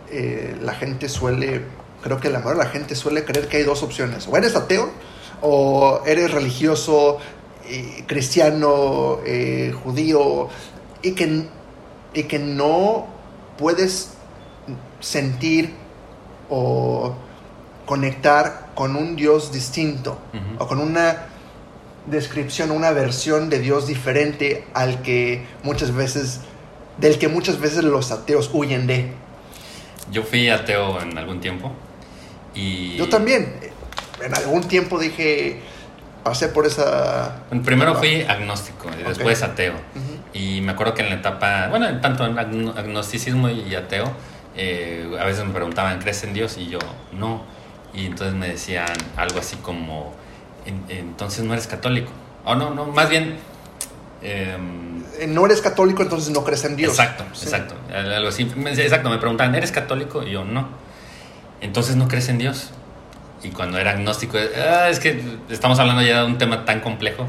eh, 0.10 0.56
la 0.62 0.74
gente 0.76 1.10
suele, 1.10 1.62
creo 2.02 2.22
que 2.22 2.30
la 2.30 2.40
mayoría 2.40 2.60
de 2.60 2.66
la 2.68 2.72
gente 2.72 2.96
suele 2.96 3.26
creer 3.26 3.50
que 3.50 3.58
hay 3.58 3.64
dos 3.64 3.84
opciones. 3.84 4.28
O 4.30 4.38
eres 4.38 4.56
ateo, 4.56 4.90
o 5.42 6.02
eres 6.06 6.32
religioso, 6.32 7.18
eh, 7.68 8.06
cristiano, 8.08 9.20
eh, 9.26 9.74
judío, 9.84 10.48
y 11.02 11.12
que, 11.16 11.48
y 12.14 12.24
que 12.24 12.40
no 12.40 13.08
puedes 13.58 14.14
sentir 15.02 15.74
o 16.50 17.14
conectar 17.86 18.68
con 18.76 18.96
un 18.96 19.16
Dios 19.16 19.52
distinto, 19.52 20.20
o 20.60 20.68
con 20.68 20.80
una 20.80 21.28
descripción, 22.08 22.72
una 22.72 22.92
versión 22.92 23.50
de 23.50 23.60
Dios 23.60 23.88
diferente 23.88 24.66
al 24.74 25.02
que 25.02 25.46
muchas 25.64 25.94
veces, 25.94 26.42
del 26.98 27.18
que 27.18 27.28
muchas 27.28 27.60
veces 27.60 27.84
los 27.84 28.12
ateos 28.12 28.50
huyen 28.54 28.88
de. 28.88 29.12
Yo 30.12 30.24
fui 30.24 30.50
ateo 30.50 31.02
en 31.02 31.18
algún 31.18 31.40
tiempo 31.40 31.72
y... 32.54 32.96
Yo 32.96 33.10
también, 33.10 33.56
en 34.24 34.36
algún 34.36 34.64
tiempo 34.68 35.00
dije, 35.00 35.62
pasé 36.24 36.48
por 36.50 36.66
esa... 36.68 37.44
Primero 37.64 37.92
etapa. 37.92 38.00
fui 38.00 38.22
agnóstico 38.22 38.90
y 39.00 39.04
después 39.04 39.42
ateo. 39.42 39.74
Y 40.34 40.62
me 40.62 40.74
acuerdo 40.74 40.94
que 40.94 41.02
en 41.02 41.10
la 41.10 41.16
etapa, 41.16 41.68
bueno, 41.70 41.88
en 41.88 42.02
tanto 42.02 42.26
en 42.26 42.36
agno- 42.36 42.78
agnosticismo 42.78 43.50
y 43.50 43.74
ateo, 43.74 44.12
eh, 44.56 45.10
a 45.20 45.26
veces 45.26 45.44
me 45.46 45.54
preguntaban, 45.54 46.00
¿crees 46.00 46.24
en 46.24 46.34
Dios? 46.34 46.58
Y 46.58 46.68
yo, 46.68 46.80
no. 47.14 47.44
Y 47.96 48.06
entonces 48.08 48.36
me 48.36 48.48
decían 48.50 48.88
algo 49.16 49.40
así 49.40 49.56
como, 49.58 50.14
"En- 50.66 50.84
entonces 50.90 51.44
no 51.46 51.54
eres 51.54 51.68
católico. 51.68 52.12
O 52.44 52.56
no, 52.56 52.72
no, 52.74 52.86
más 52.88 53.10
bien... 53.10 53.38
em, 54.22 54.96
Eh, 55.18 55.28
No 55.28 55.46
eres 55.46 55.62
católico, 55.62 56.02
entonces 56.04 56.32
no 56.32 56.44
crees 56.44 56.66
en 56.66 56.76
Dios. 56.76 56.92
Exacto, 56.92 57.24
Sí. 57.34 57.46
exacto. 57.46 57.76
Algo 57.94 58.28
así. 58.28 58.52
Exacto, 58.66 59.10
me 59.10 59.18
preguntaban, 59.18 59.56
¿eres 59.56 59.72
católico? 59.72 60.24
Y 60.24 60.32
yo, 60.32 60.44
no. 60.44 60.68
Entonces 61.62 61.96
no 61.96 62.10
crees 62.10 62.28
en 62.28 62.38
Dios. 62.38 62.72
Y 63.42 63.50
cuando 63.52 63.78
era 63.78 63.92
agnóstico, 63.92 64.38
"Ah, 64.38 64.90
es 64.90 65.00
que 65.00 65.22
estamos 65.50 65.80
hablando 65.80 66.02
ya 66.02 66.20
de 66.22 66.26
un 66.26 66.38
tema 66.38 66.66
tan 66.66 66.82
complejo 66.82 67.28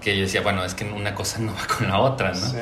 que 0.00 0.16
yo 0.16 0.22
decía, 0.22 0.40
bueno, 0.40 0.64
es 0.64 0.74
que 0.74 0.84
una 0.86 1.14
cosa 1.14 1.38
no 1.38 1.52
va 1.54 1.66
con 1.76 1.86
la 1.86 2.00
otra, 2.00 2.30
¿no? 2.32 2.34
Sí. 2.36 2.56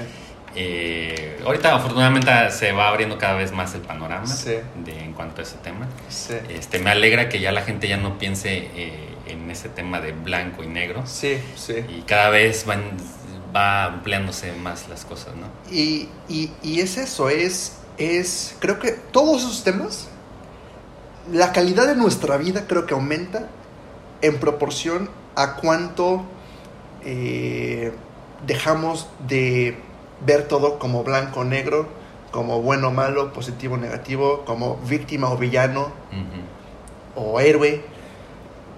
Eh, 0.55 1.41
ahorita 1.45 1.75
afortunadamente 1.75 2.31
se 2.51 2.73
va 2.73 2.89
abriendo 2.89 3.19
cada 3.19 3.35
vez 3.35 3.53
más 3.53 3.75
el 3.75 3.83
panorama 3.83 4.27
Sí. 4.27 4.55
de, 4.85 4.99
en 5.05 5.13
cuanto 5.13 5.41
a 5.41 5.45
ese 5.45 5.57
tema. 5.59 5.87
Sí. 6.09 6.35
Este, 6.49 6.79
me 6.79 6.91
alegra 6.91 7.29
que 7.29 7.41
ya 7.41 7.53
la 7.53 7.63
gente 7.63 7.87
ya 7.89 7.97
no 7.97 8.19
piense 8.19 8.71
eh, 8.75 9.15
en 9.27 9.51
ese 9.51 9.69
tema 9.69 10.01
de 10.01 10.13
blanco 10.13 10.63
y 10.65 10.67
negro 10.67 11.07
Sí, 11.07 11.39
sí. 11.55 11.85
y 11.89 12.03
cada 12.03 12.31
vez 12.31 12.65
van, 12.67 12.83
va 13.55 13.85
ampliándose 13.85 14.53
más 14.55 14.89
las 14.89 15.05
cosas, 15.05 15.35
¿no? 15.37 15.47
Y, 15.71 16.09
y, 16.29 16.51
y 16.63 16.81
es 16.81 16.97
eso, 16.97 17.29
es, 17.29 17.77
es, 17.99 18.57
creo 18.59 18.79
que 18.79 18.93
todos 18.93 19.43
esos 19.43 19.65
temas, 19.65 20.09
la 21.31 21.53
calidad 21.53 21.87
de 21.87 21.95
nuestra 21.95 22.37
vida 22.39 22.65
creo 22.67 22.87
que 22.87 22.95
aumenta 22.95 23.49
en 24.23 24.39
proporción 24.41 25.11
a 25.37 25.57
cuánto 25.57 26.25
eh, 27.05 27.93
dejamos 28.47 29.09
de 29.29 29.79
ver 30.27 30.49
todo 30.49 30.79
como 30.79 31.05
blanco 31.05 31.41
o 31.41 31.45
negro, 31.45 31.87
como 32.31 32.61
bueno 32.63 32.89
o 32.89 32.91
malo, 32.91 33.33
positivo 33.33 33.75
o 33.75 33.79
negativo, 33.79 34.45
como 34.45 34.77
víctima 34.89 35.31
o 35.31 35.37
villano 35.37 35.91
o 37.15 37.41
héroe. 37.41 37.83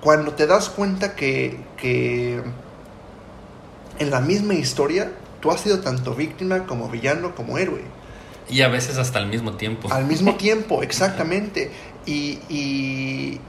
Cuando 0.00 0.32
te 0.32 0.46
das 0.46 0.68
cuenta 0.70 1.14
que, 1.14 1.58
que 1.76 2.40
en 3.98 4.10
la 4.10 4.20
misma 4.20 4.54
historia 4.54 5.12
tú 5.40 5.50
has 5.50 5.60
sido 5.60 5.80
tanto 5.80 6.14
víctima 6.14 6.66
como 6.66 6.88
villano 6.88 7.34
como 7.34 7.58
héroe. 7.58 7.82
Y 8.48 8.62
a 8.62 8.68
veces 8.68 8.98
hasta 8.98 9.18
al 9.18 9.26
mismo 9.28 9.52
tiempo. 9.52 9.88
Al 9.92 10.06
mismo 10.06 10.34
tiempo, 10.36 10.82
exactamente. 10.82 11.70
Y, 12.06 12.38
y, 12.48 13.40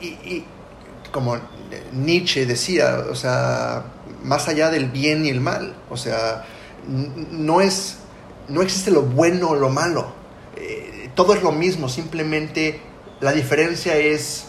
y- 0.00 0.06
y- 0.06 0.44
como 1.12 1.36
Nietzsche 1.92 2.46
decía, 2.46 3.04
o 3.10 3.14
sea, 3.14 3.84
más 4.22 4.48
allá 4.48 4.70
del 4.70 4.86
bien 4.90 5.24
y 5.24 5.30
el 5.30 5.40
mal, 5.40 5.74
o 5.90 5.96
sea, 5.96 6.44
no 6.86 7.60
es, 7.60 7.98
no 8.48 8.62
existe 8.62 8.90
lo 8.90 9.02
bueno 9.02 9.50
o 9.50 9.54
lo 9.54 9.68
malo. 9.70 10.12
Eh, 10.56 11.10
todo 11.14 11.34
es 11.34 11.42
lo 11.42 11.52
mismo, 11.52 11.88
simplemente 11.88 12.80
la 13.20 13.32
diferencia 13.32 13.96
es 13.96 14.46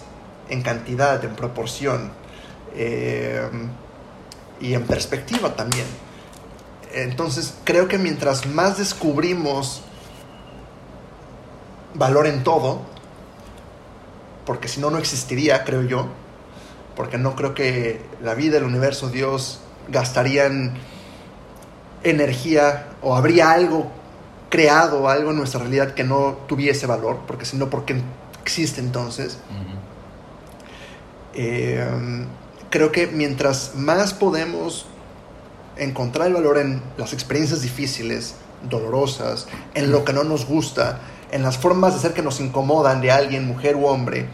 en 0.50 0.62
cantidad, 0.62 1.24
en 1.24 1.36
proporción 1.36 2.12
eh, 2.76 3.48
y 4.60 4.74
en 4.74 4.84
perspectiva 4.84 5.56
también. 5.56 5.86
Entonces 6.94 7.54
creo 7.64 7.88
que 7.88 7.98
mientras 7.98 8.46
más 8.46 8.78
descubrimos 8.78 9.84
valor 11.94 12.28
en 12.28 12.44
todo, 12.44 12.82
porque 14.46 14.68
si 14.68 14.80
no, 14.80 14.90
no 14.90 14.98
existiría, 14.98 15.64
creo 15.64 15.84
yo, 15.84 16.08
porque 16.96 17.18
no 17.18 17.36
creo 17.36 17.54
que 17.54 18.02
la 18.22 18.34
vida, 18.34 18.58
el 18.58 18.64
universo, 18.64 19.10
Dios 19.10 19.60
gastarían 19.90 20.78
energía 22.04 22.88
o 23.02 23.16
habría 23.16 23.52
algo 23.52 23.88
creado, 24.50 25.10
algo 25.10 25.32
en 25.32 25.38
nuestra 25.38 25.60
realidad 25.60 25.94
que 25.94 26.04
no 26.04 26.38
tuviese 26.48 26.88
valor, 26.88 27.22
porque 27.28 27.46
si 27.46 27.58
no, 27.58 27.70
¿por 27.70 27.86
qué 27.86 28.02
existe 28.42 28.80
entonces? 28.80 29.40
Eh, 31.34 31.86
creo 32.70 32.92
que 32.92 33.08
mientras 33.08 33.76
más 33.76 34.14
podemos 34.14 34.88
encontrar 35.78 36.28
el 36.28 36.34
valor 36.34 36.58
en 36.58 36.82
las 36.98 37.14
experiencias 37.14 37.62
difíciles, 37.62 38.36
dolorosas, 38.64 39.48
en 39.74 39.92
lo 39.92 40.04
que 40.04 40.14
no 40.14 40.24
nos 40.24 40.46
gusta, 40.46 41.00
en 41.32 41.44
las 41.44 41.58
formas 41.58 41.94
de 41.94 42.00
ser 42.00 42.14
que 42.14 42.22
nos 42.22 42.40
incomodan 42.40 43.02
de 43.02 43.12
alguien, 43.12 43.46
mujer 43.46 43.76
u 43.76 43.86
hombre, 43.86 44.28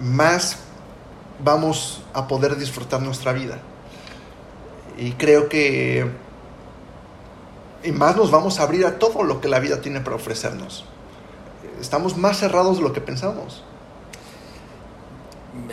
más 0.00 0.58
vamos 1.42 2.02
a 2.12 2.28
poder 2.28 2.56
disfrutar 2.56 3.00
nuestra 3.02 3.32
vida. 3.32 3.58
Y 5.00 5.12
creo 5.12 5.48
que 5.48 6.06
y 7.82 7.92
más 7.92 8.16
nos 8.16 8.30
vamos 8.30 8.60
a 8.60 8.64
abrir 8.64 8.84
a 8.84 8.98
todo 8.98 9.22
lo 9.22 9.40
que 9.40 9.48
la 9.48 9.58
vida 9.58 9.80
tiene 9.80 10.00
para 10.00 10.16
ofrecernos. 10.16 10.84
Estamos 11.80 12.16
más 12.16 12.38
cerrados 12.38 12.76
de 12.76 12.82
lo 12.82 12.92
que 12.92 13.00
pensamos. 13.00 13.64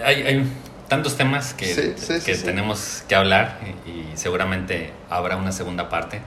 Hay, 0.03 0.21
hay 0.23 0.51
tantos 0.87 1.17
temas 1.17 1.53
que, 1.53 1.65
Sí, 1.65 1.93
sí, 1.97 2.19
sí, 2.19 2.25
que 2.25 2.35
sí. 2.35 2.45
tenemos 2.45 3.03
que 3.07 3.15
hablar 3.15 3.59
y, 3.85 3.89
y 3.89 4.11
seguramente 4.15 4.91
habrá 5.09 5.35
una 5.35 5.51
segunda 5.51 5.89
parte. 5.89 6.21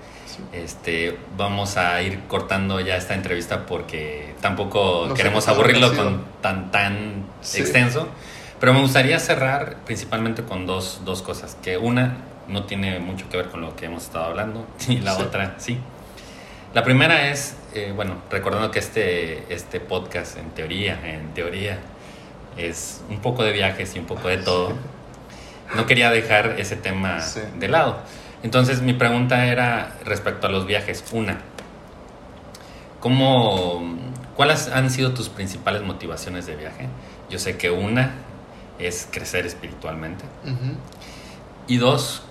Este, 0.52 1.18
vamos 1.36 1.76
a 1.76 2.00
ir 2.02 2.20
cortando 2.28 2.80
ya 2.80 2.96
esta 2.96 3.14
entrevista 3.14 3.66
porque 3.66 4.34
tampoco 4.40 5.12
queremos 5.14 5.48
aburrirlo 5.48 5.94
con 5.96 6.24
tan 6.42 6.70
tan 6.70 7.24
extenso. 7.40 8.08
Pero 8.58 8.74
me 8.74 8.80
gustaría 8.82 9.18
cerrar 9.18 9.78
principalmente 9.86 10.42
con 10.42 10.66
dos, 10.66 11.00
dos 11.06 11.22
cosas. 11.22 11.56
Que 11.62 11.78
una 11.78 12.18
no 12.50 12.64
tiene 12.64 12.98
mucho 12.98 13.28
que 13.28 13.36
ver 13.38 13.48
con 13.48 13.60
lo 13.62 13.74
que 13.76 13.86
hemos 13.86 14.02
estado 14.04 14.26
hablando 14.26 14.66
y 14.88 14.98
la 14.98 15.14
Sí. 15.16 15.22
otra 15.22 15.54
sí. 15.58 15.78
La 16.74 16.84
primera 16.84 17.28
es, 17.30 17.56
eh, 17.74 17.92
bueno, 17.96 18.16
recordando 18.30 18.70
que 18.70 18.78
este, 18.78 19.52
este 19.52 19.80
podcast 19.80 20.36
en 20.36 20.50
teoría, 20.50 21.00
en 21.04 21.34
teoría, 21.34 21.78
es 22.56 23.02
un 23.08 23.18
poco 23.20 23.42
de 23.42 23.52
viajes 23.52 23.96
y 23.96 23.98
un 23.98 24.04
poco 24.06 24.28
de 24.28 24.36
todo. 24.38 24.74
No 25.74 25.86
quería 25.86 26.10
dejar 26.10 26.56
ese 26.60 26.76
tema 26.76 27.20
Sí. 27.20 27.40
de 27.58 27.68
lado. 27.68 27.98
Entonces 28.42 28.82
mi 28.82 28.92
pregunta 28.92 29.46
era 29.46 29.96
respecto 30.04 30.46
a 30.46 30.50
los 30.50 30.64
viajes. 30.66 31.04
Una, 31.12 31.38
¿cómo, 33.00 33.82
¿cuáles 34.36 34.68
han 34.68 34.90
sido 34.90 35.12
tus 35.14 35.28
principales 35.28 35.82
motivaciones 35.82 36.46
de 36.46 36.56
viaje? 36.56 36.88
Yo 37.30 37.38
sé 37.38 37.56
que 37.56 37.70
una 37.70 38.12
es 38.78 39.08
crecer 39.10 39.46
espiritualmente. 39.46 40.24
Y 41.66 41.76
dos, 41.76 42.22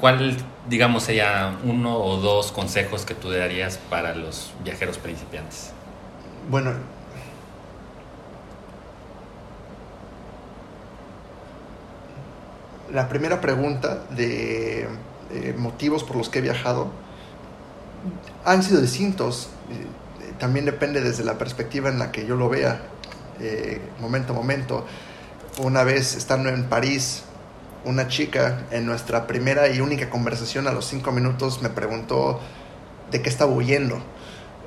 ¿cuál, 0.00 0.36
digamos, 0.68 1.04
sería 1.04 1.58
uno 1.64 1.98
o 1.98 2.16
dos 2.16 2.52
consejos 2.52 3.04
que 3.04 3.14
tú 3.14 3.30
darías 3.30 3.78
para 3.90 4.14
los 4.14 4.52
viajeros 4.64 4.98
principiantes? 4.98 5.72
Bueno, 6.50 6.72
la 12.92 13.08
primera 13.08 13.40
pregunta 13.40 14.04
de 14.10 14.88
motivos 15.56 16.02
por 16.02 16.16
los 16.16 16.28
que 16.28 16.40
he 16.40 16.42
viajado 16.42 16.90
han 18.44 18.62
sido 18.62 18.80
distintos. 18.80 19.50
Eh, 19.70 20.32
también 20.38 20.64
depende 20.64 21.00
desde 21.00 21.24
la 21.24 21.38
perspectiva 21.38 21.88
en 21.90 21.98
la 21.98 22.10
que 22.12 22.26
yo 22.26 22.36
lo 22.36 22.48
vea, 22.48 22.80
eh, 23.40 23.80
momento 24.00 24.32
a 24.32 24.36
momento. 24.36 24.86
Una 25.58 25.84
vez 25.84 26.14
estando 26.14 26.48
en 26.48 26.64
París, 26.64 27.24
una 27.84 28.08
chica 28.08 28.66
en 28.70 28.86
nuestra 28.86 29.26
primera 29.26 29.68
y 29.68 29.80
única 29.80 30.10
conversación 30.10 30.66
a 30.68 30.72
los 30.72 30.86
cinco 30.86 31.12
minutos 31.12 31.62
me 31.62 31.70
preguntó 31.70 32.40
de 33.10 33.22
qué 33.22 33.28
estaba 33.28 33.52
huyendo. 33.52 34.00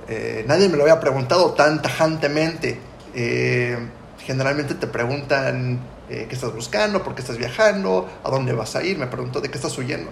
Eh, 0.08 0.44
nadie 0.48 0.70
me 0.70 0.78
lo 0.78 0.84
había 0.84 1.00
preguntado 1.00 1.52
tan 1.52 1.82
tajantemente. 1.82 2.80
Eh, 3.14 3.78
generalmente 4.20 4.76
te 4.76 4.88
preguntan 4.88 5.80
eh, 6.10 6.26
qué 6.28 6.36
estás 6.36 6.54
buscando, 6.54 7.04
por 7.04 7.16
qué 7.16 7.22
estás 7.22 7.38
viajando, 7.38 8.10
a 8.24 8.30
dónde 8.30 8.54
vas 8.54 8.76
a 8.76 8.84
ir. 8.84 8.98
Me 8.98 9.08
preguntó 9.08 9.42
de 9.42 9.50
qué 9.50 9.58
estás 9.58 9.78
huyendo, 9.78 10.12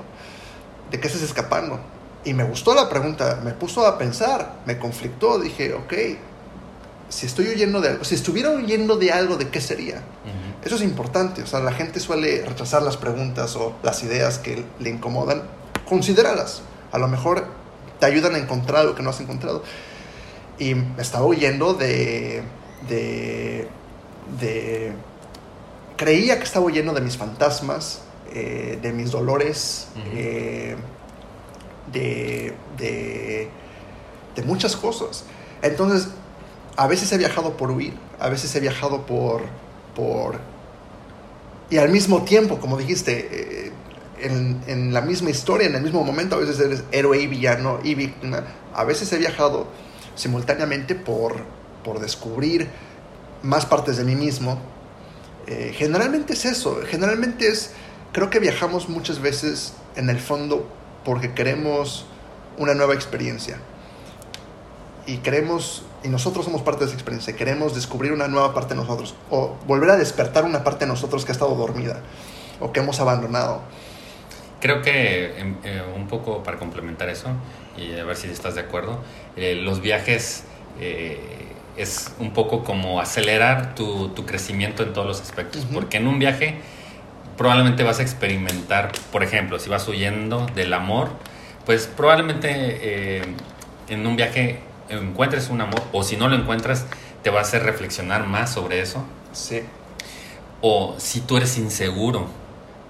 de 0.90 1.00
qué 1.00 1.08
estás 1.08 1.24
escapando. 1.24 1.80
Y 2.24 2.34
me 2.34 2.44
gustó 2.44 2.76
la 2.76 2.88
pregunta, 2.88 3.40
me 3.44 3.52
puso 3.52 3.86
a 3.86 3.98
pensar, 3.98 4.62
me 4.66 4.78
conflictó. 4.78 5.40
Dije, 5.40 5.74
ok, 5.74 5.94
si 7.12 7.26
estoy 7.26 7.50
huyendo 7.50 7.82
de 7.82 7.90
algo, 7.90 8.04
si 8.06 8.16
estuviera 8.16 8.52
huyendo 8.52 8.96
de 8.96 9.12
algo, 9.12 9.36
¿de 9.36 9.50
qué 9.50 9.60
sería? 9.60 10.02
Eso 10.64 10.76
es 10.76 10.82
importante, 10.82 11.42
o 11.42 11.48
sea, 11.48 11.60
la 11.60 11.74
gente 11.74 12.00
suele 12.00 12.46
rechazar 12.46 12.84
las 12.84 12.96
preguntas 12.96 13.56
o 13.56 13.74
las 13.84 14.02
ideas 14.04 14.38
que 14.38 14.64
le 14.80 14.90
incomodan. 14.90 15.44
Considéralas. 15.90 16.62
A 16.92 17.00
lo 17.00 17.08
mejor 17.08 17.48
te 18.00 18.06
ayudan 18.06 18.36
a 18.36 18.38
encontrar 18.38 18.86
lo 18.86 18.96
que 18.96 19.04
no 19.04 19.10
has 19.10 19.20
encontrado. 19.20 19.64
Y 20.58 20.76
estaba 20.98 21.26
huyendo 21.26 21.74
de, 21.74 22.44
de, 22.88 23.68
de... 24.40 24.94
Creía 25.98 26.38
que 26.38 26.44
estaba 26.44 26.66
huyendo 26.66 26.94
de 26.94 27.02
mis 27.02 27.18
fantasmas, 27.18 28.04
eh, 28.34 28.80
de 28.82 28.94
mis 28.94 29.12
dolores, 29.12 29.88
eh, 30.14 30.76
de, 31.92 32.54
de, 32.78 33.50
de 34.36 34.44
muchas 34.44 34.76
cosas. 34.76 35.26
Entonces, 35.62 36.10
a 36.78 36.88
veces 36.88 37.12
he 37.12 37.18
viajado 37.18 37.58
por 37.58 37.72
huir, 37.72 37.94
a 38.20 38.30
veces 38.30 38.56
he 38.56 38.60
viajado 38.60 39.06
por... 39.06 39.44
por 39.96 40.40
y 41.70 41.78
al 41.78 41.90
mismo 41.90 42.24
tiempo, 42.24 42.60
como 42.60 42.78
dijiste, 42.78 43.68
eh, 43.68 43.72
en, 44.20 44.62
en 44.68 44.94
la 44.94 45.02
misma 45.02 45.30
historia, 45.30 45.68
en 45.68 45.76
el 45.76 45.82
mismo 45.82 46.04
momento, 46.04 46.36
a 46.36 46.40
veces 46.40 46.60
eres 46.60 46.84
héroe 46.92 47.20
y 47.22 47.28
villano 47.28 47.80
y 47.82 47.96
víctima. 47.96 48.44
A 48.74 48.84
veces 48.84 49.12
he 49.14 49.18
viajado 49.18 49.68
simultáneamente 50.16 50.96
por, 50.96 51.36
por 51.84 52.00
descubrir 52.00 52.68
más 53.42 53.66
partes 53.66 53.98
de 53.98 54.04
mí 54.04 54.16
mismo. 54.16 54.60
Eh, 55.48 55.74
generalmente 55.76 56.34
es 56.34 56.46
eso, 56.46 56.80
generalmente 56.88 57.48
es, 57.48 57.72
creo 58.12 58.30
que 58.30 58.40
viajamos 58.40 58.90
muchas 58.90 59.20
veces 59.20 59.74
en 59.96 60.10
el 60.10 60.20
fondo 60.20 60.70
porque 61.04 61.34
queremos 61.34 62.06
una 62.58 62.74
nueva 62.74 62.94
experiencia. 62.94 63.58
Y 65.12 65.18
queremos, 65.18 65.84
y 66.06 66.08
nosotros 66.08 66.46
somos 66.46 66.62
parte 66.62 66.80
de 66.80 66.86
esa 66.86 66.94
experiencia, 66.94 67.36
queremos 67.36 67.76
descubrir 67.76 68.14
una 68.14 68.30
nueva 68.30 68.54
parte 68.54 68.76
de 68.76 68.80
nosotros, 68.80 69.14
o 69.30 69.58
volver 69.68 69.90
a 69.90 69.98
despertar 69.98 70.46
una 70.46 70.64
parte 70.64 70.86
de 70.86 70.90
nosotros 70.90 71.26
que 71.26 71.34
ha 71.34 71.34
estado 71.34 71.54
dormida, 71.54 72.00
o 72.62 72.72
que 72.72 72.80
hemos 72.80 73.02
abandonado. 73.02 73.62
creo 74.62 74.82
que 74.82 75.38
em, 75.38 75.58
eh, 75.66 75.82
un 75.98 76.08
poco 76.08 76.44
para 76.44 76.58
complementar 76.58 77.10
eso 77.10 77.28
y 77.78 78.00
a 78.00 78.06
ver 78.06 78.16
si 78.16 78.28
estás 78.30 78.56
de 78.56 78.62
acuerdo, 78.62 79.00
eh, 79.36 79.56
los 79.56 79.82
viajes 79.82 80.46
eh, 80.80 81.20
es 81.76 82.14
un 82.20 82.32
poco 82.32 82.64
como 82.64 83.02
acelerar 83.02 83.76
tu, 83.76 84.10
tu 84.10 84.26
crecimiento 84.26 84.84
en 84.84 84.94
todos 84.94 85.08
los 85.08 85.20
aspectos, 85.20 85.68
porque 85.74 85.98
en 85.98 86.08
un 86.08 86.20
viaje 86.20 86.56
probablemente 87.38 87.84
vas 87.84 88.00
a 88.00 88.04
experimentar, 88.04 88.94
por 89.12 89.24
ejemplo, 89.24 89.60
si 89.60 89.70
vas 89.70 89.86
huyendo 89.90 90.46
del 90.56 90.72
amor, 90.74 91.10
pues 91.66 91.88
probablemente 91.88 93.22
en 93.90 94.08
un 94.08 94.16
viaje 94.16 94.71
encuentres 95.00 95.50
un 95.50 95.62
amor, 95.62 95.82
o 95.92 96.04
si 96.04 96.18
no 96.18 96.28
lo 96.28 96.36
encuentras, 96.36 96.86
te 97.24 97.30
va 97.30 97.40
a 97.40 97.42
hacer 97.44 97.64
reflexionar 97.64 98.26
más 98.28 98.52
sobre 98.54 98.82
eso. 98.82 99.04
Sí, 99.32 99.62
O 100.62 100.96
si 101.00 101.22
tú 101.22 101.38
eres 101.38 101.58
inseguro, 101.58 102.28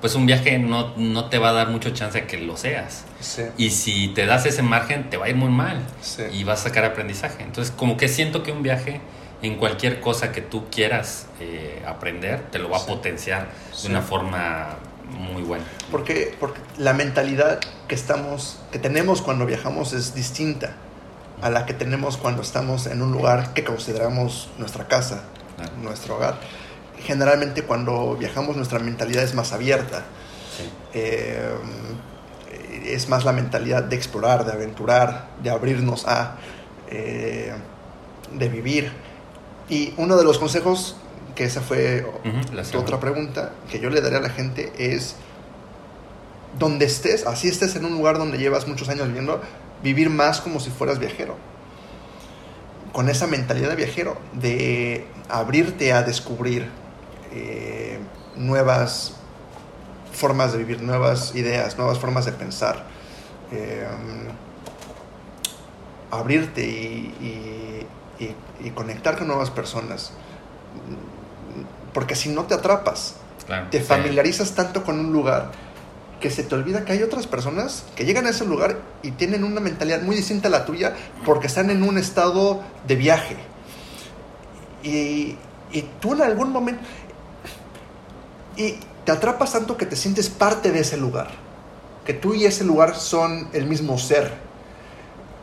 pues 0.01 0.15
un 0.15 0.25
viaje 0.25 0.57
no, 0.57 0.93
no 0.97 1.25
te 1.29 1.37
va 1.37 1.49
a 1.49 1.53
dar 1.53 1.69
mucho 1.69 1.91
chance 1.91 2.17
a 2.17 2.27
que 2.27 2.37
lo 2.37 2.57
seas. 2.57 3.03
sí, 3.19 3.43
Y 3.57 3.69
si 3.69 4.07
te 4.09 4.25
das 4.25 4.45
ese 4.45 4.61
margen, 4.63 5.09
te 5.09 5.17
va 5.17 5.25
a 5.27 5.29
ir 5.29 5.35
muy 5.35 5.49
mal 5.49 5.81
sí. 6.01 6.23
y 6.33 6.43
vas 6.43 6.61
a 6.61 6.63
sacar 6.63 6.83
aprendizaje. 6.85 7.43
Entonces, 7.43 7.71
como 7.75 7.97
que 7.97 8.07
siento 8.07 8.41
que 8.43 8.51
un 8.51 8.63
viaje 8.63 8.99
en 9.43 9.55
cualquier 9.55 10.01
cosa 10.01 10.31
que 10.31 10.41
tú 10.41 10.65
quieras 10.71 11.27
eh, 11.39 11.81
aprender, 11.87 12.41
te 12.51 12.59
lo 12.59 12.69
va 12.69 12.79
Sí. 12.79 12.85
a 12.85 12.87
potenciar 12.87 13.47
de 13.81 13.89
una 13.89 14.01
forma 14.01 14.75
muy 15.09 15.43
buena. 15.43 15.65
Porque, 15.91 16.35
porque 16.39 16.59
la 16.77 16.93
mentalidad 16.93 17.59
que 17.87 17.95
estamos, 17.95 18.59
que 18.71 18.79
tenemos 18.79 19.21
cuando 19.21 19.45
viajamos 19.45 19.93
es 19.93 20.13
distinta 20.15 20.73
a 21.41 21.49
la 21.49 21.65
que 21.65 21.73
tenemos 21.73 22.17
cuando 22.17 22.41
estamos 22.41 22.85
en 22.87 23.01
un 23.01 23.11
lugar 23.11 23.53
que 23.53 23.63
consideramos 23.63 24.49
nuestra 24.57 24.87
casa, 24.87 25.23
Claro. 25.57 25.71
nuestro 25.81 26.15
hogar. 26.15 26.35
Generalmente 27.03 27.63
cuando 27.63 28.15
viajamos 28.15 28.55
nuestra 28.55 28.79
mentalidad 28.79 29.23
es 29.23 29.33
más 29.33 29.53
abierta, 29.53 30.03
Sí. 30.57 30.69
eh, 30.93 31.49
es 32.85 33.09
más 33.09 33.25
la 33.25 33.31
mentalidad 33.31 33.83
de 33.83 33.95
explorar, 33.95 34.45
de 34.45 34.51
aventurar, 34.51 35.27
de 35.41 35.49
abrirnos 35.49 36.05
a, 36.07 36.35
eh, 36.89 37.53
de 38.33 38.49
vivir. 38.49 38.91
Y 39.69 39.93
uno 39.97 40.17
de 40.17 40.23
los 40.23 40.37
consejos, 40.37 40.95
que 41.35 41.45
esa 41.45 41.61
fue 41.61 42.05
segunda. 42.63 42.79
otra 42.79 42.99
pregunta 42.99 43.51
que 43.69 43.79
yo 43.79 43.89
le 43.89 44.01
daría 44.01 44.17
a 44.19 44.21
la 44.21 44.29
gente 44.29 44.71
es, 44.77 45.15
donde 46.59 46.85
estés, 46.85 47.25
así 47.25 47.47
estés 47.47 47.75
en 47.77 47.85
un 47.85 47.93
lugar 47.93 48.17
donde 48.17 48.37
llevas 48.37 48.67
muchos 48.67 48.89
años 48.89 49.07
viviendo, 49.07 49.41
vivir 49.83 50.09
más 50.09 50.41
como 50.41 50.59
si 50.59 50.69
fueras 50.69 50.99
viajero. 50.99 51.35
Con 52.91 53.09
esa 53.09 53.25
mentalidad 53.27 53.69
de 53.69 53.75
viajero, 53.75 54.17
de 54.33 55.05
abrirte 55.29 55.93
a 55.93 56.03
descubrir 56.03 56.69
eh, 57.31 57.99
nuevas 58.35 59.15
formas 60.11 60.51
de 60.51 60.57
vivir, 60.59 60.81
nuevas 60.81 61.33
ideas, 61.35 61.77
nuevas 61.77 61.97
formas 61.99 62.25
de 62.25 62.33
pensar. 62.33 62.85
Eh, 63.51 63.87
abrirte 66.11 66.65
y, 66.67 67.87
y- 68.19 68.23
y- 68.23 68.35
y 68.67 68.69
conectar 68.71 69.17
con 69.17 69.27
nuevas 69.27 69.49
personas. 69.49 70.11
Porque 71.93 72.15
si 72.15 72.29
no 72.29 72.43
te 72.43 72.53
atrapas, 72.53 73.15
Claro, 73.45 73.67
te 73.71 73.79
sí. 73.79 73.85
familiarizas 73.85 74.51
tanto 74.53 74.83
con 74.83 74.99
un 74.99 75.11
lugar 75.11 75.51
que 76.21 76.29
se 76.29 76.43
te 76.43 76.55
olvida 76.55 76.85
que 76.85 76.93
hay 76.93 77.03
otras 77.03 77.27
personas 77.27 77.83
que 77.95 78.05
llegan 78.05 78.25
a 78.25 78.29
ese 78.29 78.45
lugar 78.45 78.77
y 79.03 79.11
tienen 79.11 79.43
una 79.43 79.59
mentalidad 79.59 80.01
muy 80.01 80.15
distinta 80.15 80.47
a 80.47 80.51
la 80.51 80.65
tuya 80.65 80.95
porque 81.25 81.47
están 81.47 81.69
en 81.69 81.83
un 81.83 81.97
estado 81.97 82.61
de 82.87 82.95
viaje. 82.95 83.35
Y, 84.83 85.35
y 85.71 85.81
tú 85.99 86.13
en 86.13 86.21
algún 86.21 86.51
momento... 86.51 86.81
Y 88.55 88.75
te 89.05 89.11
atrapas 89.11 89.53
tanto 89.53 89.75
que 89.75 89.85
te 89.85 89.95
sientes 89.95 90.29
parte 90.29 90.71
de 90.71 90.79
ese 90.79 90.95
lugar. 90.95 91.29
Que 92.05 92.13
tú 92.13 92.33
y 92.33 92.45
ese 92.45 92.63
lugar 92.63 92.95
son 92.95 93.49
el 93.53 93.65
mismo 93.65 93.97
ser. 93.97 94.31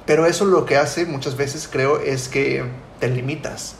Pero 0.06 0.26
eso 0.26 0.44
lo 0.46 0.64
que 0.64 0.76
hace 0.76 1.04
muchas 1.04 1.36
veces, 1.36 1.68
creo, 1.70 2.00
es 2.00 2.28
que 2.28 2.64
te 3.00 3.08
limitas. 3.08 3.74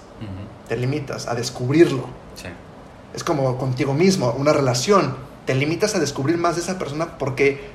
Te 0.69 0.77
limitas 0.77 1.27
a 1.27 1.35
descubrirlo. 1.35 2.07
sí. 2.35 2.49
Es 3.15 3.25
como 3.25 3.57
contigo 3.57 3.95
mismo, 3.95 4.33
una 4.33 4.53
relación. 4.53 5.16
Te 5.49 5.55
limitas 5.55 5.95
a 5.95 5.99
descubrir 5.99 6.37
más 6.37 6.57
de 6.57 6.61
esa 6.61 6.79
persona 6.79 7.16
porque 7.16 7.70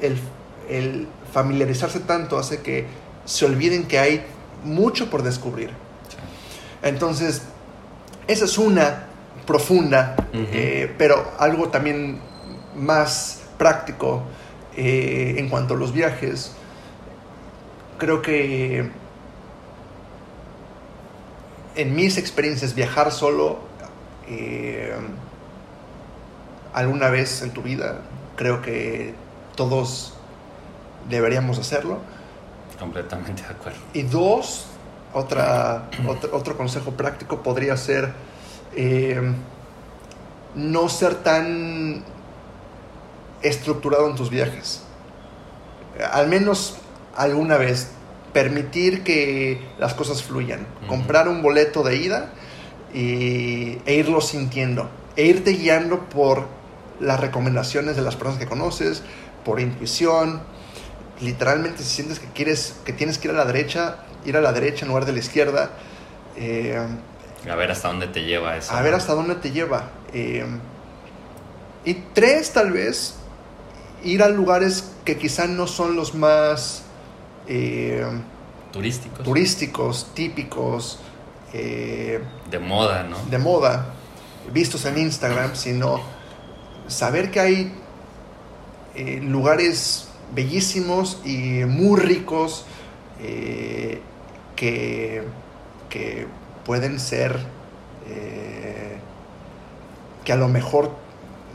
el, 0.00 0.18
el 0.68 1.06
familiarizarse 1.32 2.00
tanto 2.00 2.36
hace 2.36 2.62
que 2.62 2.84
se 3.26 3.44
olviden 3.44 3.86
que 3.86 4.00
hay 4.00 4.24
mucho 4.64 5.08
por 5.08 5.22
descubrir. 5.22 5.70
Entonces, 6.82 7.42
esa 8.26 8.44
es 8.44 8.58
una 8.58 9.06
profunda, 9.46 10.16
eh, 10.32 10.92
pero 10.98 11.30
algo 11.38 11.68
también 11.68 12.18
más 12.74 13.42
práctico 13.56 14.24
eh, 14.76 15.36
en 15.38 15.48
cuanto 15.48 15.74
a 15.74 15.76
los 15.76 15.92
viajes. 15.92 16.50
Creo 17.98 18.20
que 18.20 18.90
en 21.76 21.94
mis 21.94 22.18
experiencias 22.18 22.74
viajar 22.74 23.12
solo 23.12 23.60
eh, 24.26 24.92
alguna 26.72 27.08
vez 27.08 27.42
en 27.42 27.52
tu 27.52 27.62
vida, 27.62 28.00
creo 28.36 28.62
que 28.62 29.14
todos 29.56 30.14
deberíamos 31.08 31.58
hacerlo. 31.58 31.98
Completamente 32.78 33.42
de 33.42 33.48
acuerdo. 33.48 33.78
Y 33.92 34.02
dos, 34.02 34.66
otra, 35.12 35.88
otro, 36.08 36.36
otro 36.36 36.56
consejo 36.56 36.92
práctico 36.92 37.42
podría 37.42 37.76
ser 37.76 38.12
eh, 38.74 39.20
no 40.54 40.88
ser 40.88 41.16
tan 41.16 42.04
estructurado 43.42 44.08
en 44.08 44.16
tus 44.16 44.30
viajes. 44.30 44.82
Al 46.12 46.28
menos 46.28 46.76
alguna 47.16 47.56
vez 47.56 47.90
permitir 48.32 49.02
que 49.02 49.60
las 49.78 49.94
cosas 49.94 50.22
fluyan. 50.22 50.66
Comprar 50.88 51.28
un 51.28 51.42
boleto 51.42 51.82
de 51.82 51.96
ida 51.96 52.32
y, 52.94 53.78
e 53.84 53.94
irlo 53.94 54.20
sintiendo. 54.20 54.88
E 55.16 55.26
irte 55.26 55.52
guiando 55.52 56.00
por 56.08 56.46
las 57.02 57.20
recomendaciones 57.20 57.96
de 57.96 58.02
las 58.02 58.16
personas 58.16 58.38
que 58.38 58.46
conoces, 58.46 59.02
por 59.44 59.60
intuición. 59.60 60.40
Literalmente 61.20 61.82
si 61.82 61.90
sientes 61.94 62.18
que 62.18 62.26
quieres, 62.28 62.76
que 62.84 62.92
tienes 62.92 63.18
que 63.18 63.28
ir 63.28 63.34
a 63.34 63.36
la 63.36 63.44
derecha, 63.44 63.98
ir 64.24 64.36
a 64.36 64.40
la 64.40 64.52
derecha 64.52 64.84
en 64.84 64.88
lugar 64.88 65.04
de 65.04 65.12
la 65.12 65.18
izquierda. 65.18 65.70
Eh, 66.36 66.80
A 67.48 67.54
ver 67.54 67.70
hasta 67.70 67.88
dónde 67.88 68.06
te 68.08 68.24
lleva 68.24 68.56
eso. 68.56 68.72
a 68.72 68.80
ver 68.82 68.94
hasta 68.94 69.14
dónde 69.14 69.34
te 69.36 69.50
lleva. 69.50 69.90
Eh, 70.12 70.46
y 71.84 71.94
tres, 72.14 72.52
tal 72.52 72.72
vez, 72.72 73.14
ir 74.04 74.22
a 74.22 74.28
lugares 74.28 74.92
que 75.04 75.16
quizá 75.18 75.46
no 75.46 75.66
son 75.66 75.96
los 75.96 76.14
más 76.14 76.82
eh, 77.48 78.06
Turísticos. 78.72 79.22
turísticos, 79.24 80.06
típicos, 80.14 80.98
eh, 81.52 82.20
De 82.50 82.58
moda, 82.58 83.02
¿no? 83.02 83.16
de 83.28 83.38
moda, 83.38 83.86
vistos 84.52 84.84
en 84.86 84.98
Instagram, 84.98 85.54
sino 85.54 86.00
saber 86.88 87.30
que 87.30 87.40
hay 87.40 87.72
eh, 88.94 89.20
lugares 89.22 90.08
bellísimos 90.34 91.20
y 91.24 91.64
muy 91.64 91.98
ricos 91.98 92.66
eh, 93.20 94.00
que, 94.54 95.22
que 95.88 96.26
pueden 96.64 97.00
ser, 97.00 97.38
eh, 98.06 98.98
que 100.24 100.32
a 100.32 100.36
lo 100.36 100.48
mejor 100.48 100.94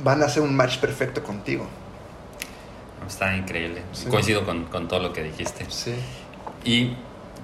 van 0.04 0.24
a 0.24 0.30
ser 0.30 0.44
un 0.44 0.56
match 0.56 0.78
perfecto 0.78 1.24
contigo. 1.24 1.68
Está 3.08 3.36
increíble. 3.36 3.84
Sí. 3.94 4.08
Coincido 4.10 4.44
con, 4.44 4.66
con 4.66 4.88
todo 4.88 5.00
lo 5.00 5.14
que 5.14 5.24
dijiste. 5.24 5.66
Sí. 5.70 5.94
Y 6.66 6.96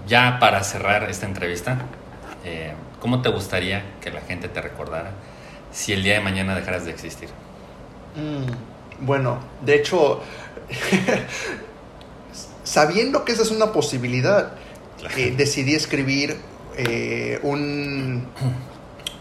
ya 0.07 0.37
para 0.39 0.63
cerrar 0.63 1.09
esta 1.09 1.25
entrevista, 1.25 1.77
¿cómo 2.99 3.21
te 3.21 3.29
gustaría 3.29 3.83
que 4.01 4.11
la 4.11 4.19
gente 4.21 4.49
te 4.49 4.59
recordara 4.59 5.11
si 5.71 5.93
el 5.93 6.03
día 6.03 6.15
de 6.15 6.19
mañana 6.19 6.55
dejaras 6.55 6.83
de 6.83 6.91
existir? 6.91 7.29
Mm, 8.15 9.05
bueno, 9.05 9.39
de 9.65 9.75
hecho, 9.75 10.21
sabiendo 12.63 13.25
que 13.25 13.31
esa 13.31 13.43
es 13.43 13.51
una 13.51 13.71
posibilidad, 13.71 14.53
Claro. 14.99 15.15
eh, 15.17 15.33
decidí 15.35 15.75
escribir 15.75 16.37
eh, 16.77 17.39
un, 17.43 18.25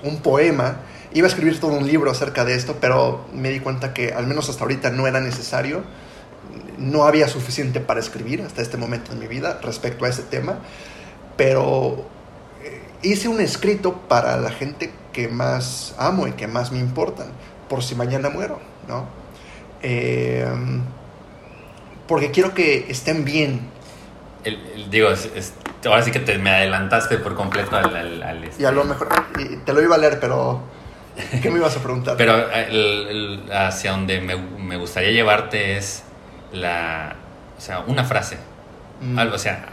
un 0.05 0.21
poema. 0.23 0.77
Iba 1.13 1.27
a 1.27 1.31
escribir 1.31 1.59
todo 1.61 1.73
un 1.73 1.87
libro 1.87 2.11
acerca 2.11 2.45
de 2.45 2.55
esto, 2.55 2.77
pero 2.81 3.27
me 3.35 3.51
di 3.51 3.61
cuenta 3.61 3.93
que 3.93 4.13
al 4.13 4.27
menos 4.27 4.49
hasta 4.49 4.63
ahorita 4.63 4.91
no 4.91 5.07
era 5.07 5.21
necesario. 5.21 5.83
No 6.79 7.05
había 7.05 7.29
suficiente 7.29 7.81
para 7.81 8.01
escribir 8.01 8.43
hasta 8.43 8.63
este 8.63 8.77
momento 8.77 9.13
en 9.13 9.19
mi 9.19 9.27
vida 9.27 9.59
respecto 9.63 10.05
a 10.05 10.09
ese 10.09 10.23
tema. 10.23 10.59
Pero 11.37 12.05
eh, 12.63 12.81
hice 13.03 13.29
un 13.29 13.41
escrito 13.41 13.95
para 14.09 14.37
la 14.37 14.51
gente 14.51 14.93
que 15.13 15.29
más 15.29 15.95
amo 15.99 16.27
y 16.29 16.33
que 16.33 16.47
más 16.47 16.73
me 16.73 16.79
importan, 16.79 17.27
por 17.69 17.83
si 17.83 17.95
mañana 17.95 18.31
muero, 18.31 18.61
¿no? 18.89 19.07
Eh, 19.83 20.47
porque 22.09 22.31
quiero 22.31 22.55
que 22.55 22.87
estén 22.91 23.25
bien, 23.25 23.71
El- 24.45 24.59
el- 24.75 24.91
digo, 24.91 25.09
es- 25.11 25.31
es- 25.37 25.53
ahora 25.87 26.03
sí 26.03 26.11
que 26.11 26.19
te 26.19 26.37
me 26.39 26.51
adelantaste 26.51 27.19
por 27.19 27.35
completo 27.37 27.77
al... 27.77 27.95
al- 27.95 28.23
al, 28.23 28.45
este- 28.45 28.63
Y 28.63 28.67
a 28.67 28.73
lo 28.73 28.85
mejor, 28.85 29.09
y 29.39 29.57
te 29.59 29.73
lo 29.73 29.81
iba 29.83 29.95
a 29.95 29.99
leer, 29.99 30.19
pero 30.21 30.61
¿qué 31.41 31.51
me 31.51 31.59
ibas 31.59 31.77
a 31.77 31.81
preguntar? 31.81 32.17
Pero 32.19 32.51
el- 32.51 33.45
hacia 33.53 33.93
donde 33.93 34.21
me, 34.21 34.37
me 34.37 34.77
gustaría 34.77 35.11
llevarte 35.13 35.77
es 35.77 36.03
la, 36.53 37.15
o 37.57 37.61
sea, 37.61 37.81
una 37.87 38.05
frase. 38.05 38.37
Mm. 39.01 39.19
Algo, 39.19 39.37
o 39.37 39.39
sea, 39.39 39.67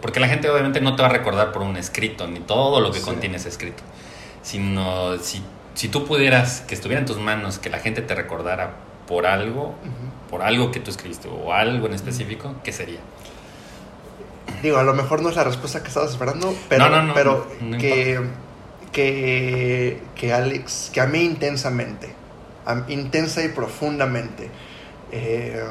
porque 0.00 0.20
la 0.20 0.28
gente 0.28 0.48
obviamente 0.48 0.80
no 0.80 0.94
te 0.96 1.02
va 1.02 1.08
a 1.08 1.12
recordar 1.12 1.50
por 1.52 1.62
un 1.62 1.76
escrito, 1.76 2.26
ni 2.28 2.38
todo 2.40 2.80
lo 2.80 2.92
que 2.92 3.00
Sí. 3.00 3.04
contiene 3.04 3.36
ese 3.38 3.48
escrito, 3.48 3.82
sino 4.42 5.18
si, 5.18 5.42
si 5.74 5.88
tú 5.88 6.04
pudieras, 6.06 6.60
que 6.62 6.74
estuviera 6.74 7.00
en 7.00 7.06
tus 7.06 7.18
manos, 7.18 7.58
que 7.58 7.70
la 7.70 7.78
gente 7.78 8.02
te 8.02 8.14
recordara 8.14 8.72
por 9.06 9.26
algo, 9.26 9.74
por 10.30 10.42
algo 10.42 10.70
que 10.70 10.80
tú 10.80 10.90
escribiste 10.90 11.28
o 11.28 11.52
algo 11.52 11.86
en 11.86 11.94
específico, 11.94 12.54
¿qué 12.64 12.72
sería? 12.72 13.00
Digo, 14.62 14.78
a 14.78 14.82
lo 14.84 14.94
mejor 14.94 15.22
no 15.22 15.28
es 15.28 15.36
la 15.36 15.44
respuesta 15.44 15.82
que 15.82 15.88
estabas 15.88 16.10
esperando, 16.12 16.54
pero, 16.68 16.84
No, 16.88 16.96
no, 16.96 17.02
no, 17.08 17.14
pero 17.14 17.48
no 17.60 17.78
que, 17.78 18.20
que, 18.92 19.98
que 20.14 20.32
Alex, 20.32 20.90
que 20.92 21.00
amé 21.00 21.22
intensamente, 21.22 22.12
am- 22.64 22.84
intensa 22.88 23.42
y 23.44 23.48
profundamente. 23.48 24.50
Eh, 25.10 25.62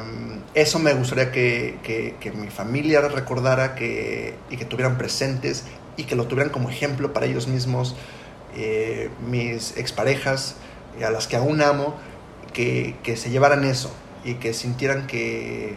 eso 0.54 0.78
me 0.78 0.92
gustaría 0.94 1.32
que, 1.32 1.78
que- 1.82 2.16
que 2.20 2.30
mi 2.32 2.48
familia 2.48 3.00
recordara 3.08 3.74
que, 3.74 4.34
y 4.50 4.56
que 4.56 4.64
tuvieran 4.64 4.98
presentes 4.98 5.64
y 5.96 6.04
que 6.04 6.14
lo 6.14 6.26
tuvieran 6.26 6.52
como 6.52 6.68
ejemplo 6.70 7.12
para 7.12 7.26
ellos 7.26 7.48
mismos, 7.48 7.96
eh, 8.56 9.10
mis 9.28 9.76
exparejas, 9.76 10.56
eh, 10.98 11.04
a 11.04 11.10
las 11.10 11.26
que 11.26 11.36
aún 11.36 11.62
amo, 11.62 11.94
que, 12.52 12.96
que 13.02 13.16
se 13.16 13.30
llevaran 13.30 13.64
eso 13.64 13.92
y 14.24 14.34
que 14.34 14.52
sintieran 14.54 15.06
que, 15.06 15.76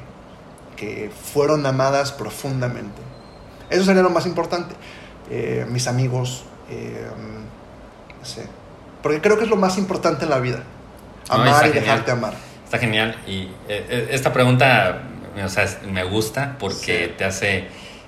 que 0.76 1.10
fueron 1.34 1.65
amadas 1.65 2.11
profundamente. 2.11 3.02
Eso 3.69 3.85
sería 3.85 4.02
lo 4.03 4.10
más 4.10 4.26
importante. 4.26 4.76
Eh, 5.31 5.65
mis 5.69 5.88
amigos, 5.88 6.43
eh, 6.69 7.07
no 8.19 8.26
sé. 8.26 8.45
Porque 9.02 9.22
creo 9.22 9.38
que 9.38 9.45
es 9.45 9.49
lo 9.49 9.56
más 9.56 9.77
importante 9.77 10.26
en 10.26 10.30
la 10.30 10.39
vida. 10.39 10.64
Amar 11.30 11.47
y 11.47 11.53
genial. 11.69 11.73
dejarte 11.73 12.11
amar. 12.11 12.34
Está 12.64 12.77
genial 12.80 13.15
y 13.27 13.49
eh, 13.68 14.10
esta 14.11 14.34
pregunta, 14.34 15.02
o 15.43 15.49
sea, 15.49 15.64
es- 15.64 15.81
me 15.84 16.03
gusta 16.03 16.56
porque 16.60 17.06
Sí. 17.07 17.14
te 17.18 17.26
hace... 17.26 17.68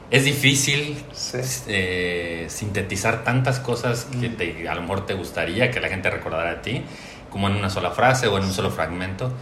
Es 0.10 0.24
difícil 0.24 1.04
Sí. 1.12 1.38
eh, 1.68 2.46
sintetizar 2.50 3.24
tantas 3.26 3.60
cosas 3.60 4.08
que 4.20 4.30
Mm. 4.30 4.38
te- 4.38 4.70
a 4.70 4.76
lo 4.76 4.82
mejor 4.82 5.06
te 5.06 5.14
gustaría 5.14 5.70
que 5.70 5.80
la 5.82 5.90
gente 5.90 6.10
recordara 6.10 6.52
a 6.52 6.62
ti, 6.62 6.84
como 7.30 7.48
en 7.50 7.56
una 7.56 7.70
sola 7.70 7.92
frase 7.92 8.28
o 8.28 8.38
en 8.38 8.46
un 8.46 8.54
solo 8.54 8.72
fragmento, 8.72 9.34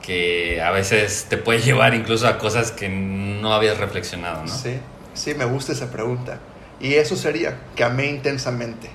que 0.00 0.62
a 0.62 0.70
veces 0.70 1.26
te 1.28 1.36
puede 1.36 1.58
llevar 1.60 1.94
incluso 1.94 2.26
a 2.26 2.38
cosas 2.38 2.72
que 2.72 2.88
no 2.88 3.52
habías 3.52 3.78
reflexionado, 3.78 4.42
¿no? 4.44 4.48
Sí, 4.48 4.78
sí, 5.12 5.34
me 5.34 5.44
gusta 5.44 5.72
esa 5.72 5.90
pregunta. 5.90 6.38
Y 6.80 6.94
eso 6.94 7.16
sería, 7.16 7.58
que 7.76 7.84
amé 7.84 8.06
intensamente 8.06 8.88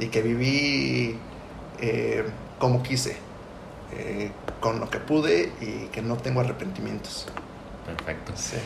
y 0.00 0.06
que 0.06 0.22
viví 0.22 1.18
eh, 1.80 2.24
como 2.58 2.82
quise, 2.82 3.16
eh, 3.94 4.30
con 4.60 4.80
lo 4.80 4.88
que 4.90 4.98
pude 4.98 5.52
y 5.60 5.88
que 5.92 6.00
no 6.00 6.16
tengo 6.16 6.40
arrepentimientos. 6.40 7.26
Perfecto. 7.84 8.32
Sí. 8.34 8.56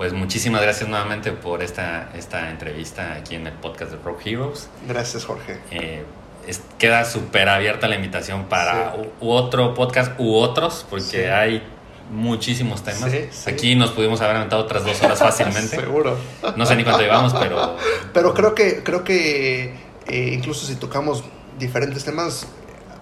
Pues 0.00 0.14
muchísimas 0.14 0.62
gracias 0.62 0.88
nuevamente 0.88 1.30
por 1.32 1.62
esta, 1.62 2.08
esta 2.14 2.48
entrevista 2.48 3.12
aquí 3.12 3.34
en 3.34 3.46
el 3.46 3.52
podcast 3.52 3.90
de 3.92 3.98
Rock 3.98 4.22
Heroes. 4.26 4.70
Gracias, 4.88 5.26
Jorge. 5.26 5.58
Eh, 5.70 6.02
es- 6.46 6.62
queda 6.78 7.04
súper 7.04 7.50
abierta 7.50 7.86
la 7.86 7.96
invitación 7.96 8.44
para 8.46 8.94
Sí. 8.94 9.00
u- 9.20 9.26
u 9.26 9.30
otro 9.32 9.74
podcast 9.74 10.18
u 10.18 10.36
otros, 10.36 10.86
porque 10.88 11.04
Sí. 11.04 11.18
hay 11.18 11.62
muchísimos 12.10 12.82
temas. 12.82 13.10
Sí, 13.10 13.26
sí. 13.30 13.50
Aquí 13.50 13.74
nos 13.74 13.90
pudimos 13.90 14.22
haber 14.22 14.36
aventado 14.36 14.62
otras 14.62 14.86
dos 14.86 15.02
horas 15.02 15.18
fácilmente. 15.18 15.76
Seguro. 15.80 16.16
No 16.56 16.64
sé 16.64 16.76
ni 16.76 16.84
cuánto 16.84 17.02
llevamos, 17.02 17.34
pero 17.34 17.76
Pero 18.14 18.32
creo 18.32 18.54
que, 18.54 18.82
creo 18.82 19.04
que 19.04 19.74
eh, 20.06 20.30
incluso 20.32 20.64
si 20.64 20.76
tocamos 20.76 21.24
diferentes 21.58 22.06
temas, 22.06 22.46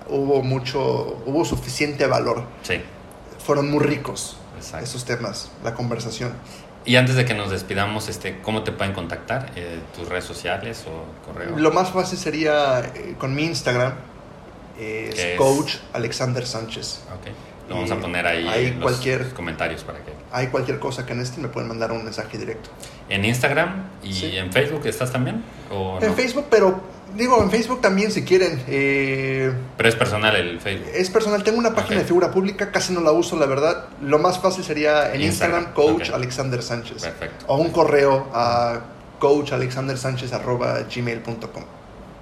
hubo 0.09 0.43
mucho, 0.43 1.23
hubo 1.27 1.45
suficiente 1.45 2.09
valor. 2.09 2.43
sí, 2.62 2.81
Fueron 3.47 3.70
muy 3.70 3.85
ricos 3.85 4.37
exacto. 4.59 4.85
esos 4.85 5.05
temas, 5.05 5.53
la 5.62 5.75
conversación. 5.75 6.33
Y 6.89 6.97
antes 6.97 7.16
de 7.16 7.27
que 7.27 7.35
nos 7.35 7.51
despidamos, 7.51 8.09
este, 8.09 8.39
¿cómo 8.40 8.62
te 8.62 8.73
pueden 8.73 8.94
contactar? 8.94 9.51
Eh, 9.56 9.78
¿Tus 9.94 10.09
redes 10.09 10.24
sociales 10.24 10.86
o 10.89 11.05
correo? 11.27 11.55
Lo 11.59 11.70
más 11.70 11.90
fácil 11.90 12.19
sería 12.19 12.81
eh, 12.81 13.15
con 13.19 13.35
mi 13.35 13.44
Instagram, 13.44 13.93
eh, 14.78 15.10
¿Qué 15.15 15.20
es 15.20 15.24
es? 15.32 15.36
Coach 15.36 15.74
Alexander 15.93 16.47
Sánchez. 16.47 17.02
Ok. 17.15 17.28
Lo 17.69 17.74
vamos 17.74 17.90
a 17.90 17.97
poner 17.97 18.27
ahí, 18.27 18.69
en 18.69 18.81
los 18.81 18.90
cualquier- 18.93 19.35
comentarios 19.35 19.85
para 19.85 19.98
que... 19.98 20.12
Hay 20.32 20.47
cualquier 20.47 20.78
cosa 20.78 21.05
que 21.05 21.15
necesiten, 21.15 21.43
me 21.43 21.48
pueden 21.51 21.69
mandar 21.69 21.93
un 21.93 22.02
mensaje 22.05 22.39
directo. 22.39 22.70
¿En 23.10 23.27
Instagram 23.27 23.85
y 24.02 24.15
Sí. 24.15 24.39
en 24.39 24.51
Facebook 24.51 24.86
estás 24.86 25.12
también? 25.12 25.44
¿O 25.70 25.98
En 26.01 26.09
no? 26.09 26.15
Facebook, 26.15 26.47
pero 26.48 26.81
digo, 27.19 27.43
en 27.43 27.51
Facebook 27.51 27.82
también 27.82 28.11
si 28.11 28.24
quieren. 28.24 28.65
eh, 28.69 29.53
Pero 29.77 29.89
es 29.90 29.95
personal 29.97 30.35
el 30.36 30.59
Facebook. 30.61 30.89
es 30.95 31.11
personal, 31.11 31.43
tengo 31.45 31.59
una 31.59 31.74
página 31.74 31.99
de 32.01 32.07
figura 32.07 32.31
pública, 32.31 32.70
casi 32.73 32.95
no 32.95 33.01
la 33.03 33.12
uso, 33.12 33.36
la 33.39 33.45
verdad. 33.47 33.85
Lo 34.03 34.19
más 34.19 34.39
fácil 34.39 34.65
sería 34.65 35.12
en 35.12 35.20
Instagram, 35.20 35.65
Instagram, 35.65 35.97
Coach. 35.99 36.11
Alexander 36.15 36.62
Sánchez. 36.62 37.03
Perfecto. 37.03 37.45
O 37.49 37.59
un 37.59 37.69
correo 37.70 38.28
a 38.32 38.81
coachalexandersánchez.gmail.com 39.19 41.65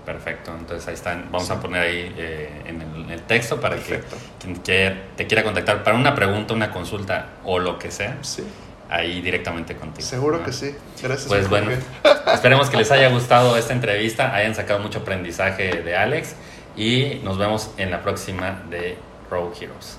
Perfecto, 0.04 0.52
entonces 0.56 0.86
ahí 0.86 0.94
están. 0.94 1.28
Vamos 1.32 1.50
a 1.50 1.60
poner 1.60 1.82
ahí 1.82 2.14
eh, 2.16 2.62
en, 2.66 2.80
el, 2.80 3.02
en 3.06 3.10
el 3.10 3.22
texto 3.22 3.60
para 3.60 3.74
Perfecto. 3.74 4.14
que 4.16 4.22
quien 4.46 4.54
quiera- 4.60 5.02
te 5.16 5.26
quiera 5.26 5.42
contactar 5.42 5.82
para 5.82 5.96
una 5.96 6.14
pregunta, 6.14 6.54
una 6.54 6.70
consulta 6.70 7.30
o 7.44 7.58
lo 7.58 7.76
que 7.78 7.90
sea, 7.90 8.18
Sí, 8.22 8.44
ahí 8.88 9.20
directamente 9.20 9.76
contigo. 9.76 10.06
seguro 10.06 10.38
¿no? 10.38 10.44
que 10.44 10.52
sí. 10.52 10.74
Gracias. 11.02 11.28
Pues 11.28 11.48
bueno, 11.48 11.70
esperemos 12.32 12.70
que 12.70 12.76
les 12.76 12.90
haya 12.90 13.08
gustado 13.08 13.56
esta 13.56 13.72
entrevista, 13.72 14.34
hayan 14.34 14.54
sacado 14.54 14.80
mucho 14.80 15.00
aprendizaje 15.00 15.82
de 15.82 15.96
Alex 15.96 16.34
y 16.76 17.20
nos 17.24 17.38
vemos 17.38 17.70
en 17.76 17.90
la 17.90 18.02
próxima 18.02 18.62
de 18.70 18.96
Road 19.30 19.52
Heroes. 19.60 19.98